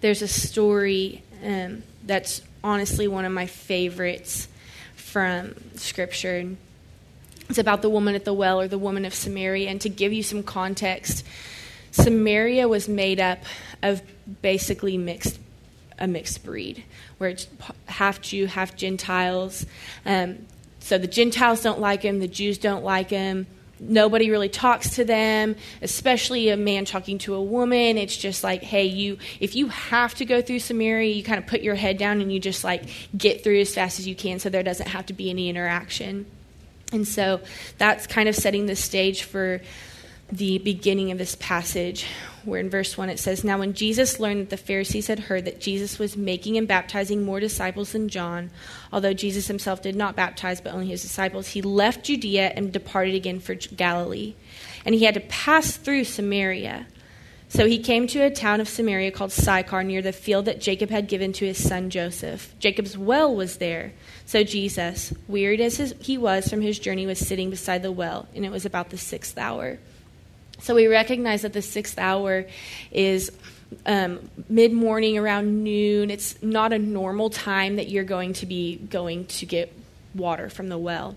there's 0.00 0.22
a 0.22 0.28
story 0.28 1.22
um, 1.44 1.82
that's 2.04 2.42
honestly 2.62 3.08
one 3.08 3.24
of 3.24 3.32
my 3.32 3.46
favorites 3.46 4.48
from 5.10 5.54
Scripture. 5.74 6.56
It's 7.48 7.58
about 7.58 7.82
the 7.82 7.90
woman 7.90 8.14
at 8.14 8.24
the 8.24 8.32
well 8.32 8.60
or 8.60 8.68
the 8.68 8.78
woman 8.78 9.04
of 9.04 9.12
Samaria. 9.12 9.68
And 9.68 9.80
to 9.80 9.88
give 9.88 10.12
you 10.12 10.22
some 10.22 10.42
context, 10.42 11.26
Samaria 11.90 12.68
was 12.68 12.88
made 12.88 13.18
up 13.18 13.40
of 13.82 14.02
basically 14.40 14.96
mixed 14.96 15.38
a 15.98 16.06
mixed 16.06 16.44
breed, 16.44 16.84
where 17.18 17.30
it's 17.30 17.46
half 17.86 18.22
Jew, 18.22 18.46
half 18.46 18.74
Gentiles. 18.74 19.66
Um, 20.06 20.46
so 20.78 20.96
the 20.96 21.06
Gentiles 21.06 21.62
don't 21.62 21.80
like 21.80 22.02
him, 22.02 22.20
the 22.20 22.28
Jews 22.28 22.56
don't 22.56 22.84
like 22.84 23.10
him. 23.10 23.46
Nobody 23.82 24.30
really 24.30 24.50
talks 24.50 24.96
to 24.96 25.04
them, 25.06 25.56
especially 25.80 26.50
a 26.50 26.56
man 26.56 26.84
talking 26.84 27.16
to 27.18 27.34
a 27.34 27.42
woman. 27.42 27.96
It's 27.96 28.16
just 28.16 28.44
like, 28.44 28.62
hey, 28.62 28.84
you 28.84 29.16
if 29.40 29.56
you 29.56 29.68
have 29.68 30.14
to 30.16 30.26
go 30.26 30.42
through 30.42 30.58
Samaria, 30.58 31.14
you 31.14 31.22
kind 31.22 31.38
of 31.38 31.46
put 31.46 31.62
your 31.62 31.74
head 31.74 31.96
down 31.96 32.20
and 32.20 32.30
you 32.30 32.38
just 32.38 32.62
like 32.62 32.84
get 33.16 33.42
through 33.42 33.60
as 33.60 33.74
fast 33.74 33.98
as 33.98 34.06
you 34.06 34.14
can 34.14 34.38
so 34.38 34.50
there 34.50 34.62
doesn't 34.62 34.88
have 34.88 35.06
to 35.06 35.14
be 35.14 35.30
any 35.30 35.48
interaction. 35.48 36.26
And 36.92 37.08
so 37.08 37.40
that's 37.78 38.06
kind 38.06 38.28
of 38.28 38.36
setting 38.36 38.66
the 38.66 38.76
stage 38.76 39.22
for 39.22 39.62
the 40.30 40.58
beginning 40.58 41.10
of 41.10 41.18
this 41.18 41.34
passage, 41.36 42.06
where 42.44 42.60
in 42.60 42.70
verse 42.70 42.96
1 42.96 43.10
it 43.10 43.18
says, 43.18 43.44
Now 43.44 43.58
when 43.58 43.74
Jesus 43.74 44.20
learned 44.20 44.40
that 44.42 44.50
the 44.50 44.56
Pharisees 44.56 45.06
had 45.06 45.18
heard 45.18 45.44
that 45.44 45.60
Jesus 45.60 45.98
was 45.98 46.16
making 46.16 46.56
and 46.56 46.66
baptizing 46.66 47.22
more 47.22 47.40
disciples 47.40 47.92
than 47.92 48.08
John, 48.08 48.50
although 48.92 49.12
Jesus 49.12 49.48
himself 49.48 49.82
did 49.82 49.96
not 49.96 50.16
baptize 50.16 50.60
but 50.60 50.72
only 50.72 50.88
his 50.88 51.02
disciples, 51.02 51.48
he 51.48 51.62
left 51.62 52.04
Judea 52.04 52.52
and 52.56 52.72
departed 52.72 53.14
again 53.14 53.40
for 53.40 53.54
Galilee. 53.54 54.34
And 54.84 54.94
he 54.94 55.04
had 55.04 55.14
to 55.14 55.20
pass 55.20 55.76
through 55.76 56.04
Samaria. 56.04 56.86
So 57.50 57.66
he 57.66 57.78
came 57.78 58.06
to 58.08 58.20
a 58.20 58.30
town 58.30 58.60
of 58.60 58.68
Samaria 58.68 59.10
called 59.10 59.32
Sychar 59.32 59.82
near 59.82 60.02
the 60.02 60.12
field 60.12 60.44
that 60.44 60.60
Jacob 60.60 60.88
had 60.88 61.08
given 61.08 61.32
to 61.32 61.46
his 61.46 61.62
son 61.62 61.90
Joseph. 61.90 62.54
Jacob's 62.60 62.96
well 62.96 63.34
was 63.34 63.56
there. 63.56 63.92
So 64.24 64.44
Jesus, 64.44 65.12
wearied 65.26 65.60
as 65.60 65.78
his, 65.78 65.94
he 66.00 66.16
was 66.16 66.48
from 66.48 66.60
his 66.60 66.78
journey, 66.78 67.06
was 67.06 67.18
sitting 67.18 67.50
beside 67.50 67.82
the 67.82 67.90
well, 67.90 68.28
and 68.36 68.44
it 68.44 68.52
was 68.52 68.64
about 68.64 68.90
the 68.90 68.96
sixth 68.96 69.36
hour. 69.36 69.80
So 70.60 70.74
we 70.74 70.86
recognize 70.86 71.42
that 71.42 71.52
the 71.52 71.62
sixth 71.62 71.98
hour 71.98 72.46
is 72.90 73.32
um, 73.86 74.30
mid 74.48 74.72
morning 74.72 75.18
around 75.18 75.64
noon. 75.64 76.10
It's 76.10 76.42
not 76.42 76.72
a 76.72 76.78
normal 76.78 77.30
time 77.30 77.76
that 77.76 77.88
you're 77.88 78.04
going 78.04 78.34
to 78.34 78.46
be 78.46 78.76
going 78.76 79.26
to 79.26 79.46
get 79.46 79.72
water 80.14 80.48
from 80.48 80.68
the 80.68 80.78
well. 80.78 81.16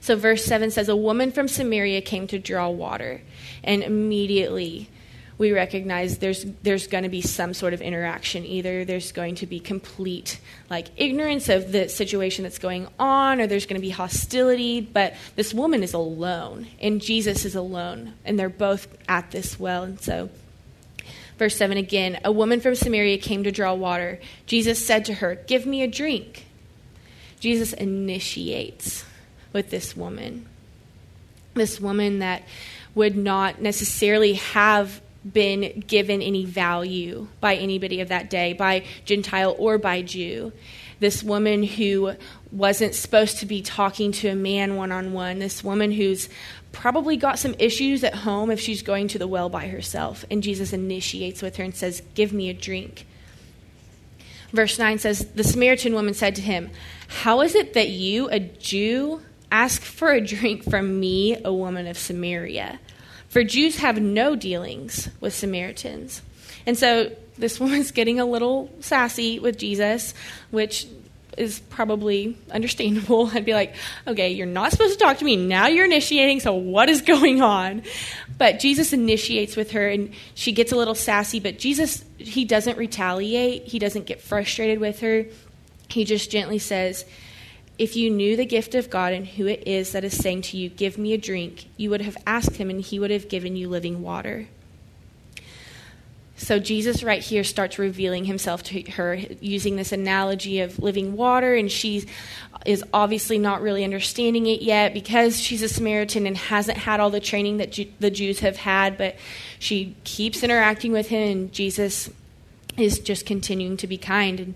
So, 0.00 0.16
verse 0.16 0.44
7 0.44 0.70
says, 0.70 0.90
A 0.90 0.96
woman 0.96 1.32
from 1.32 1.48
Samaria 1.48 2.02
came 2.02 2.26
to 2.26 2.38
draw 2.38 2.68
water, 2.68 3.22
and 3.62 3.82
immediately 3.82 4.90
we 5.36 5.52
recognize 5.52 6.18
there's 6.18 6.44
there's 6.62 6.86
going 6.86 7.02
to 7.02 7.10
be 7.10 7.20
some 7.20 7.54
sort 7.54 7.74
of 7.74 7.82
interaction. 7.82 8.44
Either 8.44 8.84
there's 8.84 9.10
going 9.12 9.34
to 9.36 9.46
be 9.46 9.58
complete 9.58 10.38
like 10.70 10.88
ignorance 10.96 11.48
of 11.48 11.72
the 11.72 11.88
situation 11.88 12.44
that's 12.44 12.58
going 12.58 12.86
on, 12.98 13.40
or 13.40 13.46
there's 13.46 13.66
going 13.66 13.80
to 13.80 13.86
be 13.86 13.90
hostility. 13.90 14.80
But 14.80 15.14
this 15.34 15.52
woman 15.52 15.82
is 15.82 15.92
alone, 15.92 16.68
and 16.80 17.00
Jesus 17.00 17.44
is 17.44 17.56
alone, 17.56 18.14
and 18.24 18.38
they're 18.38 18.48
both 18.48 18.86
at 19.08 19.32
this 19.32 19.58
well. 19.58 19.82
And 19.82 20.00
so, 20.00 20.30
verse 21.36 21.56
seven 21.56 21.78
again: 21.78 22.20
a 22.24 22.30
woman 22.30 22.60
from 22.60 22.76
Samaria 22.76 23.18
came 23.18 23.42
to 23.42 23.50
draw 23.50 23.74
water. 23.74 24.20
Jesus 24.46 24.84
said 24.84 25.04
to 25.06 25.14
her, 25.14 25.34
"Give 25.34 25.66
me 25.66 25.82
a 25.82 25.88
drink." 25.88 26.46
Jesus 27.40 27.72
initiates 27.72 29.04
with 29.52 29.70
this 29.70 29.96
woman, 29.96 30.46
this 31.54 31.80
woman 31.80 32.20
that 32.20 32.42
would 32.94 33.16
not 33.16 33.60
necessarily 33.60 34.34
have 34.34 35.00
been 35.30 35.80
given 35.86 36.20
any 36.20 36.44
value 36.44 37.28
by 37.40 37.56
anybody 37.56 38.00
of 38.00 38.08
that 38.08 38.30
day, 38.30 38.52
by 38.52 38.84
Gentile 39.04 39.54
or 39.58 39.78
by 39.78 40.02
Jew. 40.02 40.52
This 41.00 41.22
woman 41.22 41.62
who 41.62 42.14
wasn't 42.52 42.94
supposed 42.94 43.38
to 43.38 43.46
be 43.46 43.62
talking 43.62 44.12
to 44.12 44.28
a 44.28 44.34
man 44.34 44.76
one 44.76 44.92
on 44.92 45.12
one, 45.12 45.38
this 45.38 45.64
woman 45.64 45.90
who's 45.92 46.28
probably 46.72 47.16
got 47.16 47.38
some 47.38 47.54
issues 47.58 48.04
at 48.04 48.14
home 48.14 48.50
if 48.50 48.60
she's 48.60 48.82
going 48.82 49.08
to 49.08 49.18
the 49.18 49.26
well 49.26 49.48
by 49.48 49.68
herself. 49.68 50.24
And 50.30 50.42
Jesus 50.42 50.72
initiates 50.72 51.42
with 51.42 51.56
her 51.56 51.64
and 51.64 51.74
says, 51.74 52.02
Give 52.14 52.32
me 52.32 52.50
a 52.50 52.54
drink. 52.54 53.06
Verse 54.52 54.78
9 54.78 54.98
says, 54.98 55.26
The 55.34 55.44
Samaritan 55.44 55.94
woman 55.94 56.14
said 56.14 56.36
to 56.36 56.42
him, 56.42 56.70
How 57.08 57.40
is 57.40 57.54
it 57.54 57.74
that 57.74 57.88
you, 57.88 58.28
a 58.28 58.38
Jew, 58.38 59.20
ask 59.50 59.82
for 59.82 60.12
a 60.12 60.20
drink 60.20 60.68
from 60.68 61.00
me, 61.00 61.36
a 61.44 61.52
woman 61.52 61.86
of 61.86 61.98
Samaria? 61.98 62.78
For 63.34 63.42
Jews 63.42 63.78
have 63.78 64.00
no 64.00 64.36
dealings 64.36 65.08
with 65.18 65.34
Samaritans. 65.34 66.22
And 66.66 66.78
so 66.78 67.10
this 67.36 67.58
woman's 67.60 67.90
getting 67.90 68.20
a 68.20 68.24
little 68.24 68.70
sassy 68.78 69.40
with 69.40 69.58
Jesus, 69.58 70.14
which 70.52 70.86
is 71.36 71.58
probably 71.58 72.38
understandable. 72.52 73.26
I'd 73.34 73.44
be 73.44 73.52
like, 73.52 73.74
okay, 74.06 74.30
you're 74.30 74.46
not 74.46 74.70
supposed 74.70 74.92
to 74.92 75.04
talk 75.04 75.18
to 75.18 75.24
me. 75.24 75.34
Now 75.34 75.66
you're 75.66 75.84
initiating, 75.84 76.38
so 76.38 76.54
what 76.54 76.88
is 76.88 77.02
going 77.14 77.42
on? 77.42 77.82
But 78.38 78.60
Jesus 78.60 78.92
initiates 78.92 79.56
with 79.56 79.72
her, 79.72 79.88
and 79.88 80.14
she 80.36 80.52
gets 80.52 80.70
a 80.70 80.76
little 80.76 80.94
sassy, 80.94 81.40
but 81.40 81.58
Jesus, 81.58 82.04
he 82.18 82.44
doesn't 82.44 82.78
retaliate. 82.78 83.64
He 83.64 83.80
doesn't 83.80 84.06
get 84.06 84.20
frustrated 84.20 84.78
with 84.78 85.00
her. 85.00 85.26
He 85.88 86.04
just 86.04 86.30
gently 86.30 86.60
says, 86.60 87.04
if 87.78 87.96
you 87.96 88.10
knew 88.10 88.36
the 88.36 88.46
gift 88.46 88.74
of 88.74 88.90
God 88.90 89.12
and 89.12 89.26
who 89.26 89.46
it 89.46 89.66
is 89.66 89.92
that 89.92 90.04
is 90.04 90.16
saying 90.16 90.42
to 90.42 90.56
you, 90.56 90.68
Give 90.68 90.96
me 90.96 91.12
a 91.12 91.18
drink, 91.18 91.66
you 91.76 91.90
would 91.90 92.02
have 92.02 92.16
asked 92.26 92.56
him 92.56 92.70
and 92.70 92.80
he 92.80 92.98
would 92.98 93.10
have 93.10 93.28
given 93.28 93.56
you 93.56 93.68
living 93.68 94.02
water. 94.02 94.46
So 96.36 96.58
Jesus, 96.58 97.04
right 97.04 97.22
here, 97.22 97.44
starts 97.44 97.78
revealing 97.78 98.24
himself 98.24 98.64
to 98.64 98.82
her 98.92 99.14
using 99.40 99.76
this 99.76 99.92
analogy 99.92 100.60
of 100.60 100.80
living 100.80 101.16
water, 101.16 101.54
and 101.54 101.70
she 101.70 102.06
is 102.66 102.82
obviously 102.92 103.38
not 103.38 103.62
really 103.62 103.84
understanding 103.84 104.46
it 104.46 104.60
yet 104.60 104.92
because 104.92 105.40
she's 105.40 105.62
a 105.62 105.68
Samaritan 105.68 106.26
and 106.26 106.36
hasn't 106.36 106.78
had 106.78 106.98
all 106.98 107.10
the 107.10 107.20
training 107.20 107.58
that 107.58 107.72
Ju- 107.72 107.92
the 108.00 108.10
Jews 108.10 108.40
have 108.40 108.56
had, 108.56 108.98
but 108.98 109.14
she 109.60 109.94
keeps 110.02 110.42
interacting 110.42 110.90
with 110.90 111.08
him, 111.08 111.30
and 111.30 111.52
Jesus 111.52 112.10
is 112.76 112.98
just 112.98 113.26
continuing 113.26 113.76
to 113.76 113.86
be 113.86 113.96
kind. 113.96 114.40
And 114.40 114.54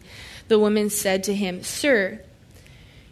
the 0.48 0.58
woman 0.58 0.90
said 0.90 1.22
to 1.24 1.34
him, 1.34 1.62
Sir, 1.62 2.20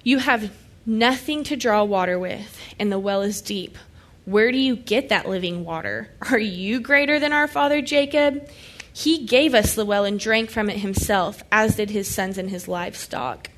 you 0.06 0.18
have 0.18 0.52
nothing 0.86 1.42
to 1.42 1.56
draw 1.56 1.82
water 1.82 2.16
with, 2.16 2.60
and 2.78 2.92
the 2.92 2.98
well 2.98 3.22
is 3.22 3.40
deep. 3.40 3.76
Where 4.24 4.52
do 4.52 4.56
you 4.56 4.76
get 4.76 5.08
that 5.08 5.28
living 5.28 5.64
water? 5.64 6.08
Are 6.30 6.38
you 6.38 6.78
greater 6.78 7.18
than 7.18 7.32
our 7.32 7.48
father 7.48 7.82
Jacob? 7.82 8.48
He 8.92 9.26
gave 9.26 9.52
us 9.52 9.74
the 9.74 9.84
well 9.84 10.04
and 10.04 10.20
drank 10.20 10.48
from 10.48 10.70
it 10.70 10.76
himself, 10.76 11.42
as 11.50 11.74
did 11.74 11.90
his 11.90 12.06
sons 12.06 12.38
and 12.38 12.48
his 12.48 12.68
livestock. 12.68 13.50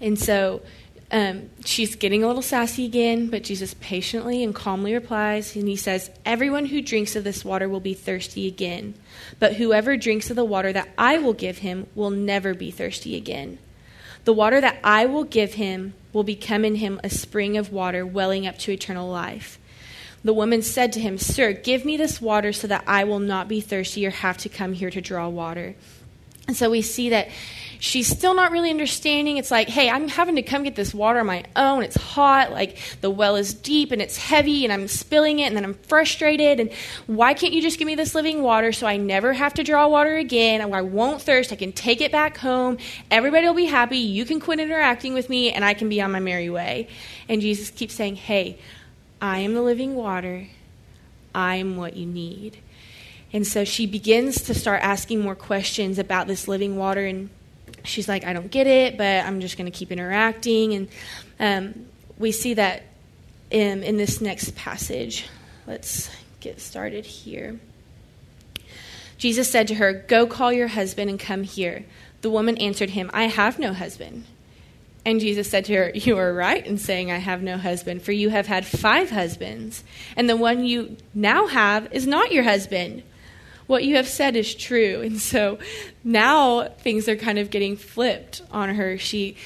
And 0.00 0.18
so 0.18 0.62
um, 1.10 1.50
she's 1.66 1.96
getting 1.96 2.24
a 2.24 2.26
little 2.26 2.40
sassy 2.40 2.86
again, 2.86 3.28
but 3.28 3.44
Jesus 3.44 3.74
patiently 3.74 4.42
and 4.42 4.54
calmly 4.54 4.94
replies, 4.94 5.54
and 5.54 5.68
he 5.68 5.76
says, 5.76 6.10
Everyone 6.24 6.64
who 6.64 6.80
drinks 6.80 7.14
of 7.14 7.24
this 7.24 7.44
water 7.44 7.68
will 7.68 7.80
be 7.80 7.92
thirsty 7.92 8.48
again, 8.48 8.94
but 9.38 9.56
whoever 9.56 9.98
drinks 9.98 10.30
of 10.30 10.36
the 10.36 10.46
water 10.46 10.72
that 10.72 10.88
I 10.96 11.18
will 11.18 11.34
give 11.34 11.58
him 11.58 11.88
will 11.94 12.08
never 12.08 12.54
be 12.54 12.70
thirsty 12.70 13.16
again. 13.16 13.58
The 14.24 14.32
water 14.32 14.60
that 14.60 14.78
I 14.84 15.06
will 15.06 15.24
give 15.24 15.54
him 15.54 15.94
will 16.12 16.24
become 16.24 16.64
in 16.64 16.76
him 16.76 17.00
a 17.02 17.10
spring 17.10 17.56
of 17.56 17.72
water 17.72 18.04
welling 18.04 18.46
up 18.46 18.58
to 18.58 18.72
eternal 18.72 19.08
life. 19.08 19.58
The 20.22 20.34
woman 20.34 20.60
said 20.62 20.92
to 20.92 21.00
him, 21.00 21.16
Sir, 21.16 21.52
give 21.52 21.84
me 21.84 21.96
this 21.96 22.20
water 22.20 22.52
so 22.52 22.66
that 22.66 22.84
I 22.86 23.04
will 23.04 23.20
not 23.20 23.48
be 23.48 23.60
thirsty 23.60 24.06
or 24.06 24.10
have 24.10 24.36
to 24.38 24.48
come 24.48 24.74
here 24.74 24.90
to 24.90 25.00
draw 25.00 25.28
water. 25.28 25.74
And 26.46 26.56
so 26.56 26.68
we 26.68 26.82
see 26.82 27.08
that 27.10 27.28
she's 27.80 28.06
still 28.06 28.34
not 28.34 28.52
really 28.52 28.70
understanding. 28.70 29.38
It's 29.38 29.50
like, 29.50 29.68
hey, 29.68 29.90
I'm 29.90 30.06
having 30.06 30.36
to 30.36 30.42
come 30.42 30.62
get 30.62 30.76
this 30.76 30.94
water 30.94 31.18
on 31.18 31.26
my 31.26 31.44
own. 31.56 31.82
It's 31.82 31.96
hot. 31.96 32.52
Like 32.52 32.78
the 33.00 33.10
well 33.10 33.34
is 33.36 33.54
deep 33.54 33.90
and 33.90 34.00
it's 34.00 34.16
heavy 34.16 34.64
and 34.64 34.72
I'm 34.72 34.86
spilling 34.86 35.40
it 35.40 35.46
and 35.46 35.56
then 35.56 35.64
I'm 35.64 35.74
frustrated. 35.74 36.60
And 36.60 36.70
why 37.06 37.34
can't 37.34 37.52
you 37.52 37.60
just 37.60 37.78
give 37.78 37.86
me 37.86 37.94
this 37.94 38.14
living 38.14 38.42
water 38.42 38.70
so 38.70 38.86
I 38.86 38.98
never 38.98 39.32
have 39.32 39.54
to 39.54 39.64
draw 39.64 39.88
water 39.88 40.14
again? 40.16 40.60
I 40.60 40.82
won't 40.82 41.22
thirst. 41.22 41.52
I 41.52 41.56
can 41.56 41.72
take 41.72 42.00
it 42.00 42.12
back 42.12 42.36
home. 42.36 42.78
Everybody 43.10 43.46
will 43.46 43.54
be 43.54 43.64
happy. 43.64 43.98
You 43.98 44.24
can 44.24 44.38
quit 44.40 44.60
interacting 44.60 45.14
with 45.14 45.28
me 45.28 45.50
and 45.50 45.64
I 45.64 45.74
can 45.74 45.88
be 45.88 46.00
on 46.00 46.12
my 46.12 46.20
merry 46.20 46.50
way. 46.50 46.86
And 47.28 47.40
Jesus 47.40 47.70
keeps 47.70 47.94
saying, 47.94 48.16
hey, 48.16 48.58
I 49.20 49.38
am 49.38 49.54
the 49.54 49.62
living 49.62 49.94
water. 49.94 50.46
I 51.34 51.56
am 51.56 51.76
what 51.76 51.96
you 51.96 52.06
need. 52.06 52.58
And 53.32 53.46
so 53.46 53.64
she 53.64 53.86
begins 53.86 54.42
to 54.42 54.54
start 54.54 54.82
asking 54.82 55.20
more 55.20 55.36
questions 55.36 55.98
about 55.98 56.26
this 56.26 56.48
living 56.48 56.76
water. 56.76 57.06
And 57.06 57.30
she's 57.84 58.08
like, 58.08 58.24
I 58.24 58.32
don't 58.32 58.50
get 58.50 58.66
it, 58.66 58.96
but 58.96 59.24
I'm 59.24 59.40
just 59.40 59.56
going 59.56 59.70
to 59.70 59.76
keep 59.76 59.92
interacting. 59.92 60.74
And 60.74 60.88
um, 61.38 61.86
we 62.18 62.32
see 62.32 62.54
that 62.54 62.82
in, 63.50 63.82
in 63.82 63.96
this 63.96 64.20
next 64.20 64.54
passage. 64.54 65.26
Let's 65.66 66.10
get 66.40 66.60
started 66.60 67.04
here. 67.04 67.58
Jesus 69.18 69.50
said 69.50 69.68
to 69.68 69.74
her, 69.74 69.92
Go 69.92 70.26
call 70.26 70.52
your 70.52 70.68
husband 70.68 71.10
and 71.10 71.20
come 71.20 71.42
here. 71.42 71.84
The 72.22 72.30
woman 72.30 72.56
answered 72.58 72.90
him, 72.90 73.10
I 73.12 73.24
have 73.24 73.58
no 73.58 73.72
husband. 73.72 74.24
And 75.04 75.20
Jesus 75.20 75.48
said 75.48 75.64
to 75.66 75.74
her, 75.74 75.90
You 75.94 76.18
are 76.18 76.32
right 76.32 76.66
in 76.66 76.78
saying, 76.78 77.10
I 77.10 77.18
have 77.18 77.42
no 77.42 77.56
husband, 77.56 78.02
for 78.02 78.12
you 78.12 78.30
have 78.30 78.46
had 78.46 78.66
five 78.66 79.10
husbands, 79.10 79.82
and 80.16 80.28
the 80.28 80.36
one 80.36 80.64
you 80.64 80.96
now 81.14 81.46
have 81.46 81.92
is 81.92 82.06
not 82.06 82.32
your 82.32 82.44
husband. 82.44 83.02
What 83.70 83.84
you 83.84 83.94
have 83.94 84.08
said 84.08 84.34
is 84.34 84.52
true. 84.52 85.00
And 85.00 85.20
so 85.20 85.60
now 86.02 86.64
things 86.64 87.08
are 87.08 87.14
kind 87.14 87.38
of 87.38 87.50
getting 87.50 87.76
flipped 87.76 88.42
on 88.50 88.74
her. 88.74 88.98
She 88.98 89.36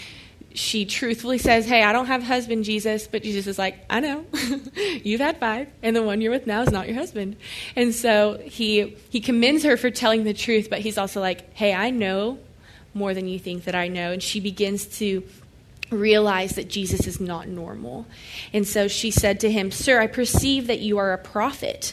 she 0.55 0.87
truthfully 0.87 1.37
says, 1.37 1.67
Hey, 1.67 1.83
I 1.83 1.93
don't 1.93 2.07
have 2.07 2.23
husband, 2.23 2.65
Jesus. 2.65 3.07
But 3.07 3.23
Jesus 3.23 3.47
is 3.47 3.59
like, 3.59 3.85
I 3.91 4.01
know. 4.01 4.25
You've 5.05 5.21
had 5.21 5.37
five, 5.37 5.69
and 5.83 5.95
the 5.95 6.03
one 6.03 6.23
you're 6.23 6.31
with 6.31 6.47
now 6.47 6.63
is 6.63 6.71
not 6.71 6.87
your 6.89 6.97
husband. 6.97 7.37
And 7.77 7.95
so 7.95 8.41
he 8.43 8.97
he 9.11 9.21
commends 9.21 9.63
her 9.65 9.77
for 9.77 9.91
telling 9.91 10.25
the 10.25 10.33
truth, 10.33 10.71
but 10.71 10.79
he's 10.79 10.97
also 10.97 11.21
like, 11.21 11.53
Hey, 11.53 11.75
I 11.75 11.91
know 11.91 12.39
more 12.95 13.13
than 13.13 13.29
you 13.29 13.39
think 13.39 13.65
that 13.65 13.75
I 13.75 13.89
know. 13.89 14.11
And 14.11 14.23
she 14.23 14.41
begins 14.41 14.87
to 15.01 15.23
realize 15.91 16.55
that 16.55 16.71
Jesus 16.71 17.07
is 17.07 17.21
not 17.21 17.47
normal. 17.47 18.07
And 18.55 18.67
so 18.67 18.89
she 18.89 19.11
said 19.11 19.39
to 19.41 19.51
him, 19.51 19.71
Sir, 19.71 20.01
I 20.01 20.07
perceive 20.07 20.67
that 20.69 20.81
you 20.81 20.97
are 20.97 21.13
a 21.13 21.19
prophet. 21.19 21.93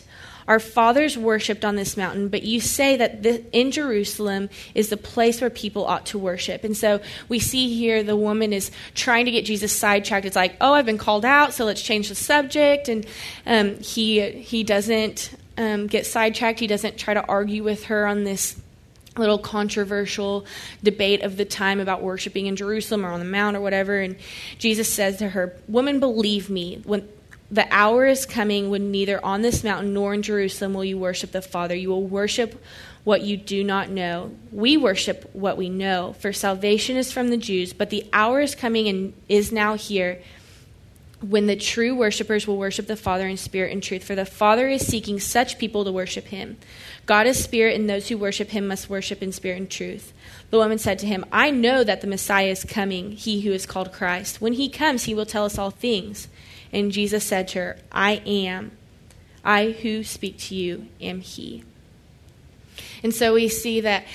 Our 0.51 0.59
fathers 0.59 1.17
worshipped 1.17 1.63
on 1.63 1.77
this 1.77 1.95
mountain, 1.95 2.27
but 2.27 2.43
you 2.43 2.59
say 2.59 2.97
that 2.97 3.23
the, 3.23 3.41
in 3.57 3.71
Jerusalem 3.71 4.49
is 4.75 4.89
the 4.89 4.97
place 4.97 5.39
where 5.39 5.49
people 5.49 5.85
ought 5.85 6.07
to 6.07 6.19
worship. 6.19 6.65
And 6.65 6.75
so 6.75 6.99
we 7.29 7.39
see 7.39 7.73
here 7.73 8.03
the 8.03 8.17
woman 8.17 8.51
is 8.51 8.69
trying 8.93 9.23
to 9.27 9.31
get 9.31 9.45
Jesus 9.45 9.71
sidetracked. 9.71 10.25
It's 10.25 10.35
like, 10.35 10.57
oh, 10.59 10.73
I've 10.73 10.85
been 10.85 10.97
called 10.97 11.23
out, 11.23 11.53
so 11.53 11.63
let's 11.63 11.81
change 11.81 12.09
the 12.09 12.15
subject. 12.15 12.89
And 12.89 13.05
um, 13.45 13.77
he 13.77 14.29
he 14.29 14.65
doesn't 14.65 15.33
um, 15.57 15.87
get 15.87 16.05
sidetracked. 16.05 16.59
He 16.59 16.67
doesn't 16.67 16.97
try 16.97 17.13
to 17.13 17.25
argue 17.27 17.63
with 17.63 17.85
her 17.85 18.05
on 18.05 18.25
this 18.25 18.59
little 19.15 19.37
controversial 19.37 20.45
debate 20.83 21.21
of 21.21 21.37
the 21.37 21.45
time 21.45 21.79
about 21.79 22.03
worshiping 22.03 22.47
in 22.47 22.57
Jerusalem 22.57 23.05
or 23.05 23.11
on 23.11 23.21
the 23.21 23.25
mount 23.25 23.55
or 23.55 23.61
whatever. 23.61 24.01
And 24.01 24.17
Jesus 24.57 24.89
says 24.89 25.15
to 25.19 25.29
her, 25.29 25.55
Woman, 25.69 26.01
believe 26.01 26.49
me, 26.49 26.81
when 26.83 27.07
the 27.51 27.67
hour 27.69 28.05
is 28.05 28.25
coming 28.25 28.69
when 28.69 28.91
neither 28.91 29.23
on 29.23 29.41
this 29.41 29.63
mountain 29.63 29.93
nor 29.93 30.13
in 30.13 30.21
Jerusalem 30.21 30.73
will 30.73 30.85
you 30.85 30.97
worship 30.97 31.33
the 31.33 31.41
Father. 31.41 31.75
You 31.75 31.89
will 31.89 32.07
worship 32.07 32.63
what 33.03 33.21
you 33.21 33.35
do 33.35 33.63
not 33.63 33.89
know. 33.89 34.31
We 34.51 34.77
worship 34.77 35.29
what 35.33 35.57
we 35.57 35.67
know, 35.67 36.13
for 36.19 36.31
salvation 36.31 36.95
is 36.95 37.11
from 37.11 37.29
the 37.29 37.37
Jews, 37.37 37.73
but 37.73 37.89
the 37.89 38.05
hour 38.13 38.39
is 38.39 38.55
coming 38.55 38.87
and 38.87 39.13
is 39.27 39.51
now 39.51 39.75
here 39.75 40.21
when 41.19 41.45
the 41.45 41.55
true 41.55 41.93
worshippers 41.93 42.47
will 42.47 42.57
worship 42.57 42.87
the 42.87 42.95
Father 42.95 43.27
in 43.27 43.37
spirit 43.37 43.71
and 43.71 43.83
truth, 43.83 44.03
for 44.03 44.15
the 44.15 44.25
Father 44.25 44.67
is 44.67 44.87
seeking 44.87 45.19
such 45.19 45.59
people 45.59 45.83
to 45.83 45.91
worship 45.91 46.27
him. 46.27 46.57
God 47.05 47.27
is 47.27 47.43
spirit, 47.43 47.75
and 47.75 47.89
those 47.89 48.07
who 48.07 48.17
worship 48.17 48.49
him 48.49 48.67
must 48.67 48.89
worship 48.89 49.21
in 49.21 49.31
spirit 49.31 49.57
and 49.57 49.69
truth. 49.69 50.13
The 50.49 50.57
woman 50.57 50.79
said 50.79 50.97
to 50.99 51.05
him, 51.05 51.25
I 51.31 51.51
know 51.51 51.83
that 51.83 52.01
the 52.01 52.07
Messiah 52.07 52.47
is 52.47 52.63
coming, 52.63 53.11
he 53.11 53.41
who 53.41 53.51
is 53.51 53.65
called 53.65 53.91
Christ. 53.91 54.41
When 54.41 54.53
he 54.53 54.69
comes, 54.69 55.03
he 55.03 55.13
will 55.13 55.25
tell 55.25 55.45
us 55.45 55.57
all 55.57 55.69
things. 55.69 56.27
And 56.73 56.91
Jesus 56.91 57.23
said 57.23 57.47
to 57.49 57.59
her, 57.59 57.77
I 57.91 58.21
am. 58.25 58.71
I 59.43 59.71
who 59.71 60.03
speak 60.03 60.37
to 60.39 60.55
you 60.55 60.87
am 60.99 61.21
he. 61.21 61.63
And 63.03 63.13
so 63.13 63.33
we 63.33 63.47
see 63.47 63.81
that 63.81 64.05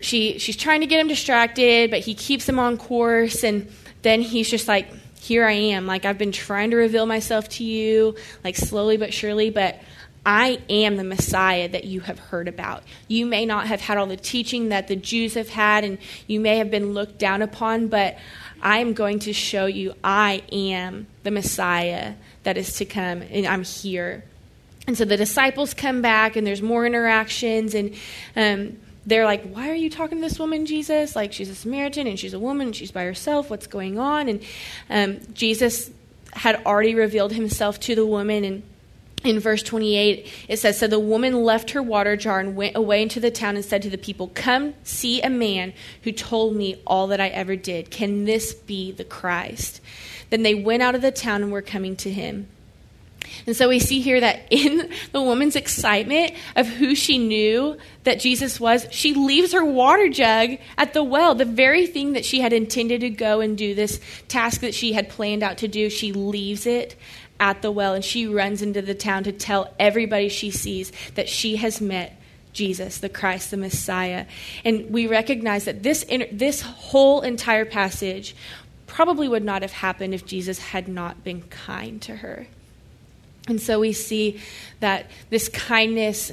she 0.00 0.38
she's 0.38 0.56
trying 0.56 0.80
to 0.80 0.86
get 0.86 1.00
him 1.00 1.08
distracted, 1.08 1.90
but 1.90 2.00
he 2.00 2.14
keeps 2.14 2.48
him 2.48 2.58
on 2.58 2.76
course 2.76 3.42
and 3.42 3.70
then 4.02 4.20
he's 4.20 4.50
just 4.50 4.68
like, 4.68 4.88
Here 5.20 5.46
I 5.46 5.52
am. 5.52 5.86
Like 5.86 6.04
I've 6.04 6.18
been 6.18 6.32
trying 6.32 6.70
to 6.70 6.76
reveal 6.76 7.06
myself 7.06 7.48
to 7.50 7.64
you, 7.64 8.16
like 8.44 8.56
slowly 8.56 8.96
but 8.96 9.14
surely, 9.14 9.50
but 9.50 9.80
I 10.26 10.58
am 10.70 10.96
the 10.96 11.04
Messiah 11.04 11.68
that 11.68 11.84
you 11.84 12.00
have 12.00 12.18
heard 12.18 12.48
about. 12.48 12.82
You 13.08 13.26
may 13.26 13.44
not 13.44 13.66
have 13.66 13.80
had 13.80 13.98
all 13.98 14.06
the 14.06 14.16
teaching 14.16 14.70
that 14.70 14.88
the 14.88 14.96
Jews 14.96 15.34
have 15.34 15.50
had, 15.50 15.84
and 15.84 15.98
you 16.26 16.40
may 16.40 16.58
have 16.58 16.70
been 16.70 16.94
looked 16.94 17.18
down 17.18 17.42
upon, 17.42 17.88
but 17.88 18.16
I'm 18.64 18.94
going 18.94 19.18
to 19.20 19.34
show 19.34 19.66
you 19.66 19.94
I 20.02 20.42
am 20.50 21.06
the 21.22 21.30
Messiah 21.30 22.14
that 22.44 22.56
is 22.56 22.78
to 22.78 22.86
come, 22.86 23.20
and 23.20 23.46
I'm 23.46 23.62
here. 23.62 24.24
And 24.86 24.96
so 24.96 25.04
the 25.04 25.18
disciples 25.18 25.74
come 25.74 26.00
back, 26.00 26.34
and 26.34 26.46
there's 26.46 26.62
more 26.62 26.86
interactions, 26.86 27.74
and 27.74 27.94
um, 28.34 28.78
they're 29.04 29.26
like, 29.26 29.44
Why 29.50 29.70
are 29.70 29.74
you 29.74 29.90
talking 29.90 30.18
to 30.18 30.22
this 30.22 30.38
woman, 30.38 30.64
Jesus? 30.64 31.14
Like, 31.14 31.34
she's 31.34 31.50
a 31.50 31.54
Samaritan, 31.54 32.06
and 32.06 32.18
she's 32.18 32.32
a 32.32 32.38
woman, 32.38 32.68
and 32.68 32.76
she's 32.76 32.90
by 32.90 33.04
herself. 33.04 33.50
What's 33.50 33.66
going 33.66 33.98
on? 33.98 34.28
And 34.30 34.42
um, 34.88 35.20
Jesus 35.34 35.90
had 36.32 36.64
already 36.64 36.94
revealed 36.94 37.32
himself 37.32 37.78
to 37.80 37.94
the 37.94 38.06
woman, 38.06 38.44
and 38.44 38.62
in 39.24 39.40
verse 39.40 39.62
28, 39.62 40.30
it 40.48 40.58
says 40.58 40.78
So 40.78 40.86
the 40.86 41.00
woman 41.00 41.42
left 41.42 41.70
her 41.70 41.82
water 41.82 42.16
jar 42.16 42.38
and 42.38 42.54
went 42.54 42.76
away 42.76 43.02
into 43.02 43.20
the 43.20 43.30
town 43.30 43.56
and 43.56 43.64
said 43.64 43.82
to 43.82 43.90
the 43.90 43.98
people, 43.98 44.30
Come 44.34 44.74
see 44.84 45.20
a 45.22 45.30
man 45.30 45.72
who 46.02 46.12
told 46.12 46.54
me 46.54 46.80
all 46.86 47.06
that 47.08 47.20
I 47.20 47.28
ever 47.28 47.56
did. 47.56 47.90
Can 47.90 48.24
this 48.24 48.54
be 48.54 48.92
the 48.92 49.04
Christ? 49.04 49.80
Then 50.30 50.42
they 50.42 50.54
went 50.54 50.82
out 50.82 50.94
of 50.94 51.02
the 51.02 51.10
town 51.10 51.42
and 51.42 51.50
were 51.50 51.62
coming 51.62 51.96
to 51.96 52.10
him. 52.10 52.48
And 53.46 53.56
so 53.56 53.68
we 53.68 53.78
see 53.78 54.00
here 54.00 54.20
that 54.20 54.42
in 54.50 54.90
the 55.12 55.22
woman's 55.22 55.56
excitement 55.56 56.32
of 56.56 56.66
who 56.66 56.94
she 56.94 57.18
knew 57.18 57.78
that 58.04 58.20
Jesus 58.20 58.60
was, 58.60 58.86
she 58.90 59.14
leaves 59.14 59.52
her 59.52 59.64
water 59.64 60.08
jug 60.08 60.58
at 60.76 60.92
the 60.92 61.02
well, 61.02 61.34
the 61.34 61.44
very 61.44 61.86
thing 61.86 62.12
that 62.12 62.24
she 62.24 62.40
had 62.40 62.52
intended 62.52 63.00
to 63.00 63.10
go 63.10 63.40
and 63.40 63.56
do, 63.56 63.74
this 63.74 64.00
task 64.28 64.60
that 64.60 64.74
she 64.74 64.92
had 64.92 65.08
planned 65.08 65.42
out 65.42 65.58
to 65.58 65.68
do. 65.68 65.88
She 65.88 66.12
leaves 66.12 66.66
it 66.66 66.96
at 67.44 67.60
the 67.60 67.70
well 67.70 67.92
and 67.92 68.02
she 68.02 68.26
runs 68.26 68.62
into 68.62 68.80
the 68.80 68.94
town 68.94 69.22
to 69.22 69.30
tell 69.30 69.70
everybody 69.78 70.30
she 70.30 70.50
sees 70.50 70.90
that 71.14 71.28
she 71.28 71.56
has 71.56 71.78
met 71.78 72.18
Jesus, 72.54 72.98
the 72.98 73.10
Christ, 73.10 73.50
the 73.50 73.58
Messiah. 73.58 74.24
And 74.64 74.90
we 74.90 75.06
recognize 75.06 75.66
that 75.66 75.82
this, 75.82 76.06
this 76.32 76.62
whole 76.62 77.20
entire 77.20 77.66
passage 77.66 78.34
probably 78.86 79.28
would 79.28 79.44
not 79.44 79.60
have 79.60 79.72
happened 79.72 80.14
if 80.14 80.24
Jesus 80.24 80.58
had 80.58 80.88
not 80.88 81.22
been 81.22 81.42
kind 81.42 82.00
to 82.02 82.16
her. 82.16 82.46
And 83.46 83.60
so 83.60 83.78
we 83.78 83.92
see 83.92 84.40
that 84.80 85.10
this 85.28 85.50
kindness 85.50 86.32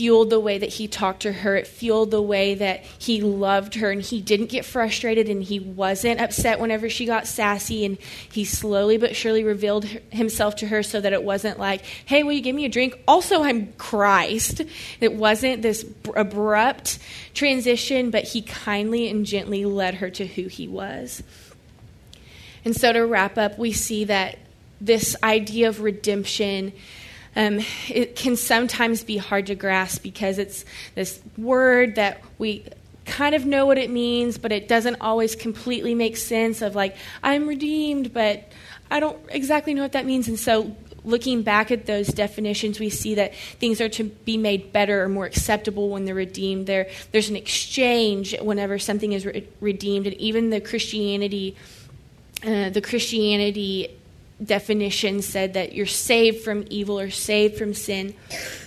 fueled 0.00 0.30
the 0.30 0.40
way 0.40 0.56
that 0.56 0.70
he 0.70 0.88
talked 0.88 1.20
to 1.20 1.30
her. 1.30 1.56
It 1.56 1.66
fueled 1.66 2.10
the 2.10 2.22
way 2.22 2.54
that 2.54 2.84
he 2.98 3.20
loved 3.20 3.74
her, 3.74 3.90
and 3.90 4.00
he 4.00 4.22
didn't 4.22 4.46
get 4.46 4.64
frustrated 4.64 5.28
and 5.28 5.42
he 5.42 5.60
wasn't 5.60 6.22
upset 6.22 6.58
whenever 6.58 6.88
she 6.88 7.04
got 7.04 7.26
sassy. 7.26 7.84
And 7.84 7.98
he 8.32 8.46
slowly 8.46 8.96
but 8.96 9.14
surely 9.14 9.44
revealed 9.44 9.84
himself 9.84 10.56
to 10.56 10.68
her 10.68 10.82
so 10.82 11.02
that 11.02 11.12
it 11.12 11.22
wasn't 11.22 11.58
like, 11.58 11.84
hey, 12.06 12.22
will 12.22 12.32
you 12.32 12.40
give 12.40 12.56
me 12.56 12.64
a 12.64 12.70
drink? 12.70 12.98
Also, 13.06 13.42
I'm 13.42 13.74
Christ. 13.74 14.62
It 15.02 15.12
wasn't 15.12 15.60
this 15.60 15.84
abrupt 16.16 16.98
transition, 17.34 18.10
but 18.10 18.24
he 18.24 18.40
kindly 18.40 19.10
and 19.10 19.26
gently 19.26 19.66
led 19.66 19.96
her 19.96 20.08
to 20.08 20.26
who 20.26 20.44
he 20.46 20.66
was. 20.66 21.22
And 22.64 22.74
so 22.74 22.90
to 22.90 23.04
wrap 23.04 23.36
up, 23.36 23.58
we 23.58 23.72
see 23.72 24.04
that 24.04 24.38
this 24.80 25.14
idea 25.22 25.68
of 25.68 25.82
redemption 25.82 26.72
um, 27.36 27.60
it 27.88 28.16
can 28.16 28.36
sometimes 28.36 29.04
be 29.04 29.16
hard 29.16 29.46
to 29.46 29.54
grasp 29.54 30.02
because 30.02 30.38
it's 30.38 30.64
this 30.94 31.20
word 31.36 31.94
that 31.94 32.22
we 32.38 32.64
kind 33.06 33.34
of 33.34 33.46
know 33.46 33.66
what 33.66 33.78
it 33.78 33.90
means, 33.90 34.38
but 34.38 34.52
it 34.52 34.68
doesn't 34.68 34.96
always 35.00 35.34
completely 35.36 35.94
make 35.94 36.16
sense 36.16 36.62
of 36.62 36.74
like, 36.74 36.96
I'm 37.22 37.46
redeemed, 37.46 38.12
but 38.12 38.48
I 38.90 39.00
don't 39.00 39.18
exactly 39.28 39.74
know 39.74 39.82
what 39.82 39.92
that 39.92 40.06
means. 40.06 40.28
And 40.28 40.38
so, 40.38 40.74
looking 41.02 41.42
back 41.42 41.70
at 41.70 41.86
those 41.86 42.08
definitions, 42.08 42.78
we 42.78 42.90
see 42.90 43.14
that 43.14 43.34
things 43.34 43.80
are 43.80 43.88
to 43.88 44.04
be 44.04 44.36
made 44.36 44.72
better 44.72 45.02
or 45.02 45.08
more 45.08 45.24
acceptable 45.24 45.88
when 45.88 46.04
they're 46.04 46.14
redeemed. 46.14 46.66
There, 46.66 46.90
there's 47.12 47.30
an 47.30 47.36
exchange 47.36 48.38
whenever 48.40 48.78
something 48.78 49.12
is 49.12 49.24
re- 49.24 49.48
redeemed, 49.60 50.06
and 50.06 50.16
even 50.16 50.50
the 50.50 50.60
Christianity, 50.60 51.56
uh, 52.44 52.70
the 52.70 52.82
Christianity 52.82 53.96
definition 54.42 55.22
said 55.22 55.54
that 55.54 55.74
you're 55.74 55.86
saved 55.86 56.42
from 56.42 56.64
evil 56.70 56.98
or 56.98 57.10
saved 57.10 57.58
from 57.58 57.74
sin. 57.74 58.14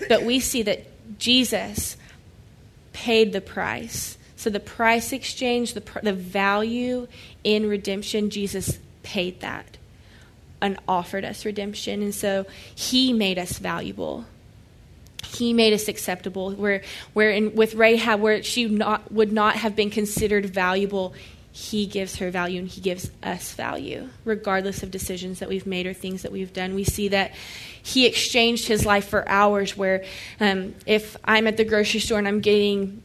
But 0.07 0.23
we 0.23 0.39
see 0.39 0.63
that 0.63 0.85
Jesus 1.19 1.97
paid 2.93 3.33
the 3.33 3.41
price. 3.41 4.17
So 4.35 4.49
the 4.49 4.59
price 4.59 5.13
exchange, 5.13 5.73
the, 5.73 5.81
pr- 5.81 5.99
the 6.03 6.13
value 6.13 7.07
in 7.43 7.67
redemption, 7.67 8.29
Jesus 8.29 8.77
paid 9.01 9.39
that 9.41 9.77
and 10.61 10.77
offered 10.87 11.25
us 11.25 11.45
redemption. 11.45 12.01
And 12.01 12.13
so 12.13 12.45
he 12.75 13.13
made 13.13 13.37
us 13.37 13.57
valuable. 13.57 14.25
He 15.25 15.53
made 15.53 15.73
us 15.73 15.87
acceptable. 15.87 16.51
Where, 16.51 16.83
where 17.13 17.31
in, 17.31 17.55
with 17.55 17.73
Rahab, 17.73 18.21
where 18.21 18.43
she 18.43 18.65
not, 18.65 19.11
would 19.11 19.31
not 19.31 19.55
have 19.55 19.75
been 19.75 19.89
considered 19.89 20.45
valuable, 20.45 21.13
he 21.55 21.85
gives 21.85 22.15
her 22.15 22.31
value 22.31 22.59
and 22.59 22.67
he 22.67 22.81
gives 22.81 23.11
us 23.21 23.53
value, 23.53 24.09
regardless 24.25 24.81
of 24.81 24.89
decisions 24.89 25.37
that 25.37 25.47
we've 25.47 25.67
made 25.67 25.85
or 25.85 25.93
things 25.93 26.23
that 26.23 26.31
we've 26.31 26.51
done. 26.51 26.73
We 26.73 26.83
see 26.83 27.09
that 27.09 27.31
he 27.83 28.07
exchanged 28.07 28.67
his 28.67 28.87
life 28.87 29.07
for 29.07 29.23
ours, 29.29 29.77
where 29.77 30.03
um, 30.39 30.73
if 30.87 31.15
I'm 31.23 31.45
at 31.45 31.57
the 31.57 31.63
grocery 31.63 31.99
store 31.99 32.17
and 32.17 32.27
I'm 32.27 32.39
getting 32.39 33.03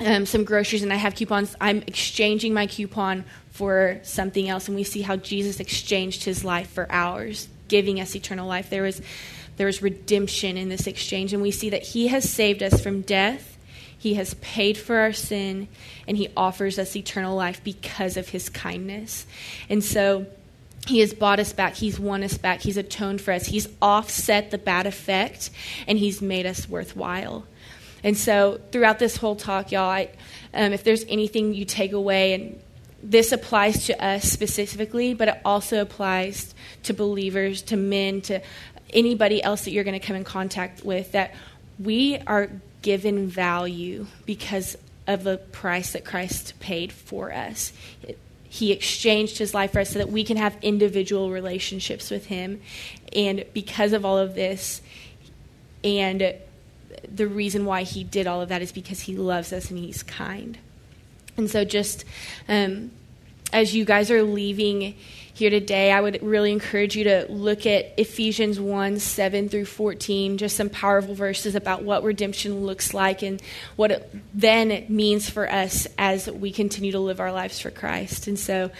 um, 0.00 0.26
some 0.26 0.44
groceries 0.44 0.82
and 0.82 0.92
I 0.92 0.96
have 0.96 1.14
coupons, 1.14 1.56
I'm 1.62 1.78
exchanging 1.86 2.52
my 2.52 2.66
coupon 2.66 3.24
for 3.52 4.00
something 4.02 4.50
else. 4.50 4.68
And 4.68 4.76
we 4.76 4.84
see 4.84 5.00
how 5.00 5.16
Jesus 5.16 5.58
exchanged 5.58 6.24
his 6.24 6.44
life 6.44 6.68
for 6.68 6.86
ours, 6.90 7.48
giving 7.68 8.00
us 8.00 8.14
eternal 8.14 8.46
life. 8.46 8.68
There 8.68 8.82
was, 8.82 9.00
there 9.56 9.66
was 9.66 9.80
redemption 9.80 10.58
in 10.58 10.68
this 10.68 10.86
exchange. 10.86 11.32
And 11.32 11.40
we 11.40 11.52
see 11.52 11.70
that 11.70 11.84
he 11.84 12.08
has 12.08 12.30
saved 12.30 12.62
us 12.62 12.82
from 12.82 13.00
death 13.00 13.57
he 13.98 14.14
has 14.14 14.34
paid 14.34 14.78
for 14.78 14.96
our 14.96 15.12
sin, 15.12 15.68
and 16.06 16.16
He 16.16 16.28
offers 16.36 16.78
us 16.78 16.94
eternal 16.94 17.36
life 17.36 17.62
because 17.64 18.16
of 18.16 18.28
His 18.28 18.48
kindness. 18.48 19.26
And 19.68 19.82
so, 19.82 20.26
he 20.86 21.00
has 21.00 21.12
bought 21.12 21.38
us 21.38 21.52
back. 21.52 21.74
He's 21.74 22.00
won 22.00 22.22
us 22.22 22.38
back. 22.38 22.62
He's 22.62 22.78
atoned 22.78 23.20
for 23.20 23.32
us. 23.32 23.44
He's 23.44 23.68
offset 23.82 24.50
the 24.50 24.56
bad 24.56 24.86
effect, 24.86 25.50
and 25.86 25.98
He's 25.98 26.22
made 26.22 26.46
us 26.46 26.68
worthwhile. 26.68 27.44
And 28.02 28.16
so, 28.16 28.60
throughout 28.70 28.98
this 28.98 29.16
whole 29.16 29.36
talk, 29.36 29.72
y'all, 29.72 29.90
I, 29.90 30.10
um, 30.54 30.72
if 30.72 30.84
there's 30.84 31.04
anything 31.08 31.52
you 31.52 31.64
take 31.64 31.92
away, 31.92 32.32
and 32.32 32.60
this 33.02 33.32
applies 33.32 33.86
to 33.86 34.02
us 34.02 34.24
specifically, 34.24 35.12
but 35.12 35.28
it 35.28 35.40
also 35.44 35.82
applies 35.82 36.54
to 36.84 36.94
believers, 36.94 37.62
to 37.62 37.76
men, 37.76 38.20
to 38.22 38.40
anybody 38.90 39.42
else 39.42 39.64
that 39.64 39.72
you're 39.72 39.84
going 39.84 39.98
to 39.98 40.06
come 40.06 40.16
in 40.16 40.24
contact 40.24 40.84
with, 40.84 41.12
that 41.12 41.34
we 41.78 42.18
are 42.26 42.48
given 42.82 43.28
value 43.28 44.06
because 44.26 44.76
of 45.06 45.24
the 45.24 45.38
price 45.38 45.92
that 45.92 46.04
Christ 46.04 46.54
paid 46.60 46.92
for 46.92 47.32
us. 47.32 47.72
He 48.44 48.72
exchanged 48.72 49.38
his 49.38 49.54
life 49.54 49.72
for 49.72 49.80
us 49.80 49.90
so 49.90 49.98
that 49.98 50.10
we 50.10 50.24
can 50.24 50.36
have 50.36 50.56
individual 50.62 51.30
relationships 51.30 52.10
with 52.10 52.26
him. 52.26 52.60
And 53.14 53.44
because 53.52 53.92
of 53.92 54.04
all 54.04 54.18
of 54.18 54.34
this, 54.34 54.82
and 55.82 56.34
the 57.14 57.26
reason 57.26 57.64
why 57.64 57.82
he 57.82 58.04
did 58.04 58.26
all 58.26 58.40
of 58.40 58.48
that 58.48 58.62
is 58.62 58.72
because 58.72 59.00
he 59.00 59.16
loves 59.16 59.52
us 59.52 59.70
and 59.70 59.78
he's 59.78 60.02
kind. 60.02 60.58
And 61.36 61.48
so, 61.50 61.64
just 61.64 62.04
um, 62.48 62.90
as 63.52 63.74
you 63.74 63.84
guys 63.84 64.10
are 64.10 64.22
leaving 64.22 64.94
here 65.38 65.50
today, 65.50 65.92
I 65.92 66.00
would 66.00 66.20
really 66.20 66.50
encourage 66.50 66.96
you 66.96 67.04
to 67.04 67.26
look 67.28 67.64
at 67.64 67.96
Ephesians 67.96 68.58
1 68.58 68.98
7 68.98 69.48
through 69.48 69.66
14, 69.66 70.36
just 70.36 70.56
some 70.56 70.68
powerful 70.68 71.14
verses 71.14 71.54
about 71.54 71.84
what 71.84 72.02
redemption 72.02 72.66
looks 72.66 72.92
like 72.92 73.22
and 73.22 73.40
what 73.76 73.92
it 73.92 74.14
then 74.34 74.84
means 74.88 75.30
for 75.30 75.48
us 75.48 75.86
as 75.96 76.28
we 76.28 76.50
continue 76.50 76.90
to 76.90 76.98
live 76.98 77.20
our 77.20 77.32
lives 77.32 77.60
for 77.60 77.70
Christ. 77.70 78.26
And 78.26 78.36
so, 78.36 78.70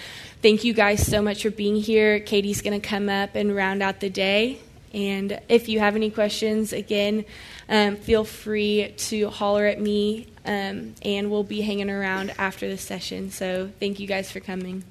thank 0.42 0.64
you 0.64 0.74
guys 0.74 1.06
so 1.06 1.22
much 1.22 1.44
for 1.44 1.50
being 1.50 1.76
here. 1.76 2.18
Katie's 2.18 2.60
going 2.60 2.78
to 2.78 2.86
come 2.86 3.08
up 3.08 3.36
and 3.36 3.54
round 3.54 3.80
out 3.80 4.00
the 4.00 4.10
day. 4.10 4.58
And 4.92 5.40
if 5.48 5.68
you 5.68 5.78
have 5.78 5.94
any 5.94 6.10
questions, 6.10 6.72
again, 6.72 7.24
um, 7.68 7.94
feel 7.94 8.24
free 8.24 8.94
to 8.96 9.28
holler 9.28 9.66
at 9.66 9.80
me, 9.80 10.26
um, 10.44 10.94
and 11.02 11.30
we'll 11.30 11.44
be 11.44 11.60
hanging 11.60 11.88
around 11.88 12.34
after 12.36 12.68
the 12.68 12.78
session. 12.78 13.30
So, 13.30 13.70
thank 13.78 14.00
you 14.00 14.08
guys 14.08 14.32
for 14.32 14.40
coming. 14.40 14.82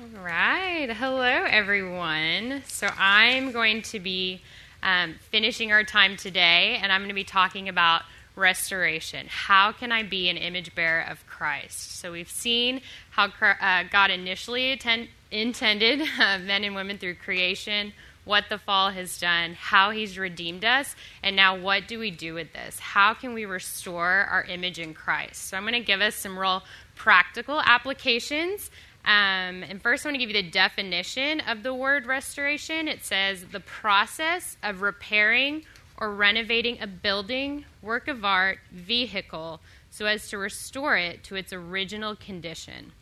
All 0.00 0.24
right. 0.24 0.88
Hello, 0.90 1.44
everyone. 1.48 2.62
So, 2.68 2.88
I'm 2.96 3.50
going 3.50 3.82
to 3.82 3.98
be 3.98 4.42
um, 4.80 5.16
finishing 5.32 5.72
our 5.72 5.82
time 5.82 6.16
today, 6.16 6.78
and 6.80 6.92
I'm 6.92 7.00
going 7.00 7.08
to 7.08 7.14
be 7.14 7.24
talking 7.24 7.68
about 7.68 8.02
restoration. 8.36 9.26
How 9.28 9.72
can 9.72 9.90
I 9.90 10.04
be 10.04 10.28
an 10.28 10.36
image 10.36 10.72
bearer 10.76 11.02
of 11.02 11.26
Christ? 11.26 11.98
So, 11.98 12.12
we've 12.12 12.30
seen 12.30 12.80
how 13.10 13.32
uh, 13.42 13.84
God 13.90 14.12
initially 14.12 14.70
attend- 14.70 15.08
intended 15.32 16.00
uh, 16.20 16.38
men 16.38 16.62
and 16.62 16.76
women 16.76 16.98
through 16.98 17.16
creation 17.16 17.92
what 18.28 18.50
the 18.50 18.58
fall 18.58 18.90
has 18.90 19.18
done, 19.18 19.54
how 19.54 19.90
he's 19.90 20.18
redeemed 20.18 20.62
us, 20.62 20.94
and 21.22 21.34
now 21.34 21.56
what 21.56 21.88
do 21.88 21.98
we 21.98 22.10
do 22.10 22.34
with 22.34 22.52
this? 22.52 22.78
How 22.78 23.14
can 23.14 23.32
we 23.32 23.46
restore 23.46 24.26
our 24.30 24.44
image 24.44 24.78
in 24.78 24.92
Christ? 24.92 25.48
So 25.48 25.56
I'm 25.56 25.62
going 25.62 25.72
to 25.72 25.80
give 25.80 26.02
us 26.02 26.14
some 26.14 26.38
real 26.38 26.62
practical 26.94 27.58
applications. 27.58 28.70
Um, 29.06 29.62
and 29.62 29.80
first, 29.80 30.04
I 30.04 30.10
want 30.10 30.16
to 30.16 30.18
give 30.18 30.28
you 30.28 30.42
the 30.42 30.50
definition 30.50 31.40
of 31.40 31.62
the 31.62 31.72
word 31.72 32.04
restoration. 32.04 32.86
It 32.86 33.02
says 33.02 33.46
the 33.50 33.60
process 33.60 34.58
of 34.62 34.82
repairing 34.82 35.64
or 35.96 36.12
renovating 36.12 36.82
a 36.82 36.86
building, 36.86 37.64
work 37.80 38.08
of 38.08 38.26
art, 38.26 38.58
vehicle, 38.70 39.60
so 39.90 40.04
as 40.04 40.28
to 40.28 40.36
restore 40.36 40.98
it 40.98 41.24
to 41.24 41.34
its 41.34 41.54
original 41.54 42.14
condition. 42.14 42.92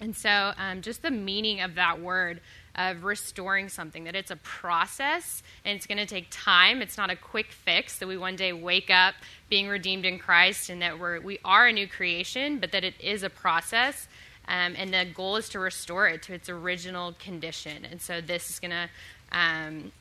And 0.00 0.16
so, 0.16 0.52
um, 0.56 0.82
just 0.82 1.02
the 1.02 1.10
meaning 1.10 1.60
of 1.60 1.74
that 1.74 2.00
word 2.00 2.40
of 2.74 3.04
restoring 3.04 3.68
something, 3.68 4.04
that 4.04 4.14
it's 4.14 4.30
a 4.30 4.36
process 4.36 5.42
and 5.64 5.76
it's 5.76 5.86
going 5.86 5.98
to 5.98 6.06
take 6.06 6.26
time. 6.30 6.80
It's 6.80 6.96
not 6.96 7.10
a 7.10 7.16
quick 7.16 7.52
fix 7.52 7.98
that 7.98 8.08
we 8.08 8.16
one 8.16 8.36
day 8.36 8.52
wake 8.52 8.90
up 8.90 9.14
being 9.48 9.68
redeemed 9.68 10.06
in 10.06 10.18
Christ 10.18 10.70
and 10.70 10.80
that 10.82 10.98
we're, 10.98 11.20
we 11.20 11.38
are 11.44 11.66
a 11.66 11.72
new 11.72 11.86
creation, 11.86 12.58
but 12.58 12.72
that 12.72 12.84
it 12.84 12.94
is 13.00 13.22
a 13.22 13.30
process. 13.30 14.08
Um, 14.48 14.74
and 14.76 14.92
the 14.92 15.06
goal 15.14 15.36
is 15.36 15.48
to 15.50 15.58
restore 15.58 16.08
it 16.08 16.22
to 16.24 16.34
its 16.34 16.48
original 16.48 17.14
condition. 17.18 17.84
And 17.90 18.00
so 18.00 18.20
this 18.20 18.50
is 18.50 18.58
going 18.58 18.70
to, 18.70 18.88
um, 19.30 19.92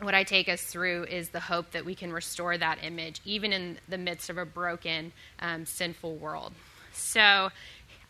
what 0.00 0.14
I 0.14 0.24
take 0.24 0.48
us 0.48 0.62
through 0.62 1.04
is 1.04 1.28
the 1.28 1.40
hope 1.40 1.70
that 1.72 1.84
we 1.84 1.94
can 1.94 2.12
restore 2.12 2.58
that 2.58 2.78
image, 2.82 3.20
even 3.24 3.52
in 3.52 3.78
the 3.88 3.98
midst 3.98 4.30
of 4.30 4.38
a 4.38 4.44
broken, 4.44 5.12
um, 5.38 5.66
sinful 5.66 6.16
world. 6.16 6.52
So 6.92 7.50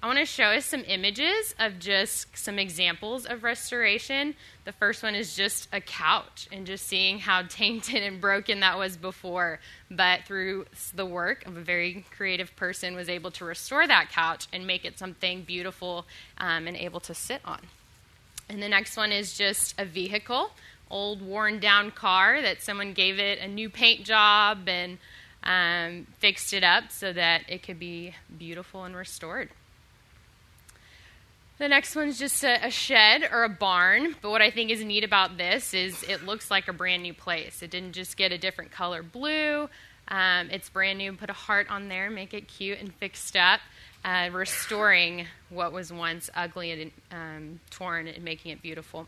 I 0.05 0.07
want 0.07 0.19
to 0.19 0.27
show 0.27 0.49
us 0.49 0.67
some 0.67 0.85
images 0.87 1.55
of 1.59 1.79
just 1.79 2.37
some 2.37 2.59
examples 2.59 3.25
of 3.25 3.43
restoration. 3.43 4.35
The 4.67 4.73
first 4.73 5.03
one 5.03 5.15
is 5.15 5.35
just 5.35 5.67
a 5.73 5.81
couch 5.81 6.47
and 6.53 6.67
just 6.67 6.87
seeing 6.87 7.21
how 7.21 7.41
tainted 7.49 8.03
and 8.03 8.21
broken 8.21 8.61
that 8.61 8.77
was 8.77 8.99
before, 8.99 9.61
but 9.91 10.25
through 10.27 10.67
the 10.95 11.07
work 11.07 11.47
of 11.47 11.57
a 11.57 11.63
very 11.63 12.05
creative 12.15 12.55
person 12.55 12.95
was 12.95 13.09
able 13.09 13.31
to 13.31 13.47
restore 13.47 13.87
that 13.87 14.11
couch 14.11 14.47
and 14.53 14.67
make 14.67 14.85
it 14.85 14.99
something 14.99 15.41
beautiful 15.41 16.05
um, 16.37 16.67
and 16.67 16.77
able 16.77 17.01
to 17.01 17.15
sit 17.15 17.41
on. 17.47 17.61
And 18.51 18.63
the 18.63 18.69
next 18.69 18.99
one 18.99 19.11
is 19.11 19.39
just 19.39 19.75
a 19.81 19.87
vehicle, 19.87 20.51
old 20.91 21.23
worn 21.23 21.61
down 21.61 21.91
car 21.93 22.43
that 22.43 22.61
someone 22.61 22.93
gave 22.93 23.19
it 23.19 23.39
a 23.39 23.49
new 23.49 23.71
paint 23.71 24.05
job 24.05 24.69
and 24.69 24.99
um, 25.45 26.07
fixed 26.19 26.53
it 26.53 26.63
up 26.63 26.93
so 26.93 27.11
that 27.11 27.45
it 27.49 27.63
could 27.63 27.79
be 27.79 28.15
beautiful 28.37 28.85
and 28.85 28.95
restored. 28.95 29.49
The 31.57 31.69
next 31.69 31.95
one's 31.95 32.19
just 32.19 32.43
a, 32.43 32.67
a, 32.67 32.71
shed 32.71 33.29
or 33.31 33.45
a 33.45 33.49
barn, 33.49 34.17
but 34.21 34.31
what 34.31 34.43
I 34.43 34.51
think 34.51 34.73
is 34.73 34.83
neat 34.83 35.05
about 35.05 35.39
this 35.39 35.73
is 35.73 36.03
it 36.03 36.25
looks 36.25 36.51
like 36.51 36.67
a 36.67 36.73
brand 36.73 37.05
new 37.05 37.15
place. 37.15 37.63
It 37.63 37.71
didn't 37.71 37.93
just 37.93 38.17
get 38.17 38.33
a 38.33 38.39
different 38.39 38.73
color 38.73 39.05
blue. 39.05 39.69
Um, 40.09 40.51
it's 40.51 40.69
brand 40.69 40.99
new. 40.99 41.13
Put 41.13 41.31
a 41.31 41.35
heart 41.35 41.71
on 41.71 41.89
there, 41.89 42.11
make 42.11 42.35
it 42.35 42.49
cute 42.49 42.81
and 42.81 42.93
fixed 42.95 43.37
up, 43.37 43.61
uh, 44.05 44.31
restoring 44.33 45.27
what 45.49 45.73
was 45.73 45.93
once 45.93 46.29
ugly 46.35 46.73
and 46.73 46.91
um, 47.13 47.61
torn 47.71 48.09
and 48.09 48.25
making 48.25 48.51
it 48.51 48.61
beautiful. 48.61 49.07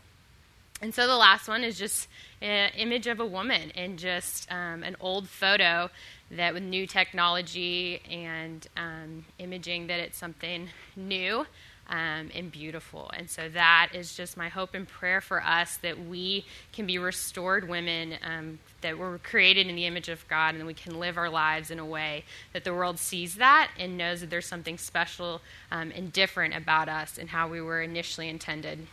And 0.81 0.93
so 0.93 1.05
the 1.05 1.17
last 1.17 1.49
one 1.49 1.65
is 1.65 1.77
just 1.77 2.07
an 2.39 2.71
image 2.77 3.07
of 3.07 3.19
a 3.19 3.25
woman 3.25 3.71
and 3.75 3.99
just 3.99 4.49
um, 4.51 4.83
an 4.83 4.95
old 5.01 5.27
photo 5.27 5.89
that 6.31 6.53
with 6.53 6.63
new 6.63 6.87
technology 6.87 8.01
and 8.09 8.65
um, 8.77 9.25
imaging 9.37 9.87
that 9.87 9.99
it's 9.99 10.17
something 10.17 10.69
new 10.95 11.45
um, 11.89 12.29
and 12.35 12.51
beautiful. 12.51 13.09
And 13.15 13.29
so 13.29 13.47
that 13.49 13.89
is 13.93 14.15
just 14.15 14.35
my 14.35 14.49
hope 14.49 14.73
and 14.73 14.87
prayer 14.87 15.21
for 15.21 15.41
us 15.41 15.77
that 15.77 16.05
we 16.05 16.45
can 16.73 16.85
be 16.85 16.97
restored 16.97 17.67
women, 17.67 18.15
um, 18.23 18.59
that 18.81 18.97
we're 18.97 19.17
created 19.19 19.67
in 19.67 19.75
the 19.75 19.85
image 19.85 20.09
of 20.09 20.27
God, 20.27 20.55
and 20.55 20.67
we 20.67 20.73
can 20.73 20.99
live 20.99 21.17
our 21.17 21.29
lives 21.29 21.71
in 21.71 21.79
a 21.79 21.85
way 21.85 22.25
that 22.53 22.63
the 22.63 22.73
world 22.73 22.99
sees 22.99 23.35
that 23.35 23.71
and 23.79 23.97
knows 23.97 24.21
that 24.21 24.29
there's 24.29 24.45
something 24.45 24.77
special 24.77 25.41
um, 25.71 25.91
and 25.95 26.11
different 26.11 26.55
about 26.55 26.89
us 26.89 27.17
and 27.17 27.29
how 27.29 27.47
we 27.47 27.61
were 27.61 27.81
initially 27.81 28.29
intended. 28.29 28.87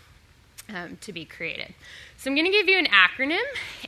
Um, 0.67 0.97
to 1.03 1.13
be 1.13 1.27
created. 1.27 1.75
So, 2.17 2.31
I'm 2.31 2.35
going 2.35 2.47
to 2.47 2.51
give 2.51 2.71
you 2.71 2.79
an 2.79 2.87
acronym 2.87 3.43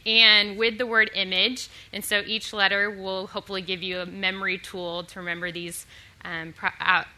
and 0.05 0.59
with 0.59 0.77
the 0.77 0.85
word 0.85 1.11
image. 1.15 1.71
And 1.91 2.05
so, 2.05 2.23
each 2.27 2.53
letter 2.53 2.91
will 2.91 3.29
hopefully 3.29 3.63
give 3.63 3.83
you 3.83 4.01
a 4.01 4.05
memory 4.05 4.59
tool 4.59 5.03
to 5.05 5.19
remember 5.21 5.51
these 5.51 5.87
um, 6.23 6.53
pro- 6.53 6.69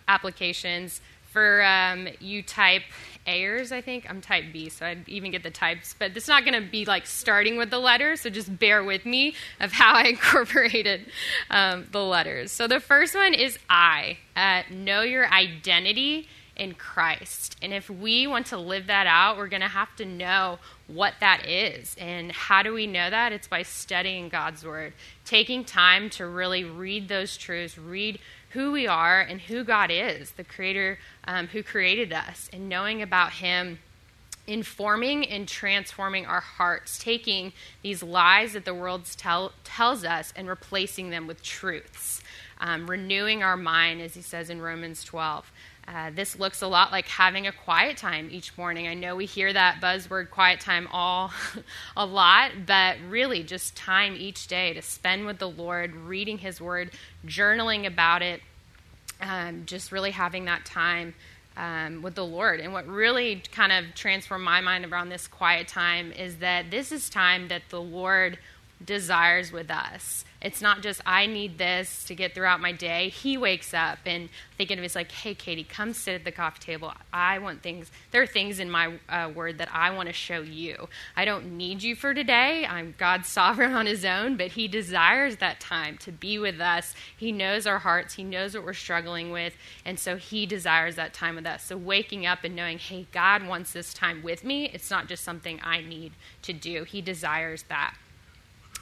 applications 0.07 1.01
for 1.31 1.65
um, 1.65 2.09
you 2.21 2.43
type 2.43 2.83
Ayers, 3.27 3.73
I 3.73 3.81
think. 3.83 4.09
I'm 4.09 4.21
type 4.21 4.47
B, 4.53 4.71
so 4.71 4.87
I'd 4.87 5.09
even 5.09 5.31
get 5.31 5.43
the 5.43 5.51
types. 5.51 5.95
But 5.99 6.17
it's 6.17 6.29
not 6.29 6.45
going 6.45 6.61
to 6.61 6.69
be 6.69 6.85
like 6.87 7.07
starting 7.07 7.59
with 7.59 7.71
the 7.71 7.79
letters, 7.79 8.23
so 8.23 8.31
just 8.31 8.59
bear 8.59 8.83
with 8.83 9.05
me 9.05 9.35
of 9.61 9.73
how 9.73 9.95
I 9.95 10.03
incorporated 10.09 11.07
um, 11.51 11.87
the 11.93 12.03
letters. 12.03 12.51
So 12.51 12.67
the 12.67 12.81
first 12.81 13.15
one 13.15 13.35
is 13.35 13.59
I. 13.69 14.19
Uh, 14.35 14.63
know 14.71 15.03
your 15.03 15.31
identity 15.33 16.29
in 16.59 16.75
Christ. 16.75 17.57
And 17.63 17.73
if 17.73 17.89
we 17.89 18.27
want 18.27 18.47
to 18.47 18.59
live 18.59 18.89
that 18.89 19.07
out, 19.07 19.37
we're 19.37 19.49
going 19.49 19.63
to 19.63 19.69
have 19.69 19.95
to 19.97 20.05
know 20.05 20.59
what 20.89 21.15
that 21.21 21.47
is. 21.47 21.95
And 21.99 22.33
how 22.33 22.63
do 22.63 22.73
we 22.73 22.87
know 22.87 23.09
that? 23.09 23.33
It's 23.33 23.47
by 23.47 23.63
studying 23.63 24.29
God's 24.29 24.65
Word, 24.65 24.93
taking 25.25 25.65
time 25.65 26.11
to 26.11 26.27
really 26.27 26.65
read 26.65 27.09
those 27.09 27.37
truths, 27.37 27.79
read 27.79 28.19
who 28.51 28.73
we 28.73 28.87
are 28.87 29.21
and 29.21 29.41
who 29.41 29.65
God 29.65 29.91
is, 29.91 30.33
the 30.33 30.45
Creator 30.45 30.99
um, 31.25 31.49
who 31.49 31.63
created 31.63 32.13
us, 32.13 32.49
and 32.53 32.69
knowing 32.69 33.03
about 33.03 33.33
Him 33.35 33.79
informing 34.49 35.29
and 35.29 35.47
transforming 35.47 36.25
our 36.25 36.41
hearts, 36.41 36.99
taking 36.99 37.53
these 37.83 38.03
lies 38.03 38.55
that 38.55 38.65
the 38.65 38.75
world 38.75 39.05
tell, 39.17 39.53
tells 39.63 40.05
us 40.05 40.33
and 40.35 40.49
replacing 40.49 41.11
them 41.11 41.27
with 41.27 41.43
truths, 41.43 42.23
um, 42.59 42.89
renewing 42.89 43.43
our 43.43 43.57
mind, 43.57 44.01
as 44.01 44.15
he 44.15 44.23
says 44.23 44.49
in 44.49 44.61
Romans 44.61 45.05
12. 45.05 45.53
Uh, 45.89 46.11
this 46.15 46.39
looks 46.39 46.61
a 46.61 46.67
lot 46.67 46.93
like 46.93 47.09
having 47.09 47.47
a 47.47 47.53
quiet 47.53 47.97
time 47.97 48.29
each 48.31 48.57
morning. 48.59 48.87
I 48.87 48.93
know 48.93 49.17
we 49.17 49.25
hear 49.25 49.51
that 49.51 49.81
buzzword 49.81 50.31
quiet 50.31 50.61
time 50.61 50.87
all 50.93 51.33
a 51.97 52.05
lot, 52.05 52.51
but 52.67 52.99
really 53.09 53.43
just 53.43 53.75
time 53.75 54.15
each 54.15 54.49
day 54.49 54.75
to 54.75 54.83
spend 54.83 55.25
with 55.25 55.39
the 55.39 55.49
Lord, 55.49 55.97
reading 55.97 56.37
His 56.39 56.61
Word, 56.61 56.91
journaling 57.25 57.87
about 57.87 58.21
it, 58.21 58.43
um, 59.23 59.63
just 59.65 59.91
really 59.91 60.11
having 60.11 60.45
that 60.45 60.67
time 60.67 61.15
um, 61.57 62.03
with 62.03 62.15
the 62.15 62.25
Lord. 62.25 62.61
And 62.61 62.75
what 62.75 62.87
really 62.87 63.43
kind 63.51 63.73
of 63.73 63.95
transformed 63.95 64.45
my 64.45 64.61
mind 64.61 64.85
around 64.85 65.09
this 65.09 65.27
quiet 65.27 65.69
time 65.69 66.13
is 66.13 66.37
that 66.37 66.71
this 66.71 66.93
is 66.93 67.09
time 67.09 67.49
that 67.49 67.63
the 67.71 67.81
Lord 67.81 68.39
desires 68.85 69.53
with 69.53 69.71
us. 69.71 70.27
It's 70.41 70.63
not 70.63 70.83
just 70.83 71.01
I 71.05 71.27
need 71.27 71.59
this 71.59 72.05
to 72.05 72.15
get 72.15 72.33
throughout 72.33 72.61
my 72.61 72.71
day. 72.71 73.09
He 73.09 73.37
wakes 73.37 73.75
up 73.75 73.99
and 74.07 74.29
thinking 74.57 74.79
of 74.79 74.85
it's 74.85 74.95
like, 74.95 75.11
hey, 75.11 75.35
Katie, 75.35 75.65
come 75.65 75.93
sit 75.93 76.15
at 76.15 76.25
the 76.25 76.31
coffee 76.31 76.61
table. 76.61 76.93
I 77.13 77.41
want 77.41 77.63
things. 77.63 77.91
There 78.13 78.23
are 78.23 78.27
things 78.27 78.61
in 78.61 78.71
my 78.71 78.99
uh, 79.09 79.31
word 79.35 79.59
that 79.59 79.69
I 79.73 79.91
want 79.91 80.09
to 80.09 80.13
show 80.13 80.41
you. 80.41 80.89
I 81.17 81.25
don't 81.25 81.57
need 81.57 81.83
you 81.83 81.97
for 81.97 82.15
today. 82.15 82.65
I'm 82.67 82.95
God's 82.99 83.29
sovereign 83.39 83.73
on 83.73 83.87
His 83.87 84.05
own, 84.05 84.37
but 84.37 84.49
He 84.49 84.69
desires 84.69 85.39
that 85.39 85.59
time 85.59 85.99
to 85.99 86.13
be 86.13 86.39
with 86.39 86.61
us. 86.61 86.95
He 87.17 87.33
knows 87.33 87.67
our 87.67 87.81
hearts. 87.81 88.15
He 88.15 88.23
knows 88.23 88.55
what 88.55 88.65
we're 88.65 88.75
struggling 88.75 89.33
with, 89.33 89.57
and 89.85 89.99
so 89.99 90.17
He 90.17 90.47
desires 90.47 90.95
that 90.95 91.15
time 91.15 91.35
with 91.35 91.47
us. 91.47 91.65
So 91.65 91.77
waking 91.77 92.27
up 92.27 92.45
and 92.45 92.55
knowing, 92.55 92.79
hey, 92.79 93.09
God 93.11 93.45
wants 93.45 93.73
this 93.73 93.93
time 93.93 94.23
with 94.23 94.45
me. 94.45 94.71
It's 94.73 94.91
not 94.91 95.09
just 95.09 95.25
something 95.25 95.59
I 95.65 95.81
need 95.81 96.13
to 96.43 96.53
do. 96.53 96.85
He 96.85 97.03
desires 97.03 97.65
that. 97.69 97.95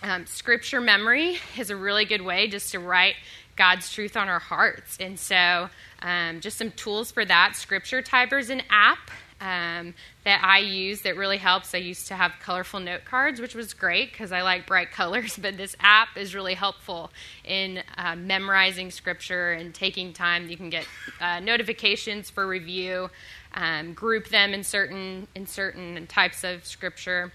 Um, 0.03 0.27
scripture 0.27 0.81
memory 0.81 1.39
is 1.59 1.71
a 1.71 1.77
really 1.77 2.05
good 2.05 2.23
way 2.23 2.49
just 2.49 2.73
to 2.73 2.79
write 2.79 3.15
God's 3.57 3.91
truth 3.91 4.17
on 4.17 4.29
our 4.29 4.39
hearts. 4.39 4.99
And 5.01 5.19
so, 5.19 5.69
um, 6.03 6.41
just 6.41 6.59
some 6.59 6.71
tools 6.73 7.11
for 7.11 7.25
that. 7.25 7.57
Scripture 7.57 8.03
Typer 8.03 8.39
is 8.39 8.51
an 8.51 8.63
app 8.71 9.11
um, 9.41 9.95
that 10.25 10.43
I 10.43 10.59
use 10.59 11.03
that 11.03 11.17
really 11.17 11.37
helps. 11.37 11.75
I 11.75 11.79
used 11.79 12.09
to 12.09 12.15
have 12.15 12.33
colorful 12.41 12.81
note 12.81 13.05
cards, 13.05 13.41
which 13.41 13.55
was 13.55 13.75
great 13.75 14.13
because 14.13 14.33
I 14.33 14.43
like 14.43 14.67
bright 14.67 14.91
colors, 14.93 15.39
but 15.41 15.57
this 15.57 15.77
app 15.81 16.17
is 16.17 16.35
really 16.35 16.55
helpful 16.55 17.11
in 17.45 17.83
uh, 17.97 18.17
memorizing 18.17 18.91
scripture 18.91 19.53
and 19.53 19.75
taking 19.75 20.13
time. 20.13 20.49
You 20.49 20.57
can 20.57 20.71
get 20.71 20.87
uh, 21.21 21.41
notifications 21.41 22.31
for 22.31 22.47
review, 22.47 23.11
um, 23.55 23.93
group 23.93 24.29
them 24.29 24.53
in 24.55 24.65
certain 24.65 25.29
in 25.35 25.47
certain 25.47 26.07
types 26.07 26.45
of 26.45 26.65
scripture. 26.65 27.33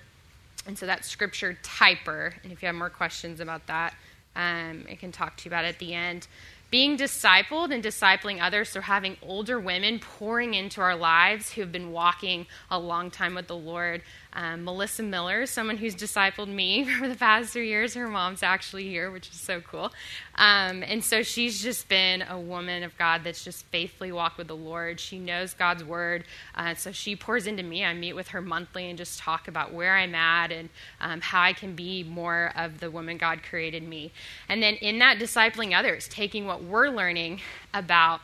And 0.68 0.78
so 0.78 0.86
that's 0.86 1.08
scripture 1.08 1.58
typer. 1.64 2.34
And 2.44 2.52
if 2.52 2.62
you 2.62 2.68
have 2.68 2.76
more 2.76 2.90
questions 2.90 3.40
about 3.40 3.68
that, 3.68 3.94
um, 4.36 4.86
I 4.90 4.96
can 4.96 5.12
talk 5.12 5.38
to 5.38 5.46
you 5.46 5.50
about 5.50 5.66
it 5.66 5.70
at 5.70 5.80
the 5.80 5.94
end. 5.94 6.28
Being 6.70 6.98
discipled 6.98 7.74
and 7.74 7.84
discipling 7.84 8.42
others, 8.42 8.70
so 8.70 8.80
having 8.80 9.18
older 9.22 9.60
women 9.60 10.00
pouring 10.00 10.54
into 10.54 10.80
our 10.80 10.96
lives 10.96 11.52
who 11.52 11.62
have 11.62 11.72
been 11.72 11.92
walking 11.92 12.48
a 12.70 12.80
long 12.80 13.12
time 13.12 13.36
with 13.36 13.48
the 13.48 13.58
Lord. 13.58 14.04
Um, 14.34 14.64
Melissa 14.64 15.04
Miller, 15.04 15.46
someone 15.46 15.78
who's 15.78 15.96
discipled 15.96 16.48
me 16.48 16.86
for 17.00 17.08
the 17.08 17.16
past 17.16 17.52
three 17.52 17.68
years. 17.68 17.94
Her 17.94 18.08
mom's 18.08 18.44
actually 18.44 18.88
here, 18.88 19.12
which 19.12 19.30
is 19.30 19.40
so 19.40 19.62
cool. 19.62 19.92
Um, 20.36 20.84
and 20.84 21.04
so 21.04 21.22
she's 21.22 21.62
just 21.62 21.90
been 21.90 22.22
a 22.22 22.40
woman 22.40 22.84
of 22.84 22.98
God 22.98 23.24
that's 23.24 23.44
just 23.44 23.66
faithfully 23.68 24.12
walked 24.12 24.38
with 24.38 24.48
the 24.48 24.56
Lord. 24.56 25.00
She 25.00 25.20
knows 25.20 25.54
God's 25.54 25.84
word. 25.84 26.24
Uh, 26.56 26.76
so 26.76 26.92
she 26.92 27.16
pours 27.16 27.48
into 27.48 27.64
me. 27.64 27.84
I 27.84 27.94
meet 27.94 28.14
with 28.14 28.30
her 28.30 28.42
monthly 28.42 28.90
and 28.90 28.98
just 28.98 29.20
talk 29.20 29.48
about 29.48 29.74
where 29.74 29.96
I'm 29.96 30.16
at 30.16 30.52
and 30.52 30.70
um, 31.00 31.22
how 31.22 31.42
I 31.42 31.54
can 31.54 31.76
be 31.76 32.04
more 32.04 32.52
of 32.56 32.80
the 32.80 32.90
woman 32.90 33.18
God 33.18 33.44
created 33.44 33.84
me. 33.84 34.12
And 34.48 34.64
then 34.64 34.76
in 34.76 35.00
that, 35.00 35.18
discipling 35.20 35.78
others, 35.78 36.08
taking 36.08 36.46
what 36.46 36.64
we're 36.64 36.90
learning 36.90 37.42
about 37.74 38.22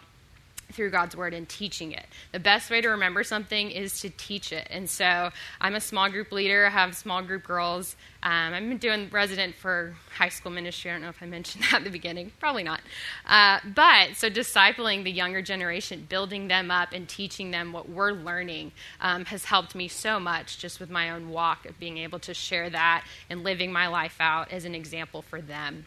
through 0.71 0.89
God's 0.89 1.15
word 1.15 1.33
and 1.33 1.47
teaching 1.47 1.91
it. 1.91 2.05
The 2.31 2.39
best 2.39 2.69
way 2.69 2.81
to 2.81 2.89
remember 2.89 3.23
something 3.23 3.71
is 3.71 4.01
to 4.01 4.09
teach 4.09 4.51
it. 4.51 4.67
And 4.69 4.89
so 4.89 5.29
I'm 5.61 5.75
a 5.75 5.79
small 5.79 6.09
group 6.09 6.31
leader. 6.31 6.65
I 6.65 6.69
have 6.69 6.95
small 6.95 7.21
group 7.21 7.43
girls. 7.43 7.95
Um, 8.23 8.53
I've 8.53 8.67
been 8.67 8.77
doing 8.77 9.09
resident 9.11 9.55
for 9.55 9.95
high 10.15 10.29
school 10.29 10.51
ministry. 10.51 10.91
I 10.91 10.95
don't 10.95 11.03
know 11.03 11.09
if 11.09 11.21
I 11.21 11.25
mentioned 11.25 11.63
that 11.71 11.77
at 11.77 11.83
the 11.83 11.89
beginning. 11.89 12.31
Probably 12.39 12.63
not. 12.63 12.81
Uh, 13.25 13.59
but 13.73 14.15
so 14.15 14.29
discipling 14.29 15.03
the 15.03 15.11
younger 15.11 15.41
generation, 15.41 16.05
building 16.09 16.47
them 16.47 16.69
up 16.69 16.89
and 16.91 17.07
teaching 17.07 17.51
them 17.51 17.71
what 17.71 17.89
we're 17.89 18.11
learning 18.11 18.71
um, 18.99 19.25
has 19.25 19.45
helped 19.45 19.75
me 19.75 19.87
so 19.87 20.19
much 20.19 20.57
just 20.57 20.79
with 20.79 20.89
my 20.89 21.11
own 21.11 21.29
walk 21.29 21.65
of 21.65 21.79
being 21.79 21.97
able 21.97 22.19
to 22.19 22.33
share 22.33 22.69
that 22.69 23.05
and 23.29 23.43
living 23.43 23.71
my 23.71 23.87
life 23.87 24.17
out 24.19 24.51
as 24.51 24.65
an 24.65 24.75
example 24.75 25.21
for 25.21 25.41
them. 25.41 25.85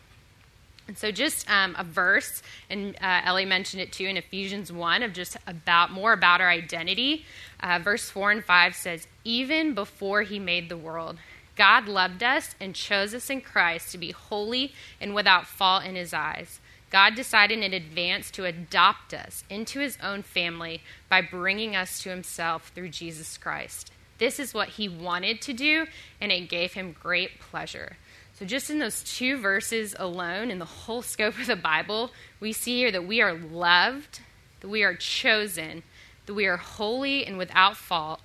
And 0.91 0.99
so, 0.99 1.13
just 1.13 1.49
um, 1.49 1.77
a 1.79 1.85
verse, 1.85 2.43
and 2.69 2.97
uh, 3.01 3.21
Ellie 3.23 3.45
mentioned 3.45 3.81
it 3.81 3.93
too 3.93 4.07
in 4.07 4.17
Ephesians 4.17 4.73
1 4.73 5.05
of 5.05 5.13
just 5.13 5.37
about 5.47 5.93
more 5.93 6.13
about 6.13 6.41
our 6.41 6.49
identity. 6.49 7.25
Uh, 7.61 7.79
verse 7.81 8.11
4 8.11 8.33
and 8.33 8.45
5 8.45 8.75
says, 8.75 9.07
Even 9.23 9.73
before 9.73 10.23
he 10.23 10.41
made 10.41 10.69
the 10.69 10.77
world, 10.77 11.19
God 11.55 11.87
loved 11.87 12.25
us 12.25 12.57
and 12.59 12.75
chose 12.75 13.15
us 13.15 13.31
in 13.31 13.41
Christ 13.41 13.93
to 13.93 13.99
be 13.99 14.11
holy 14.11 14.73
and 15.01 15.15
without 15.15 15.47
fault 15.47 15.85
in 15.85 15.95
his 15.95 16.13
eyes. 16.13 16.59
God 16.91 17.15
decided 17.15 17.61
in 17.61 17.73
advance 17.73 18.29
to 18.33 18.45
adopt 18.45 19.15
us 19.15 19.45
into 19.49 19.79
his 19.79 19.97
own 20.03 20.25
family 20.25 20.83
by 21.09 21.23
bringing 21.23 21.77
us 21.77 22.03
to 22.03 22.11
himself 22.11 22.73
through 22.75 22.89
Jesus 22.89 23.39
Christ. 23.39 23.93
This 24.19 24.41
is 24.41 24.53
what 24.53 24.71
he 24.71 24.89
wanted 24.89 25.41
to 25.43 25.53
do, 25.53 25.87
and 26.21 26.33
it 26.33 26.49
gave 26.49 26.73
him 26.73 26.97
great 27.01 27.39
pleasure. 27.39 27.97
So, 28.41 28.47
just 28.47 28.71
in 28.71 28.79
those 28.79 29.03
two 29.03 29.37
verses 29.37 29.95
alone, 29.99 30.51
in 30.51 30.59
the 30.59 30.65
whole 30.65 31.03
scope 31.03 31.39
of 31.39 31.47
the 31.47 31.57
Bible, 31.57 32.11
we 32.41 32.55
see 32.55 32.79
here 32.79 32.91
that 32.91 33.07
we 33.07 33.21
are 33.21 33.35
loved, 33.35 34.21
that 34.61 34.69
we 34.69 34.83
are 34.83 34.95
chosen, 34.95 35.83
that 36.25 36.33
we 36.33 36.47
are 36.47 36.57
holy 36.57 37.27
and 37.27 37.37
without 37.37 37.77
fault, 37.77 38.23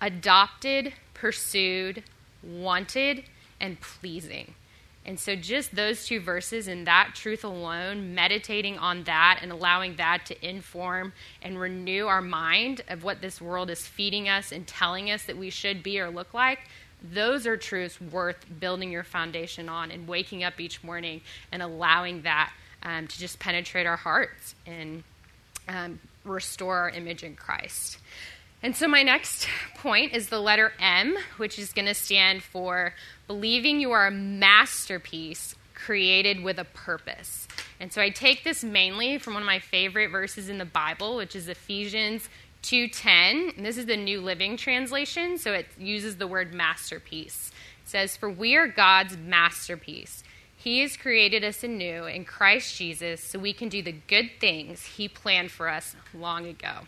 adopted, 0.00 0.92
pursued, 1.14 2.04
wanted, 2.44 3.24
and 3.60 3.80
pleasing. 3.80 4.54
And 5.04 5.18
so, 5.18 5.34
just 5.34 5.74
those 5.74 6.06
two 6.06 6.20
verses 6.20 6.68
and 6.68 6.86
that 6.86 7.16
truth 7.16 7.42
alone, 7.42 8.14
meditating 8.14 8.78
on 8.78 9.02
that 9.04 9.40
and 9.42 9.50
allowing 9.50 9.96
that 9.96 10.26
to 10.26 10.48
inform 10.48 11.12
and 11.42 11.58
renew 11.58 12.06
our 12.06 12.22
mind 12.22 12.82
of 12.86 13.02
what 13.02 13.20
this 13.20 13.40
world 13.40 13.68
is 13.68 13.84
feeding 13.84 14.28
us 14.28 14.52
and 14.52 14.64
telling 14.64 15.10
us 15.10 15.24
that 15.24 15.36
we 15.36 15.50
should 15.50 15.82
be 15.82 15.98
or 15.98 16.08
look 16.08 16.32
like, 16.32 16.60
those 17.02 17.46
are 17.46 17.56
truths 17.56 18.00
worth 18.00 18.44
building 18.58 18.90
your 18.90 19.04
foundation 19.04 19.68
on 19.68 19.90
and 19.90 20.06
waking 20.06 20.44
up 20.44 20.60
each 20.60 20.82
morning 20.82 21.20
and 21.52 21.62
allowing 21.62 22.22
that 22.22 22.52
um, 22.82 23.06
to 23.06 23.18
just 23.18 23.38
penetrate 23.38 23.86
our 23.86 23.96
hearts 23.96 24.54
and 24.66 25.02
um, 25.68 26.00
restore 26.24 26.78
our 26.78 26.90
image 26.90 27.22
in 27.22 27.36
Christ. 27.36 27.98
And 28.62 28.76
so, 28.76 28.86
my 28.88 29.02
next 29.02 29.48
point 29.76 30.12
is 30.14 30.28
the 30.28 30.40
letter 30.40 30.72
M, 30.78 31.16
which 31.38 31.58
is 31.58 31.72
going 31.72 31.86
to 31.86 31.94
stand 31.94 32.42
for 32.42 32.94
believing 33.26 33.80
you 33.80 33.92
are 33.92 34.06
a 34.06 34.10
masterpiece 34.10 35.54
created 35.74 36.42
with 36.42 36.58
a 36.58 36.64
purpose. 36.64 37.48
And 37.78 37.90
so, 37.90 38.02
I 38.02 38.10
take 38.10 38.44
this 38.44 38.62
mainly 38.62 39.18
from 39.18 39.34
one 39.34 39.42
of 39.42 39.46
my 39.46 39.60
favorite 39.60 40.10
verses 40.10 40.50
in 40.50 40.58
the 40.58 40.66
Bible, 40.66 41.16
which 41.16 41.34
is 41.34 41.48
Ephesians 41.48 42.28
2:10. 42.62 43.54
And 43.56 43.64
this 43.64 43.76
is 43.76 43.86
the 43.86 43.96
New 43.96 44.20
Living 44.20 44.56
Translation, 44.56 45.38
so 45.38 45.52
it 45.52 45.66
uses 45.78 46.16
the 46.16 46.26
word 46.26 46.52
masterpiece. 46.52 47.52
It 47.82 47.88
says, 47.88 48.16
"For 48.16 48.28
we 48.28 48.56
are 48.56 48.66
God's 48.66 49.16
masterpiece. 49.16 50.22
He 50.56 50.80
has 50.80 50.96
created 50.96 51.42
us 51.42 51.64
anew 51.64 52.04
in 52.04 52.24
Christ 52.24 52.76
Jesus 52.76 53.22
so 53.22 53.38
we 53.38 53.54
can 53.54 53.68
do 53.70 53.80
the 53.80 53.92
good 53.92 54.38
things 54.38 54.84
he 54.96 55.08
planned 55.08 55.50
for 55.50 55.68
us 55.68 55.96
long 56.12 56.46
ago." 56.46 56.86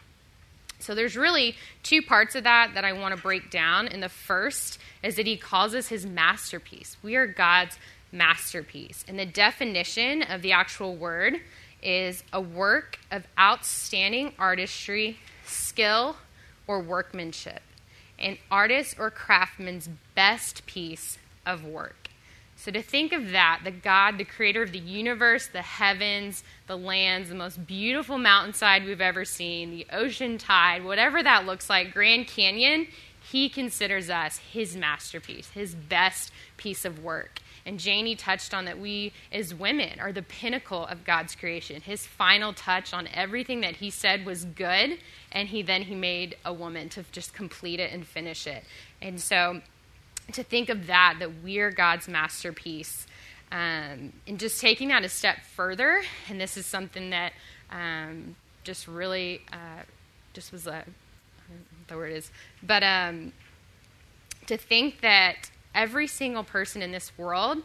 So 0.79 0.95
there's 0.95 1.17
really 1.17 1.57
two 1.83 2.03
parts 2.03 2.35
of 2.35 2.45
that 2.45 2.75
that 2.75 2.85
I 2.85 2.93
want 2.93 3.17
to 3.17 3.23
break 3.23 3.51
down. 3.51 3.89
And 3.89 4.03
the 4.03 4.09
first 4.09 4.79
is 5.03 5.15
that 5.15 5.27
he 5.27 5.37
calls 5.37 5.75
us 5.75 5.89
his 5.89 6.05
masterpiece. 6.05 6.97
We 7.03 7.17
are 7.17 7.27
God's 7.27 7.79
masterpiece. 8.11 9.05
And 9.09 9.19
the 9.19 9.25
definition 9.25 10.23
of 10.23 10.43
the 10.43 10.53
actual 10.53 10.97
word 10.97 11.41
is 11.83 12.25
a 12.33 12.41
work 12.41 12.99
of 13.11 13.27
outstanding 13.39 14.35
artistry, 14.39 15.19
skill, 15.73 16.17
or 16.67 16.81
workmanship. 16.81 17.63
An 18.19 18.37
artist 18.51 18.97
or 18.99 19.11
craftsman's 19.11 19.89
best 20.15 20.67
piece 20.67 21.19
of 21.47 21.65
work. 21.65 22.09
So 22.57 22.71
to 22.71 22.83
think 22.83 23.13
of 23.13 23.31
that, 23.31 23.63
the 23.65 23.71
God, 23.71 24.19
the 24.19 24.25
creator 24.25 24.63
of 24.63 24.71
the 24.71 24.79
universe, 24.79 25.47
the 25.49 25.63
heavens, 25.63 26.45
the 26.67 26.77
lands, 26.77 27.31
the 27.31 27.35
most 27.35 27.67
beautiful 27.67 28.19
mountainside 28.19 28.85
we've 28.85 29.01
ever 29.01 29.25
seen, 29.25 29.71
the 29.71 29.87
ocean 29.91 30.37
tide, 30.39 30.85
whatever 30.85 31.23
that 31.23 31.47
looks 31.47 31.71
like, 31.71 31.95
Grand 31.95 32.29
Canyon, 32.29 32.87
he 33.31 33.49
considers 33.49 34.11
us 34.11 34.39
his 34.39 34.77
masterpiece, 34.77 35.49
his 35.51 35.75
best 35.75 36.31
piece 36.57 36.85
of 36.85 37.03
work. 37.03 37.41
And 37.65 37.79
Janie 37.79 38.17
touched 38.17 38.53
on 38.55 38.65
that 38.65 38.79
we 38.79 39.13
as 39.31 39.55
women 39.55 40.01
are 40.01 40.13
the 40.13 40.23
pinnacle 40.23 40.85
of 40.87 41.05
God's 41.05 41.35
creation. 41.35 41.81
His 41.81 42.07
final 42.07 42.53
touch 42.53 42.93
on 42.93 43.09
everything 43.15 43.61
that 43.61 43.77
he 43.77 43.91
said 43.91 44.27
was 44.27 44.45
good, 44.45 44.99
and 45.31 45.49
he 45.49 45.63
then 45.63 45.83
he 45.83 45.95
made 45.95 46.37
a 46.45 46.53
woman 46.53 46.89
to 46.91 47.05
just 47.13 47.33
complete 47.35 47.79
it 47.79 47.93
and 47.93 48.07
finish 48.07 48.47
it. 48.47 48.65
And 49.01 49.21
so 49.21 49.61
to 50.33 50.43
think 50.43 50.69
of 50.69 50.87
that, 50.87 51.17
that 51.21 51.43
we're 51.43 51.71
God's 51.71 52.09
masterpiece. 52.09 53.07
Um, 53.51 54.13
and 54.27 54.39
just 54.39 54.61
taking 54.61 54.89
that 54.89 55.05
a 55.05 55.09
step 55.09 55.45
further, 55.45 56.03
and 56.29 56.41
this 56.41 56.57
is 56.57 56.65
something 56.65 57.11
that 57.11 57.33
um, 57.71 58.35
just 58.65 58.89
really 58.89 59.43
uh, 59.53 59.83
just 60.33 60.53
was 60.53 60.67
a 60.67 60.85
the 61.89 61.97
word 61.97 62.13
is, 62.13 62.31
but 62.63 62.83
um, 62.83 63.33
to 64.47 64.57
think 64.57 65.03
that 65.03 65.51
every 65.75 66.07
single 66.07 66.45
person 66.45 66.83
in 66.83 66.93
this 66.93 67.13
world 67.17 67.63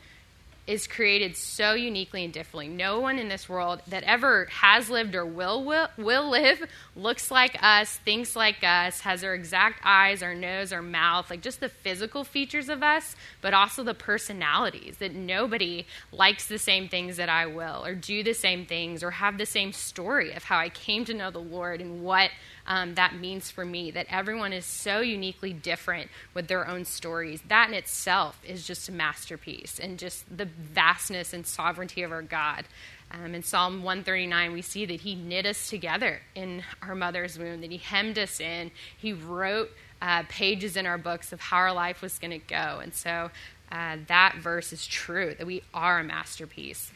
is 0.68 0.86
created 0.86 1.38
so 1.38 1.74
uniquely 1.74 2.26
and 2.26 2.34
differently. 2.34 2.68
No 2.68 3.00
one 3.00 3.18
in 3.18 3.30
this 3.30 3.48
world 3.48 3.82
that 3.88 4.04
ever 4.04 4.48
has 4.52 4.90
lived 4.90 5.16
or 5.16 5.26
will, 5.26 5.64
will 5.64 5.88
will 5.98 6.30
live 6.30 6.62
looks 6.96 7.32
like 7.32 7.58
us, 7.64 7.96
thinks 7.98 8.36
like 8.36 8.64
us, 8.64 9.00
has 9.00 9.24
our 9.24 9.34
exact 9.34 9.80
eyes, 9.86 10.22
our 10.22 10.36
nose, 10.36 10.74
our 10.74 10.82
mouth, 10.82 11.30
like 11.30 11.42
just 11.42 11.62
the 11.62 11.70
physical 11.70 12.26
features 12.26 12.68
of 12.68 12.84
us, 12.84 13.16
but 13.40 13.54
also 13.54 13.82
the 13.82 13.94
personalities 13.94 14.98
that 14.98 15.16
nobody 15.16 15.88
likes 16.12 16.48
the 16.48 16.60
same 16.60 16.90
things 16.90 17.16
that 17.16 17.30
I 17.30 17.46
will 17.46 17.86
or 17.86 17.96
do 17.96 18.22
the 18.22 18.34
same 18.34 18.66
things 18.66 19.04
or 19.04 19.12
have 19.12 19.38
the 19.38 19.46
same 19.46 19.72
story 19.72 20.34
of 20.34 20.44
how 20.44 20.58
I 20.58 20.68
came 20.68 21.06
to 21.06 21.14
know 21.14 21.32
the 21.32 21.40
Lord 21.40 21.80
and 21.80 22.04
what 22.04 22.30
um, 22.68 22.96
that 22.96 23.16
means 23.16 23.50
for 23.50 23.66
me. 23.66 23.92
That 23.92 24.08
everyone 24.10 24.54
is 24.54 24.66
so 24.66 25.00
uniquely 25.00 25.54
different 25.54 26.10
with 26.34 26.48
their 26.48 26.68
own 26.68 26.86
stories. 26.86 27.42
That 27.48 27.70
in 27.70 27.74
itself 27.74 28.40
is 28.46 28.68
just 28.68 28.90
a 28.90 28.92
masterpiece 28.92 29.80
and 29.80 29.98
just 29.98 30.26
the 30.36 30.46
vastness 30.46 31.34
and 31.34 31.48
sovereignty 31.48 32.04
of 32.04 32.12
our 32.12 32.22
God. 32.22 32.66
Um, 33.10 33.34
in 33.34 33.42
Psalm 33.42 33.84
139, 33.84 34.52
we 34.52 34.62
see 34.62 34.86
that 34.86 35.02
He 35.02 35.16
knit 35.16 35.46
us 35.46 35.70
together 35.70 36.20
in 36.36 36.64
our 36.82 36.94
mother's 36.94 37.40
womb, 37.40 37.62
that 37.62 37.72
He 37.72 37.78
hemmed 37.78 38.20
us 38.20 38.42
in. 38.42 38.72
He 38.98 39.14
wrote 39.14 39.72
uh, 40.02 40.24
pages 40.28 40.76
in 40.76 40.86
our 40.86 40.98
books 40.98 41.32
of 41.32 41.40
how 41.40 41.58
our 41.58 41.74
life 41.74 42.02
was 42.02 42.20
going 42.20 42.32
to 42.32 42.46
go. 42.46 42.80
And 42.84 42.94
so 42.94 43.32
uh, 43.72 43.98
that 44.08 44.36
verse 44.38 44.74
is 44.74 44.86
true, 44.86 45.36
that 45.38 45.48
we 45.48 45.64
are 45.74 46.00
a 46.00 46.04
masterpiece. 46.04 46.92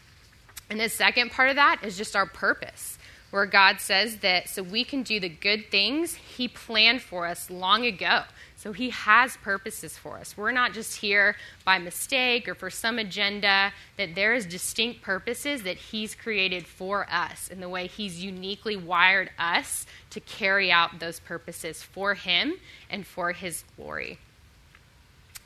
And 0.69 0.80
the 0.80 0.89
second 0.89 1.31
part 1.31 1.49
of 1.49 1.56
that 1.56 1.80
is 1.84 1.98
just 1.98 2.15
our 2.15 2.26
purpose 2.26 2.98
where 3.32 3.45
God 3.45 3.80
says 3.80 4.18
that 4.18 4.49
so 4.49 4.62
we 4.62 4.84
can 4.84 5.03
do 5.03 5.20
the 5.20 5.30
good 5.30 5.72
things 5.72 6.16
He 6.16 6.48
planned 6.48 7.02
for 7.02 7.26
us 7.26 7.49
long 7.49 7.86
ago. 7.86 8.24
So 8.56 8.74
He 8.74 8.91
has 8.91 9.38
purposes 9.38 9.98
for 9.98 10.18
us. 10.18 10.38
We're 10.38 10.52
not 10.52 10.74
just 10.74 10.98
here 10.98 11.36
by 11.66 11.80
mistake 11.80 12.48
or 12.48 12.53
for 12.53 12.70
some 12.70 12.99
agenda, 12.99 13.74
that 13.98 14.14
there 14.14 14.34
is 14.34 14.45
distinct 14.45 15.02
purposes 15.02 15.64
that 15.64 15.78
He's 15.78 16.14
created 16.14 16.68
for 16.68 17.08
us 17.10 17.48
in 17.48 17.60
the 17.60 17.70
way 17.70 17.88
He's 17.88 18.24
uniquely 18.24 18.76
wired 18.76 19.32
us 19.40 19.88
to 20.12 20.20
carry 20.20 20.72
out 20.72 20.99
those 20.99 21.20
purposes 21.20 21.82
for 21.82 22.14
Him 22.14 22.53
and 22.90 23.08
for 23.08 23.32
His 23.32 23.64
glory. 23.76 24.20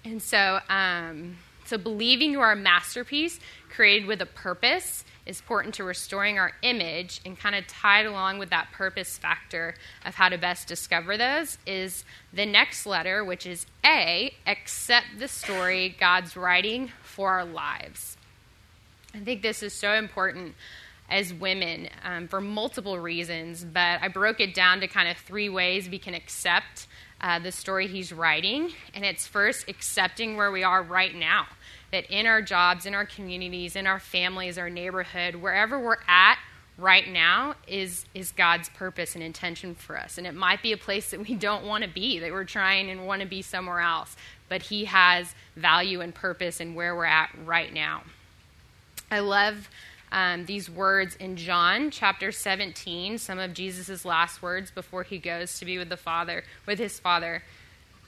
And 0.04 0.22
so, 0.22 0.60
um, 0.70 1.38
so 1.66 1.78
believing 1.78 2.32
you 2.32 2.42
are 2.42 2.52
a 2.52 2.56
masterpiece 2.56 3.40
created 3.70 4.08
with 4.08 4.22
a 4.22 4.26
purpose 4.26 5.04
is 5.26 5.40
important 5.40 5.76
to 5.76 5.84
restoring 5.84 6.38
our 6.38 6.52
image 6.62 7.20
and 7.26 7.38
kind 7.38 7.56
of 7.56 7.66
tied 7.68 8.06
along 8.06 8.38
with 8.38 8.52
that 8.52 8.72
purpose 8.72 9.18
factor 9.18 9.76
of 10.06 10.16
how 10.16 10.30
to 10.30 10.38
best 10.38 10.68
discover 10.68 11.18
those 11.18 11.58
is 11.66 12.06
the 12.32 12.46
next 12.46 12.86
letter, 12.86 13.24
which 13.24 13.46
is 13.46 13.66
A, 13.84 14.34
accept 14.46 15.08
the 15.18 15.28
story 15.28 15.96
God's 16.00 16.38
writing 16.38 16.92
for 17.02 17.32
our 17.32 17.46
lives. 17.46 18.18
I 19.14 19.20
think 19.20 19.42
this 19.42 19.64
is 19.64 19.74
so 19.74 19.94
important 19.94 20.56
as 21.10 21.34
women 21.34 21.90
um, 22.04 22.28
for 22.28 22.42
multiple 22.42 23.00
reasons, 23.00 23.64
but 23.64 24.02
I 24.02 24.08
broke 24.08 24.40
it 24.40 24.54
down 24.54 24.82
to 24.82 24.88
kind 24.88 25.08
of 25.08 25.18
three 25.18 25.50
ways 25.50 25.90
we 25.90 26.00
can 26.00 26.14
accept 26.14 26.88
uh, 27.22 27.40
the 27.40 27.52
story 27.52 27.88
he's 27.88 28.12
writing. 28.12 28.72
And 28.94 29.06
it's 29.06 29.28
first 29.28 29.68
accepting 29.70 30.38
where 30.38 30.52
we 30.52 30.64
are 30.64 30.84
right 30.84 31.16
now 31.16 31.48
that 31.92 32.06
in 32.10 32.26
our 32.26 32.42
jobs, 32.42 32.86
in 32.86 32.94
our 32.94 33.06
communities, 33.06 33.76
in 33.76 33.88
our 33.88 34.00
families, 34.00 34.58
our 34.58 34.70
neighborhood, 34.70 35.36
wherever 35.36 35.80
we're 35.80 35.98
at 36.08 36.38
right 36.78 37.08
now 37.08 37.56
is 37.68 38.06
is 38.14 38.34
God's 38.34 38.68
purpose 38.70 39.16
and 39.16 39.24
intention 39.24 39.76
for 39.76 39.98
us. 39.98 40.18
And 40.18 40.28
it 40.28 40.34
might 40.34 40.62
be 40.62 40.74
a 40.74 40.78
place 40.78 41.12
that 41.12 41.26
we 41.26 41.36
don't 41.48 41.66
want 41.66 41.84
to 41.84 41.90
be, 41.90 42.20
that 42.20 42.32
we're 42.32 42.44
trying 42.44 42.90
and 42.90 43.08
want 43.08 43.22
to 43.22 43.28
be 43.28 43.42
somewhere 43.42 43.80
else, 43.80 44.16
but 44.50 44.64
he 44.64 44.86
has 44.86 45.34
value 45.56 46.02
and 46.02 46.14
purpose 46.14 46.60
in 46.60 46.76
where 46.76 46.96
we're 46.96 47.06
at 47.06 47.30
right 47.46 47.74
now. 47.74 48.04
I 49.10 49.20
love 49.20 49.70
um, 50.16 50.46
these 50.46 50.70
words 50.70 51.18
in 51.18 51.36
John 51.36 51.92
chapter 51.92 52.32
17, 52.32 53.18
some 53.18 53.38
of 53.38 53.54
Jesus' 53.54 54.06
last 54.06 54.42
words 54.42 54.72
before 54.72 55.04
he 55.04 55.18
goes 55.18 55.60
to 55.60 55.66
be 55.66 55.78
with 55.78 55.90
the 55.90 55.98
Father, 55.98 56.46
with 56.66 56.80
his 56.80 56.98
Father. 56.98 57.44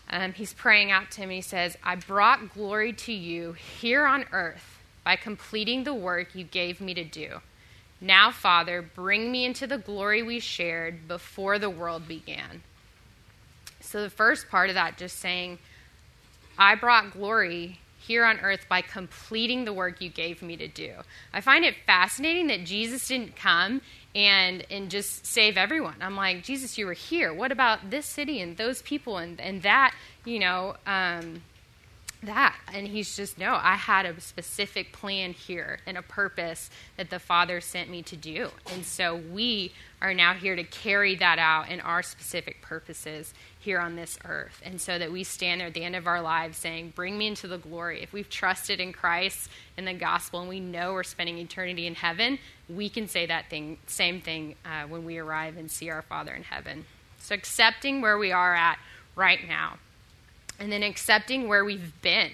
Um, 0.09 0.31
he's 0.31 0.53
praying 0.53 0.89
out 0.89 1.11
to 1.11 1.21
him. 1.21 1.29
He 1.31 1.41
says, 1.41 1.77
I 1.83 1.97
brought 1.97 2.53
glory 2.53 2.93
to 2.93 3.11
you 3.11 3.51
here 3.51 4.05
on 4.05 4.23
earth 4.31 4.79
by 5.03 5.17
completing 5.17 5.83
the 5.83 5.93
work 5.93 6.33
you 6.33 6.45
gave 6.45 6.79
me 6.79 6.93
to 6.93 7.03
do. 7.03 7.41
Now, 7.99 8.31
Father, 8.31 8.81
bring 8.81 9.29
me 9.29 9.43
into 9.43 9.67
the 9.67 9.77
glory 9.77 10.23
we 10.23 10.39
shared 10.39 11.09
before 11.09 11.59
the 11.59 11.69
world 11.69 12.07
began. 12.07 12.63
So, 13.81 14.01
the 14.01 14.09
first 14.09 14.47
part 14.47 14.69
of 14.69 14.75
that, 14.75 14.97
just 14.97 15.19
saying, 15.19 15.59
I 16.57 16.75
brought 16.75 17.11
glory 17.11 17.79
here 18.07 18.23
on 18.25 18.39
earth 18.39 18.65
by 18.69 18.81
completing 18.81 19.65
the 19.65 19.73
work 19.73 20.01
you 20.01 20.09
gave 20.09 20.41
me 20.41 20.55
to 20.57 20.67
do. 20.67 20.93
I 21.33 21.41
find 21.41 21.65
it 21.65 21.75
fascinating 21.85 22.47
that 22.47 22.63
Jesus 22.63 23.07
didn't 23.07 23.35
come 23.35 23.81
and 24.15 24.65
and 24.71 24.89
just 24.89 25.25
save 25.25 25.57
everyone. 25.57 25.95
I'm 26.01 26.15
like, 26.15 26.43
Jesus, 26.43 26.77
you 26.77 26.85
were 26.85 26.93
here. 26.93 27.33
What 27.33 27.51
about 27.51 27.89
this 27.89 28.05
city 28.05 28.41
and 28.41 28.55
those 28.57 28.81
people 28.81 29.17
and 29.17 29.39
and 29.39 29.61
that, 29.63 29.93
you 30.25 30.39
know, 30.39 30.75
um, 30.85 31.41
that. 32.27 32.55
And 32.73 32.87
he's 32.87 33.15
just 33.15 33.37
no 33.37 33.59
i 33.61 33.75
had 33.75 34.05
a 34.05 34.19
specific 34.21 34.93
plan 34.93 35.33
here 35.33 35.79
and 35.85 35.97
a 35.97 36.01
purpose 36.01 36.69
that 36.95 37.09
the 37.09 37.19
father 37.19 37.59
sent 37.59 37.89
me 37.89 38.01
to 38.03 38.15
do. 38.15 38.49
And 38.71 38.85
so 38.85 39.15
we 39.15 39.73
are 40.01 40.13
now 40.13 40.33
here 40.33 40.55
to 40.55 40.63
carry 40.63 41.15
that 41.15 41.39
out 41.39 41.69
in 41.69 41.79
our 41.79 42.03
specific 42.03 42.61
purposes 42.61 43.33
here 43.59 43.79
on 43.79 43.95
this 43.95 44.19
earth. 44.25 44.61
And 44.63 44.79
so 44.79 44.99
that 44.99 45.11
we 45.11 45.23
stand 45.23 45.59
there 45.59 45.67
at 45.67 45.73
the 45.73 45.83
end 45.83 45.95
of 45.95 46.05
our 46.05 46.21
lives 46.21 46.57
saying 46.57 46.93
bring 46.95 47.17
me 47.17 47.27
into 47.27 47.47
the 47.47 47.57
glory. 47.57 48.03
If 48.03 48.13
we've 48.13 48.29
trusted 48.29 48.79
in 48.79 48.93
christ 48.93 49.49
and 49.75 49.87
the 49.87 49.93
gospel 49.93 50.41
and 50.41 50.49
we 50.49 50.59
know 50.59 50.93
we're 50.93 51.03
spending 51.03 51.37
eternity 51.39 51.87
in 51.87 51.95
heaven 51.95 52.39
we 52.69 52.89
can 52.89 53.07
say 53.07 53.25
that 53.25 53.49
thing 53.49 53.77
same 53.87 54.21
thing 54.21 54.55
uh, 54.65 54.83
when 54.87 55.05
we 55.05 55.17
arrive 55.17 55.57
and 55.57 55.71
see 55.71 55.89
our 55.89 56.01
father 56.01 56.33
in 56.33 56.43
heaven. 56.43 56.85
So 57.19 57.35
accepting 57.35 58.01
where 58.01 58.17
we 58.17 58.31
are 58.31 58.53
at 58.53 58.77
right 59.15 59.39
now 59.47 59.77
and 60.59 60.71
then 60.71 60.83
accepting 60.83 61.47
where 61.47 61.63
we've 61.63 62.01
been. 62.01 62.31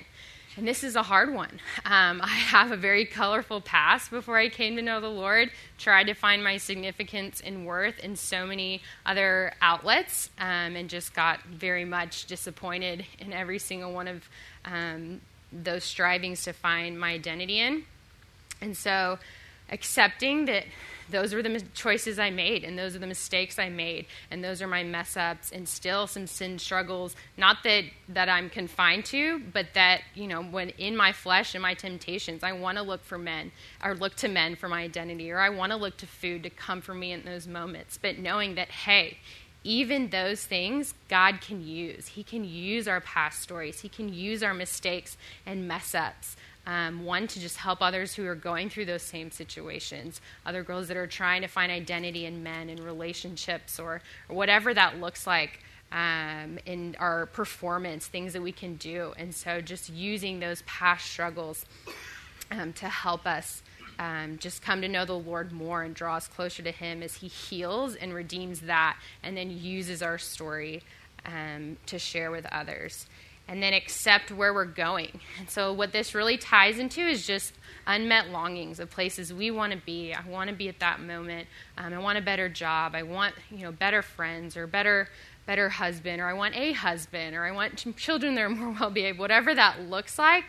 And 0.55 0.67
this 0.67 0.83
is 0.83 0.95
a 0.95 1.01
hard 1.01 1.33
one. 1.33 1.59
Um, 1.85 2.21
I 2.21 2.27
have 2.27 2.71
a 2.71 2.77
very 2.77 3.05
colorful 3.05 3.59
past 3.59 4.11
before 4.11 4.37
I 4.37 4.49
came 4.49 4.75
to 4.75 4.83
know 4.83 5.01
the 5.01 5.09
Lord. 5.09 5.49
Tried 5.79 6.05
to 6.05 6.13
find 6.13 6.43
my 6.43 6.57
significance 6.57 7.41
and 7.43 7.65
worth 7.65 7.99
in 7.99 8.15
so 8.15 8.45
many 8.45 8.81
other 9.05 9.53
outlets, 9.61 10.29
um, 10.37 10.75
and 10.75 10.89
just 10.89 11.15
got 11.15 11.43
very 11.43 11.85
much 11.85 12.27
disappointed 12.27 13.05
in 13.17 13.33
every 13.33 13.57
single 13.57 13.93
one 13.93 14.07
of 14.07 14.29
um, 14.65 15.21
those 15.51 15.83
strivings 15.83 16.43
to 16.43 16.53
find 16.53 16.99
my 16.99 17.13
identity 17.13 17.59
in. 17.59 17.83
And 18.61 18.77
so, 18.77 19.17
accepting 19.71 20.45
that 20.45 20.65
those 21.13 21.33
were 21.33 21.43
the 21.43 21.61
choices 21.73 22.19
I 22.19 22.29
made, 22.29 22.63
and 22.63 22.77
those 22.77 22.95
are 22.95 22.99
the 22.99 23.07
mistakes 23.07 23.59
I 23.59 23.69
made, 23.69 24.07
and 24.31 24.43
those 24.43 24.61
are 24.61 24.67
my 24.67 24.83
mess 24.83 25.15
ups, 25.15 25.51
and 25.51 25.67
still 25.67 26.07
some 26.07 26.27
sin 26.27 26.59
struggles. 26.59 27.15
Not 27.37 27.57
that 27.63 27.85
that 28.09 28.29
I'm 28.29 28.49
confined 28.49 29.05
to, 29.05 29.39
but 29.39 29.67
that 29.75 30.01
you 30.15 30.27
know, 30.27 30.43
when 30.43 30.69
in 30.71 30.97
my 30.97 31.11
flesh 31.11 31.55
and 31.55 31.61
my 31.61 31.73
temptations, 31.73 32.43
I 32.43 32.53
want 32.53 32.77
to 32.77 32.83
look 32.83 33.03
for 33.03 33.17
men, 33.17 33.51
or 33.83 33.95
look 33.95 34.15
to 34.15 34.27
men 34.27 34.55
for 34.55 34.67
my 34.67 34.81
identity, 34.81 35.31
or 35.31 35.39
I 35.39 35.49
want 35.49 35.71
to 35.71 35.77
look 35.77 35.97
to 35.97 36.07
food 36.07 36.43
to 36.43 36.49
come 36.49 36.81
for 36.81 36.93
me 36.93 37.11
in 37.11 37.23
those 37.23 37.47
moments. 37.47 37.97
But 38.01 38.17
knowing 38.17 38.55
that, 38.55 38.69
hey, 38.69 39.19
even 39.63 40.09
those 40.09 40.45
things 40.45 40.93
God 41.07 41.39
can 41.39 41.65
use. 41.65 42.07
He 42.07 42.23
can 42.23 42.43
use 42.43 42.87
our 42.87 42.99
past 42.99 43.41
stories. 43.41 43.79
He 43.79 43.87
can 43.87 44.13
use 44.13 44.43
our 44.43 44.53
mistakes 44.53 45.15
and 45.45 45.67
mess 45.67 45.95
ups 45.95 46.35
um, 46.65 47.03
one, 47.03 47.27
to 47.27 47.39
just 47.39 47.57
help 47.57 47.81
others 47.81 48.13
who 48.13 48.25
are 48.25 48.35
going 48.35 48.69
through 48.69 48.85
those 48.85 49.01
same 49.01 49.31
situations, 49.31 50.21
other 50.45 50.63
girls 50.63 50.87
that 50.87 50.97
are 50.97 51.07
trying 51.07 51.41
to 51.41 51.47
find 51.47 51.71
identity 51.71 52.25
in 52.25 52.41
men 52.43 52.69
and 52.69 52.79
relationships 52.79 53.79
or, 53.79 54.01
or 54.29 54.35
whatever 54.35 54.73
that 54.73 54.99
looks 54.99 55.27
like 55.27 55.59
um, 55.91 56.57
in 56.65 56.95
our 56.99 57.25
performance, 57.27 58.07
things 58.07 58.33
that 58.33 58.41
we 58.41 58.51
can 58.51 58.75
do. 58.75 59.13
And 59.17 59.33
so 59.35 59.61
just 59.61 59.89
using 59.89 60.39
those 60.39 60.63
past 60.63 61.05
struggles 61.05 61.65
um, 62.49 62.73
to 62.73 62.87
help 62.87 63.25
us 63.27 63.61
um, 63.99 64.37
just 64.39 64.61
come 64.61 64.81
to 64.81 64.87
know 64.87 65.05
the 65.05 65.13
Lord 65.13 65.51
more 65.51 65.83
and 65.83 65.93
draw 65.93 66.15
us 66.15 66.27
closer 66.27 66.63
to 66.63 66.71
Him 66.71 67.03
as 67.03 67.15
He 67.15 67.27
heals 67.27 67.95
and 67.95 68.13
redeems 68.13 68.61
that 68.61 68.97
and 69.21 69.37
then 69.37 69.55
uses 69.55 70.01
our 70.01 70.17
story 70.17 70.81
um, 71.25 71.77
to 71.85 71.99
share 71.99 72.31
with 72.31 72.45
others 72.51 73.05
and 73.47 73.61
then 73.61 73.73
accept 73.73 74.31
where 74.31 74.53
we're 74.53 74.65
going. 74.65 75.19
And 75.39 75.49
so, 75.49 75.73
what 75.73 75.91
this 75.91 76.15
really 76.15 76.37
ties 76.37 76.79
into 76.79 77.01
is 77.01 77.25
just 77.27 77.53
unmet 77.85 78.29
longings 78.29 78.79
of 78.79 78.89
places 78.89 79.33
we 79.33 79.51
want 79.51 79.73
to 79.73 79.79
be. 79.79 80.13
I 80.13 80.27
want 80.27 80.49
to 80.49 80.55
be 80.55 80.69
at 80.69 80.79
that 80.79 81.01
moment. 81.01 81.47
Um, 81.77 81.93
I 81.93 81.99
want 81.99 82.17
a 82.17 82.21
better 82.21 82.47
job. 82.49 82.95
I 82.95 83.03
want 83.03 83.35
you 83.51 83.59
know 83.59 83.71
better 83.71 84.01
friends 84.01 84.55
or 84.55 84.67
better 84.67 85.09
better 85.45 85.69
husband, 85.69 86.21
or 86.21 86.27
I 86.27 86.33
want 86.33 86.55
a 86.55 86.71
husband, 86.71 87.35
or 87.35 87.43
I 87.43 87.51
want 87.51 87.95
children 87.97 88.35
that 88.35 88.41
are 88.41 88.49
more 88.49 88.75
well 88.79 88.89
behaved. 88.89 89.19
Whatever 89.19 89.53
that 89.55 89.81
looks 89.81 90.17
like. 90.17 90.45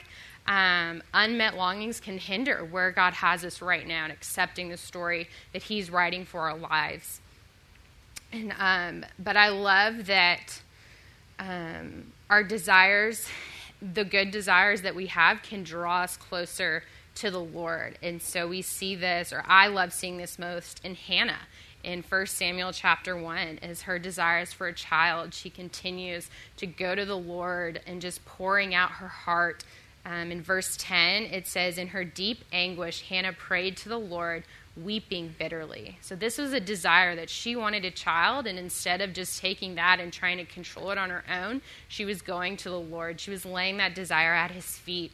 Um, 0.46 1.02
unmet 1.14 1.56
longings 1.56 2.00
can 2.00 2.18
hinder 2.18 2.66
where 2.66 2.90
God 2.90 3.14
has 3.14 3.46
us 3.46 3.62
right 3.62 3.86
now 3.86 4.04
and 4.04 4.12
accepting 4.12 4.68
the 4.68 4.76
story 4.76 5.30
that 5.54 5.62
He's 5.62 5.90
writing 5.90 6.26
for 6.26 6.40
our 6.40 6.56
lives. 6.56 7.22
And 8.30 8.52
um, 8.58 9.06
but 9.18 9.38
I 9.38 9.48
love 9.48 10.06
that 10.06 10.60
um, 11.38 12.12
our 12.30 12.42
desires, 12.42 13.28
the 13.80 14.04
good 14.04 14.30
desires 14.30 14.82
that 14.82 14.94
we 14.94 15.06
have, 15.06 15.42
can 15.42 15.62
draw 15.62 16.02
us 16.02 16.16
closer 16.16 16.84
to 17.16 17.30
the 17.30 17.40
Lord. 17.40 17.98
And 18.02 18.20
so 18.20 18.48
we 18.48 18.62
see 18.62 18.94
this, 18.94 19.32
or 19.32 19.44
I 19.46 19.68
love 19.68 19.92
seeing 19.92 20.16
this 20.16 20.38
most 20.38 20.80
in 20.84 20.94
Hannah 20.94 21.40
in 21.84 22.02
1 22.02 22.26
Samuel 22.26 22.72
chapter 22.72 23.16
1 23.16 23.60
as 23.62 23.82
her 23.82 23.98
desires 23.98 24.52
for 24.52 24.66
a 24.66 24.72
child. 24.72 25.34
She 25.34 25.50
continues 25.50 26.30
to 26.56 26.66
go 26.66 26.94
to 26.94 27.04
the 27.04 27.16
Lord 27.16 27.80
and 27.86 28.00
just 28.00 28.24
pouring 28.24 28.74
out 28.74 28.92
her 28.92 29.08
heart. 29.08 29.64
Um, 30.06 30.32
in 30.32 30.42
verse 30.42 30.76
10, 30.78 31.24
it 31.24 31.46
says, 31.46 31.78
In 31.78 31.88
her 31.88 32.04
deep 32.04 32.44
anguish, 32.52 33.08
Hannah 33.08 33.32
prayed 33.32 33.76
to 33.78 33.88
the 33.88 33.98
Lord 33.98 34.44
weeping 34.76 35.34
bitterly. 35.38 35.98
So, 36.00 36.16
this 36.16 36.38
was 36.38 36.52
a 36.52 36.60
desire 36.60 37.14
that 37.16 37.30
she 37.30 37.54
wanted 37.56 37.84
a 37.84 37.90
child, 37.90 38.46
and 38.46 38.58
instead 38.58 39.00
of 39.00 39.12
just 39.12 39.40
taking 39.40 39.76
that 39.76 40.00
and 40.00 40.12
trying 40.12 40.38
to 40.38 40.44
control 40.44 40.90
it 40.90 40.98
on 40.98 41.10
her 41.10 41.24
own, 41.30 41.62
she 41.88 42.04
was 42.04 42.22
going 42.22 42.56
to 42.58 42.70
the 42.70 42.80
Lord. 42.80 43.20
She 43.20 43.30
was 43.30 43.44
laying 43.44 43.76
that 43.78 43.94
desire 43.94 44.34
at 44.34 44.50
his 44.50 44.64
feet 44.64 45.12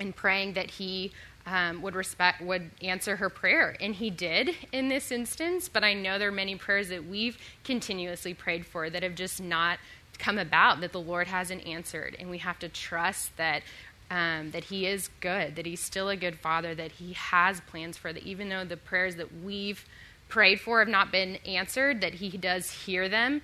and 0.00 0.14
praying 0.14 0.54
that 0.54 0.70
he 0.70 1.12
um, 1.46 1.82
would 1.82 1.94
respect 1.94 2.42
would 2.42 2.70
answer 2.82 3.16
her 3.16 3.30
prayer 3.30 3.74
and 3.80 3.94
he 3.94 4.10
did 4.10 4.54
in 4.70 4.88
this 4.88 5.10
instance 5.10 5.68
but 5.68 5.82
i 5.82 5.94
know 5.94 6.18
there 6.18 6.28
are 6.28 6.32
many 6.32 6.56
prayers 6.56 6.88
that 6.88 7.06
we've 7.06 7.38
continuously 7.64 8.34
prayed 8.34 8.66
for 8.66 8.90
that 8.90 9.02
have 9.02 9.14
just 9.14 9.40
not 9.40 9.78
come 10.18 10.36
about 10.36 10.80
that 10.82 10.92
the 10.92 11.00
lord 11.00 11.26
hasn't 11.26 11.66
answered 11.66 12.16
and 12.18 12.28
we 12.28 12.38
have 12.38 12.58
to 12.58 12.68
trust 12.68 13.34
that 13.38 13.62
um, 14.10 14.50
that 14.52 14.64
He 14.64 14.86
is 14.86 15.10
good, 15.20 15.56
that 15.56 15.66
He's 15.66 15.80
still 15.80 16.08
a 16.08 16.16
good 16.16 16.38
Father, 16.38 16.74
that 16.74 16.92
He 16.92 17.12
has 17.14 17.60
plans 17.62 17.96
for 17.96 18.12
that, 18.12 18.22
even 18.22 18.48
though 18.48 18.64
the 18.64 18.76
prayers 18.76 19.16
that 19.16 19.42
we've 19.42 19.84
prayed 20.28 20.60
for 20.60 20.78
have 20.78 20.88
not 20.88 21.12
been 21.12 21.36
answered, 21.46 22.00
that 22.00 22.14
He 22.14 22.30
does 22.36 22.70
hear 22.70 23.08
them. 23.08 23.42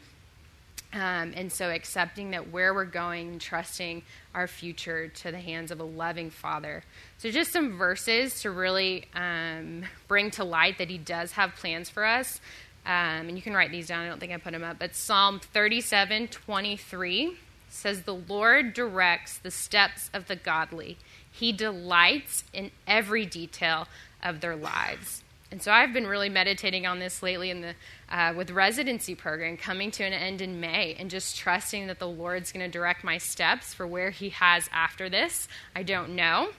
Um, 0.92 1.32
and 1.34 1.52
so 1.52 1.70
accepting 1.70 2.30
that 2.30 2.52
where 2.52 2.72
we're 2.72 2.84
going 2.84 3.40
trusting 3.40 4.02
our 4.32 4.46
future 4.46 5.08
to 5.08 5.32
the 5.32 5.40
hands 5.40 5.72
of 5.72 5.80
a 5.80 5.84
loving 5.84 6.30
Father. 6.30 6.84
So, 7.18 7.30
just 7.32 7.52
some 7.52 7.76
verses 7.76 8.42
to 8.42 8.50
really 8.50 9.06
um, 9.12 9.82
bring 10.06 10.30
to 10.32 10.44
light 10.44 10.78
that 10.78 10.88
He 10.88 10.98
does 10.98 11.32
have 11.32 11.56
plans 11.56 11.90
for 11.90 12.04
us. 12.04 12.40
Um, 12.86 13.28
and 13.28 13.36
you 13.36 13.42
can 13.42 13.54
write 13.54 13.70
these 13.70 13.88
down. 13.88 14.04
I 14.04 14.08
don't 14.08 14.20
think 14.20 14.32
I 14.32 14.36
put 14.36 14.52
them 14.52 14.62
up. 14.62 14.78
But 14.78 14.94
Psalm 14.94 15.40
37 15.40 16.28
23 16.28 17.38
says, 17.74 18.02
The 18.02 18.14
Lord 18.14 18.72
directs 18.72 19.38
the 19.38 19.50
steps 19.50 20.10
of 20.14 20.26
the 20.26 20.36
godly. 20.36 20.96
He 21.30 21.52
delights 21.52 22.44
in 22.52 22.70
every 22.86 23.26
detail 23.26 23.88
of 24.22 24.40
their 24.40 24.56
lives. 24.56 25.22
And 25.50 25.62
so 25.62 25.70
I've 25.70 25.92
been 25.92 26.06
really 26.06 26.28
meditating 26.28 26.86
on 26.86 26.98
this 26.98 27.22
lately 27.22 27.50
in 27.50 27.60
the 27.60 27.74
uh, 28.10 28.32
with 28.36 28.50
residency 28.50 29.14
program 29.14 29.56
coming 29.56 29.90
to 29.92 30.04
an 30.04 30.12
end 30.12 30.40
in 30.40 30.60
May, 30.60 30.96
and 30.98 31.10
just 31.10 31.36
trusting 31.36 31.86
that 31.86 31.98
the 31.98 32.08
Lord's 32.08 32.50
going 32.50 32.64
to 32.64 32.70
direct 32.70 33.04
my 33.04 33.18
steps 33.18 33.74
for 33.74 33.86
where 33.86 34.10
He 34.10 34.30
has 34.30 34.68
after 34.72 35.08
this. 35.08 35.46
I 35.74 35.82
don't 35.82 36.16
know, 36.16 36.50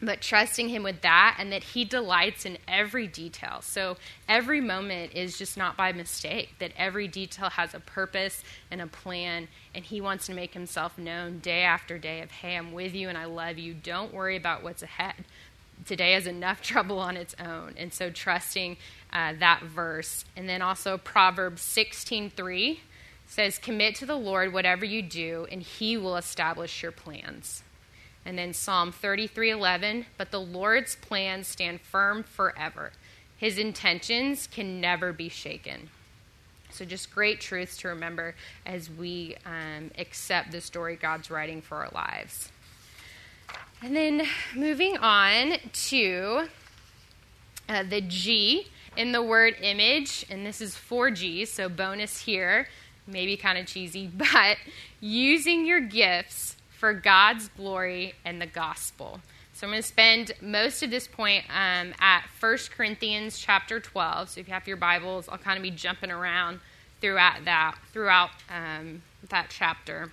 but 0.00 0.20
trusting 0.20 0.68
him 0.68 0.82
with 0.82 1.00
that 1.00 1.36
and 1.38 1.52
that 1.52 1.62
he 1.62 1.84
delights 1.84 2.44
in 2.44 2.58
every 2.68 3.06
detail. 3.06 3.60
So 3.62 3.96
every 4.28 4.60
moment 4.60 5.12
is 5.14 5.36
just 5.36 5.56
not 5.56 5.76
by 5.76 5.92
mistake, 5.92 6.54
that 6.60 6.72
every 6.76 7.08
detail 7.08 7.50
has 7.50 7.74
a 7.74 7.80
purpose 7.80 8.44
and 8.70 8.80
a 8.80 8.86
plan, 8.86 9.48
and 9.74 9.84
he 9.84 10.00
wants 10.00 10.26
to 10.26 10.34
make 10.34 10.54
himself 10.54 10.98
known 10.98 11.40
day 11.40 11.62
after 11.62 11.98
day 11.98 12.20
of, 12.20 12.30
hey, 12.30 12.56
I'm 12.56 12.72
with 12.72 12.94
you 12.94 13.08
and 13.08 13.18
I 13.18 13.24
love 13.24 13.58
you. 13.58 13.74
Don't 13.74 14.14
worry 14.14 14.36
about 14.36 14.62
what's 14.62 14.82
ahead. 14.82 15.14
Today 15.84 16.12
has 16.12 16.26
enough 16.26 16.62
trouble 16.62 17.00
on 17.00 17.16
its 17.16 17.34
own. 17.40 17.74
And 17.76 17.92
so 17.92 18.10
trusting 18.10 18.76
uh, 19.12 19.34
that 19.40 19.62
verse. 19.64 20.24
And 20.36 20.48
then 20.48 20.62
also 20.62 20.96
Proverbs 20.96 21.62
16.3 21.62 22.78
says, 23.26 23.58
commit 23.58 23.96
to 23.96 24.06
the 24.06 24.16
Lord 24.16 24.52
whatever 24.52 24.84
you 24.84 25.02
do, 25.02 25.46
and 25.50 25.60
he 25.60 25.96
will 25.96 26.16
establish 26.16 26.82
your 26.82 26.92
plans. 26.92 27.62
And 28.24 28.38
then 28.38 28.52
Psalm 28.52 28.92
33:11, 28.92 30.06
but 30.16 30.30
the 30.30 30.40
Lord's 30.40 30.96
plans 30.96 31.46
stand 31.46 31.80
firm 31.80 32.22
forever. 32.22 32.92
His 33.36 33.58
intentions 33.58 34.46
can 34.46 34.80
never 34.80 35.12
be 35.12 35.28
shaken. 35.28 35.90
So, 36.70 36.84
just 36.84 37.14
great 37.14 37.40
truths 37.40 37.76
to 37.78 37.88
remember 37.88 38.34
as 38.66 38.90
we 38.90 39.36
um, 39.46 39.90
accept 39.96 40.52
the 40.52 40.60
story 40.60 40.96
God's 40.96 41.30
writing 41.30 41.62
for 41.62 41.78
our 41.78 41.90
lives. 41.94 42.50
And 43.82 43.96
then 43.96 44.26
moving 44.54 44.98
on 44.98 45.54
to 45.72 46.48
uh, 47.68 47.84
the 47.84 48.00
G 48.00 48.66
in 48.96 49.12
the 49.12 49.22
word 49.22 49.54
image, 49.62 50.26
and 50.28 50.44
this 50.44 50.60
is 50.60 50.74
four 50.74 51.10
G's, 51.10 51.50
so 51.50 51.68
bonus 51.68 52.22
here, 52.22 52.68
maybe 53.06 53.36
kind 53.36 53.56
of 53.56 53.66
cheesy, 53.66 54.06
but 54.14 54.58
using 55.00 55.64
your 55.64 55.80
gifts 55.80 56.56
for 56.78 56.94
God's 56.94 57.48
glory 57.48 58.14
and 58.24 58.40
the 58.40 58.46
gospel. 58.46 59.20
So 59.52 59.66
I'm 59.66 59.72
going 59.72 59.82
to 59.82 59.88
spend 59.88 60.32
most 60.40 60.84
of 60.84 60.90
this 60.90 61.08
point 61.08 61.44
um, 61.48 61.92
at 61.98 62.22
1 62.38 62.58
Corinthians 62.76 63.40
chapter 63.40 63.80
12. 63.80 64.28
So 64.30 64.40
if 64.40 64.46
you 64.46 64.54
have 64.54 64.68
your 64.68 64.76
Bibles, 64.76 65.28
I'll 65.28 65.38
kind 65.38 65.56
of 65.56 65.64
be 65.64 65.72
jumping 65.72 66.12
around 66.12 66.60
throughout 67.00 67.44
that 67.44 67.76
throughout 67.92 68.30
um, 68.48 69.02
that 69.28 69.48
chapter. 69.50 70.12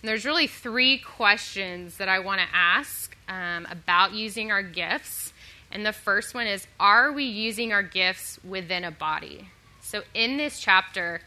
And 0.00 0.08
there's 0.08 0.24
really 0.24 0.46
three 0.46 0.98
questions 0.98 1.96
that 1.96 2.08
I 2.08 2.20
want 2.20 2.40
to 2.40 2.46
ask 2.52 3.16
um, 3.28 3.66
about 3.70 4.12
using 4.12 4.50
our 4.50 4.62
gifts. 4.62 5.32
And 5.72 5.84
the 5.84 5.92
first 5.92 6.34
one 6.34 6.46
is 6.46 6.68
Are 6.78 7.10
we 7.10 7.24
using 7.24 7.72
our 7.72 7.82
gifts 7.82 8.38
within 8.44 8.84
a 8.84 8.92
body? 8.92 9.48
So 9.82 10.02
in 10.14 10.36
this 10.36 10.60
chapter, 10.60 11.20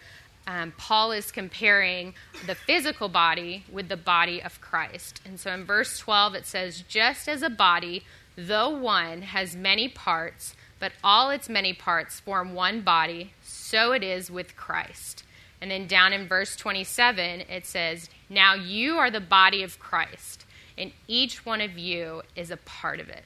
um, 0.47 0.73
Paul 0.77 1.11
is 1.11 1.31
comparing 1.31 2.13
the 2.45 2.55
physical 2.55 3.07
body 3.07 3.63
with 3.71 3.87
the 3.87 3.97
body 3.97 4.41
of 4.41 4.59
Christ. 4.59 5.21
And 5.25 5.39
so 5.39 5.51
in 5.51 5.65
verse 5.65 5.97
12, 5.99 6.35
it 6.35 6.45
says, 6.45 6.83
Just 6.87 7.29
as 7.29 7.41
a 7.41 7.49
body, 7.49 8.03
though 8.35 8.69
one, 8.69 9.21
has 9.21 9.55
many 9.55 9.87
parts, 9.87 10.55
but 10.79 10.91
all 11.03 11.29
its 11.29 11.47
many 11.47 11.73
parts 11.73 12.19
form 12.19 12.53
one 12.53 12.81
body, 12.81 13.33
so 13.41 13.93
it 13.93 14.03
is 14.03 14.29
with 14.29 14.55
Christ. 14.57 15.23
And 15.61 15.71
then 15.71 15.87
down 15.87 16.11
in 16.11 16.27
verse 16.27 16.57
27, 16.57 17.41
it 17.49 17.65
says, 17.65 18.09
Now 18.29 18.53
you 18.53 18.97
are 18.97 19.09
the 19.09 19.21
body 19.21 19.63
of 19.63 19.79
Christ, 19.79 20.45
and 20.77 20.91
each 21.07 21.45
one 21.45 21.61
of 21.61 21.77
you 21.77 22.21
is 22.35 22.51
a 22.51 22.57
part 22.57 22.99
of 22.99 23.07
it. 23.07 23.23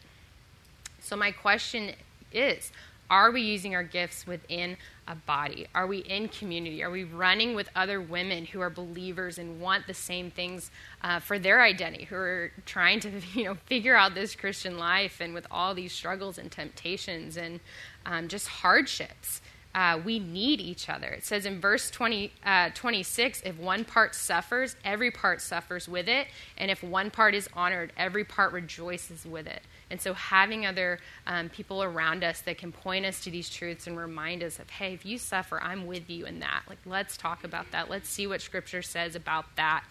So, 1.00 1.16
my 1.16 1.32
question 1.32 1.94
is 2.32 2.72
Are 3.10 3.32
we 3.32 3.42
using 3.42 3.74
our 3.74 3.82
gifts 3.82 4.28
within 4.28 4.78
a 5.08 5.16
body? 5.16 5.68
Are 5.74 5.88
we 5.88 6.00
in 6.00 6.28
community? 6.28 6.84
Are 6.84 6.92
we 6.92 7.04
running 7.04 7.56
with 7.56 7.70
other 7.76 8.02
women 8.02 8.46
who 8.46 8.60
are 8.60 8.70
believers 8.70 9.38
and 9.38 9.62
want 9.62 9.88
the 9.88 9.94
same 9.94 10.32
things 10.32 10.70
uh, 11.02 11.20
for 11.20 11.40
their 11.40 11.62
identity, 11.62 12.06
who 12.06 12.16
are 12.16 12.52
trying 12.66 13.00
to 13.02 13.12
you 13.34 13.46
know 13.46 13.56
figure 13.66 13.96
out 13.96 14.16
this 14.16 14.36
Christian 14.36 14.78
life 14.78 15.22
and 15.22 15.34
with 15.34 15.48
all 15.50 15.74
these 15.74 15.94
struggles 15.94 16.38
and 16.38 16.52
temptations 16.52 17.38
and 17.38 17.60
um, 18.06 18.28
just 18.28 18.48
hardships? 18.48 19.42
Uh, 19.76 20.00
we 20.04 20.18
need 20.18 20.60
each 20.60 20.90
other. 20.90 21.08
It 21.10 21.24
says 21.24 21.46
in 21.46 21.62
verse 21.62 21.92
20, 21.92 22.32
uh, 22.44 22.70
26 22.74 23.44
if 23.46 23.60
one 23.60 23.86
part 23.86 24.16
suffers, 24.16 24.76
every 24.84 25.12
part 25.12 25.40
suffers 25.40 25.88
with 25.88 26.08
it. 26.08 26.28
And 26.58 26.72
if 26.72 26.82
one 26.82 27.12
part 27.12 27.36
is 27.36 27.48
honored, 27.54 27.94
every 27.96 28.24
part 28.24 28.54
rejoices 28.54 29.24
with 29.24 29.46
it. 29.46 29.62
And 29.90 30.02
so, 30.02 30.14
having 30.14 30.66
other 30.66 31.00
um, 31.26 31.50
people 31.50 31.82
around 31.82 32.24
us 32.24 32.42
that 32.42 32.58
can 32.58 32.72
point 32.72 33.06
us 33.06 33.22
to 33.24 33.32
these 33.32 33.50
truths 33.50 33.88
and 33.88 33.98
remind 33.98 34.44
us 34.44 34.60
of, 34.60 34.70
hey, 34.70 34.94
if 34.94 35.06
you 35.06 35.18
suffer, 35.18 35.62
I'm 35.62 35.86
with 35.88 36.10
you 36.10 36.26
in 36.26 36.40
that. 36.40 36.64
Like, 36.68 36.80
let's 36.86 37.16
talk 37.16 37.44
about 37.44 37.72
that. 37.72 37.90
Let's 37.90 38.10
see 38.10 38.28
what 38.28 38.42
Scripture 38.42 38.82
says 38.82 39.16
about 39.16 39.46
that. 39.56 39.84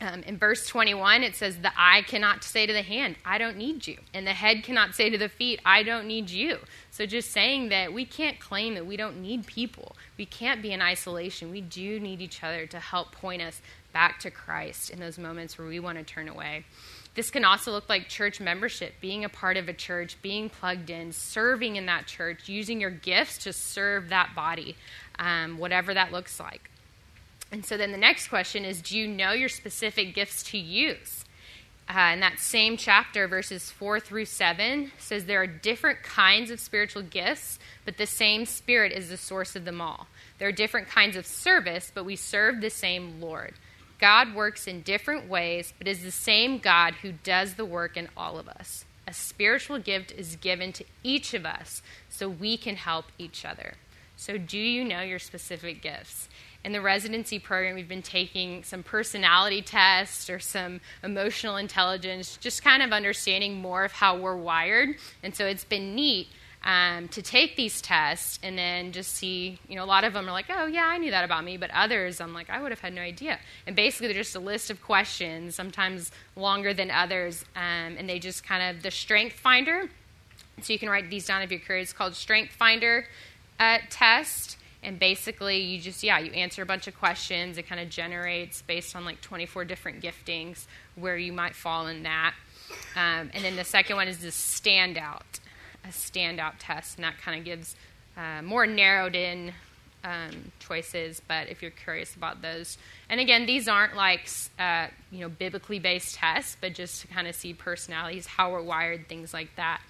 Um, 0.00 0.22
in 0.22 0.38
verse 0.38 0.66
21, 0.66 1.24
it 1.24 1.34
says, 1.34 1.58
The 1.58 1.72
eye 1.76 2.02
cannot 2.06 2.44
say 2.44 2.66
to 2.66 2.72
the 2.72 2.82
hand, 2.82 3.16
I 3.24 3.36
don't 3.36 3.56
need 3.56 3.86
you. 3.86 3.98
And 4.14 4.26
the 4.26 4.32
head 4.32 4.62
cannot 4.62 4.94
say 4.94 5.10
to 5.10 5.18
the 5.18 5.28
feet, 5.28 5.60
I 5.64 5.82
don't 5.82 6.06
need 6.06 6.30
you. 6.30 6.58
So, 6.90 7.04
just 7.04 7.30
saying 7.30 7.68
that 7.68 7.92
we 7.92 8.06
can't 8.06 8.40
claim 8.40 8.74
that 8.74 8.86
we 8.86 8.96
don't 8.96 9.20
need 9.20 9.46
people. 9.46 9.96
We 10.16 10.24
can't 10.24 10.62
be 10.62 10.72
in 10.72 10.80
isolation. 10.80 11.50
We 11.50 11.60
do 11.60 12.00
need 12.00 12.22
each 12.22 12.42
other 12.42 12.66
to 12.66 12.78
help 12.78 13.12
point 13.12 13.42
us 13.42 13.60
back 13.92 14.20
to 14.20 14.30
Christ 14.30 14.90
in 14.90 15.00
those 15.00 15.18
moments 15.18 15.58
where 15.58 15.66
we 15.66 15.80
want 15.80 15.98
to 15.98 16.04
turn 16.04 16.28
away. 16.28 16.64
This 17.18 17.30
can 17.30 17.44
also 17.44 17.72
look 17.72 17.88
like 17.88 18.08
church 18.08 18.38
membership, 18.38 18.94
being 19.00 19.24
a 19.24 19.28
part 19.28 19.56
of 19.56 19.68
a 19.68 19.72
church, 19.72 20.16
being 20.22 20.48
plugged 20.48 20.88
in, 20.88 21.10
serving 21.10 21.74
in 21.74 21.86
that 21.86 22.06
church, 22.06 22.48
using 22.48 22.80
your 22.80 22.92
gifts 22.92 23.38
to 23.38 23.52
serve 23.52 24.10
that 24.10 24.36
body, 24.36 24.76
um, 25.18 25.58
whatever 25.58 25.92
that 25.92 26.12
looks 26.12 26.38
like. 26.38 26.70
And 27.50 27.66
so 27.66 27.76
then 27.76 27.90
the 27.90 27.98
next 27.98 28.28
question 28.28 28.64
is 28.64 28.80
Do 28.80 28.96
you 28.96 29.08
know 29.08 29.32
your 29.32 29.48
specific 29.48 30.14
gifts 30.14 30.44
to 30.52 30.58
use? 30.58 31.24
Uh, 31.88 32.10
in 32.12 32.20
that 32.20 32.38
same 32.38 32.76
chapter, 32.76 33.26
verses 33.26 33.68
4 33.68 33.98
through 33.98 34.26
7, 34.26 34.92
says 34.98 35.24
there 35.24 35.42
are 35.42 35.46
different 35.48 36.04
kinds 36.04 36.52
of 36.52 36.60
spiritual 36.60 37.02
gifts, 37.02 37.58
but 37.84 37.96
the 37.96 38.06
same 38.06 38.46
Spirit 38.46 38.92
is 38.92 39.08
the 39.08 39.16
source 39.16 39.56
of 39.56 39.64
them 39.64 39.80
all. 39.80 40.06
There 40.38 40.46
are 40.46 40.52
different 40.52 40.86
kinds 40.86 41.16
of 41.16 41.26
service, 41.26 41.90
but 41.92 42.04
we 42.04 42.14
serve 42.14 42.60
the 42.60 42.70
same 42.70 43.20
Lord. 43.20 43.54
God 43.98 44.34
works 44.34 44.66
in 44.66 44.82
different 44.82 45.28
ways, 45.28 45.74
but 45.76 45.88
is 45.88 46.02
the 46.02 46.10
same 46.10 46.58
God 46.58 46.94
who 47.02 47.12
does 47.12 47.54
the 47.54 47.64
work 47.64 47.96
in 47.96 48.08
all 48.16 48.38
of 48.38 48.48
us. 48.48 48.84
A 49.06 49.12
spiritual 49.12 49.78
gift 49.78 50.12
is 50.12 50.36
given 50.36 50.72
to 50.74 50.84
each 51.02 51.34
of 51.34 51.44
us 51.44 51.82
so 52.08 52.28
we 52.28 52.56
can 52.56 52.76
help 52.76 53.06
each 53.18 53.44
other. 53.44 53.74
So, 54.16 54.36
do 54.36 54.58
you 54.58 54.84
know 54.84 55.00
your 55.00 55.18
specific 55.18 55.80
gifts? 55.80 56.28
In 56.64 56.72
the 56.72 56.80
residency 56.80 57.38
program, 57.38 57.76
we've 57.76 57.88
been 57.88 58.02
taking 58.02 58.64
some 58.64 58.82
personality 58.82 59.62
tests 59.62 60.28
or 60.28 60.40
some 60.40 60.80
emotional 61.04 61.56
intelligence, 61.56 62.36
just 62.36 62.64
kind 62.64 62.82
of 62.82 62.92
understanding 62.92 63.54
more 63.60 63.84
of 63.84 63.92
how 63.92 64.18
we're 64.18 64.36
wired. 64.36 64.96
And 65.22 65.34
so, 65.34 65.46
it's 65.46 65.64
been 65.64 65.94
neat 65.94 66.28
um, 66.64 67.08
to 67.08 67.22
take 67.22 67.56
these 67.56 67.80
tests 67.80 68.38
and 68.42 68.58
then 68.58 68.92
just 68.92 69.14
see, 69.14 69.58
you 69.68 69.76
know, 69.76 69.84
a 69.84 69.86
lot 69.86 70.04
of 70.04 70.12
them 70.12 70.28
are 70.28 70.32
like, 70.32 70.46
oh, 70.50 70.66
yeah, 70.66 70.86
I 70.86 70.98
knew 70.98 71.10
that 71.10 71.24
about 71.24 71.44
me. 71.44 71.56
But 71.56 71.70
others, 71.72 72.20
I'm 72.20 72.34
like, 72.34 72.50
I 72.50 72.60
would 72.60 72.72
have 72.72 72.80
had 72.80 72.94
no 72.94 73.02
idea. 73.02 73.38
And 73.66 73.76
basically, 73.76 74.08
they're 74.08 74.22
just 74.22 74.34
a 74.34 74.40
list 74.40 74.70
of 74.70 74.82
questions, 74.82 75.54
sometimes 75.54 76.10
longer 76.36 76.74
than 76.74 76.90
others. 76.90 77.44
Um, 77.54 77.96
and 77.96 78.08
they 78.08 78.18
just 78.18 78.44
kind 78.44 78.76
of, 78.76 78.82
the 78.82 78.90
strength 78.90 79.36
finder. 79.36 79.88
So 80.62 80.72
you 80.72 80.78
can 80.78 80.88
write 80.88 81.08
these 81.10 81.26
down 81.26 81.42
if 81.42 81.50
you're 81.50 81.60
curious. 81.60 81.92
Called 81.92 82.14
Strength 82.14 82.52
Finder 82.52 83.06
uh, 83.60 83.78
Test. 83.88 84.56
And 84.82 84.98
basically, 84.98 85.60
you 85.60 85.80
just, 85.80 86.02
yeah, 86.02 86.18
you 86.18 86.32
answer 86.32 86.62
a 86.62 86.66
bunch 86.66 86.86
of 86.88 86.98
questions. 86.98 87.56
It 87.56 87.68
kind 87.68 87.80
of 87.80 87.88
generates 87.88 88.62
based 88.62 88.96
on 88.96 89.04
like 89.04 89.20
24 89.20 89.64
different 89.64 90.02
giftings 90.02 90.66
where 90.96 91.16
you 91.16 91.32
might 91.32 91.54
fall 91.54 91.86
in 91.86 92.02
that. 92.02 92.34
Um, 92.94 93.30
and 93.32 93.44
then 93.44 93.56
the 93.56 93.64
second 93.64 93.96
one 93.96 94.08
is 94.08 94.18
the 94.18 94.28
standout 94.28 95.40
a 95.84 95.88
standout 95.88 96.54
test, 96.58 96.96
and 96.96 97.04
that 97.04 97.18
kind 97.18 97.38
of 97.38 97.44
gives 97.44 97.76
uh, 98.16 98.42
more 98.42 98.66
narrowed 98.66 99.14
in 99.14 99.52
um, 100.04 100.52
choices. 100.58 101.20
But 101.26 101.48
if 101.48 101.62
you're 101.62 101.70
curious 101.70 102.14
about 102.14 102.42
those, 102.42 102.78
and 103.08 103.20
again, 103.20 103.46
these 103.46 103.68
aren't 103.68 103.96
like 103.96 104.28
uh, 104.58 104.88
you 105.10 105.20
know 105.20 105.28
biblically 105.28 105.78
based 105.78 106.16
tests, 106.16 106.56
but 106.60 106.74
just 106.74 107.02
to 107.02 107.08
kind 107.08 107.26
of 107.26 107.34
see 107.34 107.54
personalities, 107.54 108.26
how 108.26 108.52
we're 108.52 108.62
wired, 108.62 109.08
things 109.08 109.32
like 109.32 109.54
that, 109.56 109.80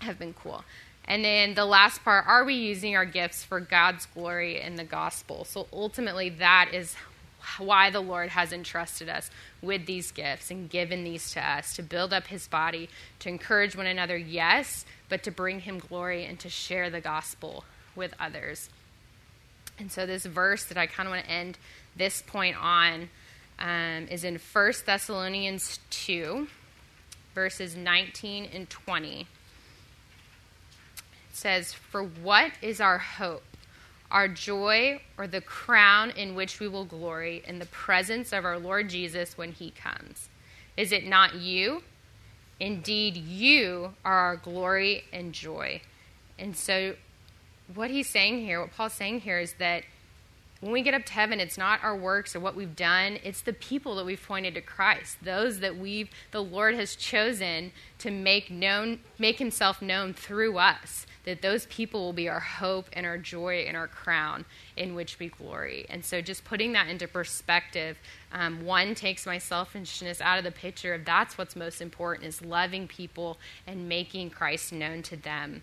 have 0.00 0.18
been 0.18 0.34
cool. 0.34 0.64
And 1.04 1.24
then 1.24 1.54
the 1.54 1.64
last 1.64 2.04
part 2.04 2.26
are 2.26 2.44
we 2.44 2.54
using 2.54 2.94
our 2.94 3.04
gifts 3.04 3.42
for 3.42 3.58
God's 3.58 4.06
glory 4.06 4.60
in 4.60 4.76
the 4.76 4.84
gospel? 4.84 5.44
So 5.44 5.66
ultimately, 5.72 6.28
that 6.30 6.70
is 6.72 6.94
why 7.58 7.90
the 7.90 8.00
Lord 8.00 8.30
has 8.30 8.52
entrusted 8.52 9.08
us 9.08 9.30
with 9.62 9.86
these 9.86 10.10
gifts 10.10 10.50
and 10.50 10.68
given 10.68 11.04
these 11.04 11.30
to 11.32 11.40
us 11.40 11.74
to 11.76 11.82
build 11.82 12.12
up 12.12 12.26
his 12.26 12.48
body, 12.48 12.88
to 13.20 13.28
encourage 13.28 13.76
one 13.76 13.86
another, 13.86 14.16
yes, 14.16 14.84
but 15.08 15.22
to 15.24 15.30
bring 15.30 15.60
him 15.60 15.78
glory 15.78 16.24
and 16.24 16.38
to 16.40 16.48
share 16.48 16.90
the 16.90 17.00
gospel 17.00 17.64
with 17.94 18.14
others. 18.18 18.70
And 19.78 19.90
so, 19.90 20.06
this 20.06 20.26
verse 20.26 20.64
that 20.64 20.76
I 20.76 20.86
kind 20.86 21.08
of 21.08 21.14
want 21.14 21.24
to 21.24 21.30
end 21.30 21.58
this 21.96 22.22
point 22.22 22.56
on 22.62 23.08
um, 23.58 24.08
is 24.10 24.24
in 24.24 24.38
1 24.38 24.72
Thessalonians 24.84 25.80
2, 25.90 26.46
verses 27.34 27.76
19 27.76 28.48
and 28.52 28.68
20. 28.68 29.20
It 29.20 29.26
says, 31.32 31.72
For 31.72 32.02
what 32.02 32.52
is 32.60 32.80
our 32.80 32.98
hope? 32.98 33.49
Our 34.10 34.28
joy, 34.28 35.00
or 35.16 35.26
the 35.26 35.40
crown 35.40 36.10
in 36.10 36.34
which 36.34 36.60
we 36.60 36.68
will 36.68 36.84
glory 36.84 37.42
in 37.46 37.58
the 37.58 37.66
presence 37.66 38.32
of 38.32 38.44
our 38.44 38.58
Lord 38.58 38.88
Jesus 38.88 39.38
when 39.38 39.52
he 39.52 39.70
comes? 39.70 40.28
Is 40.76 40.92
it 40.92 41.06
not 41.06 41.34
you? 41.34 41.82
Indeed, 42.58 43.16
you 43.16 43.94
are 44.04 44.18
our 44.18 44.36
glory 44.36 45.04
and 45.12 45.32
joy. 45.32 45.80
And 46.38 46.56
so, 46.56 46.96
what 47.74 47.90
he's 47.90 48.08
saying 48.08 48.40
here, 48.40 48.60
what 48.60 48.72
Paul's 48.72 48.92
saying 48.92 49.20
here, 49.20 49.38
is 49.38 49.54
that 49.54 49.84
when 50.60 50.72
we 50.72 50.82
get 50.82 50.92
up 50.92 51.06
to 51.06 51.12
heaven, 51.12 51.40
it's 51.40 51.56
not 51.56 51.82
our 51.82 51.96
works 51.96 52.36
or 52.36 52.40
what 52.40 52.54
we've 52.54 52.76
done, 52.76 53.18
it's 53.24 53.40
the 53.40 53.52
people 53.52 53.94
that 53.96 54.04
we've 54.04 54.22
pointed 54.22 54.54
to 54.54 54.60
Christ, 54.60 55.16
those 55.22 55.60
that 55.60 55.78
we've, 55.78 56.10
the 56.32 56.42
Lord 56.42 56.74
has 56.74 56.96
chosen 56.96 57.72
to 57.98 58.10
make 58.10 58.50
known, 58.50 59.00
make 59.18 59.38
himself 59.38 59.80
known 59.80 60.12
through 60.12 60.58
us 60.58 61.06
that 61.24 61.42
those 61.42 61.66
people 61.66 62.00
will 62.00 62.12
be 62.12 62.28
our 62.28 62.40
hope 62.40 62.88
and 62.92 63.04
our 63.06 63.18
joy 63.18 63.64
and 63.66 63.76
our 63.76 63.88
crown 63.88 64.44
in 64.76 64.94
which 64.94 65.18
we 65.18 65.28
glory. 65.28 65.86
And 65.88 66.04
so, 66.04 66.20
just 66.20 66.44
putting 66.44 66.72
that 66.72 66.88
into 66.88 67.06
perspective, 67.06 67.98
um, 68.32 68.64
one 68.64 68.94
takes 68.94 69.26
my 69.26 69.38
selfishness 69.38 70.20
out 70.20 70.38
of 70.38 70.44
the 70.44 70.50
picture 70.50 70.94
of 70.94 71.04
that's 71.04 71.36
what's 71.36 71.56
most 71.56 71.80
important 71.80 72.26
is 72.26 72.42
loving 72.42 72.88
people 72.88 73.38
and 73.66 73.88
making 73.88 74.30
Christ 74.30 74.72
known 74.72 75.02
to 75.02 75.16
them. 75.16 75.62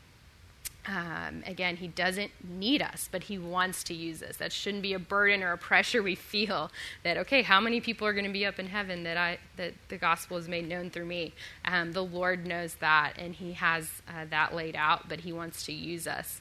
Um, 0.88 1.44
again, 1.46 1.76
he 1.76 1.90
doesn't 1.90 2.32
need 2.50 2.82
us, 2.82 3.10
but 3.12 3.24
he 3.24 3.38
wants 3.38 3.84
to 3.86 3.94
use 3.94 4.24
us. 4.24 4.38
That 4.38 4.54
shouldn't 4.54 4.84
be 4.84 4.94
a 4.94 5.00
burden 5.00 5.44
or 5.44 5.52
a 5.52 5.58
pressure 5.58 6.02
we 6.02 6.16
feel 6.16 6.72
that 7.04 7.18
okay, 7.18 7.42
how 7.42 7.60
many 7.60 7.82
people 7.82 8.08
are 8.08 8.14
going 8.14 8.26
to 8.26 8.32
be 8.32 8.46
up 8.46 8.58
in 8.58 8.68
heaven 8.68 9.04
that 9.04 9.18
I 9.18 9.40
that 9.58 9.74
the 9.90 9.98
gospel 9.98 10.38
is 10.38 10.48
made 10.48 10.68
known 10.68 10.90
through 10.90 11.06
me? 11.06 11.34
Um, 11.66 11.92
the 11.92 12.04
Lord 12.04 12.48
knows 12.48 12.76
that, 12.76 13.14
and 13.18 13.36
He 13.36 13.54
has 13.54 14.02
uh, 14.08 14.26
that 14.30 14.56
laid 14.56 14.78
out, 14.78 15.10
but 15.10 15.22
He 15.22 15.34
wants 15.34 15.66
to 15.66 15.74
use 15.74 16.08
us. 16.08 16.40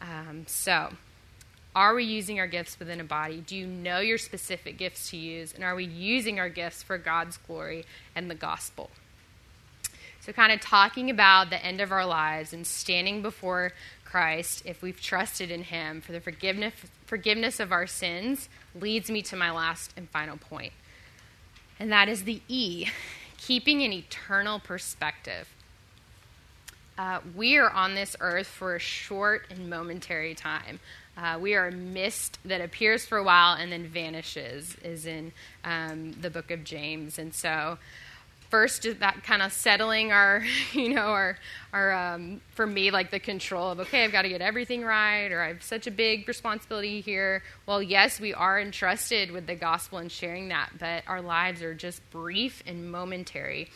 Um, 0.00 0.44
so, 0.46 0.92
are 1.76 1.94
we 1.94 2.04
using 2.04 2.40
our 2.40 2.46
gifts 2.46 2.78
within 2.78 2.98
a 2.98 3.04
body? 3.04 3.42
Do 3.46 3.56
you 3.56 3.66
know 3.66 4.00
your 4.00 4.18
specific 4.18 4.78
gifts 4.78 5.10
to 5.10 5.18
use, 5.18 5.52
and 5.52 5.62
are 5.62 5.74
we 5.74 5.84
using 5.84 6.40
our 6.40 6.48
gifts 6.48 6.82
for 6.82 6.96
God's 6.96 7.36
glory 7.36 7.84
and 8.14 8.30
the 8.30 8.34
gospel? 8.34 8.90
So, 10.22 10.32
kind 10.32 10.52
of 10.52 10.60
talking 10.60 11.10
about 11.10 11.50
the 11.50 11.64
end 11.64 11.80
of 11.80 11.90
our 11.90 12.06
lives 12.06 12.52
and 12.52 12.64
standing 12.64 13.22
before 13.22 13.72
Christ, 14.04 14.62
if 14.64 14.80
we've 14.80 15.00
trusted 15.00 15.50
in 15.50 15.64
Him 15.64 16.00
for 16.00 16.12
the 16.12 16.20
forgiveness, 16.20 16.74
forgiveness 17.06 17.58
of 17.58 17.72
our 17.72 17.88
sins, 17.88 18.48
leads 18.80 19.10
me 19.10 19.22
to 19.22 19.36
my 19.36 19.50
last 19.50 19.92
and 19.96 20.08
final 20.10 20.36
point. 20.36 20.72
And 21.80 21.90
that 21.90 22.08
is 22.08 22.22
the 22.22 22.40
E, 22.46 22.86
keeping 23.36 23.82
an 23.82 23.92
eternal 23.92 24.60
perspective. 24.60 25.48
Uh, 26.96 27.18
we 27.34 27.56
are 27.56 27.70
on 27.70 27.96
this 27.96 28.14
earth 28.20 28.46
for 28.46 28.76
a 28.76 28.78
short 28.78 29.46
and 29.50 29.68
momentary 29.68 30.36
time. 30.36 30.78
Uh, 31.16 31.36
we 31.40 31.56
are 31.56 31.66
a 31.66 31.72
mist 31.72 32.38
that 32.44 32.60
appears 32.60 33.04
for 33.04 33.18
a 33.18 33.24
while 33.24 33.56
and 33.56 33.72
then 33.72 33.86
vanishes, 33.86 34.76
is 34.84 35.04
in 35.04 35.32
um, 35.64 36.12
the 36.20 36.30
book 36.30 36.52
of 36.52 36.62
James. 36.62 37.18
And 37.18 37.34
so 37.34 37.78
first 38.52 38.82
just 38.82 39.00
that 39.00 39.24
kind 39.24 39.40
of 39.40 39.50
settling 39.50 40.12
our, 40.12 40.44
you 40.74 40.90
know, 40.90 41.06
our, 41.06 41.38
our 41.72 41.90
um, 41.90 42.42
for 42.50 42.66
me, 42.66 42.90
like 42.90 43.10
the 43.10 43.18
control 43.18 43.70
of, 43.70 43.80
okay, 43.80 44.04
I've 44.04 44.12
got 44.12 44.22
to 44.22 44.28
get 44.28 44.42
everything 44.42 44.84
right, 44.84 45.32
or 45.32 45.40
I 45.40 45.48
have 45.48 45.62
such 45.62 45.86
a 45.86 45.90
big 45.90 46.28
responsibility 46.28 47.00
here. 47.00 47.42
Well, 47.64 47.82
yes, 47.82 48.20
we 48.20 48.34
are 48.34 48.60
entrusted 48.60 49.30
with 49.30 49.46
the 49.46 49.54
gospel 49.54 49.98
and 49.98 50.12
sharing 50.12 50.48
that, 50.48 50.68
but 50.78 51.02
our 51.06 51.22
lives 51.22 51.62
are 51.62 51.72
just 51.72 52.02
brief 52.10 52.62
and 52.66 52.92
momentary. 52.92 53.70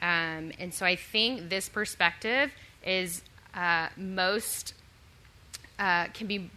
Um, 0.00 0.52
and 0.60 0.72
so 0.72 0.86
I 0.86 0.94
think 0.94 1.50
this 1.50 1.68
perspective 1.68 2.52
is 2.86 3.22
uh, 3.52 3.88
most, 3.96 4.74
uh, 5.80 6.06
can 6.14 6.28
be, 6.28 6.48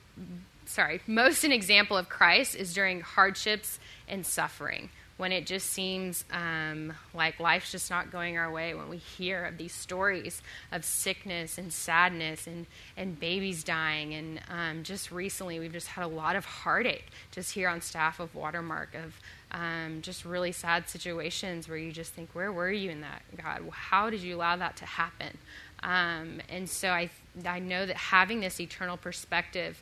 sorry, 0.67 1.01
most 1.07 1.43
an 1.43 1.51
example 1.51 1.97
of 1.97 2.07
Christ 2.07 2.55
is 2.55 2.71
during 2.71 3.01
hardships 3.01 3.79
and 4.07 4.23
suffering 4.23 4.91
when 5.23 5.31
it 5.31 5.45
just 5.45 5.69
seems 5.69 6.25
um, 6.33 6.91
like 7.13 7.39
life's 7.39 7.71
just 7.71 7.89
not 7.89 8.11
going 8.11 8.37
our 8.37 8.51
way, 8.51 8.73
when 8.73 8.89
we 8.89 8.97
hear 8.97 9.45
of 9.45 9.57
these 9.57 9.71
stories 9.71 10.41
of 10.69 10.83
sickness 10.83 11.57
and 11.57 11.71
sadness 11.71 12.45
and, 12.45 12.65
and 12.97 13.17
babies 13.17 13.63
dying. 13.63 14.13
And 14.13 14.41
um, 14.49 14.83
just 14.83 15.13
recently, 15.13 15.61
we've 15.61 15.71
just 15.71 15.87
had 15.87 16.03
a 16.03 16.09
lot 16.09 16.35
of 16.35 16.43
heartache 16.43 17.07
just 17.31 17.53
here 17.53 17.69
on 17.69 17.79
staff 17.79 18.19
of 18.19 18.35
Watermark 18.35 18.95
of 18.95 19.17
um, 19.57 19.99
just 20.01 20.25
really 20.25 20.51
sad 20.51 20.89
situations 20.89 21.69
where 21.69 21.77
you 21.77 21.93
just 21.93 22.11
think, 22.11 22.29
where 22.33 22.51
were 22.51 22.69
you 22.69 22.89
in 22.89 22.99
that, 22.99 23.21
God? 23.41 23.61
How 23.71 24.09
did 24.09 24.19
you 24.19 24.35
allow 24.35 24.57
that 24.57 24.75
to 24.75 24.85
happen? 24.85 25.37
Um, 25.83 26.41
and 26.49 26.69
so 26.69 26.89
I, 26.89 27.09
I 27.45 27.59
know 27.59 27.85
that 27.85 27.95
having 27.95 28.41
this 28.41 28.59
eternal 28.59 28.97
perspective 28.97 29.81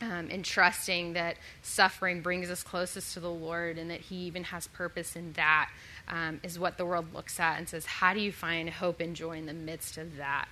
um, 0.00 0.28
and 0.30 0.44
trusting 0.44 1.14
that 1.14 1.36
suffering 1.62 2.20
brings 2.20 2.50
us 2.50 2.62
closest 2.62 3.14
to 3.14 3.20
the 3.20 3.30
Lord 3.30 3.78
and 3.78 3.90
that 3.90 4.00
He 4.00 4.16
even 4.26 4.44
has 4.44 4.66
purpose 4.68 5.16
in 5.16 5.32
that 5.32 5.70
um, 6.08 6.40
is 6.42 6.58
what 6.58 6.78
the 6.78 6.86
world 6.86 7.12
looks 7.12 7.40
at 7.40 7.58
and 7.58 7.68
says, 7.68 7.84
How 7.84 8.14
do 8.14 8.20
you 8.20 8.32
find 8.32 8.70
hope 8.70 9.00
and 9.00 9.16
joy 9.16 9.38
in 9.38 9.46
the 9.46 9.54
midst 9.54 9.98
of 9.98 10.16
that? 10.16 10.48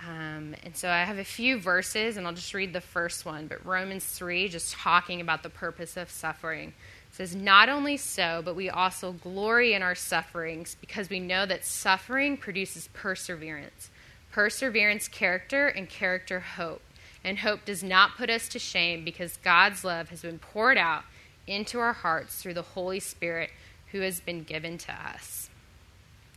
Um, 0.00 0.54
and 0.62 0.76
so 0.76 0.88
I 0.88 1.02
have 1.02 1.18
a 1.18 1.24
few 1.24 1.58
verses, 1.58 2.16
and 2.16 2.26
I'll 2.26 2.32
just 2.32 2.54
read 2.54 2.72
the 2.72 2.80
first 2.80 3.24
one. 3.24 3.48
But 3.48 3.64
Romans 3.66 4.04
3, 4.04 4.48
just 4.48 4.74
talking 4.74 5.20
about 5.20 5.42
the 5.42 5.50
purpose 5.50 5.96
of 5.96 6.08
suffering, 6.08 6.72
says, 7.10 7.34
Not 7.34 7.68
only 7.68 7.96
so, 7.96 8.42
but 8.44 8.54
we 8.54 8.70
also 8.70 9.12
glory 9.12 9.74
in 9.74 9.82
our 9.82 9.94
sufferings 9.94 10.76
because 10.80 11.10
we 11.10 11.20
know 11.20 11.46
that 11.46 11.64
suffering 11.64 12.36
produces 12.36 12.88
perseverance. 12.92 13.90
Perseverance, 14.30 15.08
character, 15.08 15.66
and 15.66 15.88
character, 15.88 16.40
hope. 16.40 16.82
And 17.24 17.38
hope 17.38 17.64
does 17.64 17.82
not 17.82 18.16
put 18.16 18.30
us 18.30 18.48
to 18.50 18.58
shame 18.58 19.04
because 19.04 19.38
God's 19.38 19.84
love 19.84 20.08
has 20.10 20.22
been 20.22 20.38
poured 20.38 20.78
out 20.78 21.04
into 21.46 21.80
our 21.80 21.92
hearts 21.92 22.36
through 22.36 22.54
the 22.54 22.62
Holy 22.62 23.00
Spirit 23.00 23.50
who 23.92 24.00
has 24.00 24.20
been 24.20 24.44
given 24.44 24.78
to 24.78 24.92
us. 24.92 25.50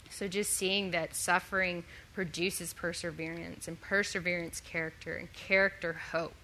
So, 0.09 0.27
just 0.27 0.51
seeing 0.51 0.91
that 0.91 1.15
suffering 1.15 1.83
produces 2.13 2.73
perseverance, 2.73 3.67
and 3.67 3.79
perseverance, 3.79 4.59
character, 4.59 5.15
and 5.15 5.31
character, 5.33 5.93
hope. 6.11 6.35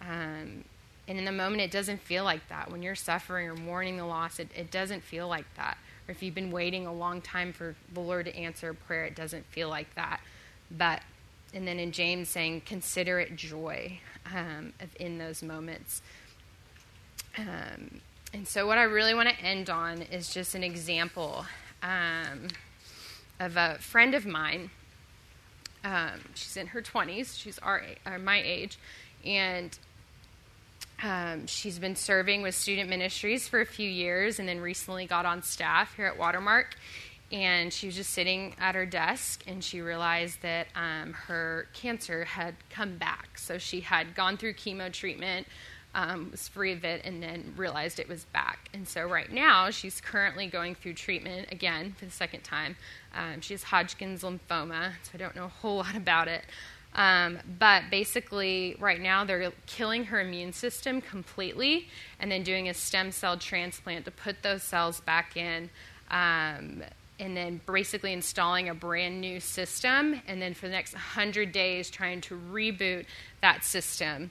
Um, 0.00 0.64
and 1.08 1.18
in 1.18 1.24
the 1.24 1.32
moment, 1.32 1.62
it 1.62 1.70
doesn't 1.70 2.00
feel 2.00 2.24
like 2.24 2.48
that. 2.48 2.70
When 2.70 2.82
you're 2.82 2.94
suffering 2.94 3.48
or 3.48 3.54
mourning 3.54 3.96
the 3.96 4.04
loss, 4.04 4.38
it, 4.38 4.48
it 4.56 4.70
doesn't 4.70 5.02
feel 5.04 5.28
like 5.28 5.46
that. 5.56 5.78
Or 6.08 6.12
if 6.12 6.22
you've 6.22 6.34
been 6.34 6.50
waiting 6.50 6.86
a 6.86 6.92
long 6.92 7.20
time 7.20 7.52
for 7.52 7.76
the 7.92 8.00
Lord 8.00 8.26
to 8.26 8.36
answer 8.36 8.70
a 8.70 8.74
prayer, 8.74 9.04
it 9.04 9.14
doesn't 9.14 9.46
feel 9.46 9.68
like 9.68 9.94
that. 9.94 10.20
But 10.70 11.02
and 11.54 11.66
then 11.66 11.78
in 11.78 11.92
James 11.92 12.28
saying, 12.28 12.62
consider 12.66 13.18
it 13.18 13.36
joy 13.36 14.00
um, 14.34 14.72
in 14.98 15.18
those 15.18 15.42
moments. 15.42 16.02
Um, 17.38 18.00
and 18.32 18.46
so, 18.46 18.66
what 18.66 18.78
I 18.78 18.82
really 18.82 19.14
want 19.14 19.28
to 19.28 19.40
end 19.40 19.70
on 19.70 20.02
is 20.02 20.32
just 20.32 20.54
an 20.54 20.62
example 20.62 21.44
um, 21.82 22.48
of 23.40 23.56
a 23.56 23.76
friend 23.78 24.14
of 24.14 24.26
mine. 24.26 24.70
Um, 25.84 26.20
she's 26.34 26.56
in 26.56 26.68
her 26.68 26.82
20s, 26.82 27.38
she's 27.38 27.58
our, 27.60 27.82
uh, 28.04 28.18
my 28.18 28.42
age, 28.42 28.78
and 29.24 29.78
um, 31.02 31.46
she's 31.46 31.78
been 31.78 31.94
serving 31.94 32.42
with 32.42 32.54
student 32.54 32.88
ministries 32.88 33.46
for 33.46 33.60
a 33.60 33.66
few 33.66 33.88
years 33.88 34.38
and 34.38 34.48
then 34.48 34.60
recently 34.60 35.06
got 35.06 35.26
on 35.26 35.42
staff 35.42 35.94
here 35.94 36.06
at 36.06 36.18
Watermark 36.18 36.74
and 37.32 37.72
she 37.72 37.86
was 37.86 37.96
just 37.96 38.10
sitting 38.10 38.54
at 38.58 38.74
her 38.74 38.86
desk 38.86 39.42
and 39.46 39.62
she 39.62 39.80
realized 39.80 40.42
that 40.42 40.68
um, 40.76 41.12
her 41.12 41.66
cancer 41.72 42.24
had 42.24 42.54
come 42.70 42.96
back. 42.98 43.38
So 43.38 43.58
she 43.58 43.80
had 43.80 44.14
gone 44.14 44.36
through 44.36 44.54
chemo 44.54 44.92
treatment 44.92 45.46
um, 45.96 46.30
was 46.30 46.46
free 46.46 46.72
of 46.72 46.84
it 46.84 47.00
and 47.04 47.22
then 47.22 47.54
realized 47.56 47.98
it 47.98 48.08
was 48.08 48.24
back. 48.26 48.68
And 48.74 48.86
so 48.86 49.06
right 49.06 49.32
now 49.32 49.70
she's 49.70 50.00
currently 50.00 50.46
going 50.46 50.74
through 50.74 50.92
treatment 50.92 51.48
again 51.50 51.94
for 51.98 52.04
the 52.04 52.10
second 52.10 52.44
time. 52.44 52.76
Um, 53.14 53.40
she 53.40 53.54
has 53.54 53.64
hodgkin's 53.64 54.22
lymphoma 54.22 54.92
so 55.02 55.12
i 55.14 55.16
don't 55.16 55.34
know 55.34 55.46
a 55.46 55.48
whole 55.48 55.76
lot 55.78 55.96
about 55.96 56.28
it. 56.28 56.44
Um, 56.94 57.38
but 57.58 57.84
basically 57.90 58.76
right 58.78 59.00
now 59.00 59.24
they're 59.24 59.52
killing 59.66 60.04
her 60.04 60.20
immune 60.20 60.52
system 60.52 61.00
completely 61.00 61.88
and 62.20 62.30
then 62.30 62.42
doing 62.42 62.68
a 62.68 62.74
stem 62.74 63.10
cell 63.10 63.38
transplant 63.38 64.04
to 64.04 64.10
put 64.10 64.42
those 64.42 64.62
cells 64.62 65.00
back 65.00 65.36
in. 65.36 65.70
Um, 66.10 66.82
and 67.18 67.36
then 67.36 67.60
basically 67.66 68.12
installing 68.12 68.68
a 68.68 68.74
brand 68.74 69.20
new 69.20 69.40
system, 69.40 70.20
and 70.26 70.40
then 70.40 70.54
for 70.54 70.66
the 70.66 70.72
next 70.72 70.92
100 70.92 71.52
days 71.52 71.90
trying 71.90 72.20
to 72.22 72.38
reboot 72.50 73.06
that 73.40 73.64
system, 73.64 74.30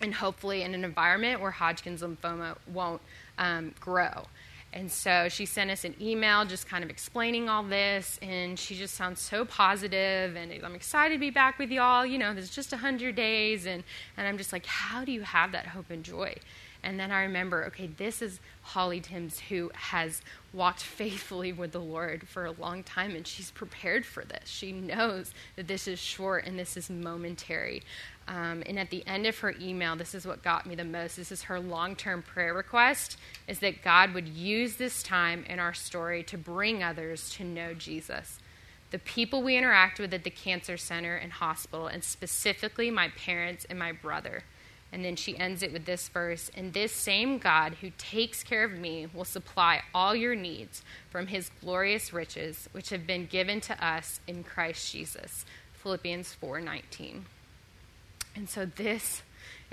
and 0.00 0.14
hopefully 0.14 0.62
in 0.62 0.74
an 0.74 0.84
environment 0.84 1.40
where 1.40 1.50
Hodgkin's 1.50 2.02
lymphoma 2.02 2.56
won't 2.72 3.02
um, 3.38 3.74
grow. 3.80 4.26
And 4.72 4.90
so 4.90 5.28
she 5.28 5.46
sent 5.46 5.70
us 5.70 5.84
an 5.84 5.94
email 6.00 6.44
just 6.44 6.66
kind 6.66 6.82
of 6.82 6.90
explaining 6.90 7.48
all 7.48 7.62
this, 7.62 8.18
and 8.20 8.58
she 8.58 8.74
just 8.74 8.94
sounds 8.94 9.20
so 9.20 9.44
positive, 9.44 10.34
and 10.34 10.52
I'm 10.64 10.74
excited 10.74 11.14
to 11.14 11.20
be 11.20 11.30
back 11.30 11.60
with 11.60 11.70
y'all. 11.70 12.04
You 12.04 12.18
know, 12.18 12.34
there's 12.34 12.50
just 12.50 12.72
100 12.72 13.14
days, 13.14 13.66
and, 13.66 13.84
and 14.16 14.26
I'm 14.26 14.36
just 14.36 14.52
like, 14.52 14.66
how 14.66 15.04
do 15.04 15.12
you 15.12 15.22
have 15.22 15.52
that 15.52 15.68
hope 15.68 15.90
and 15.90 16.04
joy? 16.04 16.34
And 16.82 16.98
then 16.98 17.12
I 17.12 17.22
remember, 17.22 17.64
okay, 17.66 17.86
this 17.86 18.20
is 18.20 18.40
Holly 18.64 19.00
Timms 19.00 19.38
who 19.38 19.70
has 19.74 20.22
walked 20.52 20.80
faithfully 20.82 21.52
with 21.52 21.72
the 21.72 21.80
Lord 21.80 22.26
for 22.26 22.46
a 22.46 22.52
long 22.52 22.82
time, 22.82 23.14
and 23.14 23.26
she's 23.26 23.50
prepared 23.50 24.04
for 24.04 24.24
this. 24.24 24.48
She 24.48 24.72
knows 24.72 25.32
that 25.56 25.68
this 25.68 25.86
is 25.86 25.98
short 25.98 26.46
and 26.46 26.58
this 26.58 26.76
is 26.76 26.90
momentary. 26.90 27.82
Um, 28.26 28.62
and 28.64 28.78
at 28.78 28.88
the 28.88 29.06
end 29.06 29.26
of 29.26 29.38
her 29.40 29.54
email, 29.60 29.96
this 29.96 30.14
is 30.14 30.26
what 30.26 30.42
got 30.42 30.64
me 30.64 30.74
the 30.74 30.84
most. 30.84 31.16
This 31.16 31.30
is 31.30 31.42
her 31.42 31.60
long 31.60 31.94
term 31.94 32.22
prayer 32.22 32.54
request 32.54 33.18
is 33.46 33.58
that 33.58 33.82
God 33.82 34.14
would 34.14 34.26
use 34.26 34.76
this 34.76 35.02
time 35.02 35.44
in 35.46 35.58
our 35.58 35.74
story 35.74 36.22
to 36.24 36.38
bring 36.38 36.82
others 36.82 37.28
to 37.30 37.44
know 37.44 37.74
Jesus. 37.74 38.38
The 38.90 38.98
people 38.98 39.42
we 39.42 39.58
interact 39.58 39.98
with 39.98 40.14
at 40.14 40.24
the 40.24 40.30
cancer 40.30 40.76
center 40.76 41.16
and 41.16 41.32
hospital, 41.32 41.86
and 41.86 42.02
specifically 42.02 42.90
my 42.90 43.08
parents 43.08 43.66
and 43.68 43.78
my 43.78 43.92
brother. 43.92 44.44
And 44.94 45.04
then 45.04 45.16
she 45.16 45.36
ends 45.36 45.64
it 45.64 45.72
with 45.72 45.86
this 45.86 46.08
verse 46.08 46.52
And 46.56 46.72
this 46.72 46.92
same 46.92 47.38
God 47.38 47.74
who 47.80 47.90
takes 47.98 48.44
care 48.44 48.62
of 48.62 48.70
me 48.72 49.08
will 49.12 49.24
supply 49.24 49.82
all 49.92 50.14
your 50.14 50.36
needs 50.36 50.82
from 51.10 51.26
his 51.26 51.50
glorious 51.60 52.12
riches, 52.12 52.68
which 52.70 52.90
have 52.90 53.04
been 53.04 53.26
given 53.26 53.60
to 53.62 53.84
us 53.84 54.20
in 54.28 54.44
Christ 54.44 54.92
Jesus. 54.92 55.44
Philippians 55.72 56.36
4:19. 56.40 57.24
And 58.36 58.48
so 58.48 58.64
this 58.64 59.22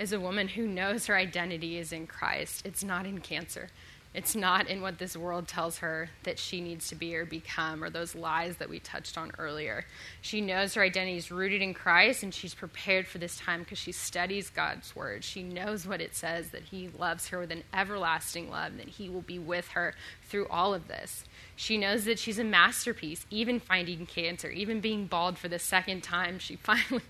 is 0.00 0.12
a 0.12 0.18
woman 0.18 0.48
who 0.48 0.66
knows 0.66 1.06
her 1.06 1.16
identity 1.16 1.78
is 1.78 1.92
in 1.92 2.08
Christ. 2.08 2.66
It's 2.66 2.82
not 2.82 3.06
in 3.06 3.20
cancer. 3.20 3.68
It's 4.14 4.36
not 4.36 4.68
in 4.68 4.82
what 4.82 4.98
this 4.98 5.16
world 5.16 5.48
tells 5.48 5.78
her 5.78 6.10
that 6.24 6.38
she 6.38 6.60
needs 6.60 6.88
to 6.88 6.94
be 6.94 7.16
or 7.16 7.24
become, 7.24 7.82
or 7.82 7.88
those 7.88 8.14
lies 8.14 8.58
that 8.58 8.68
we 8.68 8.78
touched 8.78 9.16
on 9.16 9.32
earlier. 9.38 9.86
She 10.20 10.42
knows 10.42 10.74
her 10.74 10.82
identity 10.82 11.16
is 11.16 11.30
rooted 11.30 11.62
in 11.62 11.72
Christ, 11.72 12.22
and 12.22 12.34
she's 12.34 12.54
prepared 12.54 13.06
for 13.06 13.16
this 13.16 13.38
time 13.38 13.60
because 13.60 13.78
she 13.78 13.92
studies 13.92 14.50
God's 14.50 14.94
word. 14.94 15.24
She 15.24 15.42
knows 15.42 15.86
what 15.86 16.02
it 16.02 16.14
says 16.14 16.50
that 16.50 16.64
He 16.64 16.88
loves 16.88 17.28
her 17.28 17.38
with 17.38 17.50
an 17.52 17.64
everlasting 17.72 18.50
love, 18.50 18.76
that 18.76 18.88
He 18.88 19.08
will 19.08 19.22
be 19.22 19.38
with 19.38 19.68
her 19.68 19.94
through 20.28 20.46
all 20.48 20.74
of 20.74 20.88
this. 20.88 21.24
She 21.56 21.78
knows 21.78 22.04
that 22.04 22.18
she's 22.18 22.38
a 22.38 22.44
masterpiece, 22.44 23.24
even 23.30 23.60
finding 23.60 24.04
cancer, 24.04 24.50
even 24.50 24.80
being 24.80 25.06
bald 25.06 25.38
for 25.38 25.48
the 25.48 25.58
second 25.58 26.02
time. 26.02 26.38
She 26.38 26.56
finally 26.62 27.02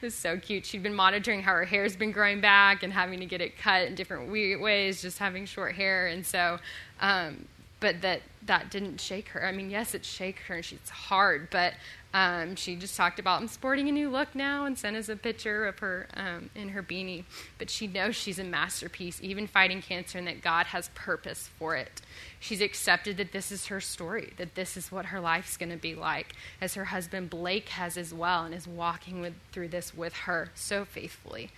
was 0.00 0.14
so 0.14 0.38
cute. 0.38 0.66
She'd 0.66 0.82
been 0.82 0.94
monitoring 0.94 1.42
how 1.42 1.52
her 1.52 1.64
hair's 1.64 1.96
been 1.96 2.12
growing 2.12 2.40
back 2.40 2.82
and 2.82 2.92
having 2.92 3.20
to 3.20 3.26
get 3.26 3.40
it 3.40 3.58
cut 3.58 3.86
in 3.86 3.94
different 3.94 4.30
ways, 4.30 5.02
just 5.02 5.18
having 5.18 5.46
short 5.46 5.74
hair. 5.74 6.06
And 6.06 6.24
so, 6.24 6.58
um, 7.00 7.46
but 7.80 8.00
that 8.02 8.22
that 8.46 8.70
didn't 8.70 9.00
shake 9.00 9.28
her. 9.28 9.44
I 9.44 9.52
mean, 9.52 9.70
yes, 9.70 9.94
it 9.94 10.04
shake 10.04 10.38
her. 10.48 10.56
And 10.56 10.64
she's 10.64 10.88
hard, 10.88 11.48
but 11.50 11.74
um, 12.16 12.56
she 12.56 12.76
just 12.76 12.96
talked 12.96 13.18
about 13.18 13.42
I'm 13.42 13.48
sporting 13.48 13.90
a 13.90 13.92
new 13.92 14.08
look 14.08 14.34
now 14.34 14.64
and 14.64 14.78
sent 14.78 14.96
us 14.96 15.10
a 15.10 15.16
picture 15.16 15.66
of 15.66 15.80
her 15.80 16.08
um, 16.14 16.48
in 16.54 16.70
her 16.70 16.82
beanie. 16.82 17.24
But 17.58 17.68
she 17.68 17.86
knows 17.86 18.16
she's 18.16 18.38
a 18.38 18.44
masterpiece, 18.44 19.18
even 19.22 19.46
fighting 19.46 19.82
cancer, 19.82 20.16
and 20.16 20.26
that 20.26 20.40
God 20.40 20.64
has 20.64 20.88
purpose 20.94 21.50
for 21.58 21.76
it. 21.76 22.00
She's 22.40 22.62
accepted 22.62 23.18
that 23.18 23.32
this 23.32 23.52
is 23.52 23.66
her 23.66 23.82
story, 23.82 24.32
that 24.38 24.54
this 24.54 24.78
is 24.78 24.90
what 24.90 25.06
her 25.06 25.20
life's 25.20 25.58
going 25.58 25.72
to 25.72 25.76
be 25.76 25.94
like, 25.94 26.32
as 26.58 26.72
her 26.72 26.86
husband 26.86 27.28
Blake 27.28 27.68
has 27.68 27.98
as 27.98 28.14
well, 28.14 28.44
and 28.44 28.54
is 28.54 28.66
walking 28.66 29.20
with, 29.20 29.34
through 29.52 29.68
this 29.68 29.94
with 29.94 30.14
her 30.14 30.48
so 30.54 30.86
faithfully. 30.86 31.50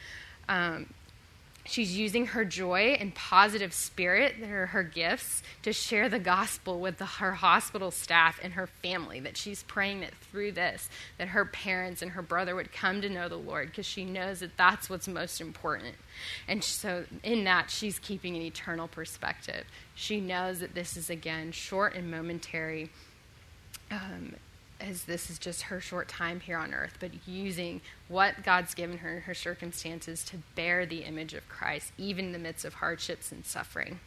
Um, 0.48 0.92
she's 1.68 1.96
using 1.96 2.26
her 2.26 2.44
joy 2.44 2.96
and 2.98 3.14
positive 3.14 3.72
spirit, 3.72 4.42
are 4.42 4.66
her 4.66 4.82
gifts, 4.82 5.42
to 5.62 5.72
share 5.72 6.08
the 6.08 6.18
gospel 6.18 6.80
with 6.80 6.98
the, 6.98 7.06
her 7.06 7.32
hospital 7.32 7.90
staff 7.90 8.40
and 8.42 8.54
her 8.54 8.66
family. 8.66 9.20
That 9.20 9.36
she's 9.36 9.62
praying 9.62 10.00
that 10.00 10.14
through 10.14 10.52
this, 10.52 10.88
that 11.18 11.28
her 11.28 11.44
parents 11.44 12.02
and 12.02 12.12
her 12.12 12.22
brother 12.22 12.54
would 12.54 12.72
come 12.72 13.00
to 13.02 13.08
know 13.08 13.28
the 13.28 13.36
Lord 13.36 13.68
because 13.68 13.86
she 13.86 14.04
knows 14.04 14.40
that 14.40 14.56
that's 14.56 14.88
what's 14.88 15.08
most 15.08 15.40
important. 15.40 15.94
And 16.48 16.64
so, 16.64 17.04
in 17.22 17.44
that, 17.44 17.70
she's 17.70 17.98
keeping 17.98 18.34
an 18.34 18.42
eternal 18.42 18.88
perspective. 18.88 19.64
She 19.94 20.20
knows 20.20 20.60
that 20.60 20.74
this 20.74 20.96
is, 20.96 21.10
again, 21.10 21.52
short 21.52 21.94
and 21.94 22.10
momentary. 22.10 22.90
Um, 23.90 24.34
as 24.80 25.04
this 25.04 25.30
is 25.30 25.38
just 25.38 25.62
her 25.62 25.80
short 25.80 26.08
time 26.08 26.40
here 26.40 26.56
on 26.56 26.72
earth, 26.72 26.94
but 27.00 27.10
using 27.26 27.80
what 28.08 28.42
God's 28.44 28.74
given 28.74 28.98
her, 28.98 29.16
in 29.16 29.22
her 29.22 29.34
circumstances, 29.34 30.24
to 30.24 30.36
bear 30.54 30.86
the 30.86 31.02
image 31.02 31.34
of 31.34 31.48
Christ, 31.48 31.92
even 31.98 32.26
in 32.26 32.32
the 32.32 32.38
midst 32.38 32.64
of 32.64 32.74
hardships 32.74 33.32
and 33.32 33.44
suffering. 33.44 34.00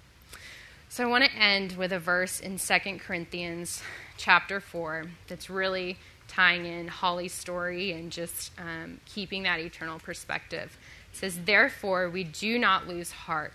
So 0.90 1.04
I 1.04 1.08
want 1.08 1.24
to 1.24 1.34
end 1.34 1.78
with 1.78 1.94
a 1.94 2.00
verse 2.00 2.40
in 2.40 2.58
2 2.58 3.00
Corinthians 3.00 3.82
chapter 4.18 4.60
4 4.60 5.06
that's 5.28 5.50
really 5.50 5.98
tying 6.28 6.66
in 6.66 6.88
Holly's 6.88 7.34
story 7.34 7.92
and 7.92 8.12
just 8.12 8.52
um, 8.58 9.00
keeping 9.06 9.44
that 9.44 9.60
eternal 9.60 10.00
perspective. 10.00 10.78
It 11.12 11.18
says, 11.18 11.40
Therefore, 11.46 12.10
we 12.10 12.24
do 12.24 12.58
not 12.58 12.88
lose 12.88 13.12
heart. 13.12 13.54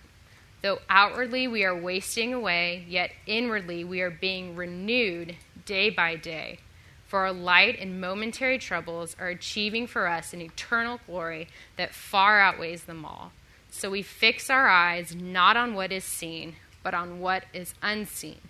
Though 0.61 0.79
outwardly 0.89 1.47
we 1.47 1.63
are 1.63 1.75
wasting 1.75 2.33
away, 2.33 2.85
yet 2.87 3.11
inwardly 3.25 3.83
we 3.83 4.01
are 4.01 4.09
being 4.09 4.55
renewed 4.55 5.35
day 5.65 5.89
by 5.89 6.15
day. 6.15 6.59
For 7.07 7.19
our 7.19 7.31
light 7.31 7.79
and 7.79 8.01
momentary 8.01 8.57
troubles 8.57 9.15
are 9.19 9.29
achieving 9.29 9.87
for 9.87 10.07
us 10.07 10.33
an 10.33 10.41
eternal 10.41 10.99
glory 11.07 11.47
that 11.77 11.95
far 11.95 12.41
outweighs 12.41 12.83
them 12.83 13.05
all. 13.05 13.31
So 13.69 13.89
we 13.89 14.01
fix 14.01 14.49
our 14.49 14.67
eyes 14.67 15.15
not 15.15 15.55
on 15.55 15.73
what 15.73 15.91
is 15.91 16.03
seen, 16.03 16.55
but 16.83 16.93
on 16.93 17.19
what 17.19 17.45
is 17.53 17.73
unseen. 17.81 18.41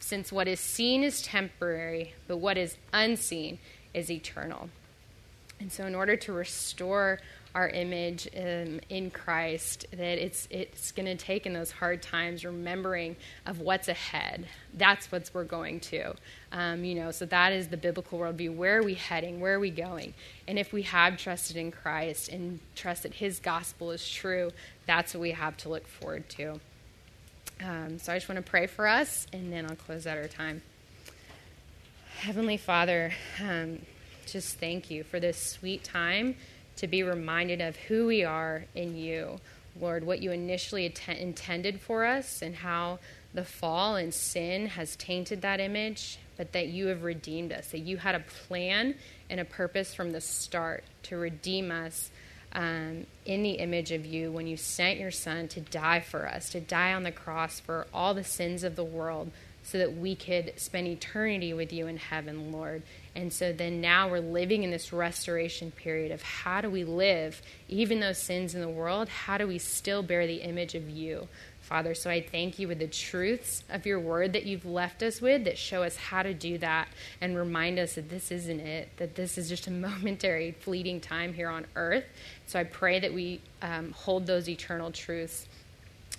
Since 0.00 0.32
what 0.32 0.48
is 0.48 0.60
seen 0.60 1.04
is 1.04 1.22
temporary, 1.22 2.14
but 2.26 2.38
what 2.38 2.58
is 2.58 2.76
unseen 2.92 3.58
is 3.94 4.10
eternal. 4.10 4.70
And 5.60 5.72
so, 5.72 5.86
in 5.86 5.94
order 5.94 6.16
to 6.16 6.32
restore 6.32 7.20
our 7.54 7.68
image 7.68 8.28
um, 8.36 8.80
in 8.88 9.10
Christ, 9.10 9.86
that 9.92 10.18
it's 10.18 10.48
it's 10.50 10.90
going 10.90 11.06
to 11.06 11.16
take 11.16 11.46
in 11.46 11.52
those 11.52 11.70
hard 11.70 12.02
times, 12.02 12.44
remembering 12.44 13.16
of 13.46 13.60
what's 13.60 13.86
ahead. 13.88 14.46
That's 14.74 15.12
what 15.12 15.30
we're 15.32 15.44
going 15.44 15.78
to, 15.80 16.14
um, 16.50 16.84
you 16.84 16.96
know. 16.96 17.12
So 17.12 17.26
that 17.26 17.52
is 17.52 17.68
the 17.68 17.76
biblical 17.76 18.18
worldview. 18.18 18.56
Where 18.56 18.78
are 18.78 18.82
we 18.82 18.94
heading? 18.94 19.40
Where 19.40 19.54
are 19.54 19.60
we 19.60 19.70
going? 19.70 20.14
And 20.48 20.58
if 20.58 20.72
we 20.72 20.82
have 20.82 21.16
trusted 21.16 21.56
in 21.56 21.70
Christ 21.70 22.28
and 22.28 22.58
trust 22.74 23.04
that 23.04 23.14
His 23.14 23.38
gospel 23.38 23.92
is 23.92 24.08
true, 24.08 24.50
that's 24.86 25.14
what 25.14 25.20
we 25.20 25.30
have 25.30 25.56
to 25.58 25.68
look 25.68 25.86
forward 25.86 26.28
to. 26.30 26.60
Um, 27.62 28.00
so 28.00 28.12
I 28.12 28.16
just 28.16 28.28
want 28.28 28.44
to 28.44 28.50
pray 28.50 28.66
for 28.66 28.88
us, 28.88 29.28
and 29.32 29.52
then 29.52 29.64
I'll 29.64 29.76
close 29.76 30.08
out 30.08 30.18
our 30.18 30.26
time. 30.26 30.62
Heavenly 32.18 32.56
Father, 32.56 33.12
um, 33.40 33.80
just 34.26 34.58
thank 34.58 34.90
you 34.90 35.04
for 35.04 35.20
this 35.20 35.38
sweet 35.38 35.84
time 35.84 36.34
to 36.76 36.86
be 36.86 37.02
reminded 37.02 37.60
of 37.60 37.76
who 37.76 38.06
we 38.06 38.24
are 38.24 38.64
in 38.74 38.96
you, 38.96 39.40
Lord, 39.80 40.04
what 40.04 40.22
you 40.22 40.30
initially 40.32 40.86
att- 40.86 41.18
intended 41.18 41.80
for 41.80 42.04
us 42.04 42.42
and 42.42 42.56
how 42.56 42.98
the 43.32 43.44
fall 43.44 43.96
and 43.96 44.14
sin 44.14 44.66
has 44.66 44.96
tainted 44.96 45.42
that 45.42 45.60
image, 45.60 46.18
but 46.36 46.52
that 46.52 46.68
you 46.68 46.86
have 46.86 47.02
redeemed 47.02 47.52
us, 47.52 47.68
that 47.68 47.80
you 47.80 47.96
had 47.96 48.14
a 48.14 48.20
plan 48.20 48.94
and 49.28 49.40
a 49.40 49.44
purpose 49.44 49.94
from 49.94 50.12
the 50.12 50.20
start 50.20 50.84
to 51.04 51.16
redeem 51.16 51.70
us 51.70 52.10
um, 52.52 53.06
in 53.26 53.42
the 53.42 53.52
image 53.52 53.90
of 53.90 54.06
you 54.06 54.30
when 54.30 54.46
you 54.46 54.56
sent 54.56 55.00
your 55.00 55.10
son 55.10 55.48
to 55.48 55.60
die 55.60 56.00
for 56.00 56.28
us, 56.28 56.50
to 56.50 56.60
die 56.60 56.94
on 56.94 57.02
the 57.02 57.10
cross 57.10 57.58
for 57.58 57.86
all 57.92 58.14
the 58.14 58.24
sins 58.24 58.62
of 58.62 58.76
the 58.76 58.84
world, 58.84 59.30
so 59.64 59.78
that 59.78 59.96
we 59.96 60.14
could 60.14 60.52
spend 60.56 60.86
eternity 60.86 61.52
with 61.52 61.72
you 61.72 61.86
in 61.86 61.96
heaven, 61.96 62.52
Lord. 62.52 62.82
And 63.16 63.32
so 63.32 63.52
then 63.52 63.80
now 63.80 64.08
we're 64.10 64.18
living 64.18 64.64
in 64.64 64.70
this 64.70 64.92
restoration 64.92 65.70
period 65.70 66.10
of 66.10 66.22
how 66.22 66.60
do 66.60 66.68
we 66.68 66.82
live, 66.82 67.40
even 67.68 68.00
those 68.00 68.18
sins 68.18 68.54
in 68.54 68.60
the 68.60 68.68
world, 68.68 69.08
how 69.08 69.38
do 69.38 69.46
we 69.46 69.58
still 69.58 70.02
bear 70.02 70.26
the 70.26 70.38
image 70.42 70.74
of 70.74 70.90
you, 70.90 71.28
Father? 71.60 71.94
So 71.94 72.10
I 72.10 72.20
thank 72.20 72.58
you 72.58 72.66
with 72.66 72.80
the 72.80 72.88
truths 72.88 73.62
of 73.70 73.86
your 73.86 74.00
word 74.00 74.32
that 74.32 74.46
you've 74.46 74.66
left 74.66 75.00
us 75.04 75.20
with 75.20 75.44
that 75.44 75.56
show 75.58 75.84
us 75.84 75.96
how 75.96 76.24
to 76.24 76.34
do 76.34 76.58
that 76.58 76.88
and 77.20 77.36
remind 77.36 77.78
us 77.78 77.94
that 77.94 78.10
this 78.10 78.32
isn't 78.32 78.60
it, 78.60 78.88
that 78.96 79.14
this 79.14 79.38
is 79.38 79.48
just 79.48 79.68
a 79.68 79.70
momentary, 79.72 80.50
fleeting 80.50 81.00
time 81.00 81.32
here 81.32 81.48
on 81.48 81.66
earth. 81.76 82.04
So 82.46 82.58
I 82.58 82.64
pray 82.64 82.98
that 82.98 83.14
we 83.14 83.40
um, 83.62 83.92
hold 83.92 84.26
those 84.26 84.48
eternal 84.48 84.90
truths 84.90 85.46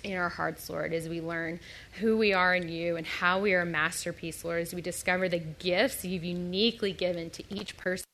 in 0.02 0.16
our 0.16 0.28
hearts, 0.28 0.68
Lord, 0.70 0.92
as 0.92 1.08
we 1.08 1.20
learn 1.20 1.60
who 2.00 2.16
we 2.16 2.32
are 2.32 2.54
in 2.54 2.68
you 2.68 2.96
and 2.96 3.06
how 3.06 3.40
we 3.40 3.54
are 3.54 3.62
a 3.62 3.66
masterpiece, 3.66 4.44
Lord, 4.44 4.62
as 4.62 4.74
we 4.74 4.82
discover 4.82 5.28
the 5.28 5.38
gifts 5.38 6.04
you've 6.04 6.24
uniquely 6.24 6.92
given 6.92 7.30
to 7.30 7.42
each 7.52 7.76
person, 7.76 8.06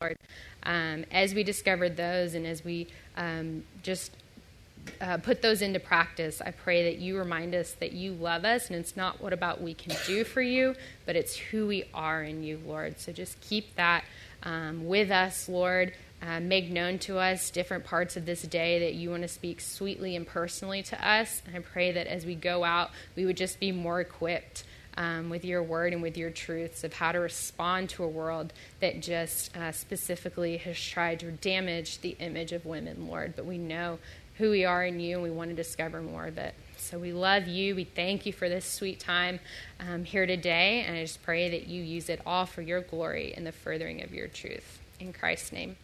Lord. 0.00 0.16
Um, 0.62 1.04
as 1.10 1.34
we 1.34 1.42
discover 1.42 1.88
those 1.88 2.34
and 2.34 2.46
as 2.46 2.64
we 2.64 2.88
um, 3.16 3.64
just 3.82 4.12
uh, 5.00 5.18
put 5.18 5.42
those 5.42 5.62
into 5.62 5.80
practice, 5.80 6.40
I 6.40 6.50
pray 6.50 6.84
that 6.84 6.98
you 7.00 7.18
remind 7.18 7.54
us 7.54 7.72
that 7.72 7.92
you 7.92 8.12
love 8.12 8.44
us 8.44 8.68
and 8.68 8.78
it's 8.78 8.96
not 8.96 9.20
what 9.20 9.32
about 9.32 9.60
we 9.60 9.74
can 9.74 9.94
do 10.06 10.24
for 10.24 10.42
you, 10.42 10.74
but 11.06 11.16
it's 11.16 11.36
who 11.36 11.66
we 11.66 11.84
are 11.94 12.22
in 12.22 12.42
you, 12.42 12.60
Lord. 12.64 13.00
So 13.00 13.12
just 13.12 13.40
keep 13.40 13.74
that 13.76 14.04
um, 14.42 14.86
with 14.86 15.10
us, 15.10 15.48
Lord. 15.48 15.92
Uh, 16.20 16.40
make 16.40 16.68
known 16.68 16.98
to 16.98 17.16
us 17.16 17.48
different 17.50 17.84
parts 17.84 18.16
of 18.16 18.26
this 18.26 18.42
day 18.42 18.80
that 18.80 18.94
you 18.94 19.08
want 19.08 19.22
to 19.22 19.28
speak 19.28 19.60
sweetly 19.60 20.16
and 20.16 20.26
personally 20.26 20.82
to 20.82 21.08
us. 21.08 21.40
And 21.46 21.54
I 21.54 21.60
pray 21.60 21.92
that 21.92 22.08
as 22.08 22.26
we 22.26 22.34
go 22.34 22.64
out, 22.64 22.90
we 23.14 23.24
would 23.24 23.36
just 23.36 23.60
be 23.60 23.70
more 23.70 24.00
equipped 24.00 24.64
um, 24.98 25.30
with 25.30 25.44
your 25.44 25.62
word 25.62 25.92
and 25.92 26.02
with 26.02 26.16
your 26.16 26.30
truths 26.30 26.82
of 26.82 26.92
how 26.92 27.12
to 27.12 27.20
respond 27.20 27.88
to 27.90 28.02
a 28.02 28.08
world 28.08 28.52
that 28.80 29.00
just 29.00 29.56
uh, 29.56 29.70
specifically 29.70 30.56
has 30.56 30.78
tried 30.78 31.20
to 31.20 31.30
damage 31.30 32.00
the 32.00 32.16
image 32.18 32.50
of 32.50 32.66
women, 32.66 33.06
Lord. 33.06 33.34
But 33.36 33.46
we 33.46 33.58
know 33.58 34.00
who 34.38 34.50
we 34.50 34.64
are 34.64 34.84
in 34.84 34.98
you 34.98 35.14
and 35.14 35.22
we 35.22 35.30
want 35.30 35.50
to 35.50 35.56
discover 35.56 36.00
more 36.00 36.26
of 36.26 36.36
it. 36.36 36.52
So 36.88 36.98
we 36.98 37.12
love 37.12 37.46
you. 37.46 37.74
We 37.74 37.84
thank 37.84 38.24
you 38.24 38.32
for 38.32 38.48
this 38.48 38.64
sweet 38.64 38.98
time 38.98 39.40
um, 39.78 40.04
here 40.04 40.24
today. 40.24 40.84
And 40.86 40.96
I 40.96 41.02
just 41.02 41.22
pray 41.22 41.50
that 41.50 41.66
you 41.66 41.82
use 41.82 42.08
it 42.08 42.22
all 42.24 42.46
for 42.46 42.62
your 42.62 42.80
glory 42.80 43.34
and 43.36 43.46
the 43.46 43.52
furthering 43.52 44.02
of 44.02 44.14
your 44.14 44.26
truth. 44.26 44.78
In 44.98 45.12
Christ's 45.12 45.52
name. 45.52 45.76